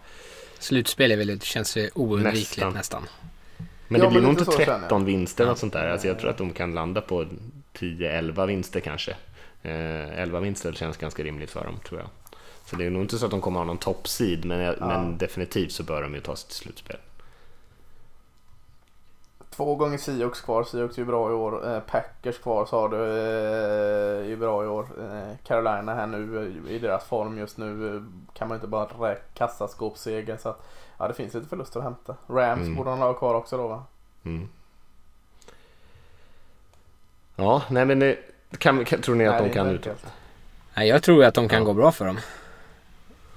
Slutspel 0.58 1.12
är 1.12 1.16
väl, 1.16 1.26
det 1.26 1.42
känns 1.44 1.76
oundvikligt 1.94 2.50
Nästan. 2.50 2.72
nästan. 2.72 3.02
men 3.88 4.00
Ja, 4.00 4.06
det 4.06 4.10
blir 4.10 4.20
men 4.20 4.22
nog 4.22 4.32
inte 4.32 4.44
så 4.44 4.52
känner 4.52 4.72
jag. 4.72 4.80
13 4.80 5.04
vinster 5.04 5.50
och 5.50 5.58
sånt 5.58 5.72
där. 5.72 5.88
Alltså 5.88 6.06
jag 6.08 6.18
tror 6.18 6.30
att 6.30 6.38
de 6.38 6.52
kan 6.52 6.74
landa 6.74 7.00
på 7.00 7.26
10-11 7.78 8.46
vinster 8.46 8.80
kanske. 8.80 9.10
Eh, 9.62 10.18
11 10.20 10.40
vinster 10.40 10.72
känns 10.72 10.96
ganska 10.96 11.22
rimligt 11.24 11.50
för 11.50 11.64
dem 11.64 11.78
tror 11.88 12.00
jag. 12.00 12.08
Så 12.64 12.76
det 12.76 12.84
är 12.86 12.90
nog 12.90 13.02
inte 13.02 13.18
så 13.18 13.24
att 13.24 13.30
de 13.30 13.40
kommer 13.40 13.58
ha 13.60 13.64
någon 13.64 13.78
toppsid, 13.78 14.44
men, 14.44 14.60
jag- 14.60 14.80
men 14.80 15.18
definitivt 15.18 15.72
så 15.72 15.82
bör 15.82 16.02
de 16.02 16.14
ju 16.14 16.20
ta 16.20 16.36
sig 16.36 16.48
till 16.48 16.56
slutspel. 16.56 16.96
Två 19.56 19.74
gånger 19.74 19.98
Seahawks 19.98 20.40
kvar. 20.40 20.64
Seahawks 20.64 20.96
är 20.98 21.02
ju 21.02 21.06
bra 21.06 21.30
i 21.30 21.34
år. 21.34 21.74
Eh, 21.74 21.80
Packers 21.80 22.38
kvar 22.38 22.66
sa 22.66 22.88
du. 22.88 22.96
Eh, 22.96 24.24
är 24.24 24.28
ju 24.28 24.36
bra 24.36 24.64
i 24.64 24.66
år. 24.66 24.86
Eh, 25.00 25.36
Carolina 25.46 25.94
här 25.94 26.06
nu 26.06 26.62
i 26.68 26.78
deras 26.78 27.04
form 27.04 27.38
just 27.38 27.58
nu 27.58 28.04
kan 28.34 28.48
man 28.48 28.54
inte 28.56 28.66
bara 28.66 28.84
räkna 28.84 29.24
kassaskåpsseger. 29.34 30.36
Så 30.36 30.48
att, 30.48 30.66
ja, 30.98 31.08
det 31.08 31.14
finns 31.14 31.34
lite 31.34 31.48
förluster 31.48 31.78
att 31.80 31.84
hämta. 31.84 32.16
Rams 32.28 32.60
Mm. 32.60 32.74
borde 32.76 32.90
de 32.90 32.98
ha 32.98 33.14
kvar 33.14 33.34
också 33.34 33.56
då 33.56 33.68
va? 33.68 33.84
Mm. 34.24 34.48
Ja, 37.36 37.62
nej 37.70 37.84
men 37.84 37.98
det, 37.98 38.18
kan, 38.58 38.84
kan, 38.84 39.00
tror 39.02 39.14
ni 39.14 39.26
att 39.26 39.34
Nej, 39.40 39.48
de 39.48 39.54
kan 39.54 39.66
ut? 39.70 39.88
Nej, 40.74 40.88
jag 40.88 41.02
tror 41.02 41.24
att 41.24 41.34
de 41.34 41.48
kan 41.48 41.58
Ja. 41.58 41.64
gå 41.64 41.72
bra 41.74 41.92
för 41.92 42.04
dem. 42.06 42.18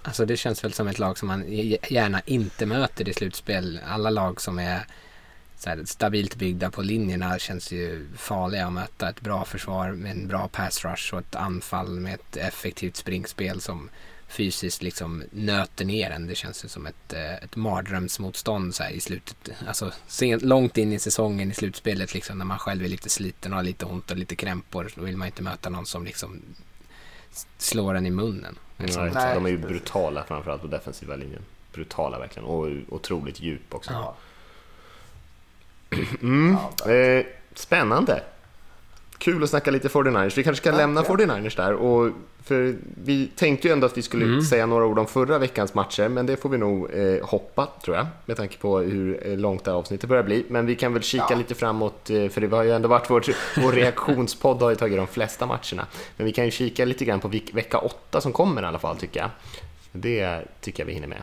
Alltså 0.04 0.26
det 0.26 0.38
känns 0.38 0.64
väl 0.64 0.74
som 0.74 0.88
ett 0.88 1.00
lag 1.00 1.18
som 1.18 1.28
man 1.28 1.44
gärna 1.48 2.22
inte 2.26 2.66
möter 2.66 3.10
i 3.10 3.14
slutspel. 3.14 3.80
Alla 3.88 4.10
lag 4.10 4.42
som 4.42 4.60
är 4.60 4.86
så 5.58 5.70
här 5.70 5.86
stabilt 5.86 6.36
byggda 6.36 6.72
på 6.72 6.82
linjerna 6.82 7.40
känns 7.40 7.72
ju 7.72 8.08
farliga 8.18 8.68
att 8.68 8.74
möta. 8.74 9.10
Ett 9.10 9.22
bra 9.22 9.46
försvar 9.46 9.92
med 9.92 10.12
en 10.12 10.28
bra 10.28 10.48
pass 10.48 10.86
rush 10.86 11.14
och 11.14 11.20
ett 11.20 11.36
anfall 11.36 12.00
med 12.00 12.14
ett 12.14 12.38
effektivt 12.38 12.96
springspel 12.96 13.62
som 13.62 13.90
fysiskt 14.28 14.82
liksom 14.82 15.24
nöter 15.32 15.86
ner 15.86 16.12
en. 16.12 16.28
Det 16.28 16.36
känns 16.36 16.66
ju 16.66 16.70
som 16.70 16.86
ett, 16.86 17.14
eh, 17.14 17.36
ett 17.36 17.56
mardrömsmotstånd 17.56 18.76
så 18.76 18.84
här 18.84 18.92
i 18.92 19.00
slutet. 19.00 19.52
Alltså 19.68 19.92
sent, 20.08 20.42
långt 20.44 20.78
in 20.78 20.94
i 20.94 21.00
säsongen 21.00 21.52
i 21.52 21.54
slutspelet 21.54 22.14
liksom 22.14 22.38
när 22.38 22.46
man 22.46 22.60
själv 22.60 22.84
är 22.84 22.88
lite 22.88 23.10
sliten 23.10 23.52
och 23.52 23.58
har 23.58 23.64
lite 23.64 23.86
ont 23.86 24.12
och 24.12 24.18
lite 24.18 24.36
krämpor. 24.36 24.92
Då 24.96 25.02
vill 25.02 25.18
man 25.18 25.28
inte 25.28 25.44
möta 25.44 25.70
någon 25.70 25.86
som 25.86 26.06
liksom 26.06 26.42
slår 27.58 27.96
en 27.96 28.06
i 28.06 28.12
munnen. 28.12 28.58
Nej, 28.78 28.86
Liksom. 28.86 29.08
Nej, 29.08 29.36
de 29.36 29.46
är 29.46 29.50
ju 29.50 29.58
brutala 29.58 30.24
framförallt 30.24 30.62
på 30.62 30.68
defensiva 30.68 31.16
linjen. 31.16 31.42
Brutala 31.74 32.20
verkligen 32.20 32.46
och 32.48 32.68
otroligt 32.90 33.40
djup 33.40 33.74
också. 33.74 33.94
Ja. 33.94 34.16
Mm. 36.22 36.58
Ja, 36.86 36.92
Eh, 36.92 37.26
spännande. 37.54 38.24
Kul 39.18 39.44
att 39.44 39.50
snacka 39.50 39.72
lite 39.72 39.88
49ers. 39.88 40.38
Vi 40.38 40.44
kanske 40.44 40.62
ska 40.62 40.72
lämna 40.78 41.02
Verkligen. 41.02 41.32
49ers 41.32 41.56
där. 41.58 41.74
Och 41.74 42.12
för 42.44 42.76
vi 43.04 43.28
tänkte 43.36 43.68
ju 43.68 43.72
ändå 43.74 43.86
att 43.86 43.98
vi 43.98 44.02
skulle 44.02 44.42
säga 44.42 44.66
några 44.66 44.86
ord 44.86 45.00
om 45.00 45.08
förra 45.08 45.38
veckans 45.38 45.74
matcher, 45.74 46.08
men 46.10 46.26
det 46.26 46.38
får 46.38 46.50
vi 46.50 46.58
nog 46.58 46.92
eh, 46.94 47.26
hoppa, 47.28 47.68
tror 47.84 47.98
jag, 47.98 48.08
med 48.26 48.38
tanke 48.38 48.58
på 48.58 48.80
hur 48.80 49.28
eh, 49.28 49.38
långt 49.38 49.64
det 49.64 49.72
här 49.72 49.78
avsnittet 49.78 50.10
börjar 50.10 50.24
bli. 50.24 50.46
Men 50.50 50.66
vi 50.66 50.76
kan 50.76 50.94
väl 50.94 51.02
kika 51.04 51.26
Ja. 51.30 51.36
lite 51.36 51.56
framåt, 51.56 52.10
eh, 52.10 52.28
för 52.30 52.42
det 52.42 52.56
har 52.56 52.64
ju 52.64 52.72
ändå 52.72 52.88
varit 52.88 53.10
vår, 53.10 53.24
vår 53.62 53.72
reaktionspodd 53.72 54.62
har 54.62 54.70
ju 54.70 54.76
tagit 54.76 54.98
de 54.98 55.08
flesta 55.08 55.46
matcherna. 55.46 55.86
Men 56.18 56.26
vi 56.26 56.32
kan 56.32 56.46
ju 56.46 56.52
kika 56.52 56.86
lite 56.86 57.06
grann 57.06 57.20
på 57.20 57.28
veck- 57.28 57.54
vecka 57.54 57.78
åtta 57.78 58.22
som 58.22 58.32
kommer 58.34 58.62
i 58.64 58.66
alla 58.66 58.80
fall, 58.80 58.98
tycker 58.98 59.20
jag. 59.20 59.30
Det 59.92 60.42
tycker 60.62 60.84
jag 60.84 60.88
vi 60.88 60.94
hinner 60.94 61.08
med. 61.08 61.22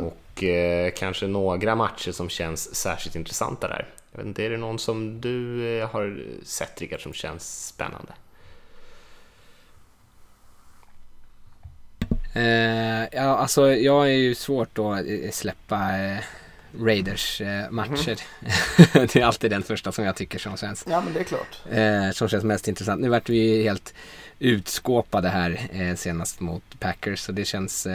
Och 0.00 0.16
eh, 0.42 0.90
kanske 0.96 1.26
några 1.26 1.74
matcher 1.74 2.12
som 2.12 2.28
känns 2.28 2.74
särskilt 2.74 3.16
intressanta 3.16 3.68
där. 3.68 3.86
Jag 4.12 4.18
vet 4.18 4.26
inte, 4.26 4.44
är 4.44 4.50
det 4.50 4.56
någon 4.56 4.78
som 4.78 5.20
du 5.20 5.68
eh, 5.78 5.88
har 5.88 6.22
sett 6.42 6.80
Rickard 6.80 7.02
som 7.02 7.12
känns 7.12 7.66
spännande? 7.66 8.12
Eh, 12.36 13.08
ja, 13.12 13.36
alltså 13.36 13.72
jag 13.72 14.06
är 14.06 14.16
ju 14.16 14.34
svårt 14.34 14.78
att 14.78 15.06
eh, 15.06 15.30
släppa 15.30 15.98
eh, 15.98 16.18
Raiders 16.80 17.42
matcher. 17.70 18.20
det 18.92 19.16
är 19.16 19.24
alltid 19.24 19.50
den 19.50 19.62
första 19.62 19.92
som 19.92 20.04
jag 20.04 20.16
tycker 20.16 20.38
som 20.38 20.56
känns, 20.56 20.84
ja 20.90 21.00
men 21.00 21.12
det 21.12 21.20
är 21.20 21.24
klart. 21.24 22.14
som 22.14 22.28
känns 22.28 22.44
mest 22.44 22.68
intressant. 22.68 23.00
Nu 23.00 23.08
vart 23.08 23.28
vi 23.28 23.36
ju 23.36 23.62
helt 23.62 23.94
utskåpade 24.38 25.28
här 25.28 25.60
senast 25.96 26.40
mot 26.40 26.80
Packers 26.80 27.20
så 27.20 27.32
det 27.32 27.44
känns 27.44 27.86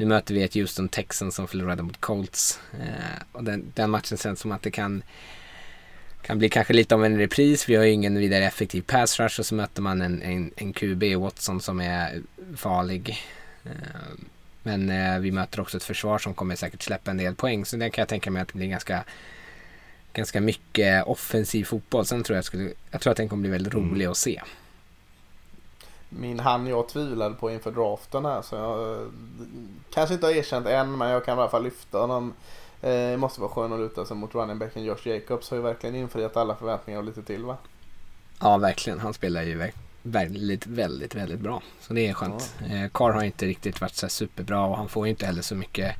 nu 0.00 0.06
möter 0.06 0.34
vi 0.34 0.42
ett 0.42 0.54
Houston 0.54 0.88
Texans 0.88 1.34
som 1.34 1.48
förlorade 1.48 1.82
mot 1.82 2.00
Colts 2.00 2.60
eh, 2.80 3.22
och 3.32 3.44
den, 3.44 3.72
den 3.74 3.90
matchen 3.90 4.18
känns 4.18 4.40
som 4.40 4.52
att 4.52 4.62
det 4.62 4.70
kan 4.70 5.02
kan 6.22 6.38
bli 6.38 6.48
kanske 6.48 6.72
lite 6.72 6.94
av 6.94 7.04
en 7.04 7.18
repris. 7.18 7.68
Vi 7.68 7.76
har 7.76 7.84
ju 7.84 7.90
ingen 7.90 8.18
vidare 8.18 8.46
effektiv 8.46 8.82
pass 8.82 9.20
rush 9.20 9.40
och 9.40 9.46
så 9.46 9.54
möter 9.54 9.82
man 9.82 10.02
en, 10.02 10.22
en, 10.22 10.50
en 10.56 10.72
QB 10.72 11.02
Watson 11.16 11.60
som 11.60 11.80
är 11.80 12.22
farlig. 12.56 13.18
Eh, 13.64 13.70
Men 14.62 14.90
eh, 14.90 15.18
vi 15.18 15.30
möter 15.30 15.60
också 15.60 15.76
ett 15.76 15.84
försvar 15.84 16.18
som 16.18 16.34
kommer 16.34 16.56
säkert 16.56 16.82
släppa 16.82 17.10
en 17.10 17.16
del 17.16 17.34
poäng. 17.34 17.64
Så 17.64 17.76
det 17.76 17.90
kan 17.90 18.02
jag 18.02 18.08
tänka 18.08 18.30
mig 18.30 18.42
att 18.42 18.48
det 18.48 18.58
blir 18.58 18.68
ganska, 18.68 19.04
ganska 20.12 20.40
mycket 20.40 21.04
offensiv 21.04 21.64
fotboll. 21.64 22.06
Sen 22.06 22.22
tror 22.22 22.36
jag, 22.36 22.44
skulle, 22.44 22.70
jag 22.90 23.00
tror 23.00 23.10
att 23.10 23.16
den 23.16 23.28
kommer 23.28 23.40
bli 23.40 23.50
väldigt 23.50 23.74
rolig 23.74 24.06
att 24.06 24.16
se. 24.16 24.42
Min 26.10 26.40
han 26.40 26.66
jag 26.66 26.88
tvivlade 26.88 27.34
på 27.34 27.50
inför 27.50 27.70
draften 27.70 28.24
här 28.24 28.42
så 28.42 28.56
jag 28.56 28.92
eh, 28.92 29.06
kanske 29.94 30.14
inte 30.14 30.26
har 30.26 30.32
erkänt 30.32 30.66
än 30.66 30.98
men 30.98 31.08
jag 31.08 31.24
kan 31.24 31.38
i 31.38 31.40
alla 31.40 31.50
fall 31.50 31.64
lyfta 31.64 31.98
honom. 31.98 32.34
Eh, 32.82 33.16
måste 33.16 33.40
vara 33.40 33.50
skön 33.50 33.72
att 33.72 33.80
luta 33.80 34.04
sig 34.04 34.16
mot 34.16 34.34
running 34.34 34.58
backen 34.58 34.84
Josh 34.84 35.08
Jacobs 35.08 35.50
har 35.50 35.56
ju 35.56 35.62
verkligen 35.62 35.96
infriat 35.96 36.36
alla 36.36 36.56
förväntningar 36.56 36.98
och 36.98 37.04
lite 37.04 37.22
till 37.22 37.44
va? 37.44 37.56
Ja, 38.40 38.58
verkligen. 38.58 39.00
Han 39.00 39.14
spelar 39.14 39.42
ju 39.42 39.70
väldigt, 40.02 40.66
väldigt, 40.66 41.14
väldigt 41.14 41.40
bra. 41.40 41.62
Så 41.80 41.92
det 41.92 42.08
är 42.08 42.14
skönt. 42.14 42.54
Eh, 42.70 42.90
Carr 42.94 43.12
har 43.12 43.22
inte 43.22 43.46
riktigt 43.46 43.80
varit 43.80 43.94
så 43.94 44.08
superbra 44.08 44.64
och 44.64 44.76
han 44.76 44.88
får 44.88 45.06
ju 45.06 45.10
inte 45.10 45.26
heller 45.26 45.42
så 45.42 45.54
mycket 45.54 45.96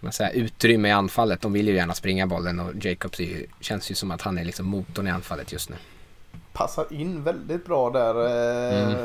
man 0.00 0.12
säga, 0.12 0.30
utrymme 0.30 0.88
i 0.88 0.92
anfallet. 0.92 1.40
De 1.40 1.52
vill 1.52 1.68
ju 1.68 1.74
gärna 1.74 1.94
springa 1.94 2.26
bollen 2.26 2.60
och 2.60 2.84
Jacobs 2.84 3.20
ju, 3.20 3.46
känns 3.60 3.90
ju 3.90 3.94
som 3.94 4.10
att 4.10 4.22
han 4.22 4.38
är 4.38 4.44
liksom 4.44 4.66
motorn 4.66 5.06
i 5.06 5.10
anfallet 5.10 5.52
just 5.52 5.70
nu. 5.70 5.76
Passar 6.58 6.92
in 6.92 7.24
väldigt 7.24 7.64
bra 7.66 7.90
där. 7.90 8.14
Eh, 8.14 8.96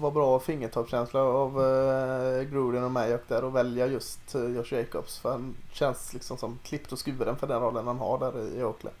Var 0.00 0.10
bra 0.10 0.38
fingertoppskänsla 0.40 1.20
av 1.20 1.50
eh, 1.62 2.42
Gruden 2.42 2.84
och 2.84 2.90
Mayock 2.90 3.20
där 3.28 3.44
och 3.44 3.56
välja 3.56 3.86
just 3.86 4.34
eh, 4.34 4.40
Josh 4.44 4.72
Jacobs. 4.74 5.18
För 5.18 5.30
han 5.30 5.54
känns 5.72 6.12
liksom 6.14 6.36
som 6.36 6.58
klippt 6.64 6.92
och 6.92 6.98
skuren 7.06 7.36
för 7.36 7.46
den 7.46 7.60
rollen 7.60 7.86
han 7.86 7.98
har 7.98 8.18
där 8.18 8.58
i 8.58 8.64
Oakland. 8.64 8.96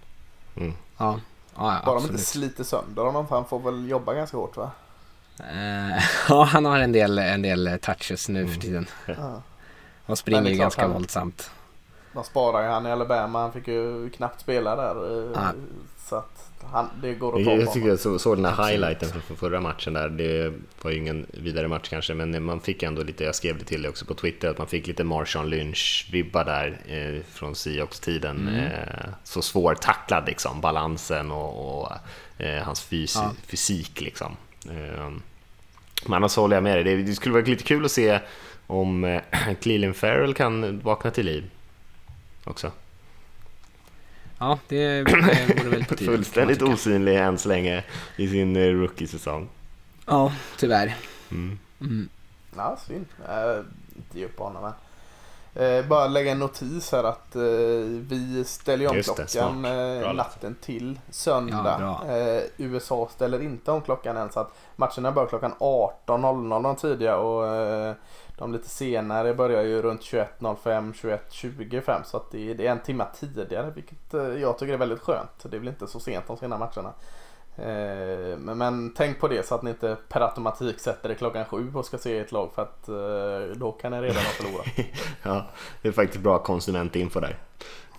Ja, 0.54 0.64
ja, 0.98 1.20
ja 1.56 1.80
Bara 1.86 2.00
de 2.00 2.04
inte 2.04 2.18
sliter 2.18 2.64
sönder 2.64 3.02
honom 3.02 3.26
för 3.28 3.34
han 3.36 3.44
får 3.44 3.58
väl 3.58 3.88
jobba 3.88 4.14
ganska 4.14 4.36
hårt 4.36 4.56
va? 4.56 4.70
Ja, 6.28 6.42
han 6.44 6.64
har 6.64 6.78
en 6.78 6.92
del, 6.92 7.18
en 7.18 7.42
del 7.42 7.78
touches 7.82 8.28
nu 8.28 8.48
för 8.48 8.60
tiden. 8.60 8.86
Ja. 9.06 9.42
Och 10.06 10.18
springer 10.18 10.42
ju 10.42 10.46
klart 10.48 10.58
ganska 10.64 10.82
han- 10.82 10.92
våldsamt. 10.92 11.50
De 12.14 12.24
sparar 12.24 12.62
ju 12.62 12.68
han 12.68 12.86
i 12.86 12.92
Alabama. 12.92 13.40
Han 13.40 13.52
fick 13.52 13.68
ju 13.68 14.10
knappt 14.10 14.40
spela 14.40 14.76
där. 14.76 15.30
Ja. 15.34 15.52
Så 16.08 16.16
att 16.16 16.51
han, 16.70 16.88
det 17.02 17.14
går 17.14 17.38
att 17.38 17.44
ta 17.44 17.50
Jag 17.52 17.72
tycker 17.72 17.88
jag 17.88 17.98
så- 17.98 18.18
såg 18.18 18.36
den 18.36 18.44
här 18.44 18.52
Absolut. 18.52 18.70
highlighten 18.72 19.08
från 19.22 19.36
förra 19.36 19.60
matchen 19.60 19.92
där. 19.92 20.08
Det 20.08 20.52
var 20.82 20.90
ju 20.90 20.96
ingen 20.96 21.26
vidare 21.30 21.68
match 21.68 21.88
kanske, 21.88 22.14
men 22.14 22.42
man 22.44 22.60
fick 22.60 22.82
ändå 22.82 23.02
lite, 23.02 23.24
jag 23.24 23.34
skrev 23.34 23.58
det 23.58 23.64
till 23.64 23.82
dig 23.82 23.88
också 23.88 24.04
på 24.04 24.14
Twitter, 24.14 24.48
att 24.48 24.58
man 24.58 24.66
fick 24.66 24.86
lite 24.86 25.04
Marshawn 25.04 25.48
Lynch-vibbar 25.54 26.44
där 26.44 26.78
eh, 26.86 27.22
från 27.32 27.54
Seahawks-tiden. 27.54 28.48
Eh, 28.48 29.08
så 29.24 29.42
svårtacklad 29.42 30.26
liksom, 30.26 30.60
balansen 30.60 31.30
och, 31.30 31.80
och 31.82 31.92
eh, 32.38 32.62
hans 32.62 32.88
fys- 32.90 33.18
Ja. 33.18 33.32
fysik 33.46 34.00
liksom. 34.00 34.36
Eh, 34.70 35.10
Men 36.06 36.14
annars 36.14 36.36
håller 36.36 36.56
jag 36.56 36.62
med 36.62 36.76
dig. 36.76 36.84
Det, 36.96 37.02
det 37.02 37.14
skulle 37.14 37.32
vara 37.32 37.44
lite 37.44 37.64
kul 37.64 37.84
att 37.84 37.90
se 37.90 38.18
om 38.66 39.04
eh, 39.04 39.20
Cleveland 39.62 39.96
Farrell 39.96 40.34
kan 40.34 40.78
vakna 40.80 41.10
till 41.10 41.26
liv 41.26 41.50
också. 42.44 42.70
Ja, 44.42 44.58
det, 44.68 45.02
det 45.02 45.12
vore 45.62 45.70
väl 45.70 45.84
på 45.84 45.94
tiden. 45.94 46.14
Fullständigt 46.14 46.62
osynlig 46.62 47.16
än 47.16 47.38
så 47.38 47.48
länge 47.48 47.84
i 48.16 48.28
sin 48.28 48.56
eh, 48.56 48.68
rookie-säsong. 48.68 49.48
Ja, 50.06 50.32
tyvärr. 50.58 50.96
Mm. 51.30 51.58
Mm. 51.80 52.08
Ja, 52.56 52.76
synd. 52.86 53.06
Äh, 53.28 53.64
inte 53.96 54.18
ge 54.18 54.24
upp 54.24 54.38
honom 54.38 54.64
än. 54.64 54.72
Eh, 55.54 55.86
bara 55.86 56.06
lägga 56.06 56.32
en 56.32 56.38
notis 56.38 56.92
här 56.92 57.04
att 57.04 57.36
eh, 57.36 57.42
vi 58.08 58.44
ställer 58.46 58.88
om 58.88 58.96
Just 58.96 59.16
det, 59.16 59.26
klockan 59.26 59.60
smart. 59.60 60.04
eh, 60.06 60.12
natten 60.14 60.56
till 60.60 61.00
söndag. 61.10 61.76
Ja, 61.80 62.16
eh, 62.16 62.42
USA 62.56 63.08
ställer 63.14 63.42
inte 63.42 63.70
om 63.70 63.80
klockan 63.80 64.16
än 64.16 64.32
så 64.32 64.40
att 64.40 64.54
matcherna 64.76 65.12
börjar 65.12 65.28
klockan 65.28 65.52
18.00 65.58 66.62
de 66.62 66.76
tidiga 66.76 67.16
och 67.16 67.44
de 68.42 68.52
lite 68.52 68.68
senare 68.68 69.34
börjar 69.34 69.62
ju 69.62 69.82
runt 69.82 70.00
21.05, 70.00 70.92
21.25 70.92 72.02
så 72.04 72.16
att 72.16 72.30
det, 72.30 72.50
är 72.50 72.60
en 72.60 72.82
timme 72.82 73.06
tidigare 73.20 73.70
vilket 73.74 74.14
eh, 74.14 74.20
jag 74.20 74.58
tycker 74.58 74.72
är 74.72 74.78
väldigt 74.78 75.00
skönt. 75.00 75.30
Det 75.42 75.56
är 75.56 75.58
väl 75.58 75.68
inte 75.68 75.86
så 75.86 76.00
sent 76.00 76.26
de 76.26 76.36
sena 76.36 76.58
matcherna. 76.58 76.92
Eh, 77.56 78.38
men, 78.38 78.58
men 78.58 78.94
tänk 78.96 79.20
på 79.20 79.28
det 79.28 79.46
så 79.46 79.54
att 79.54 79.62
ni 79.62 79.70
inte 79.70 79.96
per 80.08 80.20
automatik 80.20 80.80
sätter 80.80 81.08
det 81.08 81.14
klockan 81.14 81.44
sju 81.44 81.72
och 81.74 81.86
ska 81.86 81.98
se 81.98 82.18
ett 82.18 82.32
lag 82.32 82.50
för 82.54 82.62
att 82.62 82.88
eh, 82.88 83.56
då 83.56 83.72
kan 83.72 83.92
ni 83.92 84.00
redan 84.00 84.16
ha 84.16 84.30
förlorat. 84.30 84.66
Ja, 85.22 85.46
det 85.82 85.88
är 85.88 85.92
faktiskt 85.92 86.22
bra 86.22 86.38
konsumentinfo 86.38 87.20
där. 87.20 87.38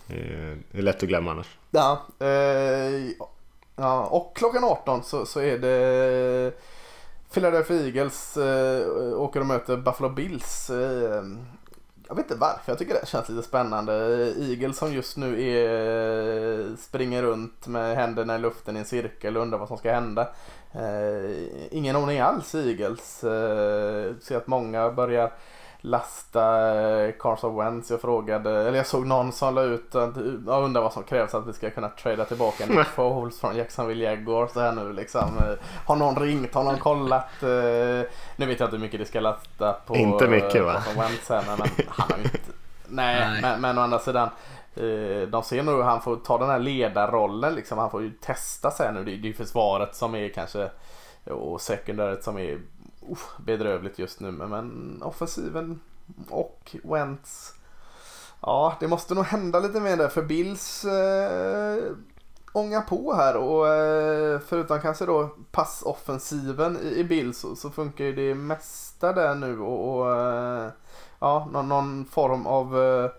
Det 0.08 0.78
är 0.78 0.82
lätt 0.82 1.04
att 1.04 1.10
glömma 1.10 1.32
annars. 1.32 1.58
Ja, 1.72 2.02
eh, 2.20 3.12
ja, 3.76 4.06
och 4.06 4.36
klockan 4.36 4.64
18 4.64 5.04
så, 5.04 5.26
så 5.26 5.40
är 5.40 5.58
det 5.58 6.54
Philadelphia 7.34 7.82
Eagles 7.82 8.38
eh, 8.38 8.88
åker 9.22 9.40
och 9.40 9.46
möter 9.46 9.78
Buffalo 9.78 10.10
Bills. 10.10 10.70
Eh, 10.70 11.24
jag 12.08 12.16
vet 12.16 12.26
inte 12.26 12.36
varför, 12.36 12.72
jag 12.72 12.78
tycker 12.78 12.94
det 12.94 13.08
känns 13.08 13.30
lite 13.30 13.44
spännande. 13.48 13.94
Eagles 14.40 14.78
som 14.78 14.94
just 14.94 15.18
nu 15.18 15.44
är, 15.44 16.60
eh, 16.60 16.76
springer 16.76 17.24
runt 17.24 17.68
med 17.68 17.96
händerna 17.96 18.36
i 18.36 18.40
luften 18.40 18.76
i 18.76 18.80
en 18.80 18.86
cirkel 18.86 19.38
och 19.38 19.44
undrar 19.44 19.58
vad 19.58 19.68
som 19.68 19.78
ska 19.78 19.94
hända. 19.94 20.30
Eh, 20.72 21.48
ingen 21.72 21.96
aning 21.96 22.20
alls 22.20 22.56
i 22.56 22.70
Eagles. 22.70 23.24
Eh, 23.24 24.14
ser 24.22 24.38
att 24.38 24.48
många 24.48 24.92
börjar 24.92 25.32
lasta 25.86 26.74
eh, 26.82 27.14
Carson 27.20 27.56
Wentz. 27.56 27.92
Jag 27.92 28.02
frågade, 28.02 28.68
eller 28.68 28.78
jag 28.78 28.88
såg 28.88 29.08
någon 29.08 29.32
som 29.32 29.56
la 29.56 29.62
ut, 29.62 29.90
jag 30.48 30.64
undrar 30.64 30.82
vad 30.82 30.94
som 30.94 31.04
krävs 31.04 31.34
att 31.34 31.48
vi 31.48 31.54
ska 31.54 31.70
kunna 31.70 31.90
trada 31.90 32.26
tillbaka 32.26 32.66
Nick 32.70 32.88
Foles 32.88 33.40
från 33.40 33.56
Jacksonville 33.56 34.04
Jaguars 34.04 34.52
så 34.52 34.60
här 34.60 34.72
nu 34.72 34.94
liksom. 34.94 35.38
Eh, 35.38 35.66
Har 35.86 35.96
någon 35.96 36.16
ringt, 36.16 36.54
har 36.54 36.64
någon 36.64 36.80
kollat? 36.80 37.44
Eh, 37.44 37.50
Nu 38.36 38.46
vet 38.46 38.60
jag 38.60 38.68
inte 38.68 38.76
hur 38.76 38.80
mycket 38.80 39.00
det 39.00 39.06
ska 39.06 39.20
lasta 39.20 39.74
på 39.74 39.96
Inte 39.96 40.28
mycket, 40.28 40.64
va? 40.64 40.74
Carson 40.74 41.02
Wentz 41.02 41.30
här, 41.30 41.44
men, 41.48 41.68
han 41.88 42.12
har 42.12 42.18
inte, 42.18 42.40
nej, 42.88 43.30
Nej. 43.30 43.42
Men, 43.42 43.62
men 43.62 43.78
å 43.78 43.82
andra 43.82 44.00
sidan 44.00 44.30
de 45.28 45.44
ser 45.44 45.64
nog 45.64 45.76
hur 45.76 45.84
han 45.84 46.02
får 46.02 46.16
ta 46.16 46.38
den 46.38 46.50
här 46.50 46.60
ledarrollen 46.60 47.56
liksom. 47.56 47.78
Han 47.78 47.90
får 47.90 48.02
ju 48.02 48.12
testa 48.12 48.72
sig 48.72 48.94
nu. 48.94 49.04
Det 49.04 49.12
är 49.12 49.16
ju 49.16 49.34
försvaret 49.34 49.96
som 49.96 50.16
är 50.16 50.30
kanske 50.30 50.70
och 51.26 51.62
sekundaret 51.62 52.24
som 52.24 52.38
är 52.38 52.58
oh, 53.10 53.42
bedrövligt 53.46 54.00
just 54.00 54.20
nu. 54.20 54.32
Men, 54.32 54.50
men 54.50 55.00
offensiven 55.04 55.80
och 56.30 56.76
Wentz. 56.84 57.54
Ja, 58.42 58.76
det 58.80 58.88
måste 58.88 59.14
nog 59.14 59.26
hända 59.26 59.60
lite 59.60 59.80
mer 59.80 59.98
där 59.98 60.08
för 60.08 60.22
Bills 60.22 60.86
eh, 60.86 61.84
ångar 62.54 62.82
på 62.82 63.14
här 63.14 63.36
och 63.36 63.68
eh, 63.68 64.40
förutom 64.40 64.82
kanske 64.82 65.06
då 65.06 65.30
passoffensiven 65.52 66.78
i, 66.84 67.00
i 67.00 67.04
Bills 67.04 67.40
så, 67.40 67.56
så 67.56 67.70
funkar 67.70 68.06
ju 68.06 68.16
det 68.16 68.36
mesta 68.36 69.14
där 69.14 69.36
nu 69.36 69.60
och, 69.60 70.00
och 70.00 70.16
eh, 70.16 70.70
ja, 71.20 71.50
någon, 71.52 71.70
någon 71.70 72.06
form 72.06 72.48
av 72.48 72.84
eh, 72.84 73.10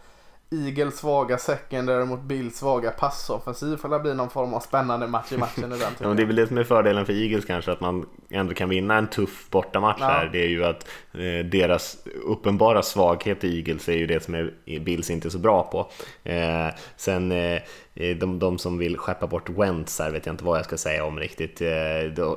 Eagles 0.55 0.99
svaga 0.99 1.39
secondary 1.39 2.05
mot 2.05 2.21
Bills 2.23 2.57
svaga 2.57 2.91
passoffensiv 2.91 3.77
för 3.77 3.89
det 3.89 3.99
blir 3.99 4.15
någon 4.15 4.31
form 4.31 4.55
av 4.55 4.61
spännande 4.61 5.07
match 5.07 5.33
i 5.33 5.37
matchen 5.37 5.65
i 5.73 5.79
den 5.79 5.79
Ja, 6.01 6.09
men 6.09 6.17
det 6.17 6.23
är 6.23 6.27
väl 6.27 6.37
det 6.37 6.47
som 6.47 6.59
är 6.59 6.65
fördelen 6.65 7.07
för 7.07 7.13
Eagles 7.13 7.45
kanske, 7.45 7.73
att 7.73 7.81
man 7.81 8.07
ändå 8.31 8.55
kan 8.55 8.69
vinna 8.69 8.99
en 8.99 9.07
tuff 9.07 9.51
bortamatch 9.51 10.01
Ja. 10.01 10.07
här. 10.07 10.27
Det 10.33 10.39
är 10.45 10.49
ju 10.49 10.65
att 10.65 10.89
eh, 11.13 11.47
deras 11.51 11.97
uppenbara 12.25 12.83
svaghet 12.83 13.45
i 13.45 13.57
Eagles 13.59 13.89
är 13.89 13.97
ju 13.97 14.07
det 14.07 14.25
som 14.25 14.35
är, 14.35 14.55
Bills 14.81 15.11
inte 15.11 15.29
är 15.29 15.31
så 15.31 15.39
bra 15.39 15.63
på. 15.63 15.91
Eh, 16.31 16.69
sen 16.97 17.33
eh, 17.33 17.63
de, 17.95 18.39
de 18.39 18.59
som 18.59 18.79
vill 18.79 18.99
skeppa 18.99 19.27
bort 19.27 19.51
Wentz 19.51 19.99
här 19.99 20.11
vet 20.11 20.27
jag 20.27 20.33
inte 20.33 20.45
vad 20.45 20.59
jag 20.59 20.65
ska 20.65 20.77
säga 20.77 21.05
om 21.05 21.19
riktigt. 21.19 21.61
Eh, 21.61 21.69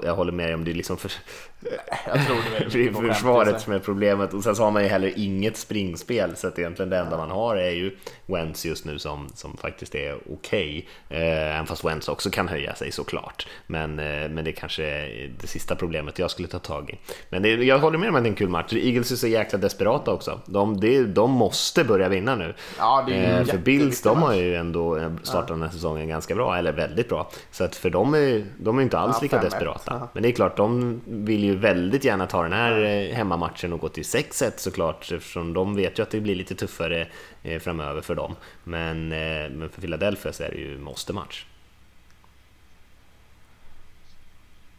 jag 0.03 0.15
håller 0.15 0.31
med 0.31 0.47
dig 0.47 0.55
om 0.55 0.63
det 0.63 0.71
är 0.71 0.75
liksom 0.75 0.97
för, 0.97 1.11
Jag 2.07 2.25
tror 2.25 2.37
det 2.69 2.85
är 2.85 3.07
är 3.07 3.13
försvaret 3.13 3.51
sig. 3.51 3.59
som 3.59 3.73
är 3.73 3.79
problemet 3.79 4.33
och 4.33 4.43
sen 4.43 4.55
så 4.55 4.63
har 4.63 4.71
man 4.71 4.83
ju 4.83 4.89
heller 4.89 5.13
inget 5.15 5.57
springspel 5.57 6.35
så 6.35 6.47
att 6.47 6.59
egentligen 6.59 6.89
det 6.89 6.97
enda 6.97 7.17
man 7.17 7.31
har 7.31 7.55
är 7.55 7.71
ju 7.71 7.95
Wentz 8.25 8.65
just 8.65 8.85
nu 8.85 8.99
som, 8.99 9.29
som 9.33 9.57
faktiskt 9.57 9.95
är 9.95 10.17
okej. 10.33 10.87
Eh, 11.09 11.55
även 11.55 11.65
fast 11.65 11.85
Wentz 11.85 12.09
också 12.09 12.29
kan 12.29 12.47
höja 12.47 12.75
sig 12.75 12.91
såklart. 12.91 13.47
Men, 13.67 13.99
eh, 13.99 14.29
men 14.29 14.45
det 14.45 14.51
kanske 14.51 14.83
är 14.83 15.31
det 15.39 15.47
sista 15.47 15.75
problemet 15.75 16.19
jag 16.19 16.31
skulle 16.31 16.47
ta 16.47 16.59
tag 16.59 16.89
i. 16.89 16.97
Men 17.29 17.41
det, 17.41 17.49
jag 17.49 17.79
håller 17.79 17.97
med 17.97 18.09
om 18.09 18.15
att 18.15 18.23
det 18.23 18.27
är 18.27 18.31
en 18.31 18.35
kul 18.35 18.49
match. 18.49 18.73
Eagles 18.73 19.11
är 19.11 19.15
så 19.15 19.27
jäkla 19.27 19.59
desperata 19.59 20.11
också. 20.11 20.41
De, 20.45 20.79
det, 20.79 21.03
de 21.03 21.31
måste 21.31 21.83
börja 21.83 22.09
vinna 22.09 22.35
nu. 22.35 22.53
Ja, 22.77 23.03
det 23.07 23.13
är 23.13 23.17
ju 23.17 23.37
Eh, 23.37 23.45
för 23.45 23.57
Bills, 23.57 24.01
de 24.01 24.21
har 24.21 24.33
ju 24.33 24.55
ändå 24.55 24.97
eh, 24.97 25.11
startat 25.47 25.59
den 25.59 25.61
här 25.69 25.69
säsongen 25.75 26.07
ganska 26.07 26.35
bra, 26.35 26.57
eller 26.57 26.71
väldigt 26.73 27.09
bra. 27.09 27.29
Så 27.51 27.63
att 27.63 27.75
för 27.75 27.89
dem 27.89 28.13
är 28.13 28.45
de 28.59 28.77
är 28.77 28.81
inte 28.83 28.97
alls 28.99 29.17
Ja, 29.17 29.23
lika 29.23 29.37
5-1. 29.39 29.41
desperata. 29.43 29.97
Ja. 29.99 30.09
Men 30.13 30.23
det 30.23 30.29
är 30.29 30.31
klart, 30.31 30.57
de 30.57 31.01
vill 31.05 31.43
ju 31.43 31.55
väldigt 31.55 32.03
gärna 32.03 32.27
ta 32.27 32.43
den 32.43 32.53
här 32.53 32.83
eh, 32.83 33.15
hemmamatchen 33.15 33.73
och 33.73 33.79
gå 33.79 33.89
till 33.89 34.03
6-1 34.03 34.51
såklart, 34.57 35.11
eftersom 35.11 35.53
de 35.53 35.75
vet 35.75 35.99
ju 35.99 36.03
att 36.03 36.09
det 36.11 36.19
blir 36.21 36.35
lite 36.35 36.55
tuffare 36.55 37.07
eh, 37.43 37.59
framöver 37.59 38.01
för 38.01 38.15
dem. 38.15 38.35
Men, 38.63 39.11
eh, 39.11 39.49
men 39.51 39.69
för 39.69 39.81
Philadelphia 39.81 40.33
så 40.33 40.43
är 40.43 40.49
det 40.49 40.57
ju 40.57 40.77
måste-match. 40.77 41.45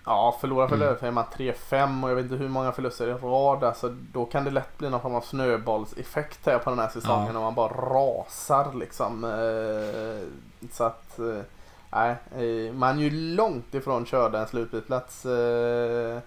Ja, 0.09 0.37
förlorar 0.41 0.67
Mm. 0.67 0.79
Philadelphia 0.79 1.09
är 1.09 1.13
man 1.13 1.25
3-5 1.37 2.05
och 2.05 2.11
jag 2.11 2.15
vet 2.17 2.23
inte 2.25 2.35
hur 2.37 2.49
många 2.49 2.73
förluster 2.73 3.09
i 3.09 3.13
rad. 3.13 3.65
Alltså, 3.65 3.89
då 4.13 4.25
kan 4.25 4.45
det 4.45 4.51
lätt 4.51 4.79
bli 4.79 4.91
någon 4.91 5.01
form 5.01 5.15
av 5.15 5.21
snöbollseffekt 5.21 6.47
här 6.47 6.59
på 6.59 6.71
den 6.71 6.79
här 6.79 6.89
säsongen 6.89 7.29
Ja. 7.33 7.37
och 7.39 7.43
man 7.43 7.55
bara 7.55 7.69
rasar 7.73 8.73
liksom. 8.75 9.25
Eh, 9.25 10.29
Så 10.73 10.85
att, 10.85 11.19
eh, 11.19 11.41
nej, 11.91 12.11
eh, 12.37 12.73
man 12.75 12.99
är 12.99 13.03
ju 13.03 13.11
långt 13.11 13.75
ifrån 13.75 14.07
körda 14.07 14.39
en 14.41 14.47
slutspelsplats. 14.47 15.27
eh, 15.27 16.19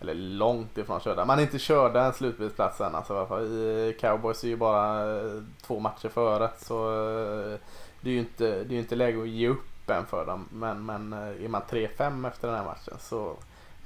Eller 0.00 0.14
långt 0.14 0.78
ifrån 0.78 1.00
körda. 1.00 1.24
Man 1.24 1.38
är 1.38 1.42
inte 1.42 1.58
körda 1.58 2.04
en 2.04 2.12
slutspelsplats 2.12 2.80
än. 2.80 2.94
Alltså, 2.94 3.40
i 3.42 3.96
Cowboys 4.00 4.44
är 4.44 4.48
ju 4.48 4.56
bara 4.56 5.04
två 5.66 5.80
matcher 5.80 6.08
före. 6.08 6.50
Så 6.58 6.88
det 8.00 8.10
är 8.10 8.12
ju 8.14 8.18
inte, 8.18 8.64
det 8.64 8.74
är 8.74 8.78
inte 8.78 8.94
läge 8.96 9.22
att 9.22 9.28
ge 9.28 9.48
upp 9.48 9.66
än 9.94 10.06
för 10.06 10.26
dem. 10.26 10.48
Men, 10.52 10.86
men 10.86 11.12
är 11.12 11.48
man 11.48 11.62
3-5 11.70 12.28
efter 12.28 12.48
den 12.48 12.56
här 12.56 12.64
matchen 12.64 12.94
så, 13.00 13.36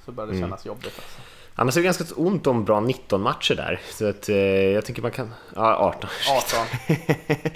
så 0.05 0.12
börjar 0.12 0.27
det 0.31 0.36
Mm. 0.36 0.48
kännas 0.48 0.66
jobbigt. 0.66 0.85
Alltså. 0.97 1.20
Annars 1.55 1.77
är 1.77 1.81
det 1.81 1.85
ganska 1.85 2.05
ont 2.16 2.47
om 2.47 2.64
bra 2.64 2.81
19 2.81 3.20
matcher 3.22 3.55
där, 3.55 3.81
så 3.90 4.09
att 4.09 4.28
eh, 4.28 4.36
jag 4.36 4.85
tycker 4.85 5.02
man 5.02 5.10
kan... 5.10 5.35
Ja, 5.56 5.77
18. 5.77 6.10
18. 6.89 6.97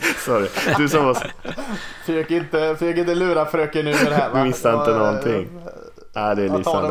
Sorry, 0.24 0.48
du 0.76 0.88
som 0.88 1.04
var... 1.04 1.32
Försök 2.04 2.30
inte, 2.30 2.76
försök 2.78 2.96
inte 2.96 3.14
lura 3.14 3.46
fröken 3.46 3.84
det 3.84 3.94
här. 4.14 4.30
va? 4.30 4.38
Du 4.38 4.44
missade 4.44 4.78
inte 4.78 4.98
någonting. 4.98 5.48
Ja, 6.12 6.34
det 6.34 6.42
är 6.42 6.58
lysande. 6.58 6.88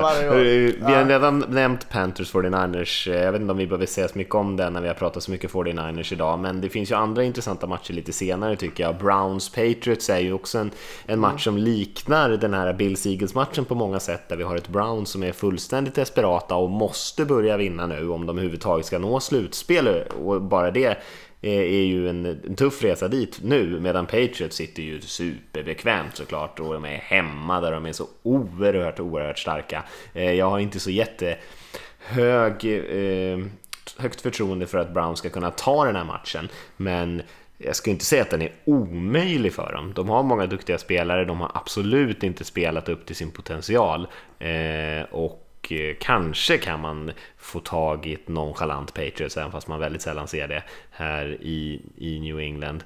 Vi 0.88 0.94
har 0.94 1.06
redan 1.06 1.46
nämnt 1.50 1.90
Panthers 1.90 2.34
49ers. 2.34 3.10
Eh, 3.12 3.24
Jag 3.24 3.32
vet 3.32 3.42
inte 3.42 3.52
om 3.52 3.58
vi 3.58 3.68
behöver 3.68 3.86
säga 3.86 4.08
så 4.08 4.18
mycket 4.18 4.36
om 4.36 4.56
det 4.56 4.70
när 4.70 4.82
vi 4.82 4.88
har 4.88 4.96
pratat 4.96 5.24
så 5.24 5.32
mycket 5.32 5.52
49ers 5.52 6.14
idag, 6.14 6.40
men 6.40 6.62
det 6.62 6.70
finns 6.70 6.92
ju 6.92 6.96
andra 6.96 7.24
intressanta 7.24 7.68
matcher 7.68 7.94
lite 7.94 8.12
senare 8.14 8.56
tycker 8.56 8.84
jag. 8.84 8.98
Browns 8.98 9.50
Patriots 9.50 10.10
är 10.10 10.20
ju 10.20 10.34
också 10.34 10.58
en, 10.58 10.72
en 11.06 11.20
match 11.20 11.44
som 11.44 11.58
liknar 11.58 12.30
den 12.30 12.54
här 12.54 12.74
Bills 12.74 13.06
Eagles 13.06 13.36
matchen 13.36 13.66
på 13.66 13.76
många 13.76 14.00
sätt, 14.00 14.30
där 14.30 14.36
vi 14.36 14.44
har 14.44 14.56
ett 14.56 14.68
Browns 14.68 15.10
som 15.10 15.24
är 15.24 15.32
fullständigt 15.32 15.96
desperata 15.96 16.56
och 16.56 16.70
måste 16.70 17.26
börja 17.26 17.58
vinna 17.58 17.88
nu 17.88 18.10
om 18.10 18.26
de 18.26 18.38
överhuvudtaget 18.38 18.86
ska 18.86 19.00
nå 19.00 19.20
slutspel 19.20 20.04
och 20.26 20.42
bara 20.42 20.72
det 20.72 20.98
är 21.42 21.84
ju 21.84 22.10
en, 22.10 22.26
en 22.26 22.56
tuff 22.56 22.84
resa 22.84 23.08
dit 23.08 23.40
nu 23.44 23.80
medan 23.80 24.06
Patriots 24.06 24.56
sitter 24.56 24.84
ju 24.84 25.02
superbekvämt 25.02 26.16
såklart 26.16 26.60
och 26.60 26.74
de 26.74 26.86
är 26.86 26.98
hemma 26.98 27.62
där 27.62 27.72
de 27.72 27.86
är 27.86 27.92
så 27.94 28.08
oerhört, 28.24 29.00
oerhört 29.00 29.40
starka. 29.40 29.84
Eh, 30.14 30.32
Jag 30.32 30.50
har 30.50 30.60
inte 30.60 30.80
så 30.80 30.92
jättehög 30.92 32.66
eh, 32.66 33.40
högt 33.98 34.22
förtroende 34.22 34.68
för 34.68 34.78
att 34.78 34.94
Brown 34.94 35.18
ska 35.18 35.30
kunna 35.30 35.52
ta 35.52 35.86
den 35.86 35.96
här 35.96 36.06
matchen 36.06 36.50
men 36.78 37.22
jag 37.58 37.76
skulle 37.76 37.92
inte 37.92 38.06
säga 38.06 38.22
att 38.22 38.30
den 38.30 38.42
är 38.42 38.52
omöjlig 38.66 39.54
för 39.54 39.72
dem. 39.74 39.94
De 39.96 40.10
har 40.10 40.24
många 40.24 40.46
duktiga 40.46 40.78
spelare, 40.78 41.26
de 41.26 41.42
har 41.42 41.52
absolut 41.54 42.24
inte 42.24 42.44
spelat 42.44 42.90
upp 42.90 43.06
till 43.06 43.16
sin 43.16 43.32
potential 43.32 44.08
eh, 44.40 45.04
och 45.12 45.46
Eh, 45.72 45.96
kanske 46.00 46.58
kan 46.58 46.80
man 46.80 47.12
få 47.38 47.60
tag 47.60 48.06
i 48.06 48.14
ett 48.14 48.28
nonchalant 48.28 48.94
Patriots, 48.94 49.38
även 49.38 49.52
fast 49.52 49.68
man 49.68 49.80
väldigt 49.80 50.02
sällan 50.02 50.28
ser 50.28 50.48
det 50.48 50.64
här 50.90 51.38
i, 51.42 51.82
i 51.96 52.20
New 52.20 52.40
England. 52.40 52.84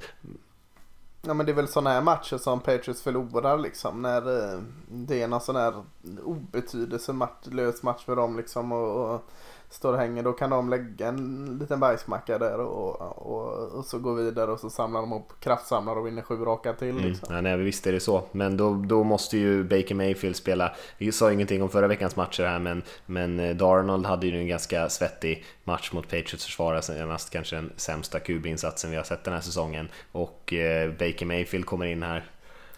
Ja 1.22 1.34
men 1.34 1.46
det 1.46 1.52
är 1.52 1.56
väl 1.56 1.68
sådana 1.68 1.90
här 1.90 2.02
matcher 2.02 2.38
som 2.38 2.60
Patriots 2.60 3.02
förlorar 3.02 3.58
liksom. 3.58 4.02
När 4.02 4.54
eh, 4.54 4.60
det 4.88 5.22
är 5.22 5.28
någon 5.28 5.42
sån 5.42 5.56
här 5.56 5.84
obetydelselös 6.24 7.84
match 7.84 8.06
för 8.06 8.16
dem 8.16 8.38
liksom. 8.38 8.72
Och, 8.72 9.14
och 9.14 9.30
står 9.74 9.94
och 9.94 10.00
hänger. 10.00 10.24
Då 10.24 10.34
kan 10.34 10.50
de 10.50 10.70
lägga 10.70 11.08
en 11.08 11.58
liten 11.62 11.80
bajsmacka 11.80 12.38
där 12.38 12.60
och, 12.60 13.02
och, 13.02 13.78
och 13.78 13.86
så 13.86 14.00
gå 14.00 14.14
vidare 14.14 14.52
och 14.52 14.60
så 14.60 14.70
samlar 14.70 15.02
de 15.02 15.14
upp 15.14 15.40
kraftsamlar 15.40 15.96
och 15.96 16.08
vinner 16.08 16.22
sju 16.22 16.36
raka 16.36 16.74
till. 16.74 16.90
Mm. 16.90 17.04
Liksom. 17.04 17.36
Ja, 17.36 17.42
nej, 17.42 17.58
visst 17.58 17.88
är 17.88 17.92
det 17.92 18.00
så. 18.00 18.24
Men 18.32 18.58
då, 18.58 18.74
då 18.74 19.04
måste 19.04 19.38
ju 19.38 19.64
Baker 19.64 19.96
Mayfield 19.96 20.36
spela. 20.36 20.76
Vi 20.98 21.12
sa 21.12 21.32
ingenting 21.32 21.64
om 21.64 21.70
förra 21.70 21.88
veckans 21.88 22.16
matcher 22.16 22.44
här, 22.44 22.60
men, 22.60 22.84
men 23.06 23.40
eh, 23.40 23.56
Darnold 23.56 24.06
hade 24.06 24.28
ju 24.28 24.40
en 24.40 24.48
ganska 24.48 24.90
svettig 24.90 25.46
match 25.64 25.92
mot 25.92 26.04
Patriots 26.04 26.46
försvarare 26.46 26.82
senast. 26.82 27.30
Kanske 27.30 27.56
den 27.56 27.72
sämsta 27.76 28.20
QB-insatsen 28.20 28.92
vi 28.92 28.98
har 28.98 29.04
sett 29.04 29.24
den 29.24 29.34
här 29.34 29.42
säsongen. 29.42 29.88
Och 30.12 30.54
eh, 30.54 30.92
Baker 30.92 31.26
Mayfield 31.26 31.66
kommer 31.66 31.86
in 31.86 32.04
här 32.04 32.26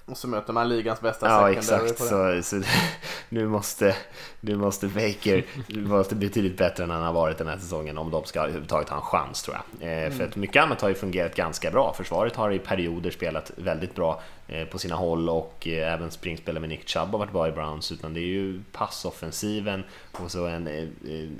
och 0.06 0.18
så 0.18 0.28
möter 0.28 0.54
man 0.54 0.70
ligans 0.70 1.02
bästa 1.02 1.28
Ja 1.28 1.52
exakt, 1.52 1.98
så, 1.98 2.40
så 2.44 2.62
nu, 3.30 3.48
måste, 3.48 3.96
nu 4.40 4.56
måste 4.56 4.88
Baker 4.88 5.46
vara 5.88 6.04
betydligt 6.16 6.58
bättre 6.58 6.84
än 6.84 6.90
han 6.90 7.02
har 7.02 7.14
varit 7.14 7.38
den 7.38 7.48
här 7.48 7.58
säsongen 7.58 7.98
om 7.98 8.12
de 8.12 8.24
ska 8.24 8.40
överhuvudtaget 8.40 8.90
ha 8.90 8.98
en 8.98 9.04
chans 9.04 9.44
tror 9.44 9.58
jag. 9.58 9.90
Eh, 9.90 10.06
mm. 10.06 10.18
För 10.18 10.24
att 10.24 10.36
mycket 10.36 10.64
annat 10.64 10.82
har 10.82 10.90
ju 10.90 10.96
fungerat 10.96 11.36
ganska 11.36 11.72
bra. 11.72 11.94
Försvaret 11.98 12.36
har 12.36 12.52
i 12.52 12.60
perioder 12.60 13.12
spelat 13.12 13.52
väldigt 13.56 13.96
bra 13.96 14.22
eh, 14.48 14.66
på 14.66 14.80
sina 14.80 14.96
håll 14.96 15.30
och 15.30 15.68
eh, 15.68 15.94
även 15.94 16.12
springspelet 16.12 16.62
med 16.62 16.70
Nick 16.70 16.90
Chubb 16.90 17.12
har 17.12 17.20
varit 17.20 17.32
bra 17.32 17.48
i 17.48 17.52
Browns. 17.52 17.92
Utan 17.92 18.14
det 18.14 18.20
är 18.20 18.28
ju 18.28 18.62
passoffensiven 18.72 19.84
och 20.12 20.32
så 20.32 20.46
en, 20.46 20.68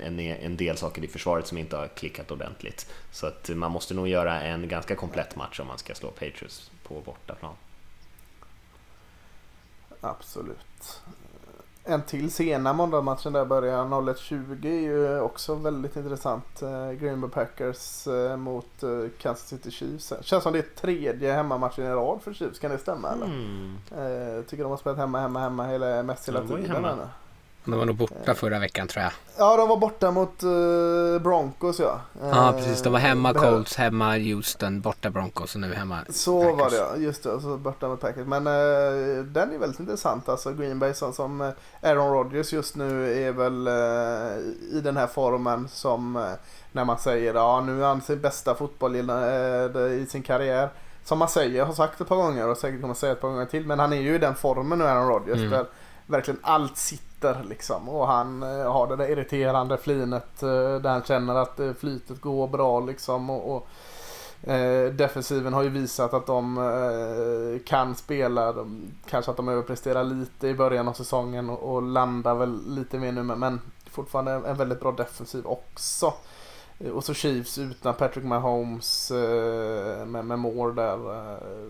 en, 0.02 0.20
en 0.20 0.56
del 0.56 0.76
saker 0.76 1.04
i 1.04 1.08
försvaret 1.08 1.46
som 1.46 1.58
inte 1.58 1.76
har 1.76 1.88
klickat 1.88 2.30
ordentligt. 2.30 2.92
Så 3.12 3.26
att 3.26 3.50
man 3.54 3.70
måste 3.70 3.94
nog 3.94 4.08
göra 4.08 4.40
en 4.40 4.68
ganska 4.68 4.94
komplett 4.94 5.36
match 5.36 5.60
om 5.60 5.66
man 5.66 5.78
ska 5.78 5.94
slå 5.94 6.10
Patriots 6.10 6.70
på 6.82 7.00
bortaplan. 7.00 7.54
Absolut. 10.00 11.00
En 11.88 12.02
till 12.02 12.30
sena 12.30 12.72
måndagsmatchen 12.72 13.32
där 13.32 13.44
börjar 13.44 13.84
01.20 13.84 14.66
är 14.66 14.80
ju 14.80 15.20
också 15.20 15.54
väldigt 15.54 15.96
intressant. 15.96 16.62
Eh, 16.62 16.92
Green 16.92 17.20
Bay 17.20 17.30
Packers 17.30 18.06
eh, 18.06 18.36
mot 18.36 18.82
eh, 18.82 18.88
Kansas 19.18 19.48
City 19.48 19.70
Chiefs. 19.70 20.12
Känns 20.20 20.42
som 20.42 20.52
det 20.52 20.58
är 20.58 20.80
tredje 20.80 21.32
hemmamatchen 21.32 21.84
i 21.84 21.88
rad 21.88 22.22
för 22.22 22.32
Chiefs, 22.32 22.58
kan 22.58 22.70
det 22.70 22.78
stämma 22.78 23.08
eller? 23.08 23.26
Mm. 23.26 24.44
Tycker 24.44 24.62
de 24.62 24.70
har 24.70 24.76
spelat 24.76 24.98
hemma, 24.98 25.20
hemma, 25.20 25.40
hemma 25.40 25.66
hela, 25.66 26.02
mest 26.02 26.28
hela 26.28 26.40
tiden. 26.40 26.98
Hemma. 27.66 27.76
De 27.76 27.78
var 27.78 27.86
nog 27.86 27.96
borta 27.96 28.34
förra 28.34 28.58
veckan 28.58 28.88
tror 28.88 29.02
jag. 29.02 29.12
Ja, 29.38 29.56
de 29.56 29.68
var 29.68 29.76
borta 29.76 30.10
mot 30.10 30.44
uh, 30.44 31.18
Broncos 31.18 31.78
ja. 31.80 32.00
Ja, 32.20 32.54
precis. 32.56 32.82
De 32.82 32.92
var 32.92 33.00
hemma 33.00 33.32
uh, 33.32 33.40
Colts, 33.40 33.76
hemma 33.76 34.18
Houston, 34.18 34.80
borta 34.80 35.10
Broncos 35.10 35.54
och 35.54 35.60
nu 35.60 35.74
hemma 35.74 35.98
Så 36.10 36.42
Packers. 36.42 36.58
var 36.58 36.70
det 36.70 36.76
ja, 36.76 36.96
just 36.96 37.22
det. 37.22 37.40
Så 37.40 37.56
borta 37.56 37.88
mot 37.88 38.00
Packers. 38.00 38.26
Men 38.26 38.46
uh, 38.46 39.24
den 39.24 39.54
är 39.54 39.58
väldigt 39.58 39.80
intressant. 39.80 40.28
Alltså 40.28 40.52
Green 40.52 40.78
Bay 40.78 40.94
som, 40.94 41.12
som 41.12 41.52
Aaron 41.82 42.12
Rodgers 42.12 42.52
just 42.52 42.76
nu 42.76 43.22
är 43.26 43.32
väl 43.32 43.68
i 44.72 44.80
den 44.80 44.96
här 44.96 45.06
formen 45.06 45.68
som 45.68 46.34
när 46.72 46.84
man 46.84 46.98
säger 46.98 47.34
ja 47.34 47.60
nu 47.60 47.82
är 47.82 47.86
han 47.86 48.00
sin 48.00 48.20
bästa 48.20 48.54
fotboll 48.54 48.96
i, 48.96 49.00
i 50.02 50.06
sin 50.08 50.22
karriär. 50.22 50.68
Som 51.04 51.18
man 51.18 51.28
säger, 51.28 51.64
har 51.64 51.72
sagt 51.72 52.00
ett 52.00 52.08
par 52.08 52.16
gånger 52.16 52.48
och 52.48 52.56
säkert 52.56 52.80
kommer 52.80 52.94
säga 52.94 53.12
ett 53.12 53.20
par 53.20 53.28
gånger 53.28 53.46
till. 53.46 53.66
Men 53.66 53.78
han 53.78 53.92
är 53.92 53.96
ju 54.00 54.14
i 54.14 54.18
den 54.18 54.34
formen 54.34 54.78
nu 54.78 54.84
Aaron 54.84 55.08
Rodgers. 55.08 55.38
Mm. 55.38 55.50
Där 55.50 55.66
verkligen 56.06 56.40
allt 56.42 56.76
sitter 56.76 57.05
liksom. 57.44 57.88
Och 57.88 58.06
han 58.06 58.42
eh, 58.42 58.72
har 58.72 58.86
det 58.86 58.96
där 58.96 59.10
irriterande 59.10 59.76
flinet 59.76 60.42
eh, 60.42 60.74
där 60.74 60.88
han 60.88 61.02
känner 61.02 61.34
att 61.34 61.60
eh, 61.60 61.72
flytet 61.72 62.20
går 62.20 62.48
bra 62.48 62.80
liksom. 62.80 63.30
Och, 63.30 63.56
och 63.56 63.68
eh, 64.50 64.92
defensiven 64.92 65.52
har 65.52 65.62
ju 65.62 65.68
visat 65.68 66.14
att 66.14 66.26
de 66.26 66.58
eh, 66.58 67.66
kan 67.66 67.94
spela. 67.94 68.52
De, 68.52 68.92
kanske 69.10 69.30
att 69.30 69.36
de 69.36 69.48
överpresterar 69.48 70.04
lite 70.04 70.48
i 70.48 70.54
början 70.54 70.88
av 70.88 70.92
säsongen 70.92 71.50
och, 71.50 71.74
och 71.74 71.82
landar 71.82 72.34
väl 72.34 72.60
lite 72.66 72.98
mer 72.98 73.12
nu. 73.12 73.22
Men 73.22 73.60
fortfarande 73.90 74.32
en 74.32 74.56
väldigt 74.56 74.80
bra 74.80 74.92
defensiv 74.92 75.46
också. 75.46 76.14
Och 76.94 77.04
så 77.04 77.14
Chiefs 77.14 77.58
utan 77.58 77.94
Patrick 77.94 78.24
Mahomes 78.24 79.10
eh, 79.10 80.06
med, 80.06 80.24
med 80.24 80.38
Moore 80.38 80.74
där. 80.74 81.14
Eh, 81.14 81.68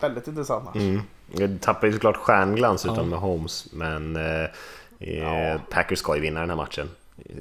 väldigt 0.00 0.28
intressant 0.28 0.64
match. 0.64 0.76
Mm. 0.76 1.00
Det 1.34 1.60
tappar 1.60 1.86
ju 1.86 1.92
såklart 1.92 2.16
stjärnglans 2.16 2.86
utan 2.86 3.08
med 3.08 3.18
Holmes, 3.18 3.68
men 3.72 4.16
eh, 4.16 4.44
eh, 4.98 5.18
ja. 5.18 5.58
Packers 5.70 5.98
ska 5.98 6.14
ju 6.14 6.20
vinna 6.20 6.40
den 6.40 6.50
här 6.50 6.56
matchen, 6.56 6.90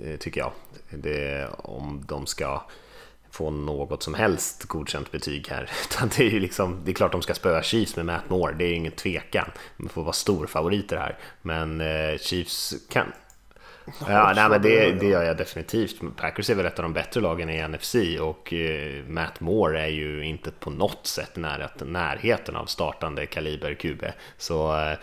eh, 0.03 0.18
tycker 0.18 0.41
jag. 0.41 0.51
Det, 0.89 1.47
om 1.57 2.03
de 2.07 2.26
ska 2.26 2.61
få 3.31 3.49
något 3.49 4.03
som 4.03 4.13
helst 4.13 4.65
godkänt 4.65 5.11
betyg 5.11 5.47
här. 5.47 5.69
Utan 5.89 6.09
det 6.18 6.23
är 6.23 6.30
ju 6.30 6.39
liksom, 6.39 6.81
det 6.85 6.91
är 6.91 6.95
klart 6.95 7.11
de 7.11 7.22
ska 7.22 7.34
spöa 7.34 7.63
Chiefs 7.63 7.95
med 7.95 8.05
Matt 8.05 8.30
Moore, 8.30 8.53
det 8.53 8.65
är 8.65 8.73
ingen 8.73 8.91
tvekan. 8.91 9.51
De 9.77 9.89
får 9.89 10.03
vara 10.03 10.13
storfavoriter 10.13 10.97
här. 10.97 11.18
Men 11.41 11.81
eh, 11.81 12.18
Chiefs 12.18 12.73
kan, 12.89 13.11
Ja, 14.07 14.34
nej, 14.35 14.49
men 14.49 14.61
det, 14.61 14.91
det 14.91 15.05
gör 15.05 15.23
jag 15.23 15.38
definitivt. 15.38 15.95
Packers 16.18 16.49
är 16.49 16.55
väl 16.55 16.65
ett 16.65 16.80
av 16.80 16.84
de 16.84 16.93
bättre 16.93 17.22
lagen 17.22 17.49
i 17.49 17.68
NFC 17.68 17.95
och 18.22 18.53
eh, 18.53 19.05
Matt 19.07 19.39
Moore 19.39 19.81
är 19.81 19.88
ju 19.88 20.26
inte 20.26 20.51
på 20.51 20.69
något 20.69 21.07
sätt 21.07 21.35
nära, 21.35 21.69
närheten 21.85 22.55
av 22.55 22.65
startande 22.65 23.26
kaliber 23.26 23.73
QB. 23.73 24.03
Så 24.38 24.76
eh, 24.76 24.97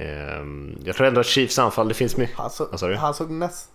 ehm, 0.00 0.78
jag 0.84 0.96
tror 0.96 1.06
ändå 1.06 1.20
att 1.20 1.26
Chiefs 1.26 1.58
anfall, 1.58 1.88
det 1.88 1.94
finns 1.94 2.16
mycket... 2.16 2.36
Han, 2.36 2.50
så, 2.50 2.94
han 2.96 3.14
såg 3.14 3.30
näst 3.30 3.69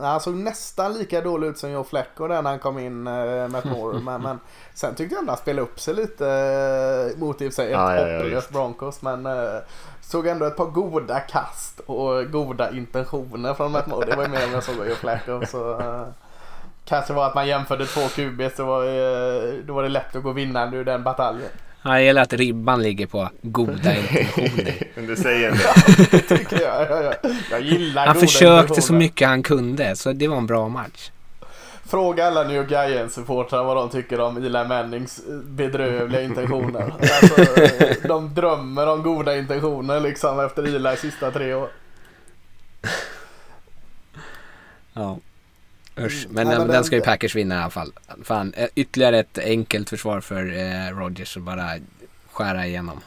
han 0.00 0.20
såg 0.20 0.34
nästan 0.34 0.92
lika 0.92 1.20
dålig 1.20 1.48
ut 1.48 1.58
som 1.58 1.70
Joe 1.70 1.84
Flacco 1.84 2.28
där 2.28 2.42
när 2.42 2.50
han 2.50 2.58
kom 2.58 2.78
in 2.78 3.06
eh, 3.06 3.48
med 3.48 3.66
Moore. 3.66 4.00
men, 4.00 4.22
men 4.22 4.40
sen 4.74 4.94
tyckte 4.94 5.14
jag 5.14 5.20
ändå 5.20 5.32
han 5.32 5.38
spelade 5.38 5.62
upp 5.62 5.80
sig 5.80 5.94
lite 5.94 6.28
eh, 6.28 7.20
mot 7.20 7.42
i 7.42 7.48
och 7.48 7.52
för 7.52 7.62
sig 7.62 7.66
ett 7.66 7.72
ja, 7.72 8.08
ja, 8.08 8.24
ja, 8.24 8.40
Broncos. 8.52 9.02
Men 9.02 9.26
eh, 9.26 9.58
såg 10.00 10.26
ändå 10.26 10.46
ett 10.46 10.56
par 10.56 10.66
goda 10.66 11.20
kast 11.20 11.80
och 11.86 12.30
goda 12.30 12.70
intentioner 12.70 13.54
från 13.54 13.72
Matt 13.72 13.86
Moore. 13.86 14.06
Det 14.06 14.16
var 14.16 14.24
ju 14.24 14.30
mer 14.30 14.42
än 14.42 14.52
jag 14.52 14.64
såg 14.64 14.76
Joe 14.76 14.94
Flacco. 14.94 15.46
Så, 15.46 15.82
kanske 16.84 17.12
var 17.12 17.26
att 17.26 17.34
man 17.34 17.46
jämförde 17.46 17.86
två 17.86 18.00
QB 18.00 18.42
så 18.56 18.64
var, 18.64 18.82
då 19.62 19.74
var 19.74 19.82
det 19.82 19.88
lätt 19.88 20.16
att 20.16 20.22
gå 20.22 20.32
vinnande 20.32 20.76
ur 20.76 20.84
den 20.84 21.02
bataljen. 21.02 21.50
Ja, 21.82 21.90
det 21.90 22.02
gäller 22.02 22.22
att 22.22 22.32
ribban 22.32 22.82
ligger 22.82 23.06
på 23.06 23.30
goda 23.42 23.96
intentioner. 23.96 25.06
du 25.06 25.16
säger 25.16 25.50
det. 25.50 26.18
tycker 26.38 26.60
jag. 26.60 26.90
Jag, 26.90 27.04
jag, 27.04 27.14
jag 27.50 27.60
gillar 27.60 28.06
Han 28.06 28.16
försökte 28.16 28.82
så 28.82 28.92
mycket 28.92 29.28
han 29.28 29.42
kunde, 29.42 29.96
så 29.96 30.12
det 30.12 30.28
var 30.28 30.36
en 30.36 30.46
bra 30.46 30.68
match. 30.68 31.10
Fråga 31.88 32.26
alla 32.26 32.44
New 32.44 32.56
York 32.56 32.70
Giants-supportrar 32.70 33.64
vad 33.64 33.76
de 33.76 33.90
tycker 33.90 34.20
om 34.20 34.36
Eli 34.36 34.64
Mannings 34.68 35.20
bedrövliga 35.44 36.22
intentioner. 36.22 36.92
Alltså, 37.00 38.08
de 38.08 38.34
drömmer 38.34 38.86
om 38.86 39.02
goda 39.02 39.36
intentioner 39.36 40.00
liksom 40.00 40.40
efter 40.40 40.62
Eli's 40.62 40.96
sista 40.96 41.30
tre 41.30 41.54
år. 41.54 41.68
Ja. 44.92 45.18
Usch, 46.04 46.26
men, 46.30 46.46
Nej, 46.46 46.58
men 46.58 46.68
den, 46.68 46.84
ska 46.84 46.96
ju 46.96 47.02
Packers 47.02 47.34
vinna 47.34 47.54
i 47.54 47.58
alla 47.58 47.70
fall. 47.70 47.92
Fan, 48.22 48.52
eh, 48.56 48.68
ytterligare 48.74 49.18
ett 49.18 49.38
enkelt 49.38 49.90
försvar 49.90 50.20
för 50.20 50.58
eh, 50.58 50.98
Rodgers 50.98 51.36
att 51.36 51.42
bara 51.42 51.70
skära 52.32 52.66
igenom. 52.66 53.00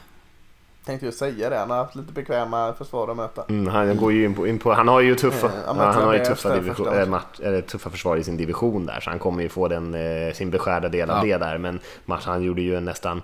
Tänkte 0.84 1.06
ju 1.06 1.12
säga 1.12 1.50
det, 1.50 1.56
han 1.56 1.70
har 1.70 1.76
haft 1.76 1.94
lite 1.94 2.12
bekväma 2.12 2.74
försvar 2.74 3.08
att 3.08 3.16
möta. 3.16 3.44
Mm, 3.48 3.66
han, 3.66 3.96
går 3.96 4.12
ju 4.12 4.24
in 4.24 4.34
på, 4.34 4.46
in 4.46 4.58
på, 4.58 4.72
han 4.72 4.88
har 4.88 5.00
ju 5.00 5.14
tuffa, 5.14 5.50
mm, 5.52 5.78
han 5.78 6.04
har 6.04 6.14
ju 6.14 6.24
tuffa, 6.24 6.54
division, 6.54 6.98
äh, 6.98 7.08
match, 7.08 7.40
äh, 7.40 7.60
tuffa 7.60 7.90
försvar 7.90 8.16
i 8.16 8.24
sin 8.24 8.36
division 8.36 8.86
där, 8.86 9.00
så 9.00 9.10
han 9.10 9.18
kommer 9.18 9.42
ju 9.42 9.48
få 9.48 9.68
den, 9.68 9.94
äh, 9.94 10.32
sin 10.32 10.50
beskärda 10.50 10.88
del 10.88 11.10
av 11.10 11.28
ja. 11.28 11.38
det 11.38 11.44
där. 11.44 11.58
Men 11.58 11.80
match, 12.04 12.24
han 12.26 12.42
gjorde 12.42 12.62
ju 12.62 12.76
en 12.76 12.84
nästan 12.84 13.22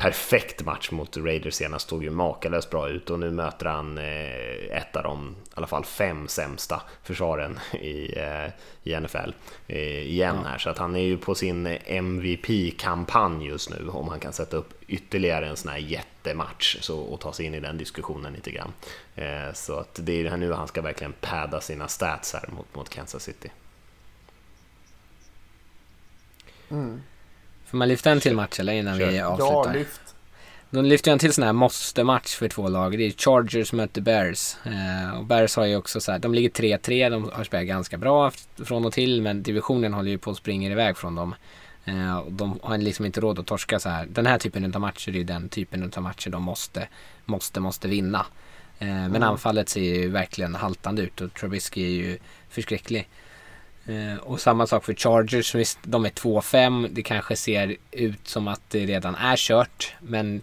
perfekt 0.00 0.64
match 0.64 0.90
mot 0.90 1.16
Raiders 1.16 1.54
senast, 1.54 1.88
såg 1.88 2.04
ju 2.04 2.10
makalöst 2.10 2.70
bra 2.70 2.88
ut 2.88 3.10
och 3.10 3.18
nu 3.18 3.30
möter 3.30 3.66
han 3.66 3.98
eh, 3.98 4.76
ett 4.78 4.96
av 4.96 5.02
de, 5.02 5.36
i 5.48 5.50
alla 5.54 5.66
fall 5.66 5.84
fem 5.84 6.28
sämsta 6.28 6.82
försvaren 7.02 7.58
i, 7.72 8.18
eh, 8.18 8.50
i 8.82 9.00
NFL 9.00 9.34
eh, 9.66 10.02
igen 10.08 10.36
här. 10.46 10.58
Så 10.58 10.70
att 10.70 10.78
han 10.78 10.96
är 10.96 11.02
ju 11.02 11.16
på 11.16 11.34
sin 11.34 11.66
MVP-kampanj 11.86 13.46
just 13.46 13.70
nu, 13.70 13.88
om 13.88 14.08
han 14.08 14.20
kan 14.20 14.32
sätta 14.32 14.56
upp 14.56 14.79
ytterligare 14.90 15.48
en 15.48 15.56
sån 15.56 15.70
här 15.70 15.78
jättematch 15.78 16.76
så, 16.80 16.98
och 16.98 17.20
ta 17.20 17.32
sig 17.32 17.46
in 17.46 17.54
i 17.54 17.60
den 17.60 17.78
diskussionen 17.78 18.32
lite 18.32 18.50
grann. 18.50 18.72
så 19.54 19.78
att 19.78 20.00
det 20.02 20.12
är 20.12 20.24
det 20.24 20.30
här 20.30 20.36
nu 20.36 20.52
han 20.52 20.68
ska 20.68 20.82
verkligen 20.82 21.12
padda 21.20 21.60
sina 21.60 21.88
stats 21.88 22.32
här 22.32 22.48
mot, 22.52 22.74
mot 22.74 22.88
Kansas 22.88 23.22
City. 23.22 23.50
Mm. 26.70 27.02
Får 27.66 27.78
man 27.78 27.88
lyfta 27.88 28.10
en 28.10 28.20
till 28.20 28.36
match 28.36 28.60
eller 28.60 28.72
innan 28.72 28.98
Kör. 28.98 29.06
vi 29.06 29.20
avslutar? 29.20 29.52
Ja, 29.52 29.72
lyft. 29.72 30.00
Då 30.70 30.82
lyfter 30.82 31.10
jag 31.10 31.12
en 31.12 31.18
till 31.18 31.32
sån 31.32 31.44
här 31.44 31.52
måste-match 31.52 32.34
för 32.34 32.48
två 32.48 32.68
lag. 32.68 32.98
Det 32.98 33.04
är 33.04 33.10
Chargers 33.10 33.72
möter 33.72 34.00
Bears. 34.00 34.56
Eh, 34.64 35.18
och 35.18 35.24
Bears 35.24 35.56
har 35.56 35.66
ju 35.66 35.76
också 35.76 36.00
så 36.00 36.12
här, 36.12 36.18
de 36.18 36.34
ligger 36.34 36.50
3-3, 36.50 37.10
de 37.10 37.30
har 37.32 37.44
spelat 37.44 37.66
ganska 37.66 37.98
bra 37.98 38.32
från 38.64 38.84
och 38.84 38.92
till, 38.92 39.22
men 39.22 39.42
divisionen 39.42 39.94
håller 39.94 40.10
ju 40.10 40.18
på 40.18 40.30
att 40.30 40.36
springa 40.36 40.70
iväg 40.70 40.96
från 40.96 41.14
dem. 41.14 41.34
Eh, 41.84 42.24
de 42.28 42.60
har 42.62 42.78
liksom 42.78 43.06
inte 43.06 43.20
råd 43.20 43.38
att 43.38 43.46
torska 43.46 43.80
så 43.80 43.88
här. 43.88 44.06
Den 44.06 44.26
här 44.26 44.38
typen 44.38 44.74
av 44.74 44.80
matcher 44.80 45.08
är 45.08 45.14
ju 45.14 45.24
den 45.24 45.48
typen 45.48 45.92
av 45.96 46.02
matcher 46.02 46.30
de 46.30 46.42
måste, 46.42 46.88
måste, 47.24 47.60
måste 47.60 47.88
vinna. 47.88 48.26
Eh, 48.78 48.86
men 48.86 49.16
mm. 49.16 49.22
anfallet 49.22 49.68
ser 49.68 49.80
ju 49.80 50.08
verkligen 50.08 50.54
haltande 50.54 51.02
ut 51.02 51.20
och 51.20 51.34
Trubisky 51.34 51.84
är 51.84 52.04
ju 52.04 52.18
förskräcklig. 52.48 53.08
Eh, 53.86 54.16
och 54.20 54.40
samma 54.40 54.66
sak 54.66 54.84
för 54.84 54.94
Chargers. 54.94 55.54
Visst, 55.54 55.78
de 55.82 56.04
är 56.04 56.10
2-5. 56.10 56.88
Det 56.90 57.02
kanske 57.02 57.36
ser 57.36 57.76
ut 57.90 58.28
som 58.28 58.48
att 58.48 58.62
det 58.68 58.86
redan 58.86 59.14
är 59.14 59.36
kört. 59.36 59.94
Men 60.00 60.42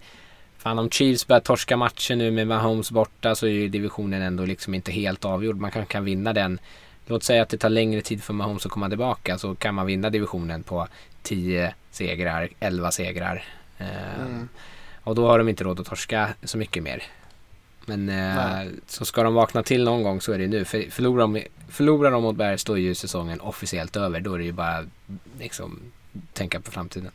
fan 0.57 0.79
om 0.79 0.89
Chiefs 0.89 1.27
börjar 1.27 1.39
torska 1.39 1.77
matcher 1.77 2.15
nu 2.15 2.31
med 2.31 2.47
Mahomes 2.47 2.91
borta 2.91 3.35
så 3.35 3.45
är 3.45 3.51
ju 3.51 3.69
divisionen 3.69 4.21
ändå 4.21 4.45
liksom 4.45 4.73
inte 4.73 4.91
helt 4.91 5.25
avgjord. 5.25 5.57
Man 5.57 5.71
kan, 5.71 5.85
kan 5.85 6.05
vinna 6.05 6.33
den. 6.33 6.59
Låt 7.05 7.23
säga 7.23 7.41
att 7.41 7.49
det 7.49 7.57
tar 7.57 7.69
längre 7.69 8.01
tid 8.01 8.23
för 8.23 8.33
Mahomes 8.33 8.65
att 8.65 8.71
komma 8.71 8.89
tillbaka 8.89 9.37
så 9.37 9.55
kan 9.55 9.75
man 9.75 9.85
vinna 9.85 10.09
divisionen 10.09 10.63
på 10.63 10.87
10 11.27 11.73
segrar, 11.91 12.49
11 12.59 12.91
segrar. 12.91 13.43
Eh, 13.77 13.87
Mm. 14.19 14.49
Och 15.03 15.15
då 15.15 15.27
har 15.27 15.37
de 15.37 15.49
inte 15.49 15.63
råd 15.63 15.79
att 15.79 15.85
torska 15.87 16.29
så 16.43 16.57
mycket 16.57 16.83
mer. 16.83 17.03
Men 17.85 18.09
eh, 18.09 18.71
så 18.87 19.05
ska 19.05 19.23
de 19.23 19.33
vakna 19.33 19.63
till 19.63 19.83
någon 19.83 20.03
gång 20.03 20.21
så 20.21 20.31
är 20.31 20.37
det 20.37 20.47
nu. 20.47 20.65
För 20.65 20.91
förlorar 20.91 21.21
de, 21.21 21.43
förlorar 21.69 22.11
de 22.11 22.23
mot 22.23 22.35
Bears 22.35 22.63
då 22.63 22.73
är 22.73 22.77
ju 22.81 22.95
säsongen 22.95 23.41
officiellt 23.41 23.95
över. 23.95 24.19
Då 24.19 24.33
är 24.33 24.37
det 24.37 24.43
ju 24.45 24.51
bara 24.51 24.85
liksom 25.39 25.79
tänka 26.33 26.59
på 26.59 26.71
framtiden. 26.71 27.11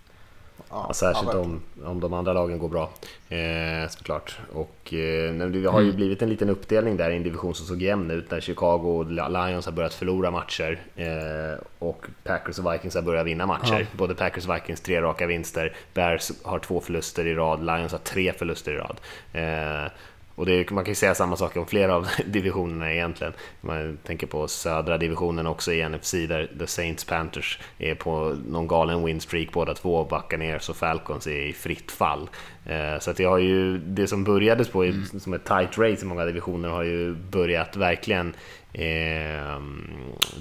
Ja, 0.71 0.87
Ja, 0.89 0.95
särskilt 0.95 1.33
ja, 1.33 1.39
om, 1.39 1.63
om 1.85 2.01
de 2.01 2.13
andra 2.13 2.33
lagen 2.33 2.59
går 2.59 2.69
bra, 2.69 2.91
eh, 3.29 3.89
såklart. 3.89 4.39
Och 4.53 4.95
eh, 4.95 5.35
det 5.35 5.69
har 5.71 5.81
ju 5.81 5.93
blivit 5.93 6.23
en 6.23 6.29
liten 6.29 6.49
uppdelning 6.51 6.97
där 6.97 7.11
i 7.11 7.17
en 7.17 7.23
division 7.23 7.55
som 7.55 7.67
såg 7.67 7.83
jämn 7.83 8.11
ut, 8.11 8.31
där 8.31 8.41
Chicago 8.41 8.99
och 8.99 9.07
Lions 9.11 9.67
har 9.67 9.73
börjat 9.73 9.95
förlora 9.95 10.31
matcher 10.31 10.81
eh, 10.97 11.65
och 11.79 12.07
Packers 12.25 12.59
och 12.59 12.75
Vikings 12.75 12.95
har 12.95 13.03
börjat 13.03 13.27
vinna 13.27 13.47
matcher. 13.47 13.87
Både 13.97 14.15
Packers 14.15 14.49
och 14.49 14.55
Vikings 14.55 14.81
tre 14.81 15.03
raka 15.03 15.27
vinster, 15.27 15.77
Bears 15.95 16.33
har 16.43 16.59
två 16.59 16.81
förluster 16.81 17.27
i 17.27 17.35
rad, 17.35 17.67
Lions 17.67 17.93
har 17.93 17.99
tre 17.99 18.33
förluster 18.33 18.73
i 18.73 18.77
rad. 18.77 18.97
Eh, 19.33 19.91
och 20.35 20.47
det, 20.47 20.71
man 20.71 20.85
kan 20.85 20.91
ju 20.91 20.95
säga 20.95 21.15
samma 21.15 21.37
sak 21.37 21.57
om 21.57 21.67
flera 21.67 21.95
av 21.95 22.09
divisionerna 22.27 22.93
egentligen. 22.93 23.33
Man 23.61 23.99
tänker 24.03 24.27
på 24.27 24.49
södra 24.49 24.99
divisionen 24.99 25.47
också 25.47 25.73
i 25.73 25.89
NFC 25.89 26.13
där 26.13 26.51
The 26.59 26.67
Saints 26.67 27.05
Panthers 27.05 27.59
är 27.79 27.95
på 27.95 28.37
någon 28.47 28.69
galen 28.69 29.05
winstreak 29.05 29.53
båda 29.53 29.75
två 29.75 29.97
och 29.97 30.09
backar 30.09 30.39
ner 30.39 30.59
så 30.59 30.75
Falcons 30.75 31.27
är 31.27 31.47
i 31.47 31.53
fritt 31.53 31.93
fall. 31.93 32.29
Eh, 32.67 32.99
så 33.01 33.11
att 33.11 33.17
det 33.17 33.25
har 33.25 33.39
ju, 33.39 33.79
det 33.79 34.07
som 34.07 34.25
börjades 34.25 34.69
på 34.69 34.85
i, 34.87 35.05
som 35.21 35.35
ett 35.35 35.45
tight 35.45 35.79
race 35.79 36.03
i 36.03 36.09
många 36.09 36.25
divisioner 36.25 36.69
har 36.69 36.83
ju 36.83 37.15
börjat 37.15 37.77
verkligen 37.77 38.35
eh, 38.73 39.61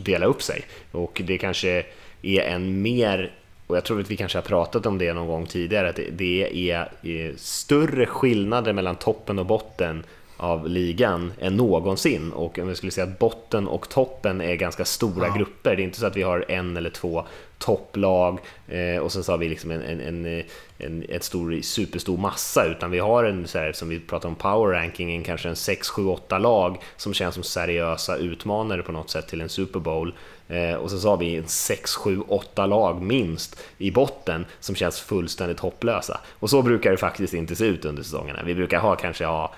dela 0.03 0.25
upp 0.25 0.41
sig. 0.41 0.63
Och 0.91 1.21
det 1.25 1.37
kanske 1.37 1.85
är 2.21 2.41
en 2.41 2.81
mer 2.81 3.31
och 3.71 3.77
jag 3.77 3.83
tror 3.83 3.99
att 3.99 4.11
vi 4.11 4.17
kanske 4.17 4.37
har 4.37 4.43
pratat 4.43 4.85
om 4.85 4.97
det 4.97 5.13
någon 5.13 5.27
gång 5.27 5.45
tidigare, 5.45 5.89
att 5.89 5.99
det, 6.11 6.69
är 6.71 6.89
eh, 7.01 7.35
större 7.37 8.05
skillnader 8.05 8.73
mellan 8.73 8.95
toppen 8.95 9.39
och 9.39 9.45
botten 9.45 10.03
av 10.41 10.69
ligan 10.69 11.33
än 11.39 11.57
någonsin. 11.57 12.31
Och 12.31 12.59
om 12.59 12.67
vi 12.67 12.75
skulle 12.75 12.91
säga 12.91 13.07
att 13.07 13.19
botten 13.19 13.67
och 13.67 13.89
toppen 13.89 14.41
är 14.41 14.55
ganska 14.55 14.85
stora 14.85 15.29
grupper. 15.37 15.75
Det 15.75 15.81
är 15.81 15.83
inte 15.83 15.99
så 15.99 16.05
att 16.05 16.15
vi 16.15 16.23
har 16.23 16.45
en 16.47 16.77
eller 16.77 16.89
två 16.89 17.25
topplag 17.57 18.39
eh, 18.67 18.97
och 18.97 19.11
sen 19.11 19.23
så 19.23 19.31
har 19.31 19.37
vi 19.37 19.49
liksom 19.49 19.71
en, 19.71 19.81
en, 19.81 20.25
en, 20.25 20.43
en 20.77 21.05
ett 21.09 21.23
stor, 21.23 21.61
superstor 21.61 22.17
massa, 22.17 22.65
utan 22.65 22.91
vi 22.91 22.99
har 22.99 23.23
en, 23.23 23.47
så 23.47 23.59
här, 23.59 23.71
som 23.71 23.89
vi 23.89 23.99
pratar 23.99 24.29
om 24.29 24.35
power 24.35 24.73
rankingen, 24.73 25.23
kanske 25.23 25.49
en 25.49 25.55
6, 25.55 25.89
7, 25.89 26.05
8 26.05 26.37
lag 26.37 26.81
som 26.97 27.13
känns 27.13 27.33
som 27.35 27.43
seriösa 27.43 28.15
utmanare 28.17 28.83
på 28.83 28.91
något 28.91 29.09
sätt 29.09 29.27
till 29.27 29.41
en 29.41 29.49
Super 29.49 29.79
Bowl. 29.79 30.13
Eh, 30.47 30.73
och 30.73 30.91
så 30.91 31.09
har 31.09 31.17
vi 31.17 31.35
en 31.35 31.47
6, 31.47 31.95
7, 31.95 32.21
8 32.27 32.65
lag 32.65 33.01
minst 33.01 33.59
i 33.77 33.91
botten 33.91 34.45
som 34.59 34.75
känns 34.75 34.99
fullständigt 34.99 35.59
hopplösa. 35.59 36.19
Och 36.39 36.49
så 36.49 36.61
brukar 36.61 36.91
det 36.91 36.97
faktiskt 36.97 37.33
inte 37.33 37.55
se 37.55 37.65
ut 37.65 37.85
under 37.85 38.03
säsongerna. 38.03 38.43
Vi 38.45 38.55
brukar 38.55 38.79
ha 38.79 38.95
kanske 38.95 39.25
ha 39.25 39.53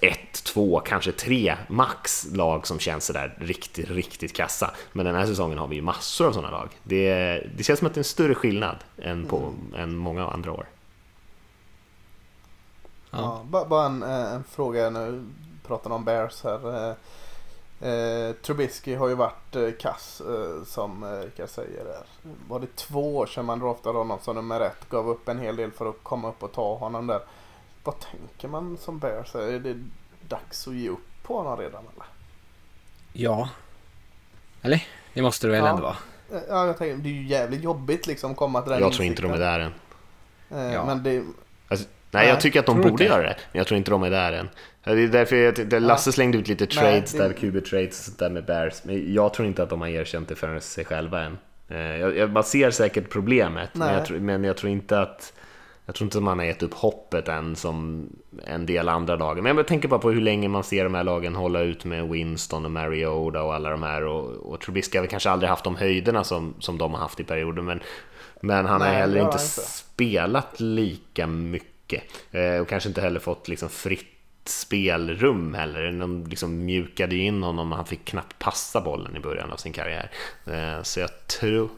ett, 0.00 0.44
två, 0.44 0.80
kanske 0.80 1.12
tre 1.12 1.56
max 1.68 2.26
lag 2.32 2.66
som 2.66 2.78
känns 2.78 3.04
sådär 3.04 3.36
riktigt, 3.40 3.90
riktigt 3.90 4.36
kassa. 4.36 4.74
Men 4.92 5.06
den 5.06 5.14
här 5.14 5.26
säsongen 5.26 5.58
har 5.58 5.66
vi 5.66 5.76
ju 5.76 5.82
massor 5.82 6.26
av 6.26 6.32
sådana 6.32 6.50
lag. 6.50 6.68
Det, 6.82 7.12
det 7.56 7.64
känns 7.64 7.78
som 7.78 7.86
att 7.88 7.94
det 7.94 7.98
är 7.98 8.00
en 8.00 8.04
större 8.04 8.34
skillnad 8.34 8.76
än, 9.02 9.26
på, 9.26 9.52
än 9.76 9.96
många 9.96 10.28
andra 10.28 10.52
år. 10.52 10.66
Ja, 13.10 13.42
bara, 13.44 13.64
bara 13.64 13.86
en, 13.86 14.02
eh, 14.02 14.32
en 14.32 14.44
fråga 14.44 14.90
nu. 14.90 15.24
Pratar 15.66 15.90
om 15.90 16.04
Bears 16.04 16.44
här. 16.44 16.88
Eh, 16.90 16.96
Eh, 17.80 18.32
Trubisky 18.32 18.94
har 18.94 19.08
ju 19.08 19.14
varit 19.14 19.56
eh, 19.56 19.70
kass 19.80 20.20
eh, 20.20 20.64
som 20.64 21.02
eh, 21.02 21.24
Rickard 21.24 21.48
säger. 21.48 21.84
Där. 21.84 22.02
Var 22.48 22.60
det 22.60 22.76
två 22.76 23.16
år 23.16 23.26
sedan 23.26 23.44
man 23.44 23.58
draftade 23.58 23.98
honom 23.98 24.18
som 24.22 24.36
nummer 24.36 24.60
ett? 24.60 24.88
Gav 24.90 25.08
upp 25.08 25.28
en 25.28 25.38
hel 25.38 25.56
del 25.56 25.70
för 25.70 25.88
att 25.88 26.02
komma 26.02 26.28
upp 26.28 26.42
och 26.42 26.52
ta 26.52 26.74
honom 26.76 27.06
där. 27.06 27.20
Vad 27.86 27.94
tänker 28.00 28.48
man 28.48 28.76
som 28.76 28.98
Bears? 28.98 29.34
Är 29.34 29.58
det 29.58 29.76
dags 30.28 30.68
att 30.68 30.74
ge 30.74 30.88
upp 30.88 30.98
på 31.22 31.36
honom 31.38 31.58
redan 31.58 31.84
eller? 31.94 32.06
Ja. 33.12 33.48
Eller? 34.62 34.84
Det 35.14 35.22
måste 35.22 35.46
det 35.46 35.50
väl 35.52 35.60
Ja. 35.64 35.68
ändå 35.70 35.82
vara? 35.82 35.96
Eh, 36.32 36.40
Ja, 36.48 36.66
jag 36.66 36.78
tänker, 36.78 36.96
det 36.96 37.08
är 37.08 37.12
ju 37.12 37.26
jävligt 37.26 37.62
jobbigt 37.64 38.06
liksom 38.06 38.30
att 38.30 38.36
komma 38.36 38.62
till 38.62 38.72
den 38.72 38.80
Jag 38.80 38.92
tror 38.92 39.04
inte 39.06 39.22
de 39.22 39.32
är 39.32 39.38
där 39.38 39.60
än. 39.60 39.72
där. 40.48 40.72
Ja. 40.74 40.84
Men 40.86 41.02
det, 41.02 41.22
Alltså, 41.68 41.86
nej, 42.10 42.26
jag 42.26 42.32
Nej, 42.34 42.42
tycker 42.42 42.60
att 42.60 42.66
de 42.66 42.76
borde 42.76 42.88
inte? 42.88 43.04
göra 43.04 43.22
det, 43.22 43.36
men 43.52 43.58
jag 43.58 43.66
tror 43.66 43.78
inte 43.78 43.90
de 43.90 44.02
är 44.02 44.10
där 44.10 44.32
än. 44.32 44.48
Det 44.84 44.90
är 44.90 45.08
därför 45.08 45.36
jag, 45.36 45.68
det, 45.68 45.80
Lasse 45.80 46.12
slängde 46.12 46.38
ut 46.38 46.48
lite 46.48 46.66
trades 46.66 47.12
det- 47.12 47.18
där, 47.18 47.32
QB-trades 47.32 48.16
där 48.16 48.30
med 48.30 48.44
Bears, 48.44 48.84
men 48.84 49.14
jag 49.14 49.34
tror 49.34 49.48
inte 49.48 49.62
att 49.62 49.70
de 49.70 49.80
har 49.80 49.88
erkänt 49.88 50.28
det 50.28 50.34
för 50.34 50.60
sig 50.60 50.84
själva 50.84 51.22
än. 51.22 51.38
Eh, 51.68 51.76
Jag, 51.78 52.16
jag, 52.16 52.30
man 52.32 52.44
ser 52.44 52.70
säkert 52.70 53.10
problemet, 53.10 53.70
men 53.72 53.88
Nej. 53.88 53.96
jag, 53.96 54.06
tror, 54.06 54.18
men 54.18 54.44
jag 54.44 54.56
tror 54.56 54.72
inte 54.72 55.00
att 55.00 55.32
jag 55.86 55.94
tror 55.94 56.06
inte 56.06 56.20
man 56.20 56.38
har 56.38 56.46
gett 56.46 56.62
upp 56.62 56.74
hoppet 56.74 57.28
än 57.28 57.56
som 57.56 58.08
en 58.44 58.66
del 58.66 58.88
andra 58.88 59.16
lag. 59.16 59.42
Men 59.42 59.56
jag 59.56 59.66
tänker 59.66 59.88
bara 59.88 60.00
på 60.00 60.10
hur 60.10 60.20
länge 60.20 60.48
man 60.48 60.64
ser 60.64 60.84
de 60.84 60.94
här 60.94 61.04
lagen 61.04 61.34
hålla 61.34 61.60
ut 61.60 61.84
med 61.84 62.08
Winston 62.08 62.64
och 62.64 62.70
Mariota 62.70 63.42
och 63.42 63.54
alla 63.54 63.70
de 63.70 63.82
här. 63.82 64.04
Och, 64.04 64.30
och 64.52 64.60
Trubisky 64.60 64.98
har 64.98 65.02
väl 65.02 65.10
kanske 65.10 65.30
aldrig 65.30 65.50
haft 65.50 65.64
de 65.64 65.76
höjderna 65.76 66.24
som, 66.24 66.54
som 66.58 66.78
de 66.78 66.92
har 66.92 67.00
haft 67.00 67.20
i 67.20 67.24
perioden. 67.24 67.64
Men, 67.64 67.80
men 68.40 68.66
han 68.66 68.80
har 68.80 68.88
Nej, 68.88 68.96
heller 68.96 69.20
har 69.20 69.26
inte 69.26 69.38
han 69.38 69.46
inte. 69.46 69.62
spelat 69.62 70.60
lika 70.60 71.26
mycket. 71.26 72.02
Eh, 72.30 72.60
och 72.60 72.68
kanske 72.68 72.88
inte 72.88 73.00
heller 73.00 73.20
fått 73.20 73.48
liksom 73.48 73.68
fritt 73.68 74.06
spelrum 74.44 75.54
heller. 75.54 75.92
De 75.92 76.26
liksom 76.26 76.64
mjukade 76.64 77.14
ju 77.14 77.22
in 77.22 77.42
honom 77.42 77.72
och 77.72 77.76
han 77.76 77.86
fick 77.86 78.04
knappt 78.04 78.38
passa 78.38 78.80
bollen 78.80 79.16
i 79.16 79.20
början 79.20 79.52
av 79.52 79.56
sin 79.56 79.72
karriär. 79.72 80.10
Eh, 80.46 80.82
så 80.82 81.00
jag 81.00 81.26
tror... 81.26 81.68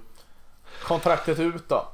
kontraktet 0.83 1.39
ut 1.39 1.69
då. 1.69 1.89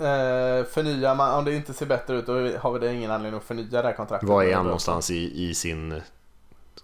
Eh, 0.00 0.64
förnyar 0.64 1.14
man, 1.14 1.38
om 1.38 1.44
det 1.44 1.54
inte 1.54 1.74
ser 1.74 1.86
bättre 1.86 2.16
ut 2.16 2.26
då 2.26 2.32
har 2.58 2.72
vi 2.72 2.78
det 2.78 2.94
ingen 2.94 3.10
anledning 3.10 3.38
att 3.38 3.46
förnya 3.46 3.82
det 3.82 3.88
här 3.88 3.92
kontraktet. 3.94 4.28
Var 4.28 4.44
är 4.44 4.54
han 4.54 4.64
någonstans 4.64 5.10
i, 5.10 5.48
i 5.48 5.54
sin 5.54 6.02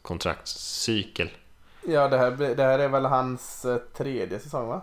kontraktscykel? 0.02 1.30
Ja 1.88 2.08
det 2.08 2.18
här, 2.18 2.30
det 2.30 2.62
här 2.62 2.78
är 2.78 2.88
väl 2.88 3.04
hans 3.04 3.64
eh, 3.64 3.76
tredje 3.76 4.40
säsong 4.40 4.68
va? 4.68 4.82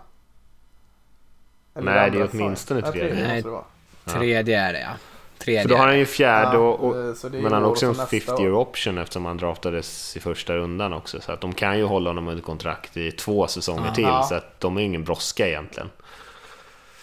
Nej, 1.74 2.10
det 2.10 2.18
är 2.18 2.28
åtminstone 2.32 2.80
Ja, 2.80 2.92
tredje. 2.92 3.14
tredje 3.14 3.28
Nej. 3.28 3.62
Tredje 4.04 4.60
är 4.60 4.72
det 4.72 4.80
ja. 4.80 4.90
Tredje. 5.38 5.62
För 5.62 5.68
då 5.68 5.76
har 5.76 5.86
han 5.86 5.98
ju 5.98 6.06
fjärde 6.06 6.56
Ja, 6.56 6.58
och, 6.58 6.80
och, 6.80 6.96
eh, 6.96 7.14
det 7.30 7.38
är 7.38 7.42
men 7.42 7.52
han 7.52 7.62
har 7.62 7.70
också 7.70 7.86
en 7.86 7.90
och 7.90 7.96
så 7.96 8.02
nästa 8.02 8.32
50 8.32 8.42
year 8.42 8.54
option 8.54 8.98
eftersom 8.98 9.24
han 9.24 9.36
draftades 9.36 10.16
i 10.16 10.20
första 10.20 10.56
rundan 10.56 10.92
också. 10.92 11.20
Så 11.20 11.32
att 11.32 11.40
de 11.40 11.54
kan 11.54 11.78
ju 11.78 11.84
hålla 11.84 12.10
honom 12.10 12.28
under 12.28 12.42
kontrakt 12.42 12.96
i 12.96 13.12
två 13.12 13.46
säsonger 13.46 13.90
till. 13.92 14.04
Ja. 14.04 14.22
Så 14.22 14.34
att 14.34 14.60
de 14.60 14.76
är 14.76 14.80
ingen 14.82 15.04
brådska 15.04 15.48
egentligen. 15.48 15.90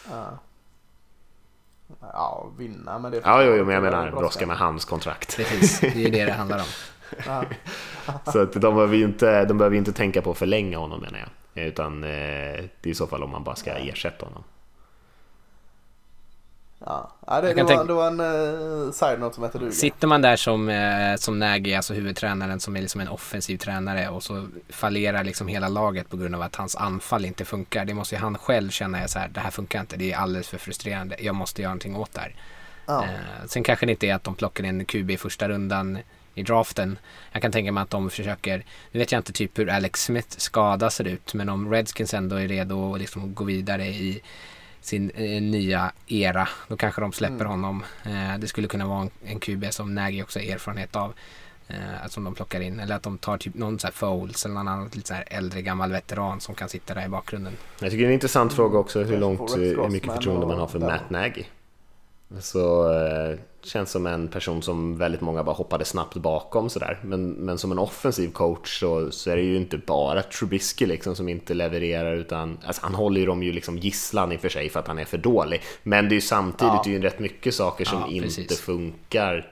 Ja, 0.10 0.40
vinna 2.58 3.00
men 3.00 3.12
det 3.12 3.22
Ja, 3.24 3.44
jo, 3.44 3.56
jo, 3.56 3.66
men 3.66 3.74
jag 3.74 3.84
menar 3.84 4.12
brådska 4.12 4.48
med 4.48 4.58
hans 4.58 4.86
kontrakt. 4.86 5.38
Precis, 5.38 5.80
det 5.80 5.88
är 5.88 5.96
ju 5.96 6.10
det 6.10 6.26
det 6.26 6.32
handlar 6.32 6.58
om. 6.58 6.66
Ja. 7.26 7.44
Så 8.32 8.42
att 8.42 8.54
de 8.54 8.76
behöver 8.76 8.96
ju 8.96 9.04
inte, 9.04 9.46
de 9.46 9.58
behöver 9.58 9.78
inte 9.78 9.94
tänka 9.94 10.22
på 10.22 10.32
att 10.32 10.38
förlänga 10.38 10.78
honom 10.78 11.02
menar 11.02 11.20
jag. 11.20 11.66
Utan 11.68 12.04
eh, 12.04 12.10
det 12.10 12.84
är 12.84 12.88
i 12.88 12.96
så 12.96 13.08
fall 13.08 13.24
om 13.24 13.30
man 13.30 13.44
bara 13.44 13.56
ska 13.56 13.72
ersätta 13.72 14.26
honom. 14.26 14.44
Ja, 16.86 17.12
ja 17.28 17.42
det, 17.42 17.54
det, 17.54 17.64
var, 17.64 17.70
tänka- 17.70 17.84
det 17.84 17.94
var 17.94 18.08
en 18.08 18.20
uh, 18.20 18.92
side-note 18.92 19.36
som 19.36 19.44
heter 19.44 19.60
duga. 19.60 19.72
Sitter 19.72 20.08
man 20.08 20.22
där 20.22 20.36
som, 20.36 20.70
eh, 20.70 21.16
som 21.16 21.40
Nagy, 21.40 21.74
alltså 21.74 21.94
huvudtränaren 21.94 22.60
som 22.60 22.76
är 22.76 22.82
liksom 22.82 23.02
en 23.02 23.08
offensiv 23.08 23.58
tränare 23.58 24.10
och 24.10 24.24
så 24.24 24.48
fallerar 24.70 25.24
liksom 25.24 25.48
hela 25.48 25.68
laget 25.68 26.10
på 26.10 26.18
grund 26.18 26.36
av 26.36 26.42
att 26.42 26.56
hans 26.56 26.76
anfall 26.76 27.26
inte 27.26 27.46
funkar. 27.46 27.86
Det 27.86 27.94
måste 27.94 28.16
ju 28.16 28.22
han 28.22 28.38
själv 28.38 28.70
känna 28.70 29.08
så 29.08 29.20
här, 29.20 29.28
det 29.28 29.40
här 29.40 29.52
funkar 29.52 29.80
inte, 29.80 29.98
det 29.98 30.12
är 30.12 30.18
alldeles 30.18 30.48
för 30.48 30.58
frustrerande, 30.58 31.16
jag 31.20 31.36
måste 31.36 31.62
göra 31.62 31.70
någonting 31.70 31.96
åt 31.96 32.14
det 32.14 32.20
här. 32.22 32.36
Ja. 32.86 33.04
Eh, 33.04 33.46
sen 33.48 33.64
kanske 33.64 33.86
det 33.86 33.92
inte 33.92 34.08
är 34.08 34.16
att 34.16 34.24
de 34.24 34.36
plockar 34.36 34.64
en 34.64 34.86
QB 34.86 35.12
i 35.12 35.18
första 35.18 35.50
rundan 35.50 36.00
i 36.36 36.44
draften. 36.44 36.98
Jag 37.32 37.42
kan 37.42 37.52
tänka 37.52 37.72
mig 37.72 37.82
att 37.82 37.90
de 37.90 38.10
försöker, 38.10 38.64
nu 38.92 39.00
vet 39.00 39.12
jag 39.12 39.20
inte 39.20 39.34
typ 39.34 39.60
hur 39.60 39.70
Alex 39.70 40.04
Smith 40.04 40.38
skada 40.38 40.90
ser 40.90 41.08
ut, 41.08 41.34
men 41.34 41.50
om 41.50 41.72
Redskins 41.72 42.14
ändå 42.14 42.36
är 42.36 42.48
redo 42.48 42.94
att 42.94 43.00
liksom 43.00 43.34
gå 43.34 43.44
vidare 43.44 43.88
i 43.88 44.22
sin 44.82 45.10
eh, 45.10 45.42
nya 45.42 45.92
era, 46.08 46.48
då 46.68 46.78
kanske 46.78 47.02
de 47.02 47.12
släpper 47.12 47.46
honom. 47.46 47.84
Eh, 48.04 48.40
det 48.40 48.48
skulle 48.48 48.68
kunna 48.68 48.88
vara 48.88 49.02
en, 49.02 49.10
en 49.26 49.40
QB 49.40 49.66
som 49.70 49.96
Nagy 49.96 50.24
också 50.24 50.40
har 50.40 50.44
erfarenhet 50.46 50.96
av. 50.96 51.14
Eh, 51.68 52.08
som 52.08 52.24
de 52.24 52.36
plockar 52.36 52.62
in, 52.62 52.80
eller 52.80 52.96
att 52.96 53.04
de 53.04 53.18
tar 53.18 53.38
typ 53.38 53.56
någon 53.56 53.80
så 53.80 53.88
här 53.88 53.92
Foles 53.92 54.46
eller 54.46 54.56
någon 54.56 54.68
annan 54.68 54.90
lite 54.94 55.08
så 55.08 55.14
här 55.14 55.24
äldre 55.28 55.62
gammal 55.62 55.92
veteran 55.92 56.40
som 56.40 56.56
kan 56.56 56.70
sitta 56.70 56.94
där 56.94 57.06
i 57.06 57.10
bakgrunden. 57.10 57.54
Jag 57.80 57.92
tycker 57.92 57.98
det 57.98 58.04
är 58.04 58.08
en 58.08 58.14
intressant 58.14 58.54
fråga 58.54 58.80
också 58.80 59.04
hur 59.04 59.18
långt, 59.18 59.42
Rex 59.42 59.54
hur 59.56 59.90
mycket 59.90 60.14
förtroende 60.14 60.48
man 60.48 60.60
har 60.60 60.68
för. 60.68 60.80
Matt 60.80 61.10
Nagy. 61.10 61.44
Så, 62.40 62.94
eh, 62.94 63.40
känns 63.64 63.92
som 63.92 64.06
en 64.06 64.28
person 64.28 64.62
som 64.62 64.98
väldigt 64.98 65.22
många 65.22 65.44
bara 65.44 65.56
hoppade 65.56 65.86
snabbt 65.86 66.16
bakom 66.16 66.70
sådär. 66.70 67.00
Men, 67.04 67.32
men 67.32 67.58
som 67.58 67.72
en 67.72 67.80
offensiv 67.80 68.32
coach 68.32 68.80
så, 68.80 69.12
så 69.12 69.30
är 69.30 69.36
det 69.36 69.42
ju 69.42 69.58
inte 69.58 69.78
bara 69.78 70.24
Trubisky 70.24 70.86
liksom 70.86 71.16
som 71.16 71.30
inte 71.30 71.54
levererar 71.54 72.16
utan 72.16 72.58
alltså 72.66 72.82
han 72.84 72.96
håller 72.96 73.20
ju 73.20 73.26
dem 73.26 73.44
ju 73.44 73.52
liksom 73.52 73.78
gisslan 73.78 74.32
i 74.32 74.38
och 74.38 74.42
för 74.42 74.50
sig 74.50 74.70
för 74.70 74.80
att 74.80 74.88
han 74.88 75.00
är 75.00 75.06
för 75.06 75.18
dålig. 75.18 75.62
Men 75.84 76.10
det 76.10 76.14
är 76.14 76.16
ju 76.16 76.22
samtidigt 76.22 76.86
ja. 76.86 76.92
ju 76.92 77.02
rätt 77.02 77.20
mycket 77.20 77.56
saker 77.56 77.86
som 77.86 78.00
ja, 78.00 78.08
inte 78.08 78.56
funkar 78.56 79.52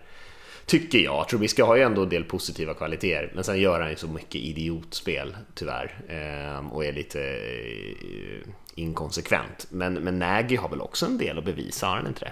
Tycker 0.69 0.99
jag. 0.99 1.27
Trubisky 1.29 1.61
har 1.61 1.75
ju 1.75 1.81
ändå 1.81 2.03
en 2.03 2.09
del 2.09 2.23
positiva 2.23 2.73
kvaliteter, 2.73 3.31
men 3.35 3.43
sen 3.43 3.59
gör 3.59 3.81
han 3.81 3.89
ju 3.89 3.95
så 3.95 4.07
mycket 4.07 4.35
idiotspel 4.35 5.37
tyvärr 5.53 6.01
eh, 6.07 6.73
och 6.73 6.85
är 6.85 6.93
lite 6.93 7.21
eh, 7.21 8.49
inkonsekvent. 8.75 9.67
Men, 9.69 9.93
men 9.93 10.19
Nagy 10.19 10.55
har 10.55 10.69
väl 10.69 10.81
också 10.81 11.05
en 11.05 11.17
del 11.17 11.37
att 11.37 11.45
bevisa, 11.45 11.87
har 11.87 11.95
han 11.95 12.07
inte 12.07 12.25
det? 12.25 12.31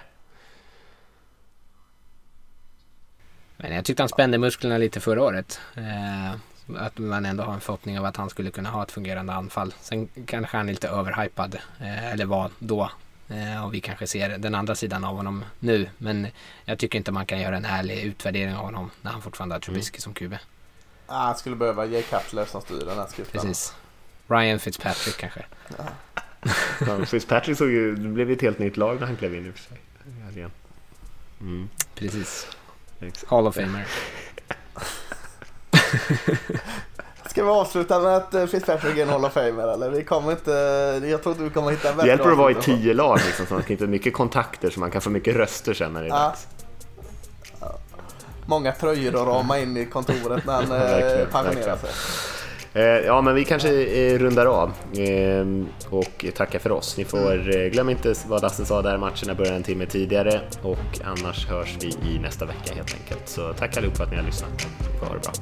Men 3.60 3.74
jag 3.74 3.84
tyckte 3.84 4.02
han 4.02 4.08
spände 4.08 4.38
musklerna 4.38 4.78
lite 4.78 5.00
förra 5.00 5.22
året. 5.22 5.60
Eh, 5.74 6.32
att 6.76 6.98
man 6.98 7.26
ändå 7.26 7.42
har 7.42 7.54
en 7.54 7.60
förhoppning 7.60 7.98
av 7.98 8.04
att 8.04 8.16
han 8.16 8.30
skulle 8.30 8.50
kunna 8.50 8.70
ha 8.70 8.82
ett 8.82 8.90
fungerande 8.92 9.32
anfall. 9.32 9.74
Sen 9.80 10.08
kanske 10.26 10.56
han 10.56 10.68
är 10.68 10.72
lite 10.72 10.88
överhypad, 10.88 11.54
eh, 11.80 12.12
eller 12.12 12.24
var 12.24 12.50
då. 12.58 12.90
Eh, 13.28 13.64
och 13.64 13.74
vi 13.74 13.80
kanske 13.80 14.06
ser 14.06 14.38
den 14.38 14.54
andra 14.54 14.74
sidan 14.74 15.04
av 15.04 15.16
honom 15.16 15.44
nu. 15.58 15.88
Men 15.98 16.26
jag 16.64 16.78
tycker 16.78 16.98
inte 16.98 17.12
man 17.12 17.26
kan 17.26 17.40
göra 17.40 17.56
en 17.56 17.64
ärlig 17.64 18.02
utvärdering 18.02 18.54
av 18.54 18.64
honom 18.64 18.90
när 19.02 19.10
han 19.10 19.22
fortfarande 19.22 19.54
har 19.54 19.60
Trubisky 19.60 19.96
mm. 19.96 20.00
som 20.00 20.14
QB. 20.14 20.34
Ah, 21.06 21.26
han 21.26 21.36
skulle 21.36 21.56
behöva 21.56 21.86
Jay 21.86 22.02
Cutler 22.02 22.44
som 22.44 22.60
styr 22.60 22.80
den 22.86 22.98
här 22.98 23.06
skutan. 23.06 23.32
Precis. 23.32 23.74
Ryan 24.26 24.58
Fitzpatrick 24.58 25.16
kanske. 25.16 25.44
Ja. 26.80 27.06
Fitzpatrick 27.06 27.58
såg 27.58 27.70
ju, 27.70 27.94
det 27.94 28.08
blev 28.08 28.30
ett 28.30 28.42
helt 28.42 28.58
nytt 28.58 28.76
lag 28.76 29.00
när 29.00 29.06
han 29.06 29.16
klev 29.16 29.34
in 29.34 29.46
i 29.46 29.50
och 29.50 29.54
för 29.54 29.68
sig. 29.68 29.78
Mm. 31.40 31.68
Precis. 31.94 32.46
Hall 33.26 33.46
of 33.46 33.54
Famer. 33.54 33.86
Ska 37.30 37.44
vi 37.44 37.50
avsluta 37.50 38.00
med 38.00 38.16
att 38.16 38.34
eh, 38.34 38.46
Fitzpatrick 38.46 38.98
är 38.98 39.02
en 39.02 39.08
Hall 39.08 39.24
of 39.24 39.32
Famer 39.32 39.72
eller? 39.72 39.90
Vi 39.90 40.04
kommer 40.04 40.32
inte, 40.32 40.50
jag 41.06 41.22
tror 41.22 41.32
inte 41.32 41.44
vi 41.44 41.50
kommer 41.50 41.70
hitta 41.70 41.88
en 41.90 41.96
bättre 41.96 42.06
Det 42.06 42.10
hjälper 42.10 42.30
att 42.30 42.38
vara 42.38 42.50
i 42.50 42.54
tio 42.54 42.94
lag 42.94 43.18
liksom, 43.26 43.46
så 43.46 43.54
man 43.54 43.62
kan 43.62 43.68
hitta 43.68 43.86
mycket 43.86 44.14
kontakter 44.14 44.70
så 44.70 44.80
man 44.80 44.90
kan 44.90 45.00
få 45.00 45.10
mycket 45.10 45.36
röster 45.36 45.74
sen 45.74 45.92
när 45.92 46.00
det 46.00 46.06
är 46.06 46.10
ja. 46.10 46.18
dags. 46.18 46.46
Många 48.46 48.72
tröjor 48.72 49.22
att 49.22 49.28
rama 49.28 49.58
in 49.58 49.76
i 49.76 49.86
kontoret 49.86 50.46
när 50.46 50.52
han 50.52 50.72
eh, 50.72 51.26
pensionerar 51.26 51.76
sig. 51.76 51.90
Eh, 52.74 52.82
ja, 52.82 53.20
men 53.20 53.34
vi 53.34 53.44
kanske 53.44 53.68
rundar 54.18 54.46
av 54.46 54.72
och 55.90 56.26
tackar 56.34 56.58
för 56.58 56.72
oss. 56.72 56.96
Ni 56.98 57.04
får, 57.04 57.70
glöm 57.70 57.88
inte 57.88 58.14
vad 58.26 58.42
Lasse 58.42 58.64
sa 58.64 58.82
där, 58.82 58.98
matcherna 58.98 59.34
börjar 59.34 59.52
en 59.52 59.62
timme 59.62 59.86
tidigare 59.86 60.40
och 60.62 61.00
annars 61.04 61.46
hörs 61.46 61.76
vi 61.80 61.88
i 62.10 62.18
nästa 62.18 62.44
vecka 62.44 62.74
helt 62.74 62.94
enkelt. 62.94 63.28
Så 63.28 63.52
tack 63.52 63.76
allihopa 63.76 63.96
för 63.96 64.04
att 64.04 64.10
ni 64.10 64.16
har 64.16 64.24
lyssnat. 64.24 64.66
Ha 65.00 65.14
det 65.14 65.20
bra. 65.20 65.32